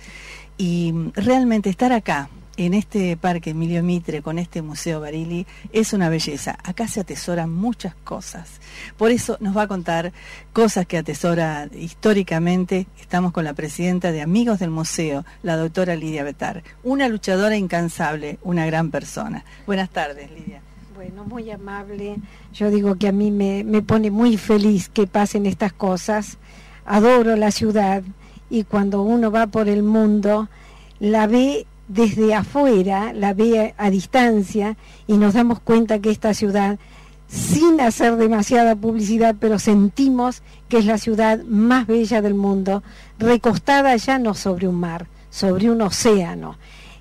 y 0.58 0.92
realmente 1.14 1.70
estar 1.70 1.92
acá, 1.92 2.28
en 2.56 2.74
este 2.74 3.16
parque 3.16 3.50
Emilio 3.50 3.82
Mitre, 3.82 4.22
con 4.22 4.38
este 4.38 4.62
Museo 4.62 5.00
Barili, 5.00 5.46
es 5.72 5.92
una 5.92 6.08
belleza. 6.08 6.58
Acá 6.62 6.88
se 6.88 7.00
atesoran 7.00 7.52
muchas 7.52 7.94
cosas. 8.04 8.60
Por 8.96 9.10
eso 9.10 9.36
nos 9.40 9.56
va 9.56 9.62
a 9.62 9.68
contar 9.68 10.12
cosas 10.52 10.86
que 10.86 10.98
atesora 10.98 11.68
históricamente. 11.72 12.86
Estamos 13.00 13.32
con 13.32 13.44
la 13.44 13.54
presidenta 13.54 14.12
de 14.12 14.22
Amigos 14.22 14.58
del 14.58 14.70
Museo, 14.70 15.24
la 15.42 15.56
doctora 15.56 15.96
Lidia 15.96 16.24
Betar. 16.24 16.62
Una 16.82 17.08
luchadora 17.08 17.56
incansable, 17.56 18.38
una 18.42 18.66
gran 18.66 18.90
persona. 18.90 19.44
Buenas 19.66 19.90
tardes, 19.90 20.30
Lidia. 20.30 20.60
Bueno, 20.94 21.24
muy 21.24 21.50
amable. 21.50 22.16
Yo 22.52 22.70
digo 22.70 22.96
que 22.96 23.08
a 23.08 23.12
mí 23.12 23.30
me, 23.30 23.64
me 23.64 23.80
pone 23.80 24.10
muy 24.10 24.36
feliz 24.36 24.90
que 24.90 25.06
pasen 25.06 25.46
estas 25.46 25.72
cosas. 25.72 26.36
Adoro 26.84 27.36
la 27.36 27.50
ciudad 27.52 28.02
y 28.50 28.64
cuando 28.64 29.02
uno 29.02 29.30
va 29.30 29.46
por 29.46 29.68
el 29.68 29.82
mundo, 29.82 30.48
la 30.98 31.26
ve 31.26 31.66
desde 31.90 32.36
afuera, 32.36 33.12
la 33.12 33.34
ve 33.34 33.74
a, 33.76 33.90
distancia 33.90 34.76
y 35.08 35.16
nos 35.16 35.34
damos 35.34 35.58
cuenta 35.58 35.98
que 35.98 36.10
esta 36.10 36.34
ciudad, 36.34 36.78
sin 37.26 37.80
hacer 37.80 38.16
demasiada 38.16 38.76
publicidad, 38.76 39.34
pero 39.40 39.58
sentimos 39.58 40.42
que 40.68 40.78
es 40.78 40.86
la 40.86 40.98
ciudad 40.98 41.42
más 41.42 41.88
bella 41.88 42.22
del 42.22 42.34
mundo, 42.34 42.84
recostada 43.18 43.96
ya 43.96 44.20
no 44.20 44.34
sobre 44.34 44.68
un 44.68 44.76
mar, 44.76 45.08
sobre 45.30 45.68
un 45.68 45.82
océano. 45.82 46.58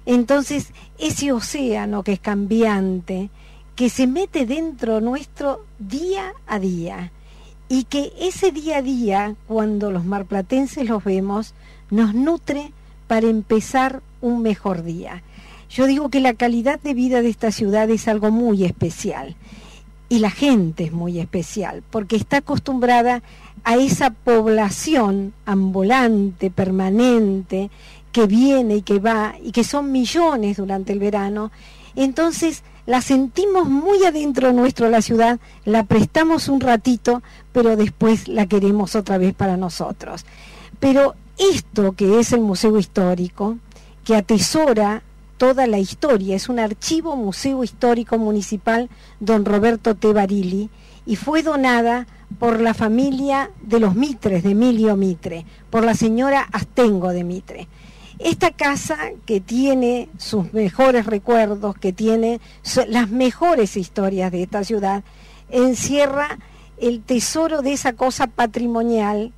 Entonces, 0.08 0.74
ese 0.98 1.32
océano 1.32 2.02
que 2.02 2.14
es 2.14 2.20
cambiante, 2.20 3.30
que 3.76 3.92
se 3.92 4.08
mete 4.08 4.48
dentro 4.48 5.02
nuestro 5.02 5.66
día 5.78 6.34
a 6.48 6.58
día 6.58 7.12
y 7.68 7.84
que 7.84 8.12
ese 8.20 8.52
día 8.52 8.78
a 8.78 8.82
día, 8.82 9.36
cuando 9.48 9.92
los 9.92 10.04
marplatenses 10.04 10.90
los 10.90 11.04
vemos, 11.04 11.54
nos 11.92 12.16
nutre 12.16 12.74
para 13.10 13.28
empezar 13.28 14.04
un 14.22 14.44
mejor 14.44 14.84
día. 14.84 15.24
Yo 15.72 15.88
digo 15.88 16.10
que 16.10 16.20
la 16.20 16.36
calidad 16.36 16.80
de 16.80 16.94
vida 16.94 17.24
de 17.24 17.30
esta 17.30 17.52
ciudad 17.52 17.90
es 17.90 18.08
algo 18.08 18.30
muy 18.30 18.64
especial 18.66 19.36
y 20.10 20.20
la 20.20 20.30
gente 20.30 20.84
es 20.84 20.92
muy 20.92 21.20
especial 21.20 21.82
porque 21.90 22.16
está 22.16 22.38
acostumbrada 22.38 23.24
a 23.64 23.78
esa 23.78 24.12
población 24.12 25.34
ambulante, 25.48 26.52
permanente, 26.52 27.72
que 28.12 28.28
viene 28.28 28.78
y 28.78 28.82
que 28.84 29.00
va 29.00 29.34
y 29.44 29.52
que 29.54 29.64
son 29.64 29.92
millones 29.92 30.58
durante 30.58 30.94
el 30.94 31.00
verano. 31.00 31.52
Entonces 31.96 32.62
la 32.86 33.02
sentimos 33.02 33.68
muy 33.68 34.04
adentro 34.06 34.54
nuestro 34.54 34.88
la 34.90 35.02
ciudad, 35.02 35.40
la 35.66 35.84
prestamos 35.84 36.48
un 36.48 36.62
ratito, 36.62 37.24
pero 37.54 37.76
después 37.76 38.28
la 38.28 38.46
queremos 38.46 38.96
otra 38.96 39.18
vez 39.18 39.34
para 39.34 39.58
nosotros. 39.58 40.28
Pero 40.80 41.16
esto 41.40 41.94
que 41.94 42.20
es 42.20 42.34
el 42.34 42.42
Museo 42.42 42.78
Histórico, 42.78 43.58
que 44.04 44.16
atesora 44.16 45.04
toda 45.38 45.68
la 45.68 45.80
historia, 45.80 46.36
es 46.36 46.50
un 46.50 46.60
archivo 46.60 47.16
Museo 47.16 47.64
Histórico 47.64 48.18
Municipal 48.18 48.90
Don 49.20 49.46
Roberto 49.46 49.96
T. 49.96 50.70
Y 51.06 51.16
fue 51.16 51.42
donada 51.42 52.06
por 52.38 52.60
la 52.60 52.74
familia 52.74 53.50
de 53.62 53.80
los 53.80 53.96
Mitres, 53.96 54.44
de 54.44 54.52
Emilio 54.52 54.96
Mitre, 54.96 55.46
por 55.70 55.84
la 55.84 55.96
señora 55.96 56.48
Astengo 56.52 57.10
de 57.10 57.24
Mitre. 57.24 57.68
Esta 58.20 58.52
casa 58.52 58.98
que 59.26 59.40
tiene 59.40 60.10
sus 60.18 60.54
mejores 60.54 61.06
recuerdos, 61.06 61.78
que 61.78 61.94
tiene 61.94 62.42
las 62.90 63.10
mejores 63.10 63.78
historias 63.78 64.32
de 64.34 64.44
esta 64.44 64.66
ciudad, 64.66 65.04
encierra 65.50 66.38
el 66.78 67.02
tesoro 67.02 67.62
de 67.62 67.74
esa 67.74 67.94
cosa 67.94 68.28
patrimonial 68.28 69.32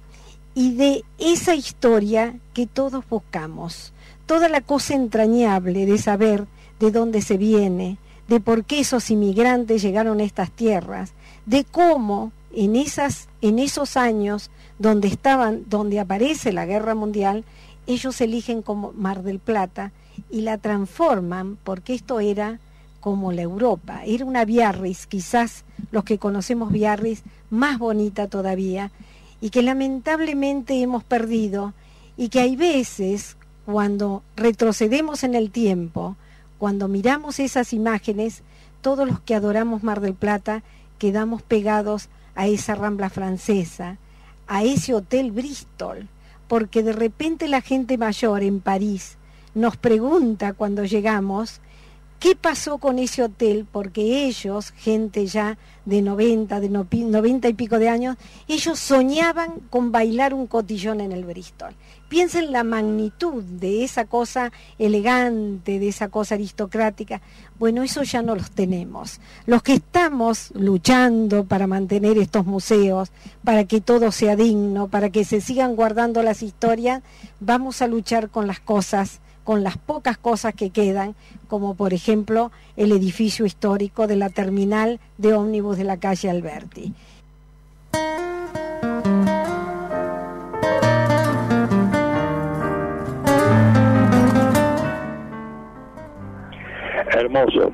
y 0.54 0.76
de 0.76 1.04
esa 1.18 1.56
historia 1.56 2.36
que 2.54 2.68
todos 2.68 3.08
buscamos. 3.10 3.94
Toda 4.26 4.50
la 4.50 4.62
cosa 4.62 4.94
entrañable 4.94 5.86
de 5.86 5.98
saber 5.98 6.48
de 6.80 6.92
dónde 6.92 7.22
se 7.22 7.38
viene, 7.38 7.98
de 8.28 8.40
por 8.40 8.66
qué 8.66 8.80
esos 8.80 9.12
inmigrantes 9.12 9.82
llegaron 9.82 10.20
a 10.20 10.24
estas 10.24 10.52
tierras, 10.52 11.14
de 11.46 11.64
cómo 11.64 12.32
en, 12.54 12.76
esas, 12.76 13.28
en 13.42 13.60
esos 13.60 13.98
años 13.98 14.50
donde 14.80 15.08
estaban, 15.08 15.64
donde 15.70 16.00
aparece 16.00 16.52
la 16.52 16.66
guerra 16.66 16.96
mundial, 16.96 17.44
ellos 17.88 18.20
eligen 18.22 18.62
como 18.62 18.94
Mar 18.94 19.24
del 19.24 19.40
Plata 19.40 19.92
y 20.30 20.42
la 20.42 20.58
transforman 20.58 21.58
porque 21.64 21.94
esto 21.94 22.20
era 22.20 22.60
como 23.00 23.32
la 23.32 23.42
Europa, 23.42 24.02
era 24.06 24.26
una 24.26 24.46
Biarritz, 24.46 25.08
quizás 25.08 25.66
los 25.92 26.04
que 26.04 26.20
conocemos 26.20 26.72
Biarritz, 26.72 27.24
más 27.50 27.80
bonita 27.80 28.28
todavía, 28.28 28.92
y 29.42 29.50
que 29.50 29.64
lamentablemente 29.64 30.80
hemos 30.82 31.04
perdido, 31.04 31.74
y 32.16 32.30
que 32.30 32.40
hay 32.40 32.56
veces 32.56 33.36
cuando 33.66 34.24
retrocedemos 34.36 35.24
en 35.24 35.36
el 35.36 35.50
tiempo, 35.52 36.16
cuando 36.58 36.88
miramos 36.88 37.40
esas 37.40 37.74
imágenes, 37.74 38.44
todos 38.82 39.08
los 39.08 39.20
que 39.20 39.36
adoramos 39.36 39.84
Mar 39.84 40.00
del 40.00 40.14
Plata 40.14 40.64
quedamos 41.00 41.42
pegados 41.42 42.10
a 42.36 42.48
esa 42.48 42.76
rambla 42.76 43.10
francesa, 43.10 43.98
a 44.48 44.64
ese 44.64 44.94
hotel 44.94 45.32
Bristol, 45.32 46.08
porque 46.48 46.84
de 46.84 46.94
repente 46.94 47.48
la 47.48 47.62
gente 47.62 47.98
mayor 47.98 48.44
en 48.44 48.60
París 48.60 49.18
nos 49.56 49.78
pregunta 49.78 50.54
cuando 50.54 50.86
llegamos 50.86 51.60
qué 52.22 52.36
pasó 52.36 52.78
con 52.78 53.00
ese 53.00 53.24
hotel, 53.24 53.66
porque 53.70 54.28
ellos, 54.28 54.74
gente 54.78 55.26
ya 55.26 55.58
de 55.86 56.04
90, 56.04 56.60
de 56.60 56.70
90 56.70 57.50
y 57.50 57.54
pico 57.56 57.80
de 57.80 57.90
años, 57.90 58.16
ellos 58.48 58.78
soñaban 58.78 59.54
con 59.72 59.92
bailar 59.92 60.36
un 60.36 60.46
cotillón 60.46 61.02
en 61.02 61.14
el 61.14 61.26
Bristol. 61.26 61.74
Piensen 62.10 62.52
la 62.52 62.64
magnitud 62.64 63.42
de 63.42 63.84
esa 63.84 64.06
cosa 64.06 64.52
elegante, 64.78 65.80
de 65.80 65.88
esa 65.88 66.10
cosa 66.10 66.36
aristocrática. 66.36 67.22
Bueno, 67.58 67.82
eso 67.82 68.04
ya 68.04 68.22
no 68.22 68.36
los 68.36 68.52
tenemos. 68.52 69.20
Los 69.48 69.64
que 69.64 69.74
estamos 69.74 70.52
luchando 70.54 71.46
para 71.46 71.66
mantener 71.66 72.20
estos 72.20 72.46
museos, 72.46 73.10
para 73.44 73.64
que 73.64 73.82
todo 73.82 74.12
sea 74.12 74.36
digno, 74.36 74.90
para 74.90 75.10
que 75.10 75.26
se 75.26 75.42
sigan 75.42 75.76
guardando 75.76 76.22
las 76.22 76.44
historias, 76.44 77.02
vamos 77.40 77.82
a 77.82 77.88
luchar 77.88 78.30
con 78.30 78.46
las 78.46 78.60
cosas, 78.60 79.22
con 79.44 79.64
las 79.64 79.78
pocas 79.78 80.18
cosas 80.18 80.54
que 80.54 80.70
quedan, 80.70 81.16
como 81.48 81.76
por 81.76 81.94
ejemplo 81.94 82.52
el 82.78 82.92
edificio 82.92 83.46
histórico 83.46 84.08
de 84.08 84.16
la 84.16 84.30
terminal 84.30 85.00
de 85.18 85.34
ómnibus 85.34 85.78
de 85.78 85.84
la 85.84 85.98
calle 85.98 86.30
Alberti. 86.30 86.94
hermoso, 97.22 97.72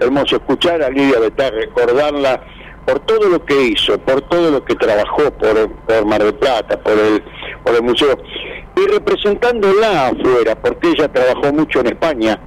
hermoso 0.00 0.36
escuchar 0.36 0.82
a 0.82 0.90
Lidia 0.90 1.20
Betar, 1.20 1.52
recordarla 1.52 2.40
por 2.86 3.00
todo 3.00 3.28
lo 3.28 3.44
que 3.44 3.68
hizo, 3.68 3.98
por 3.98 4.20
todo 4.22 4.50
lo 4.50 4.64
que 4.64 4.74
trabajó 4.74 5.30
por, 5.32 5.70
por 5.86 6.06
Mar 6.06 6.22
del 6.22 6.34
Plata, 6.34 6.78
por 6.80 6.92
el, 6.92 7.22
por 7.64 7.74
el 7.74 7.82
museo, 7.82 8.16
y 8.76 8.86
representándola 8.86 10.08
afuera, 10.08 10.54
porque 10.56 10.90
ella 10.90 11.08
trabajó 11.08 11.52
mucho 11.52 11.80
en 11.80 11.86
España, 11.88 12.38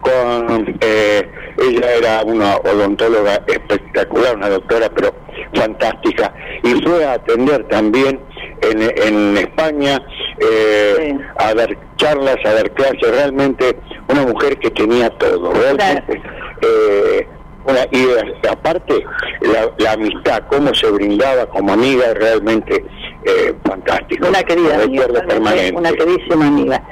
con 0.00 0.78
eh, 0.80 1.28
ella 1.58 1.94
era 1.94 2.22
una 2.24 2.56
odontóloga 2.56 3.42
espectacular, 3.46 4.36
una 4.36 4.48
doctora 4.48 4.90
pero 4.94 5.14
fantástica, 5.54 6.34
y 6.62 6.72
fue 6.82 7.04
a 7.04 7.14
atender 7.14 7.64
también 7.68 8.20
en, 8.62 8.82
en 8.82 9.36
España 9.36 10.02
eh, 10.38 11.18
a 11.36 11.54
dar 11.54 11.76
charlas, 11.96 12.36
a 12.44 12.52
dar 12.52 12.70
clases, 12.72 13.10
realmente 13.10 13.76
una 14.08 14.22
mujer 14.22 14.58
que 14.58 14.70
tenía 14.70 15.10
todo, 15.10 15.52
realmente. 15.52 16.20
Eh, 16.62 17.26
una, 17.64 17.80
y 17.90 18.06
aparte, 18.48 19.04
la, 19.78 19.92
amistad, 19.92 20.42
cómo 20.48 20.74
se 20.74 20.90
brindaba 20.90 21.46
como 21.46 21.74
amiga, 21.74 22.14
realmente 22.14 22.84
eh, 23.24 23.54
fantástico. 23.64 24.28
Una 24.28 24.42
querida 24.42 24.82
amiga, 24.82 25.06
permanente. 25.06 25.76
una 25.76 25.92
queridísima 25.92 26.46
amiga. 26.46 26.82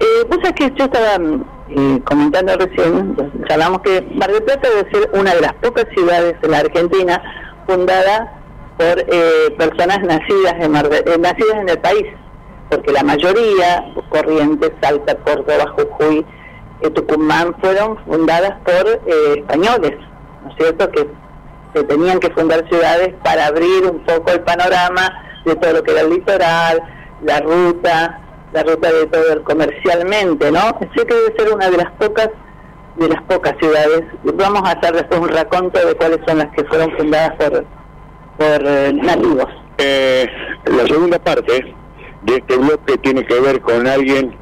Eh, 0.00 0.24
vos 0.28 0.38
sabés 0.42 0.52
que 0.52 0.72
yo 0.76 0.84
estaba 0.84 1.24
eh, 1.70 2.00
comentando 2.04 2.56
recién, 2.56 3.16
hablamos 3.50 3.80
que 3.80 4.02
Mar 4.14 4.30
del 4.30 4.42
Plata 4.42 4.68
debe 4.68 4.90
ser 4.90 5.10
una 5.12 5.34
de 5.34 5.40
las 5.40 5.54
pocas 5.54 5.86
ciudades 5.94 6.40
de 6.40 6.48
la 6.48 6.58
Argentina 6.58 7.22
fundada 7.66 8.32
por 8.76 8.98
eh, 8.98 9.54
personas 9.56 10.00
nacidas 10.02 10.54
en, 10.60 10.72
nacidas 10.72 11.56
en 11.60 11.68
el 11.68 11.78
país 11.78 12.06
porque 12.68 12.92
la 12.92 13.02
mayoría, 13.02 13.84
Corrientes, 14.08 14.72
Salta, 14.80 15.16
Córdoba, 15.18 15.74
Jujuy, 15.76 16.24
eh, 16.80 16.90
Tucumán, 16.90 17.54
fueron 17.60 17.96
fundadas 18.04 18.54
por 18.64 18.88
eh, 19.06 19.34
españoles, 19.38 19.94
¿no 20.42 20.50
es 20.50 20.56
cierto?, 20.56 20.90
que 20.90 21.06
se 21.74 21.84
tenían 21.84 22.18
que 22.20 22.30
fundar 22.30 22.66
ciudades 22.68 23.14
para 23.22 23.46
abrir 23.46 23.84
un 23.84 24.00
poco 24.04 24.32
el 24.32 24.40
panorama 24.40 25.25
de 25.46 25.56
todo 25.56 25.72
lo 25.74 25.82
que 25.82 25.92
era 25.92 26.00
el 26.02 26.10
litoral, 26.10 26.82
la 27.22 27.40
ruta, 27.40 28.20
la 28.52 28.62
ruta 28.62 28.92
de 28.92 29.06
todo 29.06 29.32
el 29.32 29.42
comercialmente, 29.42 30.50
¿no? 30.50 30.60
Sé 30.94 31.06
que 31.06 31.14
debe 31.14 31.34
ser 31.36 31.54
una 31.54 31.70
de 31.70 31.76
las 31.78 31.90
pocas 31.92 32.30
de 32.96 33.08
las 33.08 33.22
pocas 33.22 33.54
ciudades. 33.60 34.04
Vamos 34.24 34.62
a 34.64 34.72
hacer 34.72 34.94
después 34.94 35.20
un 35.20 35.28
raconto 35.28 35.86
de 35.86 35.94
cuáles 35.94 36.18
son 36.26 36.38
las 36.38 36.48
que 36.54 36.64
fueron 36.64 36.90
fundadas 36.96 37.32
por, 37.36 37.64
por 38.38 38.66
eh, 38.66 38.92
nativos. 38.94 39.48
la 40.64 40.86
segunda 40.86 41.18
parte 41.18 41.74
de 42.22 42.36
este 42.36 42.56
bloque 42.56 42.96
tiene 42.98 43.24
que 43.26 43.38
ver 43.38 43.60
con 43.60 43.86
alguien 43.86 44.34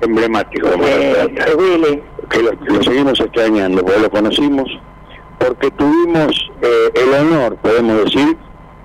emblemático 0.00 0.68
de 0.68 2.02
que 2.28 2.42
lo, 2.42 2.82
seguimos 2.82 3.20
extrañando, 3.20 3.84
porque 3.84 4.00
lo 4.00 4.10
conocimos, 4.10 4.68
porque 5.38 5.70
tuvimos 5.72 6.50
eh, 6.62 6.90
el 6.94 7.14
honor, 7.14 7.56
podemos 7.56 8.04
decir, 8.04 8.36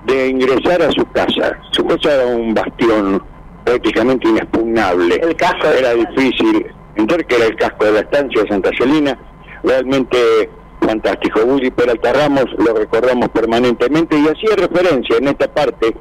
de 0.06 0.28
ingresar 0.30 0.82
a 0.82 0.92
su 0.92 1.06
casa. 1.12 1.60
Su 1.72 1.86
casa 1.86 2.14
era 2.14 2.26
un 2.28 2.54
bastión 2.54 3.24
prácticamente 3.64 4.28
inexpugnable. 4.28 5.16
El 5.16 5.36
casco 5.36 5.68
era 5.68 5.94
difícil 5.94 6.66
entender 6.96 7.26
que 7.26 7.36
era 7.36 7.46
el 7.46 7.56
casco 7.56 7.86
de 7.86 7.92
la 7.92 8.00
estancia 8.02 8.44
de 8.44 8.50
Santa 8.50 8.72
Celina, 8.78 9.18
realmente 9.64 10.50
fantástico. 10.82 11.42
Willy 11.46 11.72
Peralta 11.72 12.14
Ramos 12.14 12.46
lo 12.58 12.74
recordamos 12.74 13.30
permanentemente 13.30 14.18
y 14.18 14.28
hacía 14.28 14.56
referencia 14.56 15.18
en 15.18 15.28
esta 15.28 15.54
parte 15.54 15.96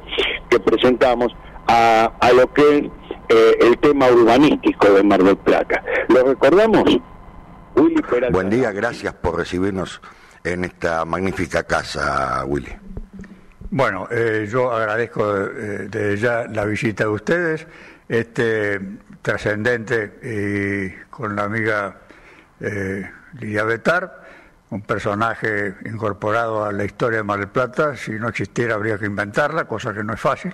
que 0.49 0.59
presentamos 0.59 1.33
a, 1.67 2.31
lo 2.35 2.51
que 2.51 2.77
es 2.77 2.83
eh, 3.29 3.57
el 3.61 3.77
tema 3.77 4.07
urbanístico 4.07 4.91
de 4.91 5.03
Mar 5.03 5.23
del 5.23 5.37
Plata. 5.37 5.83
¿Lo 6.09 6.23
recordamos? 6.23 6.83
Willy 7.75 8.03
Buen 8.31 8.49
día, 8.49 8.71
gracias 8.71 9.13
por 9.13 9.37
recibirnos 9.37 10.01
en 10.43 10.65
esta 10.65 11.05
magnífica 11.05 11.63
casa, 11.63 12.43
Willy. 12.45 12.75
Bueno, 13.73 14.05
eh, 14.11 14.49
yo 14.51 14.69
agradezco 14.69 15.45
eh, 15.45 15.87
desde 15.89 16.17
ya 16.17 16.45
la 16.45 16.65
visita 16.65 17.05
de 17.05 17.09
ustedes, 17.09 17.65
este 18.09 18.81
trascendente 19.21 20.19
y 20.21 21.09
con 21.09 21.37
la 21.37 21.43
amiga 21.43 21.95
Lidia 23.39 23.63
Betar, 23.63 24.23
un 24.71 24.81
personaje 24.81 25.75
incorporado 25.85 26.65
a 26.65 26.73
la 26.73 26.83
historia 26.83 27.19
de 27.19 27.23
Mar 27.23 27.39
del 27.39 27.47
Plata. 27.47 27.95
Si 27.95 28.11
no 28.11 28.27
existiera 28.27 28.75
habría 28.75 28.97
que 28.97 29.05
inventarla, 29.05 29.63
cosa 29.63 29.93
que 29.93 30.03
no 30.03 30.13
es 30.13 30.19
fácil. 30.19 30.53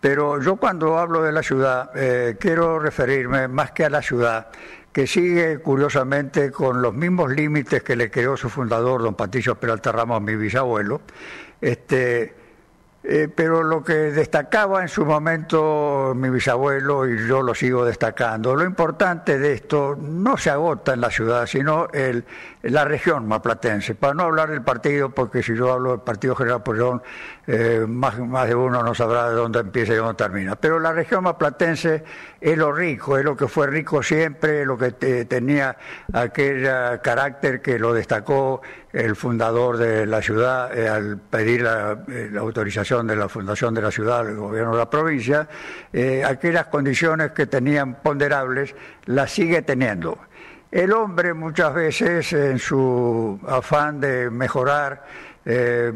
Pero 0.00 0.42
yo 0.42 0.56
cuando 0.56 0.98
hablo 0.98 1.22
de 1.22 1.30
la 1.30 1.44
ciudad 1.44 1.90
eh, 1.94 2.36
quiero 2.40 2.80
referirme 2.80 3.46
más 3.46 3.70
que 3.70 3.84
a 3.84 3.90
la 3.90 4.02
ciudad, 4.02 4.48
que 4.92 5.06
sigue 5.06 5.58
curiosamente 5.58 6.50
con 6.50 6.82
los 6.82 6.94
mismos 6.94 7.30
límites 7.30 7.84
que 7.84 7.94
le 7.94 8.10
creó 8.10 8.36
su 8.36 8.48
fundador, 8.48 9.02
don 9.02 9.14
Patricio 9.14 9.54
Peralta 9.54 9.92
Ramos, 9.92 10.20
mi 10.20 10.34
bisabuelo, 10.34 11.02
este, 11.60 12.34
eh, 13.08 13.28
pero 13.32 13.62
lo 13.62 13.84
que 13.84 13.94
destacaba 13.94 14.82
en 14.82 14.88
su 14.88 15.04
momento 15.04 16.12
mi 16.16 16.28
bisabuelo 16.28 17.08
y 17.08 17.28
yo 17.28 17.40
lo 17.40 17.54
sigo 17.54 17.84
destacando, 17.84 18.56
lo 18.56 18.64
importante 18.64 19.38
de 19.38 19.52
esto 19.52 19.94
no 19.96 20.36
se 20.36 20.50
agota 20.50 20.94
en 20.94 21.02
la 21.02 21.10
ciudad, 21.10 21.46
sino 21.46 21.86
el, 21.92 22.24
la 22.62 22.84
región 22.84 23.28
maplatense. 23.28 23.94
Para 23.94 24.14
no 24.14 24.24
hablar 24.24 24.50
del 24.50 24.62
partido, 24.62 25.10
porque 25.10 25.40
si 25.44 25.54
yo 25.54 25.72
hablo 25.72 25.92
del 25.92 26.00
Partido 26.00 26.34
General 26.34 26.64
Pueyrredón, 26.64 27.00
eh, 27.46 27.84
más, 27.86 28.18
más 28.18 28.48
de 28.48 28.56
uno 28.56 28.82
no 28.82 28.92
sabrá 28.92 29.28
de 29.30 29.36
dónde 29.36 29.60
empieza 29.60 29.92
y 29.92 29.96
dónde 29.96 30.14
termina. 30.14 30.56
Pero 30.56 30.80
la 30.80 30.92
región 30.92 31.22
maplatense 31.22 32.02
es 32.40 32.58
lo 32.58 32.72
rico, 32.72 33.16
es 33.16 33.24
lo 33.24 33.36
que 33.36 33.46
fue 33.46 33.68
rico 33.68 34.02
siempre, 34.02 34.66
lo 34.66 34.76
que 34.76 34.90
tenía 35.26 35.76
aquel 36.12 36.68
carácter 37.02 37.62
que 37.62 37.78
lo 37.78 37.92
destacó 37.92 38.62
el 38.96 39.14
fundador 39.14 39.76
de 39.76 40.06
la 40.06 40.22
ciudad 40.22 40.76
eh, 40.76 40.88
al 40.88 41.18
pedir 41.18 41.62
la, 41.62 42.04
eh, 42.08 42.30
la, 42.32 42.40
autorización 42.40 43.06
de 43.06 43.16
la 43.16 43.28
fundación 43.28 43.74
de 43.74 43.82
la 43.82 43.90
ciudad, 43.90 44.28
el 44.28 44.36
gobierno 44.36 44.72
de 44.72 44.78
la 44.78 44.90
provincia, 44.90 45.48
aquellas 46.24 46.66
condiciones 46.66 47.32
que 47.32 47.46
tenían 47.46 47.96
ponderables 48.02 48.74
las 49.06 49.30
sigue 49.30 49.62
teniendo. 49.62 50.18
El 50.70 50.92
hombre 50.92 51.32
muchas 51.32 51.72
veces 51.74 52.32
en 52.32 52.58
su 52.58 53.38
afán 53.46 54.00
de 54.00 54.30
mejorar 54.30 55.04
eh, 55.48 55.92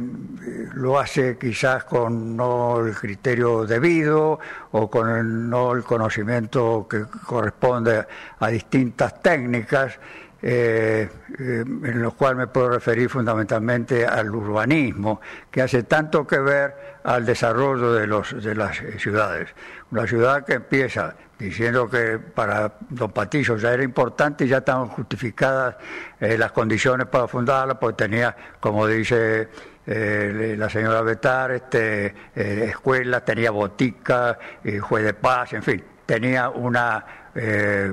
lo 0.74 0.96
hace 0.96 1.36
quizás 1.36 1.82
con 1.82 2.36
no 2.36 2.78
el 2.86 2.94
criterio 2.94 3.66
debido 3.66 4.38
o 4.70 4.88
con 4.88 5.10
el, 5.10 5.50
no 5.50 5.72
el 5.72 5.82
conocimiento 5.82 6.86
que 6.88 7.02
corresponde 7.26 8.06
a 8.38 8.48
distintas 8.48 9.20
técnicas, 9.20 9.98
eh, 10.42 11.08
eh, 11.38 11.64
en 11.66 12.02
lo 12.02 12.12
cual 12.12 12.36
me 12.36 12.46
puedo 12.46 12.70
referir 12.70 13.08
fundamentalmente 13.08 14.06
al 14.06 14.34
urbanismo, 14.34 15.20
que 15.50 15.62
hace 15.62 15.82
tanto 15.84 16.26
que 16.26 16.38
ver 16.38 16.74
al 17.04 17.24
desarrollo 17.24 17.92
de, 17.92 18.06
los, 18.06 18.42
de 18.42 18.54
las 18.54 18.82
ciudades. 18.98 19.48
Una 19.90 20.06
ciudad 20.06 20.44
que 20.44 20.54
empieza 20.54 21.14
diciendo 21.40 21.88
que 21.88 22.18
para 22.18 22.74
don 22.90 23.10
Patillo 23.12 23.56
ya 23.56 23.72
era 23.72 23.82
importante 23.82 24.44
y 24.44 24.48
ya 24.48 24.58
estaban 24.58 24.88
justificadas 24.88 25.76
eh, 26.20 26.36
las 26.36 26.52
condiciones 26.52 27.06
para 27.06 27.26
fundarla, 27.26 27.80
porque 27.80 28.04
tenía, 28.04 28.36
como 28.60 28.86
dice 28.86 29.48
eh, 29.86 30.54
la 30.58 30.68
señora 30.68 31.00
Betar, 31.00 31.52
este, 31.52 32.14
eh, 32.36 32.66
escuelas, 32.68 33.24
tenía 33.24 33.50
botica, 33.50 34.38
juez 34.80 35.04
de 35.04 35.14
paz, 35.14 35.54
en 35.54 35.62
fin, 35.62 35.82
tenía 36.04 36.50
una 36.50 37.04
eh, 37.34 37.92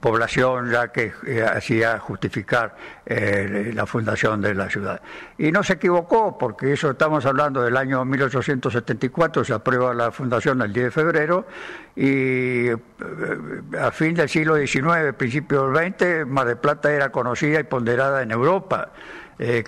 población 0.00 0.70
ya 0.70 0.88
que 0.88 1.10
eh, 1.26 1.42
hacía 1.42 1.98
justificar 1.98 2.76
eh, 3.06 3.72
la 3.74 3.86
fundación 3.86 4.42
de 4.42 4.54
la 4.54 4.68
ciudad. 4.68 5.00
Y 5.38 5.50
no 5.50 5.62
se 5.62 5.74
equivocó, 5.74 6.36
porque 6.36 6.74
eso 6.74 6.90
estamos 6.90 7.24
hablando 7.24 7.62
del 7.62 7.76
año 7.76 8.04
1874, 8.04 9.44
se 9.44 9.54
aprueba 9.54 9.94
la 9.94 10.10
fundación 10.10 10.60
el 10.60 10.72
10 10.74 10.84
de 10.84 10.90
febrero, 10.90 11.46
y 11.96 12.68
a 12.68 13.90
fin 13.92 14.14
del 14.14 14.28
siglo 14.28 14.56
XIX, 14.56 15.14
principio 15.16 15.70
del 15.70 15.94
XX, 15.94 16.26
Mar 16.26 16.46
del 16.46 16.58
Plata 16.58 16.92
era 16.92 17.10
conocida 17.10 17.60
y 17.60 17.64
ponderada 17.64 18.22
en 18.22 18.30
Europa. 18.30 18.92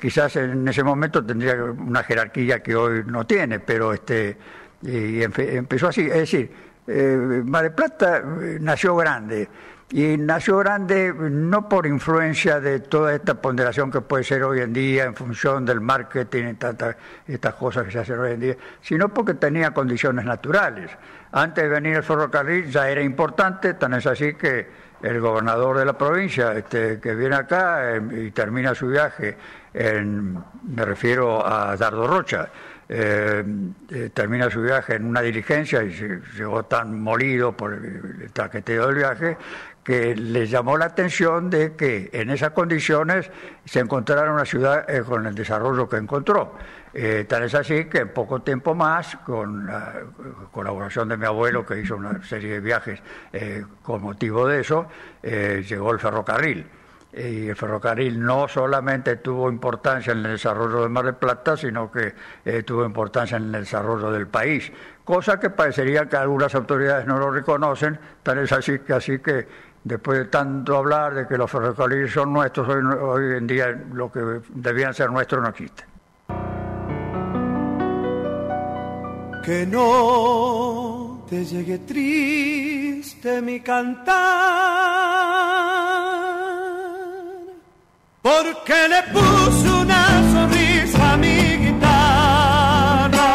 quizás 0.00 0.36
en 0.36 0.68
ese 0.68 0.82
momento 0.82 1.24
tendría 1.24 1.54
una 1.54 2.02
jerarquía 2.02 2.62
que 2.62 2.76
hoy 2.76 3.04
no 3.06 3.26
tiene, 3.26 3.60
pero 3.60 3.94
este 3.94 4.36
y 4.80 5.22
empezó 5.22 5.88
así, 5.88 6.02
es 6.02 6.14
decir, 6.14 6.52
eh, 6.88 7.42
Mar 7.44 7.62
del 7.64 7.72
Plata 7.72 8.18
eh, 8.18 8.58
nació 8.60 8.96
grande 8.96 9.48
y 9.90 10.16
nació 10.18 10.58
grande 10.58 11.14
no 11.14 11.68
por 11.68 11.86
influencia 11.86 12.60
de 12.60 12.80
toda 12.80 13.14
esta 13.14 13.34
ponderación 13.34 13.90
que 13.90 14.00
puede 14.00 14.24
ser 14.24 14.42
hoy 14.42 14.60
en 14.60 14.72
día 14.72 15.04
en 15.04 15.14
función 15.14 15.64
del 15.64 15.80
marketing 15.80 16.44
y 16.48 16.54
tantas 16.54 16.96
estas 17.26 17.54
cosas 17.54 17.84
que 17.84 17.92
se 17.92 17.98
hacen 18.00 18.18
hoy 18.18 18.32
en 18.32 18.40
día, 18.40 18.56
sino 18.82 19.08
porque 19.08 19.34
tenía 19.34 19.72
condiciones 19.72 20.24
naturales. 20.24 20.90
Antes 21.32 21.64
de 21.64 21.70
venir 21.70 21.96
el 21.96 22.02
ferrocarril 22.02 22.70
ya 22.70 22.88
era 22.88 23.02
importante, 23.02 23.74
tan 23.74 23.94
es 23.94 24.06
así 24.06 24.34
que 24.34 24.66
el 25.02 25.20
gobernador 25.20 25.78
de 25.78 25.84
la 25.84 25.96
provincia 25.96 26.52
este, 26.52 27.00
que 27.00 27.14
viene 27.14 27.36
acá 27.36 27.96
eh, 27.96 28.26
y 28.26 28.30
termina 28.30 28.74
su 28.74 28.88
viaje, 28.88 29.36
en, 29.72 30.34
me 30.34 30.84
refiero 30.84 31.46
a 31.46 31.76
Dardo 31.76 32.06
Rocha, 32.06 32.48
eh, 32.90 33.44
eh, 33.90 34.10
termina 34.14 34.48
su 34.48 34.62
viaje 34.62 34.94
en 34.94 35.04
una 35.04 35.20
diligencia 35.20 35.82
y 35.82 35.90
llegó 36.38 36.64
tan 36.64 36.98
molido 37.02 37.52
por 37.52 37.74
el 37.74 38.30
traqueteo 38.32 38.86
del 38.86 38.96
viaje 38.96 39.36
que 39.84 40.16
le 40.16 40.46
llamó 40.46 40.78
la 40.78 40.86
atención 40.86 41.50
de 41.50 41.76
que 41.76 42.08
en 42.14 42.30
esas 42.30 42.52
condiciones 42.52 43.30
se 43.66 43.80
encontrara 43.80 44.32
una 44.32 44.46
ciudad 44.46 44.88
eh, 44.88 45.02
con 45.02 45.26
el 45.26 45.34
desarrollo 45.34 45.86
que 45.86 45.96
encontró. 45.96 46.56
tal 47.28 47.42
es 47.42 47.54
así 47.54 47.84
que 47.84 47.98
en 47.98 48.08
poco 48.08 48.40
tiempo 48.40 48.74
más, 48.74 49.16
con 49.16 49.66
la 49.66 49.92
colaboración 50.50 51.10
de 51.10 51.18
mi 51.18 51.26
abuelo, 51.26 51.66
que 51.66 51.80
hizo 51.80 51.96
una 51.96 52.24
serie 52.24 52.54
de 52.54 52.60
viajes 52.60 53.02
con 53.82 54.02
motivo 54.02 54.48
de 54.48 54.60
eso, 54.60 54.88
llegó 55.22 55.92
el 55.92 55.98
ferrocarril 55.98 56.77
y 57.12 57.48
el 57.48 57.56
ferrocarril 57.56 58.20
no 58.20 58.46
solamente 58.48 59.16
tuvo 59.16 59.48
importancia 59.48 60.12
en 60.12 60.18
el 60.18 60.32
desarrollo 60.32 60.82
de 60.82 60.88
Mar 60.88 61.04
del 61.06 61.14
Plata, 61.14 61.56
sino 61.56 61.90
que 61.90 62.14
eh, 62.44 62.62
tuvo 62.62 62.84
importancia 62.84 63.36
en 63.38 63.44
el 63.44 63.52
desarrollo 63.62 64.10
del 64.10 64.26
país, 64.26 64.70
cosa 65.04 65.40
que 65.40 65.50
parecería 65.50 66.06
que 66.06 66.16
algunas 66.16 66.54
autoridades 66.54 67.06
no 67.06 67.18
lo 67.18 67.30
reconocen, 67.30 67.98
tal 68.22 68.38
es 68.38 68.52
así 68.52 68.80
que 68.80 68.92
así 68.92 69.18
que 69.20 69.48
después 69.84 70.18
de 70.18 70.24
tanto 70.26 70.76
hablar 70.76 71.14
de 71.14 71.26
que 71.26 71.38
los 71.38 71.50
ferrocarriles 71.50 72.12
son 72.12 72.32
nuestros, 72.32 72.68
hoy, 72.68 72.82
hoy 72.84 73.36
en 73.38 73.46
día 73.46 73.68
lo 73.92 74.12
que 74.12 74.40
debían 74.50 74.92
ser 74.92 75.10
nuestros 75.10 75.42
no 75.42 75.48
existe. 75.48 75.84
Que 79.44 79.66
no 79.66 81.24
te 81.30 81.42
llegue 81.42 81.78
triste 81.78 83.40
mi 83.40 83.60
cantar 83.60 85.08
porque 88.28 88.78
le 88.92 89.00
puse 89.14 89.66
una 89.82 90.02
sonrisa 90.32 91.12
a 91.12 91.16
mi 91.16 91.38
guitarra 91.64 93.32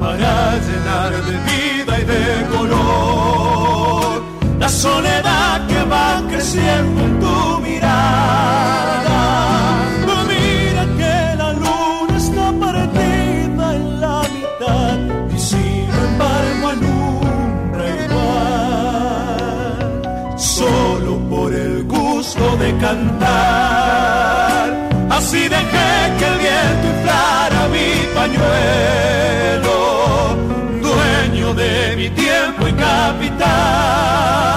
para 0.00 0.32
llenar 0.66 1.12
de 1.28 1.36
vida 1.50 1.92
y 2.02 2.04
de 2.12 2.24
color 2.54 4.22
la 4.60 4.68
soledad 4.68 5.66
que 5.66 5.80
va 5.94 6.08
creciendo 6.28 6.98
en 7.08 7.12
tu 7.24 7.36
mirada. 7.66 9.22
Mira 10.30 10.84
que 11.00 11.14
la 11.42 11.50
luna 11.64 12.16
está 12.24 12.46
partida 12.64 13.64
en 13.78 13.84
la 14.00 14.18
mitad 14.34 14.98
y 15.36 15.38
sin 15.50 15.88
embargo 16.06 16.64
alumbra 16.74 17.84
igual, 18.04 19.80
solo 20.36 21.12
por 21.30 21.48
el 21.52 21.74
gusto 21.84 22.44
de 22.62 22.68
cantar. 22.78 23.65
Así 25.16 25.48
dejé 25.48 26.14
que 26.18 26.26
el 26.26 26.38
viento 26.38 26.86
inflara 26.94 27.68
mi 27.68 27.88
pañuelo, 28.14 29.76
dueño 30.82 31.54
de 31.54 31.96
mi 31.96 32.10
tiempo 32.10 32.68
y 32.68 32.72
capitán. 32.74 34.55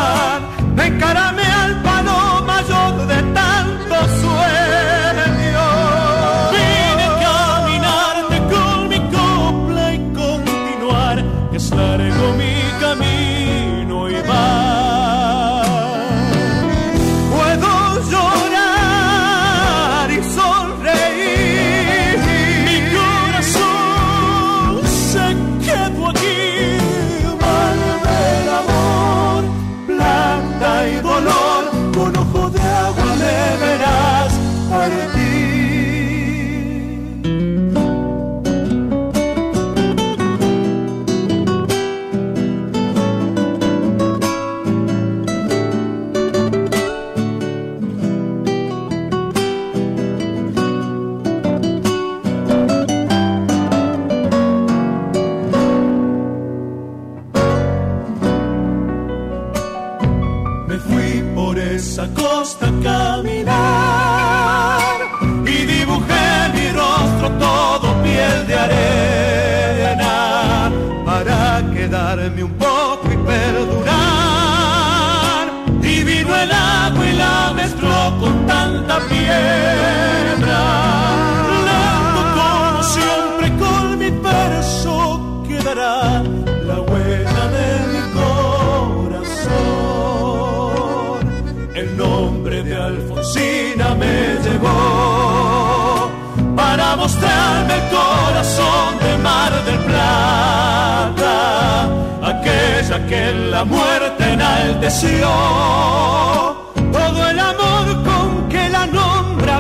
Mostrarme 97.00 97.76
el 97.76 97.90
corazón 97.90 99.00
de 99.00 99.18
Mar 99.18 99.66
del 99.66 99.80
Plata, 99.80 101.86
aquella 102.32 103.08
que 103.08 103.32
la 103.32 103.64
muerte 103.64 104.34
enalteció. 104.34 106.59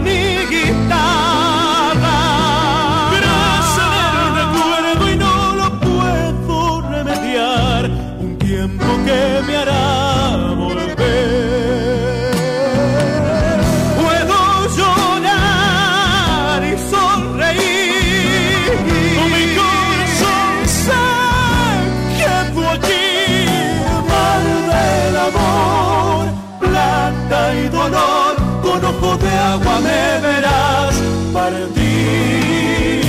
Mi 0.01 0.45
guitarra. 0.49 2.17
Gracias 3.17 3.89
del 3.95 4.17
recuerdo 4.39 5.03
y 5.11 5.15
no 5.17 5.35
lo 5.55 5.67
puedo 5.79 6.81
remediar. 6.89 7.81
Un 8.19 8.37
tiempo 8.37 8.85
que 9.05 9.21
me 9.47 9.53
hará 9.57 10.53
volver. 10.55 10.99
Puedo 14.01 14.37
llorar 14.77 16.59
y 16.63 16.75
sonreír. 16.91 18.71
Mi 19.33 19.45
corazón 19.59 20.53
se 20.83 21.03
quedó 22.17 22.61
aquí. 22.69 23.09
Mar 24.09 24.43
del 24.73 25.15
amor, 25.17 26.23
plata 26.59 27.39
y 27.55 27.57
dolor. 27.69 28.28
De 29.17 29.27
agua 29.27 29.79
me 29.79 30.19
verás 30.21 30.95
partir. 31.33 33.01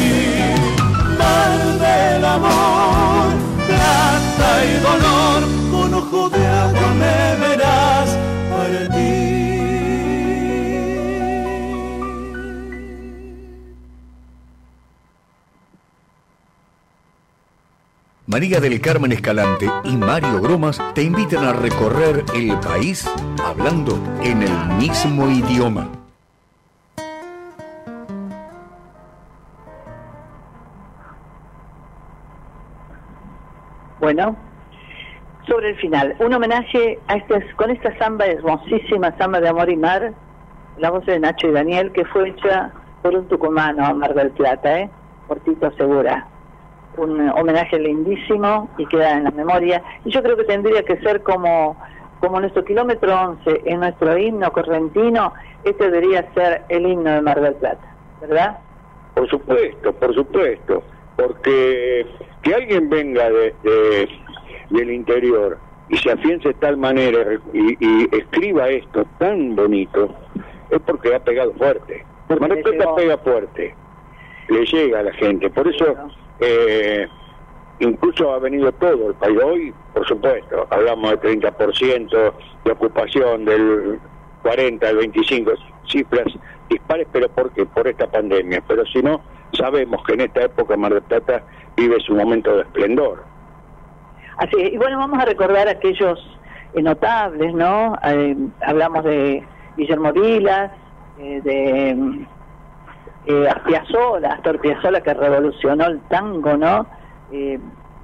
Mar 1.18 1.58
del 1.78 2.24
amor, 2.24 3.28
plata 3.66 4.64
y 4.64 4.80
dolor. 4.80 5.59
María 18.30 18.60
del 18.60 18.80
Carmen 18.80 19.10
Escalante 19.10 19.66
y 19.82 19.96
Mario 19.96 20.40
Bromas 20.40 20.80
te 20.94 21.02
invitan 21.02 21.44
a 21.44 21.52
recorrer 21.52 22.24
el 22.32 22.56
país 22.60 23.04
hablando 23.44 23.98
en 24.22 24.42
el 24.42 24.52
mismo 24.78 25.28
idioma. 25.28 25.88
Bueno, 33.98 34.36
sobre 35.48 35.70
el 35.70 35.76
final, 35.78 36.14
un 36.20 36.32
homenaje 36.32 37.00
a 37.08 37.16
estas, 37.16 37.42
con 37.56 37.70
esta 37.70 37.98
samba 37.98 38.26
hermosísima, 38.26 39.12
samba 39.18 39.40
de 39.40 39.48
amor 39.48 39.68
y 39.70 39.76
mar, 39.76 40.12
la 40.78 40.90
voz 40.90 41.04
de 41.04 41.18
Nacho 41.18 41.48
y 41.48 41.52
Daniel, 41.52 41.90
que 41.90 42.04
fue 42.04 42.28
hecha 42.28 42.70
por 43.02 43.12
un 43.12 43.26
tucumano 43.26 43.84
a 43.84 43.92
Mar 43.92 44.14
del 44.14 44.30
Plata, 44.30 44.78
¿eh? 44.78 44.90
por 45.26 45.40
Tito 45.40 45.72
Segura. 45.72 46.28
Un 46.96 47.28
homenaje 47.30 47.78
lindísimo 47.78 48.68
y 48.76 48.86
queda 48.86 49.16
en 49.16 49.24
la 49.24 49.30
memoria. 49.30 49.82
Y 50.04 50.10
yo 50.10 50.22
creo 50.22 50.36
que 50.36 50.44
tendría 50.44 50.82
que 50.82 50.96
ser 50.98 51.22
como, 51.22 51.76
como 52.20 52.40
nuestro 52.40 52.64
kilómetro 52.64 53.14
11 53.18 53.62
en 53.64 53.80
nuestro 53.80 54.16
himno 54.18 54.50
correntino, 54.52 55.32
este 55.64 55.84
debería 55.90 56.26
ser 56.34 56.62
el 56.68 56.86
himno 56.86 57.10
de 57.12 57.22
Mar 57.22 57.40
del 57.40 57.54
Plata, 57.54 57.94
¿verdad? 58.20 58.58
Por 59.14 59.28
supuesto, 59.28 59.92
por 59.94 60.14
supuesto, 60.14 60.82
porque 61.16 62.06
que 62.42 62.54
alguien 62.54 62.88
venga 62.90 63.28
de, 63.30 63.54
de- 63.62 64.08
del 64.70 64.90
interior 64.92 65.58
y 65.88 65.96
se 65.96 66.12
afiance 66.12 66.48
de 66.48 66.54
tal 66.54 66.76
manera 66.76 67.18
y, 67.52 67.76
y 67.84 68.08
escriba 68.16 68.68
esto 68.68 69.04
tan 69.18 69.56
bonito, 69.56 70.14
es 70.70 70.78
porque 70.80 71.14
ha 71.14 71.18
pegado 71.20 71.52
fuerte. 71.54 72.04
Mar 72.38 72.54
del 72.54 72.62
Plata 72.62 72.94
pega 72.94 73.18
fuerte, 73.18 73.74
le 74.48 74.64
llega 74.64 75.00
a 75.00 75.02
la 75.02 75.12
gente, 75.14 75.50
por 75.50 75.66
eso 75.68 75.96
eh, 76.40 77.08
incluso 77.80 78.32
ha 78.32 78.38
venido 78.38 78.72
todo 78.72 79.10
el 79.10 79.14
país. 79.14 79.38
Hoy, 79.42 79.74
por 79.92 80.06
supuesto, 80.06 80.66
hablamos 80.70 81.10
del 81.20 81.40
30% 81.40 82.32
de 82.64 82.72
ocupación, 82.72 83.44
del 83.44 83.98
40, 84.42 84.86
del 84.86 84.96
25, 84.96 85.52
cifras 85.86 86.26
dispares, 86.68 87.06
pero 87.12 87.28
¿por 87.28 87.52
qué? 87.52 87.66
Por 87.66 87.88
esta 87.88 88.06
pandemia. 88.10 88.62
Pero 88.66 88.86
si 88.86 89.02
no, 89.02 89.20
sabemos 89.52 90.02
que 90.04 90.14
en 90.14 90.22
esta 90.22 90.42
época 90.42 90.76
Mar 90.76 90.94
del 90.94 91.02
Plata 91.02 91.42
vive 91.76 91.98
su 92.00 92.14
momento 92.14 92.56
de 92.56 92.62
esplendor. 92.62 93.24
Así 94.38 94.56
es. 94.58 94.72
Y 94.72 94.78
bueno, 94.78 94.98
vamos 94.98 95.18
a 95.18 95.26
recordar 95.26 95.68
aquellos 95.68 96.18
eh, 96.74 96.82
notables, 96.82 97.52
¿no? 97.52 97.96
Eh, 98.04 98.36
hablamos 98.62 99.04
de 99.04 99.44
Guillermo 99.76 100.12
Vilas, 100.12 100.70
eh, 101.18 101.40
de 101.42 102.26
eh, 103.30 103.48
Piazzolla, 103.66 104.32
Astor 104.34 104.60
Piazzolla, 104.60 105.00
que 105.02 105.14
revolucionó 105.14 105.86
el 105.86 106.00
tango, 106.08 106.56
¿no? 106.56 106.86
Eh, 107.32 107.58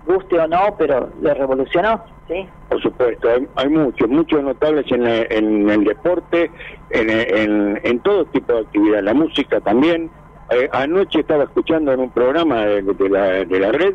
guste 0.06 0.38
o 0.38 0.46
no, 0.46 0.74
pero 0.78 1.10
lo 1.20 1.34
revolucionó, 1.34 2.02
¿sí? 2.28 2.46
Por 2.68 2.80
supuesto, 2.80 3.28
hay, 3.28 3.46
hay 3.56 3.68
muchos, 3.68 4.08
muchos 4.08 4.42
notables 4.42 4.84
en, 4.92 5.02
la- 5.04 5.22
en 5.30 5.68
el 5.68 5.84
deporte, 5.84 6.50
en, 6.90 7.10
en, 7.10 7.80
en 7.82 7.98
todo 8.00 8.24
tipo 8.26 8.52
de 8.52 8.60
actividad, 8.60 9.02
la 9.02 9.14
música 9.14 9.60
también. 9.60 10.10
Eh, 10.50 10.68
anoche 10.72 11.20
estaba 11.20 11.42
escuchando 11.44 11.92
en 11.92 12.00
un 12.00 12.10
programa 12.10 12.64
de, 12.66 12.82
de 12.82 13.08
la, 13.08 13.22
de 13.44 13.58
la 13.60 13.72
red, 13.72 13.94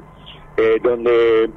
eh, 0.58 0.80
donde 0.84 1.50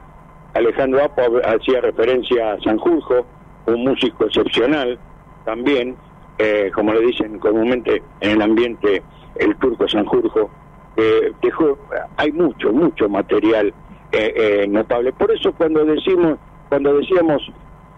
Alejandro 0.55 1.03
Apo 1.03 1.23
hacía 1.45 1.81
referencia 1.81 2.53
a 2.53 2.61
Sanjurjo, 2.61 3.27
un 3.67 3.83
músico 3.85 4.27
excepcional 4.27 4.99
también, 5.45 5.97
eh, 6.39 6.71
como 6.75 6.93
le 6.93 7.01
dicen 7.01 7.41
comúnmente 7.41 8.03
en 8.21 8.31
el 8.31 8.43
ambiente, 8.43 9.03
el 9.36 9.56
turco 9.56 9.89
Sanjurjo. 9.89 10.51
Eh, 10.97 11.32
dejó, 11.43 11.77
hay 12.16 12.31
mucho, 12.32 12.73
mucho 12.73 13.09
material 13.09 13.73
eh, 14.12 14.32
eh, 14.36 14.66
notable. 14.69 15.12
Por 15.12 15.32
eso 15.32 15.52
cuando 15.52 15.85
decimos, 15.85 16.39
cuando 16.69 16.97
decíamos 16.98 17.43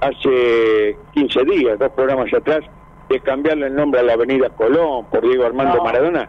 hace 0.00 0.96
15 1.12 1.44
días, 1.44 1.78
dos 1.78 1.90
programas 1.92 2.32
atrás, 2.32 2.60
de 3.08 3.20
cambiarle 3.20 3.66
el 3.68 3.74
nombre 3.74 4.00
a 4.00 4.02
la 4.02 4.14
Avenida 4.14 4.48
Colón 4.50 5.06
por 5.10 5.22
Diego 5.22 5.44
Armando 5.44 5.76
No. 5.76 5.84
Maradona, 5.84 6.28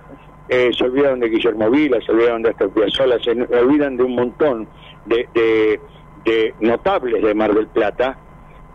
eh, 0.50 0.70
se 0.78 0.84
olvidaron 0.86 1.20
de 1.20 1.30
Guillermo 1.30 1.70
Vila, 1.72 2.00
se 2.06 2.12
olvidaron 2.12 2.44
de 2.44 2.50
Astor 2.52 2.70
Piazzolla, 2.72 3.18
se 3.24 3.32
olvidan 3.32 3.98
de 3.98 4.04
un 4.04 4.16
montón 4.16 4.68
de, 5.06 5.28
de- 5.34 5.80
de 6.26 6.54
notables 6.60 7.24
de 7.24 7.34
Mar 7.34 7.54
del 7.54 7.68
Plata 7.68 8.18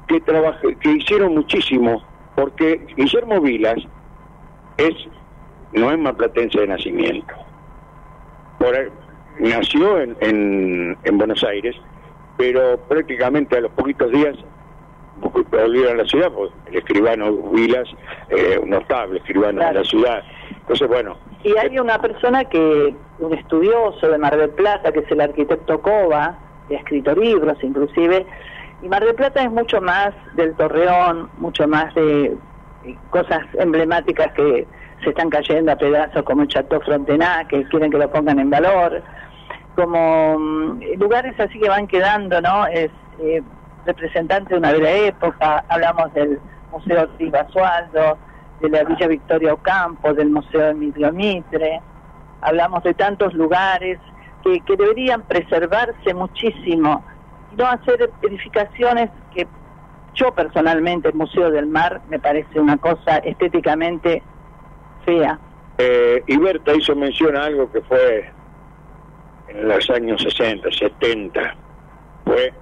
que 0.08 0.20
que 0.80 0.90
hicieron 0.90 1.34
muchísimo, 1.34 2.02
porque 2.34 2.84
Guillermo 2.96 3.40
Vilas 3.40 3.76
es 4.78 4.94
no 5.72 5.90
es 5.90 5.98
marplatense 5.98 6.60
de 6.60 6.66
nacimiento. 6.66 7.34
Por 8.58 8.92
nació 9.38 10.00
en, 10.00 10.16
en, 10.20 10.96
en 11.04 11.18
Buenos 11.18 11.42
Aires, 11.44 11.74
pero 12.36 12.78
prácticamente 12.88 13.56
a 13.56 13.60
los 13.60 13.72
poquitos 13.72 14.10
días 14.10 14.36
volvieron 15.50 15.94
a 15.94 16.02
la 16.02 16.08
ciudad, 16.08 16.32
porque 16.32 16.54
el 16.70 16.76
escribano 16.78 17.32
Vilas, 17.52 17.88
eh, 18.30 18.58
un 18.60 18.70
notable 18.70 19.18
escribano 19.18 19.64
de 19.64 19.72
la 19.72 19.84
ciudad. 19.84 20.22
Entonces, 20.50 20.88
bueno, 20.88 21.16
Y 21.44 21.56
hay 21.56 21.78
una 21.78 22.00
persona 22.00 22.44
que, 22.44 22.94
un 23.18 23.34
estudioso 23.34 24.08
de 24.08 24.18
Mar 24.18 24.36
del 24.36 24.50
Plata, 24.50 24.92
que 24.92 25.00
es 25.00 25.10
el 25.10 25.20
arquitecto 25.20 25.80
Cova, 25.80 26.38
que 26.68 26.76
ha 26.76 26.78
escrito 26.78 27.14
libros 27.14 27.56
inclusive, 27.62 28.26
y 28.82 28.88
Mar 28.88 29.04
del 29.04 29.14
Plata 29.14 29.42
es 29.42 29.50
mucho 29.50 29.80
más 29.80 30.12
del 30.34 30.54
Torreón, 30.54 31.30
mucho 31.38 31.68
más 31.68 31.94
de, 31.94 32.36
de 32.84 32.98
cosas 33.10 33.42
emblemáticas 33.58 34.32
que 34.34 34.66
se 35.02 35.10
están 35.10 35.30
cayendo 35.30 35.72
a 35.72 35.76
pedazos 35.76 36.22
como 36.22 36.42
el 36.42 36.48
Chateau 36.48 36.80
Frontenac, 36.80 37.48
que 37.48 37.64
quieren 37.64 37.90
que 37.90 37.98
lo 37.98 38.10
pongan 38.10 38.38
en 38.38 38.50
valor, 38.50 39.02
como 39.74 40.38
mm, 40.38 40.80
lugares 40.98 41.38
así 41.38 41.58
que 41.58 41.68
van 41.68 41.86
quedando, 41.86 42.40
¿no? 42.40 42.66
Es 42.66 42.90
eh, 43.20 43.42
representante 43.86 44.54
de 44.54 44.58
una 44.58 44.72
bella 44.72 44.92
época, 44.92 45.64
hablamos 45.68 46.12
del 46.14 46.38
Museo 46.70 47.02
Ortiz 47.02 47.30
Basualdo, 47.30 48.18
de 48.60 48.68
la 48.68 48.84
Villa 48.84 49.08
Victoria 49.08 49.54
Ocampo, 49.54 50.14
del 50.14 50.30
Museo 50.30 50.68
Emilio 50.68 51.12
Mitre, 51.12 51.80
hablamos 52.40 52.82
de 52.84 52.94
tantos 52.94 53.34
lugares 53.34 53.98
que, 54.44 54.60
que 54.60 54.76
deberían 54.76 55.22
preservarse 55.22 56.14
muchísimo, 56.14 57.04
no 57.56 57.66
hacer 57.66 58.10
edificaciones 58.22 59.10
que 59.34 59.46
yo 60.14 60.32
personalmente, 60.32 61.08
el 61.08 61.14
Museo 61.14 61.50
del 61.50 61.66
Mar, 61.66 62.02
me 62.08 62.18
parece 62.18 62.60
una 62.60 62.76
cosa 62.76 63.16
estéticamente 63.18 64.22
fea. 65.04 65.38
Eh, 65.78 66.22
y 66.26 66.36
Berta 66.36 66.74
hizo 66.74 66.94
mención 66.94 67.36
a 67.36 67.44
algo 67.44 67.70
que 67.72 67.80
fue 67.82 68.30
en 69.48 69.68
los 69.68 69.88
años 69.90 70.22
60, 70.22 70.70
70, 70.70 71.54
fue 72.24 72.52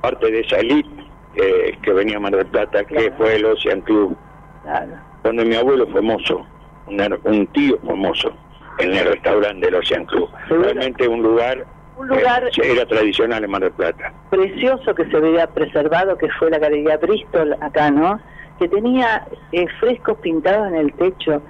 parte 0.00 0.30
de 0.30 0.40
esa 0.40 0.56
elite 0.58 0.88
eh, 1.36 1.76
que 1.82 1.92
venía 1.92 2.16
a 2.16 2.20
Mar 2.20 2.36
del 2.36 2.46
Plata, 2.46 2.84
que 2.84 3.10
fue 3.16 3.36
el 3.36 3.44
Ocean 3.46 3.80
Club, 3.82 4.16
donde 5.22 5.44
mi 5.44 5.54
abuelo 5.56 5.86
fue 5.88 6.00
mozo, 6.02 6.46
un, 6.86 7.18
un 7.24 7.46
tío 7.48 7.78
famoso 7.86 8.32
en 8.78 8.92
el 8.94 9.06
restaurante 9.06 9.66
del 9.66 9.74
Ocean 9.76 10.04
Club. 10.06 10.28
Realmente 10.48 11.08
un 11.08 11.22
lugar, 11.22 11.64
Un 11.96 12.08
lugar- 12.08 12.44
eh, 12.44 12.50
era 12.72 12.86
tradicional 12.86 13.42
en 13.44 13.50
Mar 13.50 13.62
del 13.62 13.72
Plata. 13.72 14.12
precioso 14.30 14.94
que 14.94 15.06
se 15.10 15.18
veía 15.20 15.46
preservado, 15.48 16.16
que 16.18 16.28
fue 16.38 16.50
la 16.50 16.58
Galería 16.58 16.96
Bristol 16.98 17.56
acá, 17.60 17.90
¿no? 17.90 18.20
Que 18.58 18.68
tenía 18.68 19.26
eh, 19.52 19.66
frescos 19.80 20.18
pintados 20.18 20.68
en 20.68 20.74
el 20.76 20.92
techo. 20.94 21.42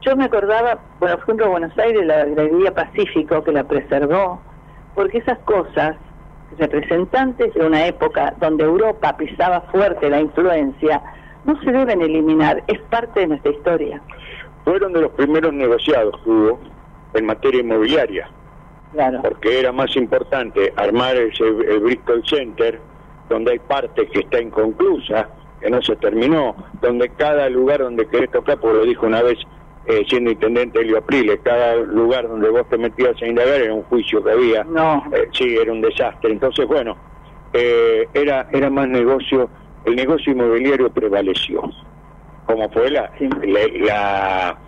Yo 0.00 0.16
me 0.16 0.24
acordaba, 0.24 0.78
bueno, 1.00 1.16
por 1.16 1.24
ejemplo, 1.24 1.50
Buenos 1.50 1.76
Aires, 1.78 2.06
la 2.06 2.24
Galería 2.24 2.74
Pacífico, 2.74 3.42
que 3.42 3.52
la 3.52 3.64
preservó, 3.64 4.40
porque 4.94 5.18
esas 5.18 5.38
cosas, 5.40 5.96
representantes 6.58 7.52
de 7.54 7.66
una 7.66 7.86
época 7.86 8.34
donde 8.40 8.64
Europa 8.64 9.16
pisaba 9.16 9.60
fuerte 9.72 10.08
la 10.08 10.20
influencia, 10.20 11.02
no 11.44 11.60
se 11.62 11.72
deben 11.72 12.02
eliminar, 12.02 12.62
es 12.66 12.80
parte 12.90 13.20
de 13.20 13.28
nuestra 13.28 13.52
historia. 13.52 14.00
Fueron 14.64 14.92
de 14.92 15.00
los 15.02 15.12
primeros 15.12 15.52
negociados 15.52 16.14
que 16.22 16.30
hubo 16.30 16.60
en 17.14 17.26
materia 17.26 17.60
inmobiliaria. 17.60 18.28
Claro. 18.92 19.20
porque 19.20 19.60
era 19.60 19.70
más 19.70 19.94
importante 19.96 20.72
armar 20.76 21.14
ese, 21.14 21.44
el 21.46 21.80
Bristol 21.80 22.22
Center, 22.26 22.80
donde 23.28 23.52
hay 23.52 23.58
parte 23.58 24.06
que 24.06 24.20
está 24.20 24.40
inconclusa, 24.40 25.28
que 25.60 25.68
no 25.68 25.82
se 25.82 25.94
terminó, 25.96 26.56
donde 26.80 27.10
cada 27.10 27.50
lugar 27.50 27.80
donde 27.80 28.06
querés 28.08 28.30
tocar, 28.30 28.58
porque 28.58 28.78
lo 28.78 28.84
dijo 28.84 29.06
una 29.06 29.22
vez 29.22 29.38
eh, 29.88 30.04
siendo 30.08 30.30
intendente 30.30 30.80
Elio 30.80 30.98
Aprile, 30.98 31.38
cada 31.38 31.76
lugar 31.76 32.28
donde 32.28 32.50
vos 32.50 32.68
te 32.68 32.78
metías 32.78 33.20
a 33.20 33.26
indagar 33.26 33.60
era 33.60 33.74
un 33.74 33.82
juicio 33.84 34.22
que 34.22 34.30
había, 34.30 34.64
no. 34.64 35.02
sí, 35.32 35.56
era 35.56 35.72
un 35.72 35.80
desastre. 35.80 36.30
Entonces, 36.30 36.66
bueno, 36.66 36.96
eh, 37.52 38.06
era, 38.14 38.48
era 38.52 38.70
más 38.70 38.88
negocio, 38.88 39.48
el 39.84 39.96
negocio 39.96 40.32
inmobiliario 40.32 40.90
prevaleció, 40.90 41.62
como 42.46 42.68
fue 42.70 42.90
la, 42.90 43.10
la, 43.20 43.66
la 43.80 44.58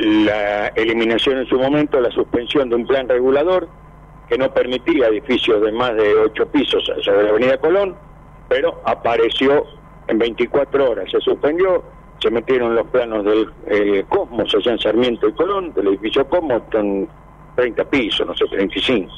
la 0.00 0.68
eliminación 0.68 1.38
en 1.38 1.46
su 1.46 1.58
momento, 1.58 2.00
la 2.00 2.10
suspensión 2.10 2.70
de 2.70 2.76
un 2.76 2.86
plan 2.86 3.08
regulador 3.08 3.68
que 4.28 4.38
no 4.38 4.52
permitía 4.52 5.08
edificios 5.08 5.60
de 5.60 5.72
más 5.72 5.94
de 5.94 6.14
ocho 6.14 6.46
pisos 6.46 6.84
sobre 7.02 7.24
la 7.24 7.30
Avenida 7.30 7.58
Colón, 7.58 7.96
pero 8.48 8.80
apareció 8.84 9.66
en 10.06 10.18
24 10.18 10.90
horas, 10.90 11.10
se 11.10 11.20
suspendió, 11.20 11.82
se 12.20 12.30
metieron 12.30 12.74
los 12.74 12.86
planos 12.88 13.24
del 13.24 13.50
eh, 13.66 14.04
Cosmos 14.08 14.54
allá 14.54 14.72
en 14.72 14.78
Sarmiento 14.78 15.28
y 15.28 15.32
Colón, 15.32 15.72
del 15.74 15.88
edificio 15.88 16.26
Cosmos, 16.28 16.62
con 16.70 17.08
30 17.56 17.84
pisos, 17.86 18.26
no 18.26 18.34
sé, 18.34 18.46
35. 18.46 19.10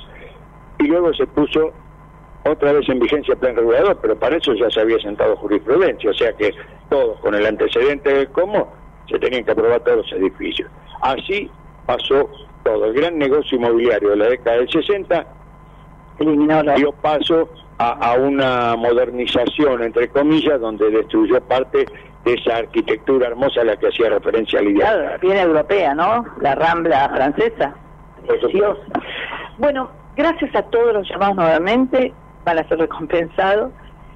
Y 0.78 0.84
luego 0.84 1.12
se 1.14 1.26
puso 1.26 1.72
otra 2.44 2.72
vez 2.72 2.88
en 2.88 2.98
vigencia 2.98 3.34
el 3.34 3.38
plan 3.38 3.56
regulador, 3.56 3.98
pero 4.00 4.16
para 4.16 4.36
eso 4.36 4.54
ya 4.54 4.70
se 4.70 4.80
había 4.80 4.98
sentado 4.98 5.36
jurisprudencia, 5.36 6.10
o 6.10 6.14
sea 6.14 6.32
que 6.32 6.52
todos 6.88 7.18
con 7.20 7.34
el 7.34 7.46
antecedente 7.46 8.12
del 8.12 8.28
Cosmos 8.28 8.66
se 9.08 9.18
tenían 9.18 9.44
que 9.44 9.52
aprobar 9.52 9.80
todos 9.80 9.98
los 9.98 10.12
edificios. 10.12 10.70
Así 11.02 11.50
pasó 11.86 12.28
todo. 12.64 12.86
El 12.86 12.94
gran 12.94 13.18
negocio 13.18 13.58
inmobiliario 13.58 14.10
de 14.10 14.16
la 14.16 14.28
década 14.28 14.58
del 14.58 14.70
60 14.70 15.26
dio 16.76 16.92
paso 16.92 17.48
a, 17.78 18.12
a 18.12 18.14
una 18.14 18.76
modernización, 18.76 19.82
entre 19.82 20.08
comillas, 20.08 20.60
donde 20.60 20.90
destruyó 20.90 21.40
parte 21.40 21.86
de 22.24 22.34
esa 22.34 22.56
arquitectura 22.56 23.26
hermosa 23.28 23.62
a 23.62 23.64
la 23.64 23.76
que 23.76 23.88
hacía 23.88 24.10
referencia 24.10 24.60
Lidia. 24.60 24.84
Claro, 24.92 25.18
bien 25.20 25.36
europea, 25.38 25.94
¿no? 25.94 26.24
La 26.40 26.54
rambla 26.54 27.08
francesa. 27.14 27.74
Preciosa. 28.26 28.80
Bueno, 29.58 29.90
gracias 30.16 30.54
a 30.54 30.62
todos 30.62 30.92
los 30.94 31.08
llamados 31.08 31.36
nuevamente, 31.36 32.12
van 32.44 32.58
a 32.58 32.68
ser 32.68 32.78
recompensados. 32.78 33.72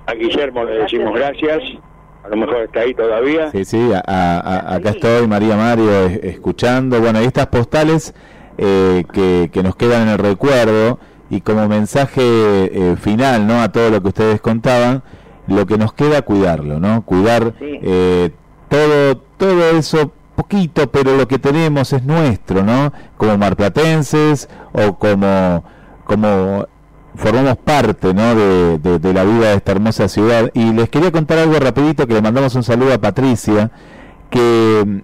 A 0.07 0.15
Guillermo 0.15 0.65
le 0.65 0.79
decimos 0.79 1.15
gracias. 1.15 1.63
A 2.25 2.29
lo 2.29 2.37
mejor 2.37 2.57
está 2.63 2.81
ahí 2.81 2.95
todavía. 2.95 3.51
Sí, 3.51 3.65
sí, 3.65 3.91
a- 3.93 4.03
a- 4.07 4.39
a- 4.41 4.75
acá 4.77 4.91
estoy, 4.91 5.27
María 5.29 5.57
Mario, 5.57 5.91
es- 6.07 6.25
escuchando. 6.25 7.01
Bueno, 7.01 7.21
y 7.21 7.25
estas 7.25 7.47
postales 7.49 8.15
eh, 8.59 9.05
que, 9.13 9.51
que 9.53 9.63
nos 9.63 9.77
quedan 9.77 10.03
en 10.03 10.09
el 10.09 10.19
recuerdo 10.19 10.99
y 11.29 11.41
como 11.43 11.69
mensaje 11.69 12.23
eh, 12.23 12.97
final, 12.97 13.47
¿no? 13.47 13.61
A 13.61 13.71
todo 13.71 13.91
lo 13.91 14.01
que 14.01 14.09
ustedes 14.09 14.41
contaban, 14.41 15.03
lo 15.47 15.67
que 15.67 15.79
nos 15.79 15.93
queda 15.93 16.23
cuidarlo, 16.23 16.81
¿no? 16.81 17.03
Cuidar 17.03 17.55
eh, 17.61 18.31
todo, 18.69 19.17
todo 19.37 19.71
eso 19.79 20.13
poquito, 20.35 20.91
pero 20.91 21.17
lo 21.17 21.27
que 21.29 21.39
tenemos 21.39 21.93
es 21.93 22.03
nuestro, 22.05 22.63
¿no? 22.63 22.93
Como 23.17 23.39
marplatenses 23.39 24.49
o 24.73 24.99
como, 24.99 25.65
como 26.05 26.67
formamos 27.15 27.57
parte 27.57 28.13
¿no? 28.13 28.35
de, 28.35 28.79
de- 28.79 28.99
de 28.99 29.13
la 29.15 29.25
vida 29.25 29.49
de 29.51 29.55
esta 29.55 29.73
hermosa 29.73 30.09
ciudad. 30.09 30.51
Y 30.53 30.73
les 30.73 30.91
quería 30.91 31.11
contar 31.13 31.39
algo 31.39 31.59
rapidito, 31.59 32.07
que 32.07 32.13
le 32.15 32.21
mandamos 32.23 32.55
un 32.55 32.63
saludo 32.63 32.93
a 32.93 32.99
Patricia, 32.99 33.71
que 34.29 34.85
mm, 34.87 34.99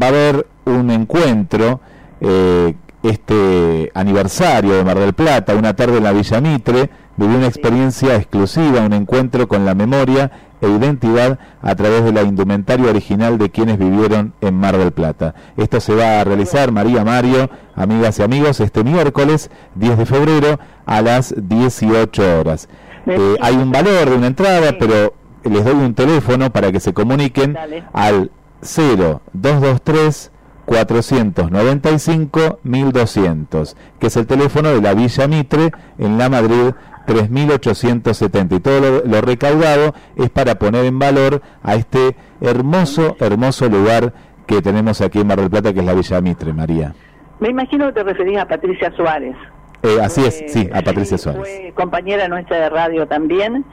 va 0.00 0.06
a 0.06 0.08
haber 0.10 0.46
un 0.66 0.90
encuentro, 0.90 1.80
eh, 2.20 2.74
este 3.08 3.90
aniversario 3.94 4.74
de 4.74 4.84
Mar 4.84 4.98
del 4.98 5.12
Plata, 5.12 5.54
una 5.54 5.74
tarde 5.74 5.98
en 5.98 6.04
la 6.04 6.12
Villa 6.12 6.40
Mitre, 6.40 6.90
vivió 7.16 7.36
una 7.36 7.46
experiencia 7.46 8.16
exclusiva, 8.16 8.80
un 8.80 8.92
encuentro 8.92 9.48
con 9.48 9.64
la 9.64 9.74
memoria 9.74 10.30
e 10.60 10.68
identidad 10.68 11.38
a 11.62 11.74
través 11.74 12.04
de 12.04 12.12
la 12.12 12.22
indumentaria 12.22 12.88
original 12.88 13.38
de 13.38 13.50
quienes 13.50 13.78
vivieron 13.78 14.32
en 14.40 14.54
Mar 14.54 14.76
del 14.76 14.92
Plata. 14.92 15.34
Esto 15.56 15.80
se 15.80 15.94
va 15.94 16.20
a 16.20 16.24
realizar, 16.24 16.72
María 16.72 17.04
Mario, 17.04 17.50
amigas 17.74 18.18
y 18.18 18.22
amigos, 18.22 18.60
este 18.60 18.84
miércoles 18.84 19.50
10 19.74 19.98
de 19.98 20.06
febrero 20.06 20.58
a 20.86 21.02
las 21.02 21.34
18 21.36 22.40
horas. 22.40 22.68
Eh, 23.06 23.36
hay 23.40 23.56
un 23.56 23.70
valor 23.70 24.10
de 24.10 24.16
una 24.16 24.26
entrada, 24.26 24.76
pero 24.78 25.14
les 25.44 25.64
doy 25.64 25.74
un 25.74 25.94
teléfono 25.94 26.50
para 26.50 26.72
que 26.72 26.80
se 26.80 26.92
comuniquen 26.92 27.56
al 27.92 28.30
0223 28.60 30.32
495 30.66 32.58
1200, 32.62 33.76
que 33.98 34.06
es 34.08 34.16
el 34.16 34.26
teléfono 34.26 34.68
de 34.70 34.82
la 34.82 34.94
Villa 34.94 35.26
Mitre 35.26 35.70
en 35.98 36.18
la 36.18 36.28
Madrid 36.28 36.72
3870 37.06 38.54
y 38.56 38.60
todo 38.60 38.80
lo, 38.80 39.04
lo 39.04 39.20
recaudado 39.20 39.94
es 40.16 40.28
para 40.30 40.56
poner 40.56 40.84
en 40.84 40.98
valor 40.98 41.40
a 41.62 41.76
este 41.76 42.16
hermoso, 42.40 43.16
hermoso 43.20 43.68
lugar 43.68 44.12
que 44.46 44.60
tenemos 44.62 45.00
aquí 45.00 45.20
en 45.20 45.26
Mar 45.26 45.40
del 45.40 45.50
Plata, 45.50 45.72
que 45.72 45.80
es 45.80 45.86
la 45.86 45.94
Villa 45.94 46.20
Mitre, 46.20 46.52
María. 46.52 46.94
Me 47.40 47.48
imagino 47.48 47.86
que 47.86 47.92
te 47.92 48.02
referías 48.02 48.44
a 48.44 48.48
Patricia 48.48 48.90
Suárez. 48.96 49.36
Eh, 49.82 49.98
así 50.02 50.24
es, 50.24 50.42
sí, 50.48 50.68
a 50.72 50.82
Patricia 50.82 51.18
Suárez. 51.18 51.42
Fue 51.42 51.72
compañera 51.74 52.28
nuestra 52.28 52.56
de 52.58 52.68
radio 52.70 53.06
también. 53.06 53.64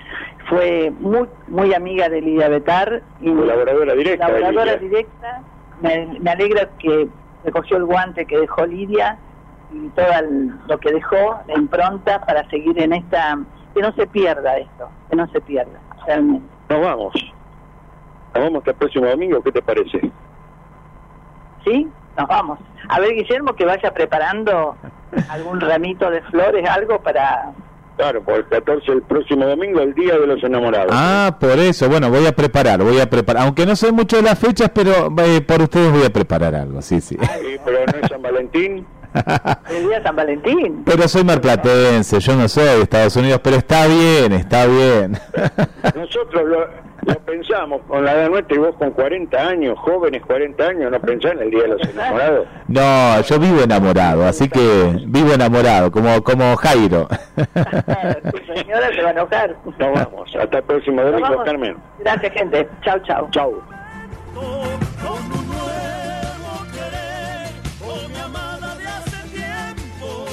Fue 0.49 0.91
muy 0.99 1.27
muy 1.47 1.73
amiga 1.73 2.09
de 2.09 2.21
Lidia 2.21 2.49
Betar. 2.49 3.01
Y 3.21 3.31
Colaboradora 3.33 3.93
directa 3.93 4.27
de 4.27 4.33
Colaboradora 4.33 4.75
Lidia. 4.75 4.89
directa. 4.89 5.41
Me, 5.83 6.07
me 6.19 6.31
alegra 6.31 6.67
que 6.79 7.07
recogió 7.43 7.77
el 7.77 7.85
guante 7.85 8.25
que 8.25 8.37
dejó 8.39 8.65
Lidia 8.65 9.19
y 9.71 9.89
todo 9.89 10.07
el- 10.19 10.53
lo 10.67 10.79
que 10.79 10.91
dejó, 10.93 11.39
la 11.47 11.53
impronta 11.55 12.19
para 12.21 12.47
seguir 12.49 12.81
en 12.81 12.93
esta... 12.93 13.37
Que 13.75 13.81
no 13.81 13.91
se 13.93 14.05
pierda 14.07 14.57
esto, 14.57 14.89
que 15.09 15.15
no 15.15 15.27
se 15.29 15.41
pierda, 15.41 15.79
realmente. 16.05 16.45
Nos 16.69 16.79
vamos. 16.81 17.13
Nos 18.35 18.43
vamos 18.43 18.57
hasta 18.59 18.71
el 18.71 18.77
próximo 18.77 19.07
domingo, 19.07 19.41
¿qué 19.41 19.51
te 19.51 19.61
parece? 19.63 19.99
¿Sí? 21.65 21.89
Nos 22.17 22.27
vamos. 22.27 22.59
A 22.89 22.99
ver, 22.99 23.13
Guillermo, 23.13 23.53
que 23.55 23.65
vaya 23.65 23.91
preparando 23.91 24.75
algún 25.29 25.59
ramito 25.59 26.09
de 26.09 26.21
flores, 26.23 26.69
algo 26.69 27.01
para... 27.01 27.51
Claro, 27.97 28.23
por 28.23 28.35
el 28.35 28.47
14, 28.47 28.91
el 28.91 29.01
próximo 29.03 29.45
domingo, 29.45 29.79
el 29.79 29.93
Día 29.93 30.17
de 30.17 30.25
los 30.25 30.43
Enamorados. 30.43 30.91
Ah, 30.91 31.37
por 31.39 31.59
eso, 31.59 31.87
bueno, 31.87 32.09
voy 32.09 32.25
a 32.25 32.31
preparar, 32.31 32.81
voy 32.81 32.99
a 32.99 33.09
preparar, 33.09 33.43
aunque 33.43 33.65
no 33.65 33.75
sé 33.75 33.91
mucho 33.91 34.17
de 34.17 34.23
las 34.23 34.39
fechas, 34.39 34.71
pero 34.73 35.13
eh, 35.23 35.41
por 35.41 35.61
ustedes 35.61 35.91
voy 35.91 36.03
a 36.03 36.09
preparar 36.09 36.55
algo, 36.55 36.81
sí, 36.81 36.99
sí. 36.99 37.17
Sí, 37.19 37.57
pero 37.63 37.85
no 37.85 37.99
es 38.01 38.09
San 38.09 38.21
Valentín. 38.21 38.85
El 39.69 39.87
día 39.87 39.99
de 39.99 40.03
San 40.03 40.15
Valentín. 40.15 40.81
Pero 40.85 41.07
soy 41.07 41.23
marplatense, 41.23 42.19
yo 42.19 42.35
no 42.35 42.47
soy 42.47 42.63
de 42.63 42.81
Estados 42.81 43.15
Unidos, 43.15 43.41
pero 43.43 43.57
está 43.57 43.85
bien, 43.85 44.33
está 44.33 44.65
bien. 44.65 45.17
Nosotros 45.95 46.43
lo, 46.45 46.67
lo 47.05 47.19
pensamos 47.19 47.81
con 47.87 48.05
la 48.05 48.13
edad 48.13 48.29
nuestra 48.29 48.55
y 48.55 48.59
vos 48.59 48.75
con 48.75 48.91
40 48.91 49.37
años, 49.37 49.77
jóvenes 49.79 50.21
40 50.25 50.63
años, 50.63 50.91
¿no 50.91 50.99
pensás 50.99 51.33
en 51.33 51.39
el 51.39 51.49
Día 51.51 51.61
de 51.63 51.67
los 51.69 51.81
Enamorados? 51.89 52.47
No, 52.67 53.21
yo 53.21 53.39
vivo 53.39 53.61
enamorado, 53.61 54.25
así 54.25 54.49
que 54.49 54.95
vivo 55.07 55.33
enamorado, 55.33 55.91
como 55.91 56.23
como 56.23 56.55
Jairo. 56.55 57.07
Tu 58.31 58.53
señora 58.53 58.93
se 58.93 59.01
va 59.01 59.09
a 59.09 59.11
enojar. 59.11 59.55
Nos 59.65 59.77
vamos. 59.77 60.35
Hasta 60.39 60.57
el 60.57 60.63
próximo 60.63 61.01
domingo. 61.01 61.43
Carmen. 61.43 61.77
Gracias, 61.99 62.33
gente. 62.33 62.67
Chau, 62.83 62.99
chau. 62.99 63.29
Chau. 63.31 63.61
Oh, 67.85 68.07
mi 68.09 68.19
amada 68.19 68.75
de 68.75 68.87
hace 68.87 69.29
tiempo. 69.29 70.25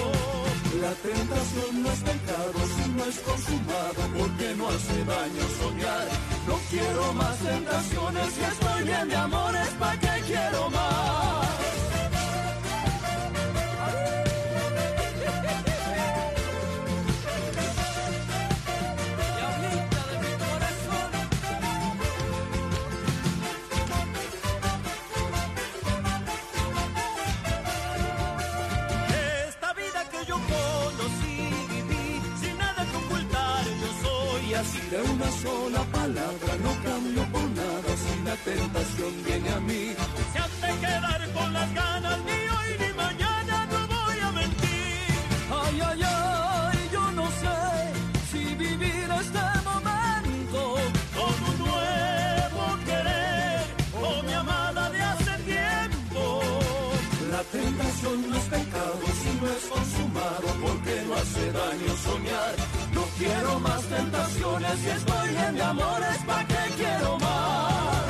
La 0.81 0.93
tentación 0.93 1.83
no 1.83 1.89
es 1.91 2.01
pecado 2.01 2.59
si 2.77 2.91
no 2.93 3.05
es 3.05 3.19
consumado, 3.21 4.03
porque 4.17 4.55
no 4.57 4.69
hace 4.69 5.05
daño. 5.05 5.45
No 5.60 5.60
quiero 6.71 7.13
más 7.15 7.37
tentaciones 7.39 8.39
y 8.39 8.43
estoy 8.43 8.85
bien 8.85 9.09
de 9.09 9.17
amores, 9.17 9.69
¿pa' 9.79 9.97
qué 9.99 10.23
quiero 10.27 10.71
más? 10.71 10.90
Así 34.61 34.81
de 34.91 35.01
una 35.15 35.31
sola 35.43 35.83
palabra 35.99 36.53
no 36.65 36.73
cambio 36.85 37.23
por 37.33 37.47
nada 37.61 37.91
si 38.03 38.15
la 38.29 38.37
tentación 38.49 39.13
viene 39.27 39.51
a 39.51 39.61
mí. 39.61 39.83
Se 40.33 40.39
han 40.45 40.55
de 40.65 40.81
quedar 40.87 41.33
con 41.33 41.53
las 41.53 41.75
ganas 41.75 42.19
ni 42.29 42.39
hoy 42.57 42.71
ni 42.83 42.91
mañana, 43.05 43.67
no 43.73 43.81
voy 43.95 44.19
a 44.29 44.31
mentir. 44.41 45.13
Ay, 45.63 45.81
ay, 45.89 46.03
ay, 46.05 46.79
yo 46.93 47.05
no 47.13 47.27
sé 47.43 47.59
si 48.31 48.43
vivir 48.55 49.07
este 49.23 49.45
momento 49.71 50.61
con 51.17 51.35
un 51.51 51.57
nuevo 51.65 52.63
querer 52.89 53.61
o 54.03 54.23
mi 54.27 54.33
amada 54.45 54.91
de 54.91 55.01
hace 55.11 55.33
tiempo. 55.53 56.41
La 57.33 57.43
tentación 57.57 58.17
no 58.29 58.37
es 58.37 58.47
pecado 58.57 59.05
si 59.21 59.31
no 59.41 59.47
es 59.57 59.65
consumado 59.75 60.49
porque 60.65 60.93
no 61.07 61.15
hace 61.15 61.53
daño 61.53 61.93
quiero 63.21 63.61
más 63.61 63.83
tentaciones 63.83 64.77
y 64.83 64.89
estoy 64.89 65.29
en 65.47 65.55
de 65.55 65.63
amores, 65.63 66.19
¿pa' 66.27 66.45
qué 66.51 66.63
quiero 66.79 67.19
más? 67.19 68.01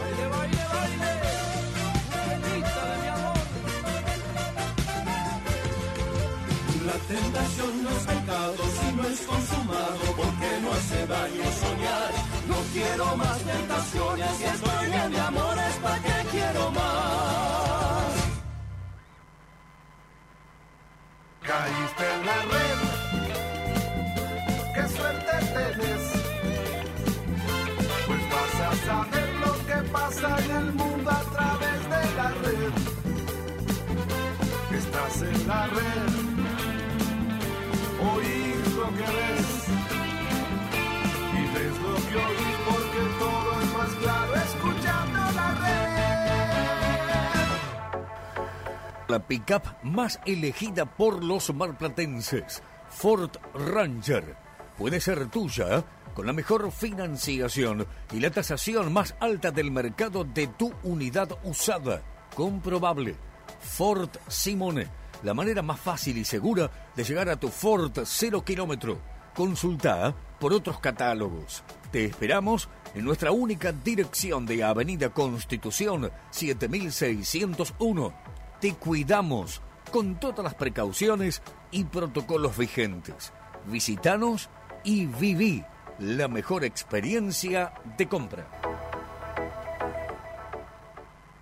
Baile, 0.00 0.26
baile, 0.34 0.64
baile. 0.74 1.12
La 6.88 6.96
tentación 7.14 7.72
no 7.84 7.90
es 7.90 8.04
pecado 8.12 8.62
si 8.76 8.86
no 8.96 9.02
es 9.12 9.20
consumado 9.20 10.04
porque 10.16 10.50
no 10.62 10.72
hace 10.72 11.06
daño 11.06 11.46
soñar. 11.62 12.12
No 12.50 12.56
quiero 12.72 13.16
más 13.16 13.38
tentaciones 13.38 14.40
y 14.40 14.44
estoy 14.44 14.86
bien 14.90 15.10
de 15.12 15.20
amores, 15.20 15.74
¿pa' 15.82 15.98
qué 16.04 16.16
quiero 16.32 16.70
más? 16.72 17.57
Caíste 21.48 22.04
en 22.14 22.26
la 22.26 22.38
red, 22.52 22.80
qué 24.74 24.84
suerte 24.94 25.32
tenés. 25.54 26.04
Pues 28.06 28.22
vas 28.32 28.54
a 28.60 28.70
saber 28.84 29.28
lo 29.46 29.52
que 29.66 29.78
pasa 29.90 30.28
en 30.44 30.50
el 30.56 30.72
mundo 30.74 31.10
a 31.10 31.22
través 31.32 31.80
de 31.94 32.02
la 32.18 32.28
red. 32.44 32.74
Estás 34.76 35.22
en 35.22 35.48
la 35.48 35.66
red, 35.68 36.10
oír 38.12 38.62
lo 38.76 38.88
que 38.98 39.08
ves. 39.16 39.50
Y 41.32 41.42
ves 41.54 41.74
lo 41.86 41.94
que 42.08 42.16
oís 42.28 42.56
porque 42.68 43.02
todo 43.18 43.48
es 43.62 43.68
más 43.72 43.92
claro 44.02 44.34
escuchando 44.34 44.77
La 49.08 49.26
pickup 49.26 49.62
más 49.84 50.20
elegida 50.26 50.84
por 50.84 51.24
los 51.24 51.54
marplatenses, 51.54 52.62
Ford 52.90 53.30
Ranger, 53.54 54.36
puede 54.76 55.00
ser 55.00 55.28
tuya 55.30 55.82
con 56.14 56.26
la 56.26 56.34
mejor 56.34 56.70
financiación 56.70 57.86
y 58.12 58.20
la 58.20 58.30
tasación 58.30 58.92
más 58.92 59.14
alta 59.18 59.50
del 59.50 59.70
mercado 59.70 60.24
de 60.24 60.48
tu 60.48 60.74
unidad 60.82 61.30
usada. 61.42 62.02
Comprobable. 62.36 63.16
Ford 63.60 64.10
Simone, 64.28 64.88
la 65.22 65.32
manera 65.32 65.62
más 65.62 65.80
fácil 65.80 66.18
y 66.18 66.24
segura 66.26 66.70
de 66.94 67.02
llegar 67.02 67.30
a 67.30 67.40
tu 67.40 67.48
Ford 67.48 67.98
0 68.04 68.44
kilómetro. 68.44 68.98
Consulta 69.34 70.14
por 70.38 70.52
otros 70.52 70.80
catálogos. 70.80 71.64
Te 71.90 72.04
esperamos 72.04 72.68
en 72.94 73.06
nuestra 73.06 73.30
única 73.30 73.72
dirección 73.72 74.44
de 74.44 74.62
Avenida 74.62 75.08
Constitución 75.08 76.10
7601 76.30 78.27
te 78.60 78.74
cuidamos 78.74 79.62
con 79.92 80.18
todas 80.18 80.44
las 80.44 80.54
precauciones 80.54 81.42
y 81.70 81.84
protocolos 81.84 82.56
vigentes. 82.56 83.32
Visítanos 83.66 84.48
y 84.84 85.06
viví 85.06 85.64
la 85.98 86.28
mejor 86.28 86.64
experiencia 86.64 87.72
de 87.96 88.08
compra. 88.08 88.87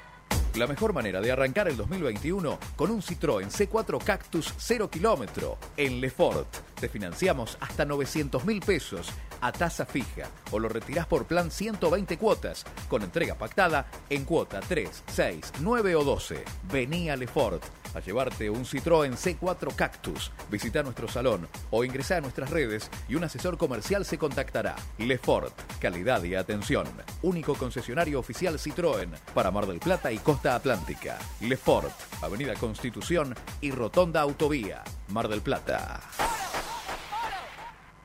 La 0.57 0.67
mejor 0.67 0.93
manera 0.93 1.23
de 1.23 1.33
arrancar 1.33 1.69
el 1.69 1.79
2021 1.79 2.59
con 2.77 2.91
un 2.91 3.01
Citroën 3.01 3.49
C4 3.49 4.05
Cactus 4.05 4.53
0 4.59 4.91
kilómetro 4.91 5.57
en 5.79 6.03
Lefort. 6.03 6.74
Te 6.85 6.91
financiamos 6.91 7.57
hasta 7.63 7.87
900 7.87 8.45
mil 8.45 8.61
pesos 8.61 9.09
a 9.41 9.53
tasa 9.53 9.87
fija 9.87 10.29
o 10.51 10.59
lo 10.59 10.69
retirás 10.69 11.07
por 11.07 11.25
plan 11.25 11.51
120 11.51 12.19
cuotas 12.19 12.63
con 12.91 13.03
entrega 13.03 13.37
pactada 13.37 13.87
en 14.11 14.27
cuota 14.27 14.61
3, 14.61 15.05
6, 15.11 15.53
9 15.61 15.97
o 15.97 16.05
12. 16.05 16.45
Vení 16.71 17.09
a 17.09 17.17
Lefort 17.17 17.65
a 17.95 18.01
llevarte 18.01 18.51
un 18.51 18.67
Citroën 18.67 19.15
C4 19.15 19.75
Cactus. 19.75 20.31
Visita 20.51 20.83
nuestro 20.83 21.09
salón 21.09 21.49
o 21.71 21.85
ingresá 21.85 22.19
a 22.19 22.21
nuestras 22.21 22.51
redes 22.51 22.91
y 23.09 23.15
un 23.15 23.25
asesor 23.25 23.57
comercial 23.57 24.05
se 24.05 24.19
contactará. 24.19 24.77
Lefort, 24.99 25.59
calidad 25.81 26.23
y 26.25 26.35
atención. 26.35 26.87
Único 27.23 27.55
concesionario 27.55 28.19
oficial 28.19 28.59
Citroën 28.59 29.09
para 29.33 29.51
Mar 29.51 29.67
del 29.67 29.81
Plata 29.81 30.13
y 30.13 30.19
Costa 30.19 30.55
Atlántica. 30.55 31.19
Lefort, 31.41 31.95
Avenida 32.21 32.53
Constitución 32.53 33.35
y 33.63 33.71
Rotonda 33.71 34.21
Autovía, 34.21 34.85
Mar 35.09 35.29
del 35.29 35.41
Plata. 35.41 36.03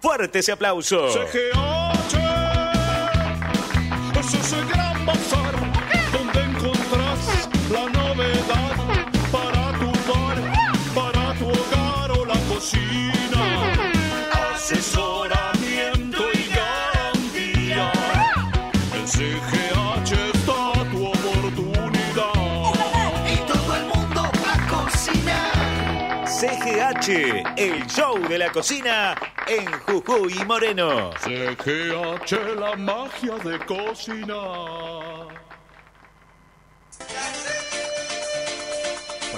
Fuerte 0.02 0.40
ese 0.40 0.52
aplauso. 0.52 1.10
CGH 1.10 2.16
es 4.20 4.89
El 27.10 27.88
show 27.88 28.20
de 28.28 28.38
la 28.38 28.52
cocina 28.52 29.16
en 29.48 29.66
Jujuy 29.66 30.46
Moreno. 30.46 31.10
CGH, 31.20 32.56
la 32.56 32.76
magia 32.76 33.36
de 33.44 33.58
cocinar. 33.66 35.28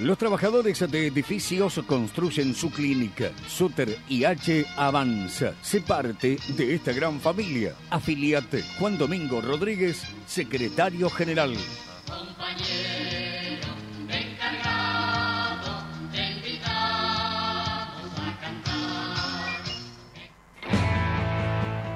Los 0.00 0.18
trabajadores 0.18 0.80
de 0.90 1.06
edificios 1.06 1.80
construyen 1.86 2.52
su 2.52 2.68
clínica. 2.72 3.30
Suter 3.46 3.96
IH 4.08 4.66
avanza. 4.76 5.54
Sé 5.62 5.82
parte 5.82 6.36
de 6.48 6.74
esta 6.74 6.92
gran 6.92 7.20
familia. 7.20 7.76
Afiliate. 7.90 8.64
Juan 8.80 8.98
Domingo 8.98 9.40
Rodríguez, 9.40 10.02
secretario 10.26 11.08
general. 11.10 11.54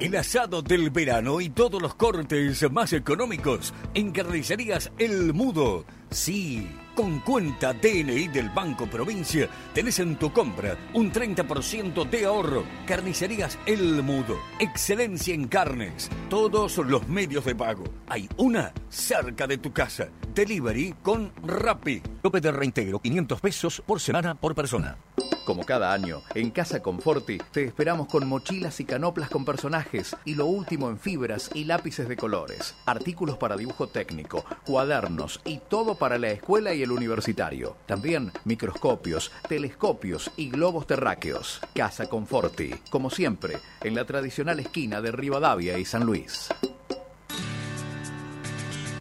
El 0.00 0.14
asado 0.14 0.62
del 0.62 0.90
verano 0.90 1.40
y 1.40 1.48
todos 1.48 1.82
los 1.82 1.96
cortes 1.96 2.70
más 2.70 2.92
económicos 2.92 3.74
en 3.94 4.12
Carnicerías 4.12 4.92
El 4.96 5.34
Mudo. 5.34 5.84
Sí, 6.10 6.68
con 6.98 7.20
cuenta 7.20 7.72
DNI 7.72 8.26
del 8.26 8.50
Banco 8.50 8.88
Provincia 8.88 9.48
tenés 9.72 10.00
en 10.00 10.16
tu 10.16 10.32
compra 10.32 10.76
un 10.94 11.12
30% 11.12 12.10
de 12.10 12.24
ahorro. 12.24 12.64
Carnicerías 12.88 13.56
El 13.66 14.02
Mudo. 14.02 14.36
Excelencia 14.58 15.32
en 15.32 15.46
carnes. 15.46 16.10
Todos 16.28 16.76
los 16.78 17.06
medios 17.06 17.44
de 17.44 17.54
pago. 17.54 17.84
Hay 18.08 18.28
una 18.36 18.72
cerca 18.88 19.46
de 19.46 19.58
tu 19.58 19.72
casa. 19.72 20.08
Delivery 20.34 20.96
con 21.00 21.30
Rappi. 21.44 22.02
Tope 22.20 22.40
de 22.40 22.50
reintegro 22.50 22.98
500 22.98 23.40
pesos 23.40 23.80
por 23.86 24.00
semana 24.00 24.34
por 24.34 24.56
persona. 24.56 24.98
Como 25.48 25.64
cada 25.64 25.94
año, 25.94 26.20
en 26.34 26.50
Casa 26.50 26.82
Conforti 26.82 27.38
te 27.50 27.64
esperamos 27.64 28.08
con 28.08 28.28
mochilas 28.28 28.80
y 28.80 28.84
canoplas 28.84 29.30
con 29.30 29.46
personajes 29.46 30.14
y 30.26 30.34
lo 30.34 30.44
último 30.44 30.90
en 30.90 30.98
fibras 30.98 31.50
y 31.54 31.64
lápices 31.64 32.06
de 32.06 32.18
colores, 32.18 32.74
artículos 32.84 33.38
para 33.38 33.56
dibujo 33.56 33.88
técnico, 33.88 34.44
cuadernos 34.66 35.40
y 35.46 35.56
todo 35.56 35.94
para 35.94 36.18
la 36.18 36.32
escuela 36.32 36.74
y 36.74 36.82
el 36.82 36.87
universitario. 36.92 37.76
También 37.86 38.32
microscopios, 38.44 39.30
telescopios 39.48 40.30
y 40.36 40.50
globos 40.50 40.86
terráqueos. 40.86 41.60
Casa 41.74 42.08
Conforti, 42.08 42.70
como 42.90 43.10
siempre, 43.10 43.58
en 43.82 43.94
la 43.94 44.04
tradicional 44.04 44.60
esquina 44.60 45.00
de 45.00 45.12
Rivadavia 45.12 45.78
y 45.78 45.84
San 45.84 46.04
Luis. 46.04 46.48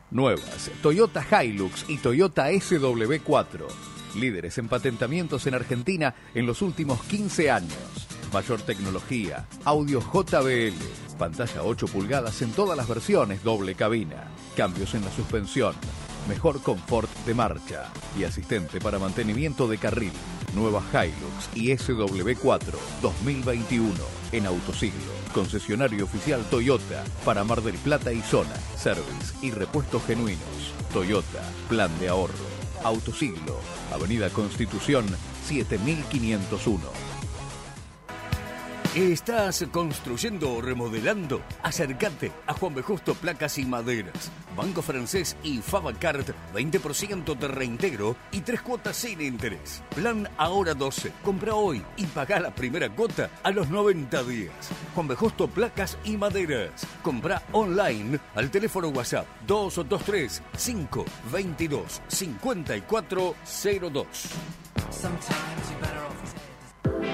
Nuevas, 0.10 0.72
Toyota 0.82 1.24
Hilux 1.44 1.86
y 1.90 1.98
Toyota 1.98 2.50
SW4. 2.50 3.68
Líderes 4.16 4.58
en 4.58 4.68
patentamientos 4.68 5.46
en 5.48 5.54
Argentina 5.54 6.16
en 6.34 6.46
los 6.46 6.62
últimos 6.62 7.04
15 7.04 7.52
años. 7.52 8.08
Mayor 8.34 8.62
tecnología, 8.62 9.46
audio 9.64 10.02
JBL, 10.02 11.18
pantalla 11.18 11.64
8 11.64 11.88
pulgadas 11.88 12.42
en 12.42 12.52
todas 12.52 12.78
las 12.78 12.88
versiones, 12.88 13.44
doble 13.44 13.76
cabina, 13.76 14.28
cambios 14.56 14.96
en 14.96 15.04
la 15.04 15.12
suspensión, 15.12 15.76
mejor 16.28 16.62
confort 16.62 17.10
de 17.26 17.34
marcha 17.34 17.92
y 18.18 18.24
asistente 18.24 18.80
para 18.80 19.00
mantenimiento 19.00 19.68
de 19.68 19.78
carril. 19.78 20.14
Nueva 20.54 20.82
Hilux 20.92 21.50
y 21.56 21.70
SW4 21.70 22.74
2021 23.02 23.94
en 24.32 24.46
Autosiglo. 24.46 25.12
Concesionario 25.34 26.06
oficial 26.06 26.44
Toyota 26.50 27.04
para 27.26 27.44
Mar 27.44 27.62
del 27.62 27.78
Plata 27.78 28.12
y 28.12 28.22
zona. 28.22 28.56
Service 28.76 29.34
y 29.42 29.52
repuestos 29.52 30.04
genuinos. 30.06 30.74
Toyota, 30.94 31.44
plan 31.70 31.92
de 32.00 32.10
ahorro. 32.10 32.34
Autosiglo, 32.84 33.60
Avenida 33.94 34.30
Constitución 34.30 35.06
7501. 35.48 37.07
¿Estás 38.98 39.64
construyendo 39.72 40.54
o 40.54 40.60
remodelando? 40.60 41.44
Acércate 41.62 42.32
a 42.48 42.54
Juan 42.54 42.74
B. 42.74 42.82
Justo 42.82 43.14
Placas 43.14 43.60
y 43.60 43.66
Maderas. 43.66 44.32
Banco 44.56 44.82
Francés 44.82 45.38
y 45.44 45.60
Fabacart, 45.60 46.30
20% 46.52 47.38
de 47.38 47.48
reintegro 47.48 48.16
y 48.32 48.42
tres 48.42 48.62
cuotas 48.62 48.98
sin 48.98 49.22
interés. 49.22 49.84
Plan 49.94 50.28
Ahora 50.36 50.74
12. 50.74 51.12
Compra 51.24 51.54
hoy 51.54 51.84
y 51.96 52.08
paga 52.08 52.40
la 52.40 52.50
primera 52.50 52.90
cuota 52.90 53.30
a 53.44 53.52
los 53.52 53.70
90 53.70 54.24
días. 54.24 54.72
Juan 54.96 55.08
B. 55.08 55.16
Justo 55.16 55.48
Placas 55.48 55.96
y 56.04 56.18
Maderas. 56.18 56.88
Compra 57.04 57.44
online 57.52 58.20
al 58.34 58.50
teléfono 58.50 58.88
WhatsApp 58.88 59.28
223 59.46 60.42
522 60.58 62.02
5402. 62.08 64.08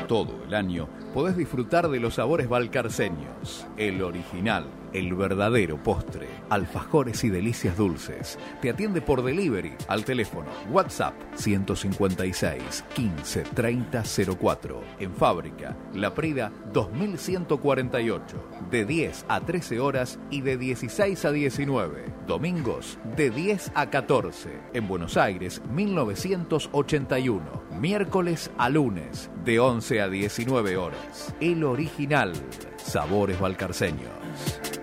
Todo 0.08 0.44
el 0.48 0.54
año 0.54 0.88
podés 1.14 1.38
disfrutar 1.38 1.90
de 1.90 2.00
los 2.00 2.16
sabores 2.16 2.50
valcarceños. 2.50 3.66
El 3.78 4.02
original, 4.02 4.66
el 4.94 5.14
verdadero 5.16 5.82
postre. 5.82 6.28
Alfajores 6.50 7.24
y 7.24 7.30
delicias 7.30 7.78
dulces. 7.78 8.38
Te 8.62 8.70
atiende 8.70 9.02
por 9.02 9.24
delivery 9.24 9.74
al 9.88 10.06
teléfono 10.06 10.50
WhatsApp 10.70 11.14
156 11.36 12.86
15 12.96 13.42
30 13.42 14.04
04. 14.40 14.82
En 15.00 15.14
fábrica, 15.14 15.76
La 15.94 16.14
Prida 16.14 16.52
2148. 16.72 18.50
De 18.70 18.86
10 18.86 19.26
a 19.28 19.42
13 19.42 19.80
horas 19.80 20.20
y 20.30 20.42
de 20.42 20.58
16 20.58 21.26
a 21.26 21.32
19. 21.32 22.06
Domingos 22.28 22.98
de 23.16 23.30
10 23.30 23.72
a 23.76 23.90
14. 23.90 24.50
En 24.74 24.88
Buenos 24.88 25.18
Aires 25.18 25.62
1981. 25.72 27.64
Miércoles 27.80 28.52
a 28.58 28.70
lunes 28.70 29.30
de 29.44 29.60
11 29.60 30.02
a 30.02 30.10
19 30.10 30.78
horas. 30.78 31.36
El 31.40 31.64
original. 31.64 32.34
Sabores 32.78 33.40
valcarceños. 33.40 34.83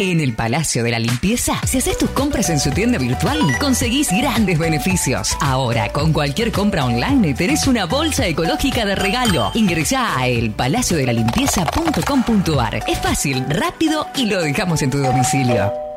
En 0.00 0.20
el 0.20 0.34
Palacio 0.34 0.84
de 0.84 0.92
la 0.92 1.00
Limpieza, 1.00 1.60
si 1.66 1.78
haces 1.78 1.98
tus 1.98 2.10
compras 2.10 2.50
en 2.50 2.60
su 2.60 2.70
tienda 2.70 2.98
virtual, 2.98 3.40
conseguís 3.58 4.12
grandes 4.12 4.56
beneficios. 4.56 5.36
Ahora, 5.40 5.88
con 5.88 6.12
cualquier 6.12 6.52
compra 6.52 6.84
online, 6.84 7.34
tenés 7.34 7.66
una 7.66 7.84
bolsa 7.84 8.24
ecológica 8.24 8.86
de 8.86 8.94
regalo. 8.94 9.50
Ingresá 9.54 10.16
a 10.16 10.28
elpalaciodelalimpieza.com.ar. 10.28 12.84
Es 12.86 13.00
fácil, 13.00 13.44
rápido 13.48 14.06
y 14.14 14.26
lo 14.26 14.40
dejamos 14.40 14.82
en 14.82 14.90
tu 14.90 14.98
domicilio. 14.98 15.87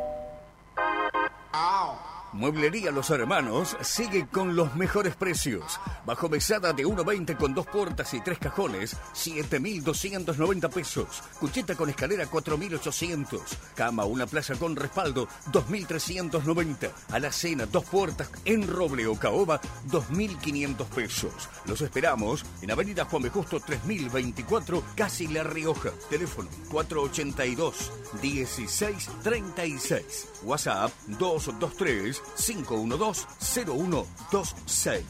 Mueblería 2.33 2.91
Los 2.91 3.09
Hermanos 3.09 3.75
sigue 3.81 4.27
con 4.27 4.55
los 4.55 4.75
mejores 4.75 5.15
precios. 5.15 5.79
Bajo 6.05 6.29
mesada 6.29 6.71
de 6.71 6.85
1.20 6.85 7.35
con 7.35 7.53
dos 7.53 7.67
puertas 7.67 8.13
y 8.13 8.21
tres 8.21 8.39
cajones, 8.39 8.95
7.290 9.13 10.69
pesos. 10.69 11.21
Cucheta 11.39 11.75
con 11.75 11.89
escalera, 11.89 12.25
4.800. 12.25 13.41
Cama, 13.75 14.05
una 14.05 14.27
plaza 14.27 14.55
con 14.55 14.77
respaldo, 14.77 15.27
2.390. 15.51 16.89
A 17.11 17.19
la 17.19 17.33
cena, 17.33 17.65
dos 17.65 17.83
puertas 17.85 18.29
en 18.45 18.67
roble 18.67 19.07
o 19.07 19.15
caoba, 19.15 19.59
2.500 19.89 20.85
pesos. 20.85 21.49
Los 21.65 21.81
esperamos 21.81 22.45
en 22.61 22.71
Avenida 22.71 23.03
Juan 23.05 23.23
B. 23.23 23.29
Justo 23.29 23.59
3024, 23.59 24.83
casi 24.95 25.27
La 25.27 25.43
Rioja. 25.43 25.89
Teléfono 26.09 26.47
482 26.69 27.91
1636. 28.21 30.27
WhatsApp 30.43 30.91
223 31.07 32.20
512-0126. 32.37 35.03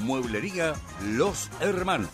Mueblería 0.00 0.74
Los 1.02 1.50
Hermanos. 1.60 2.10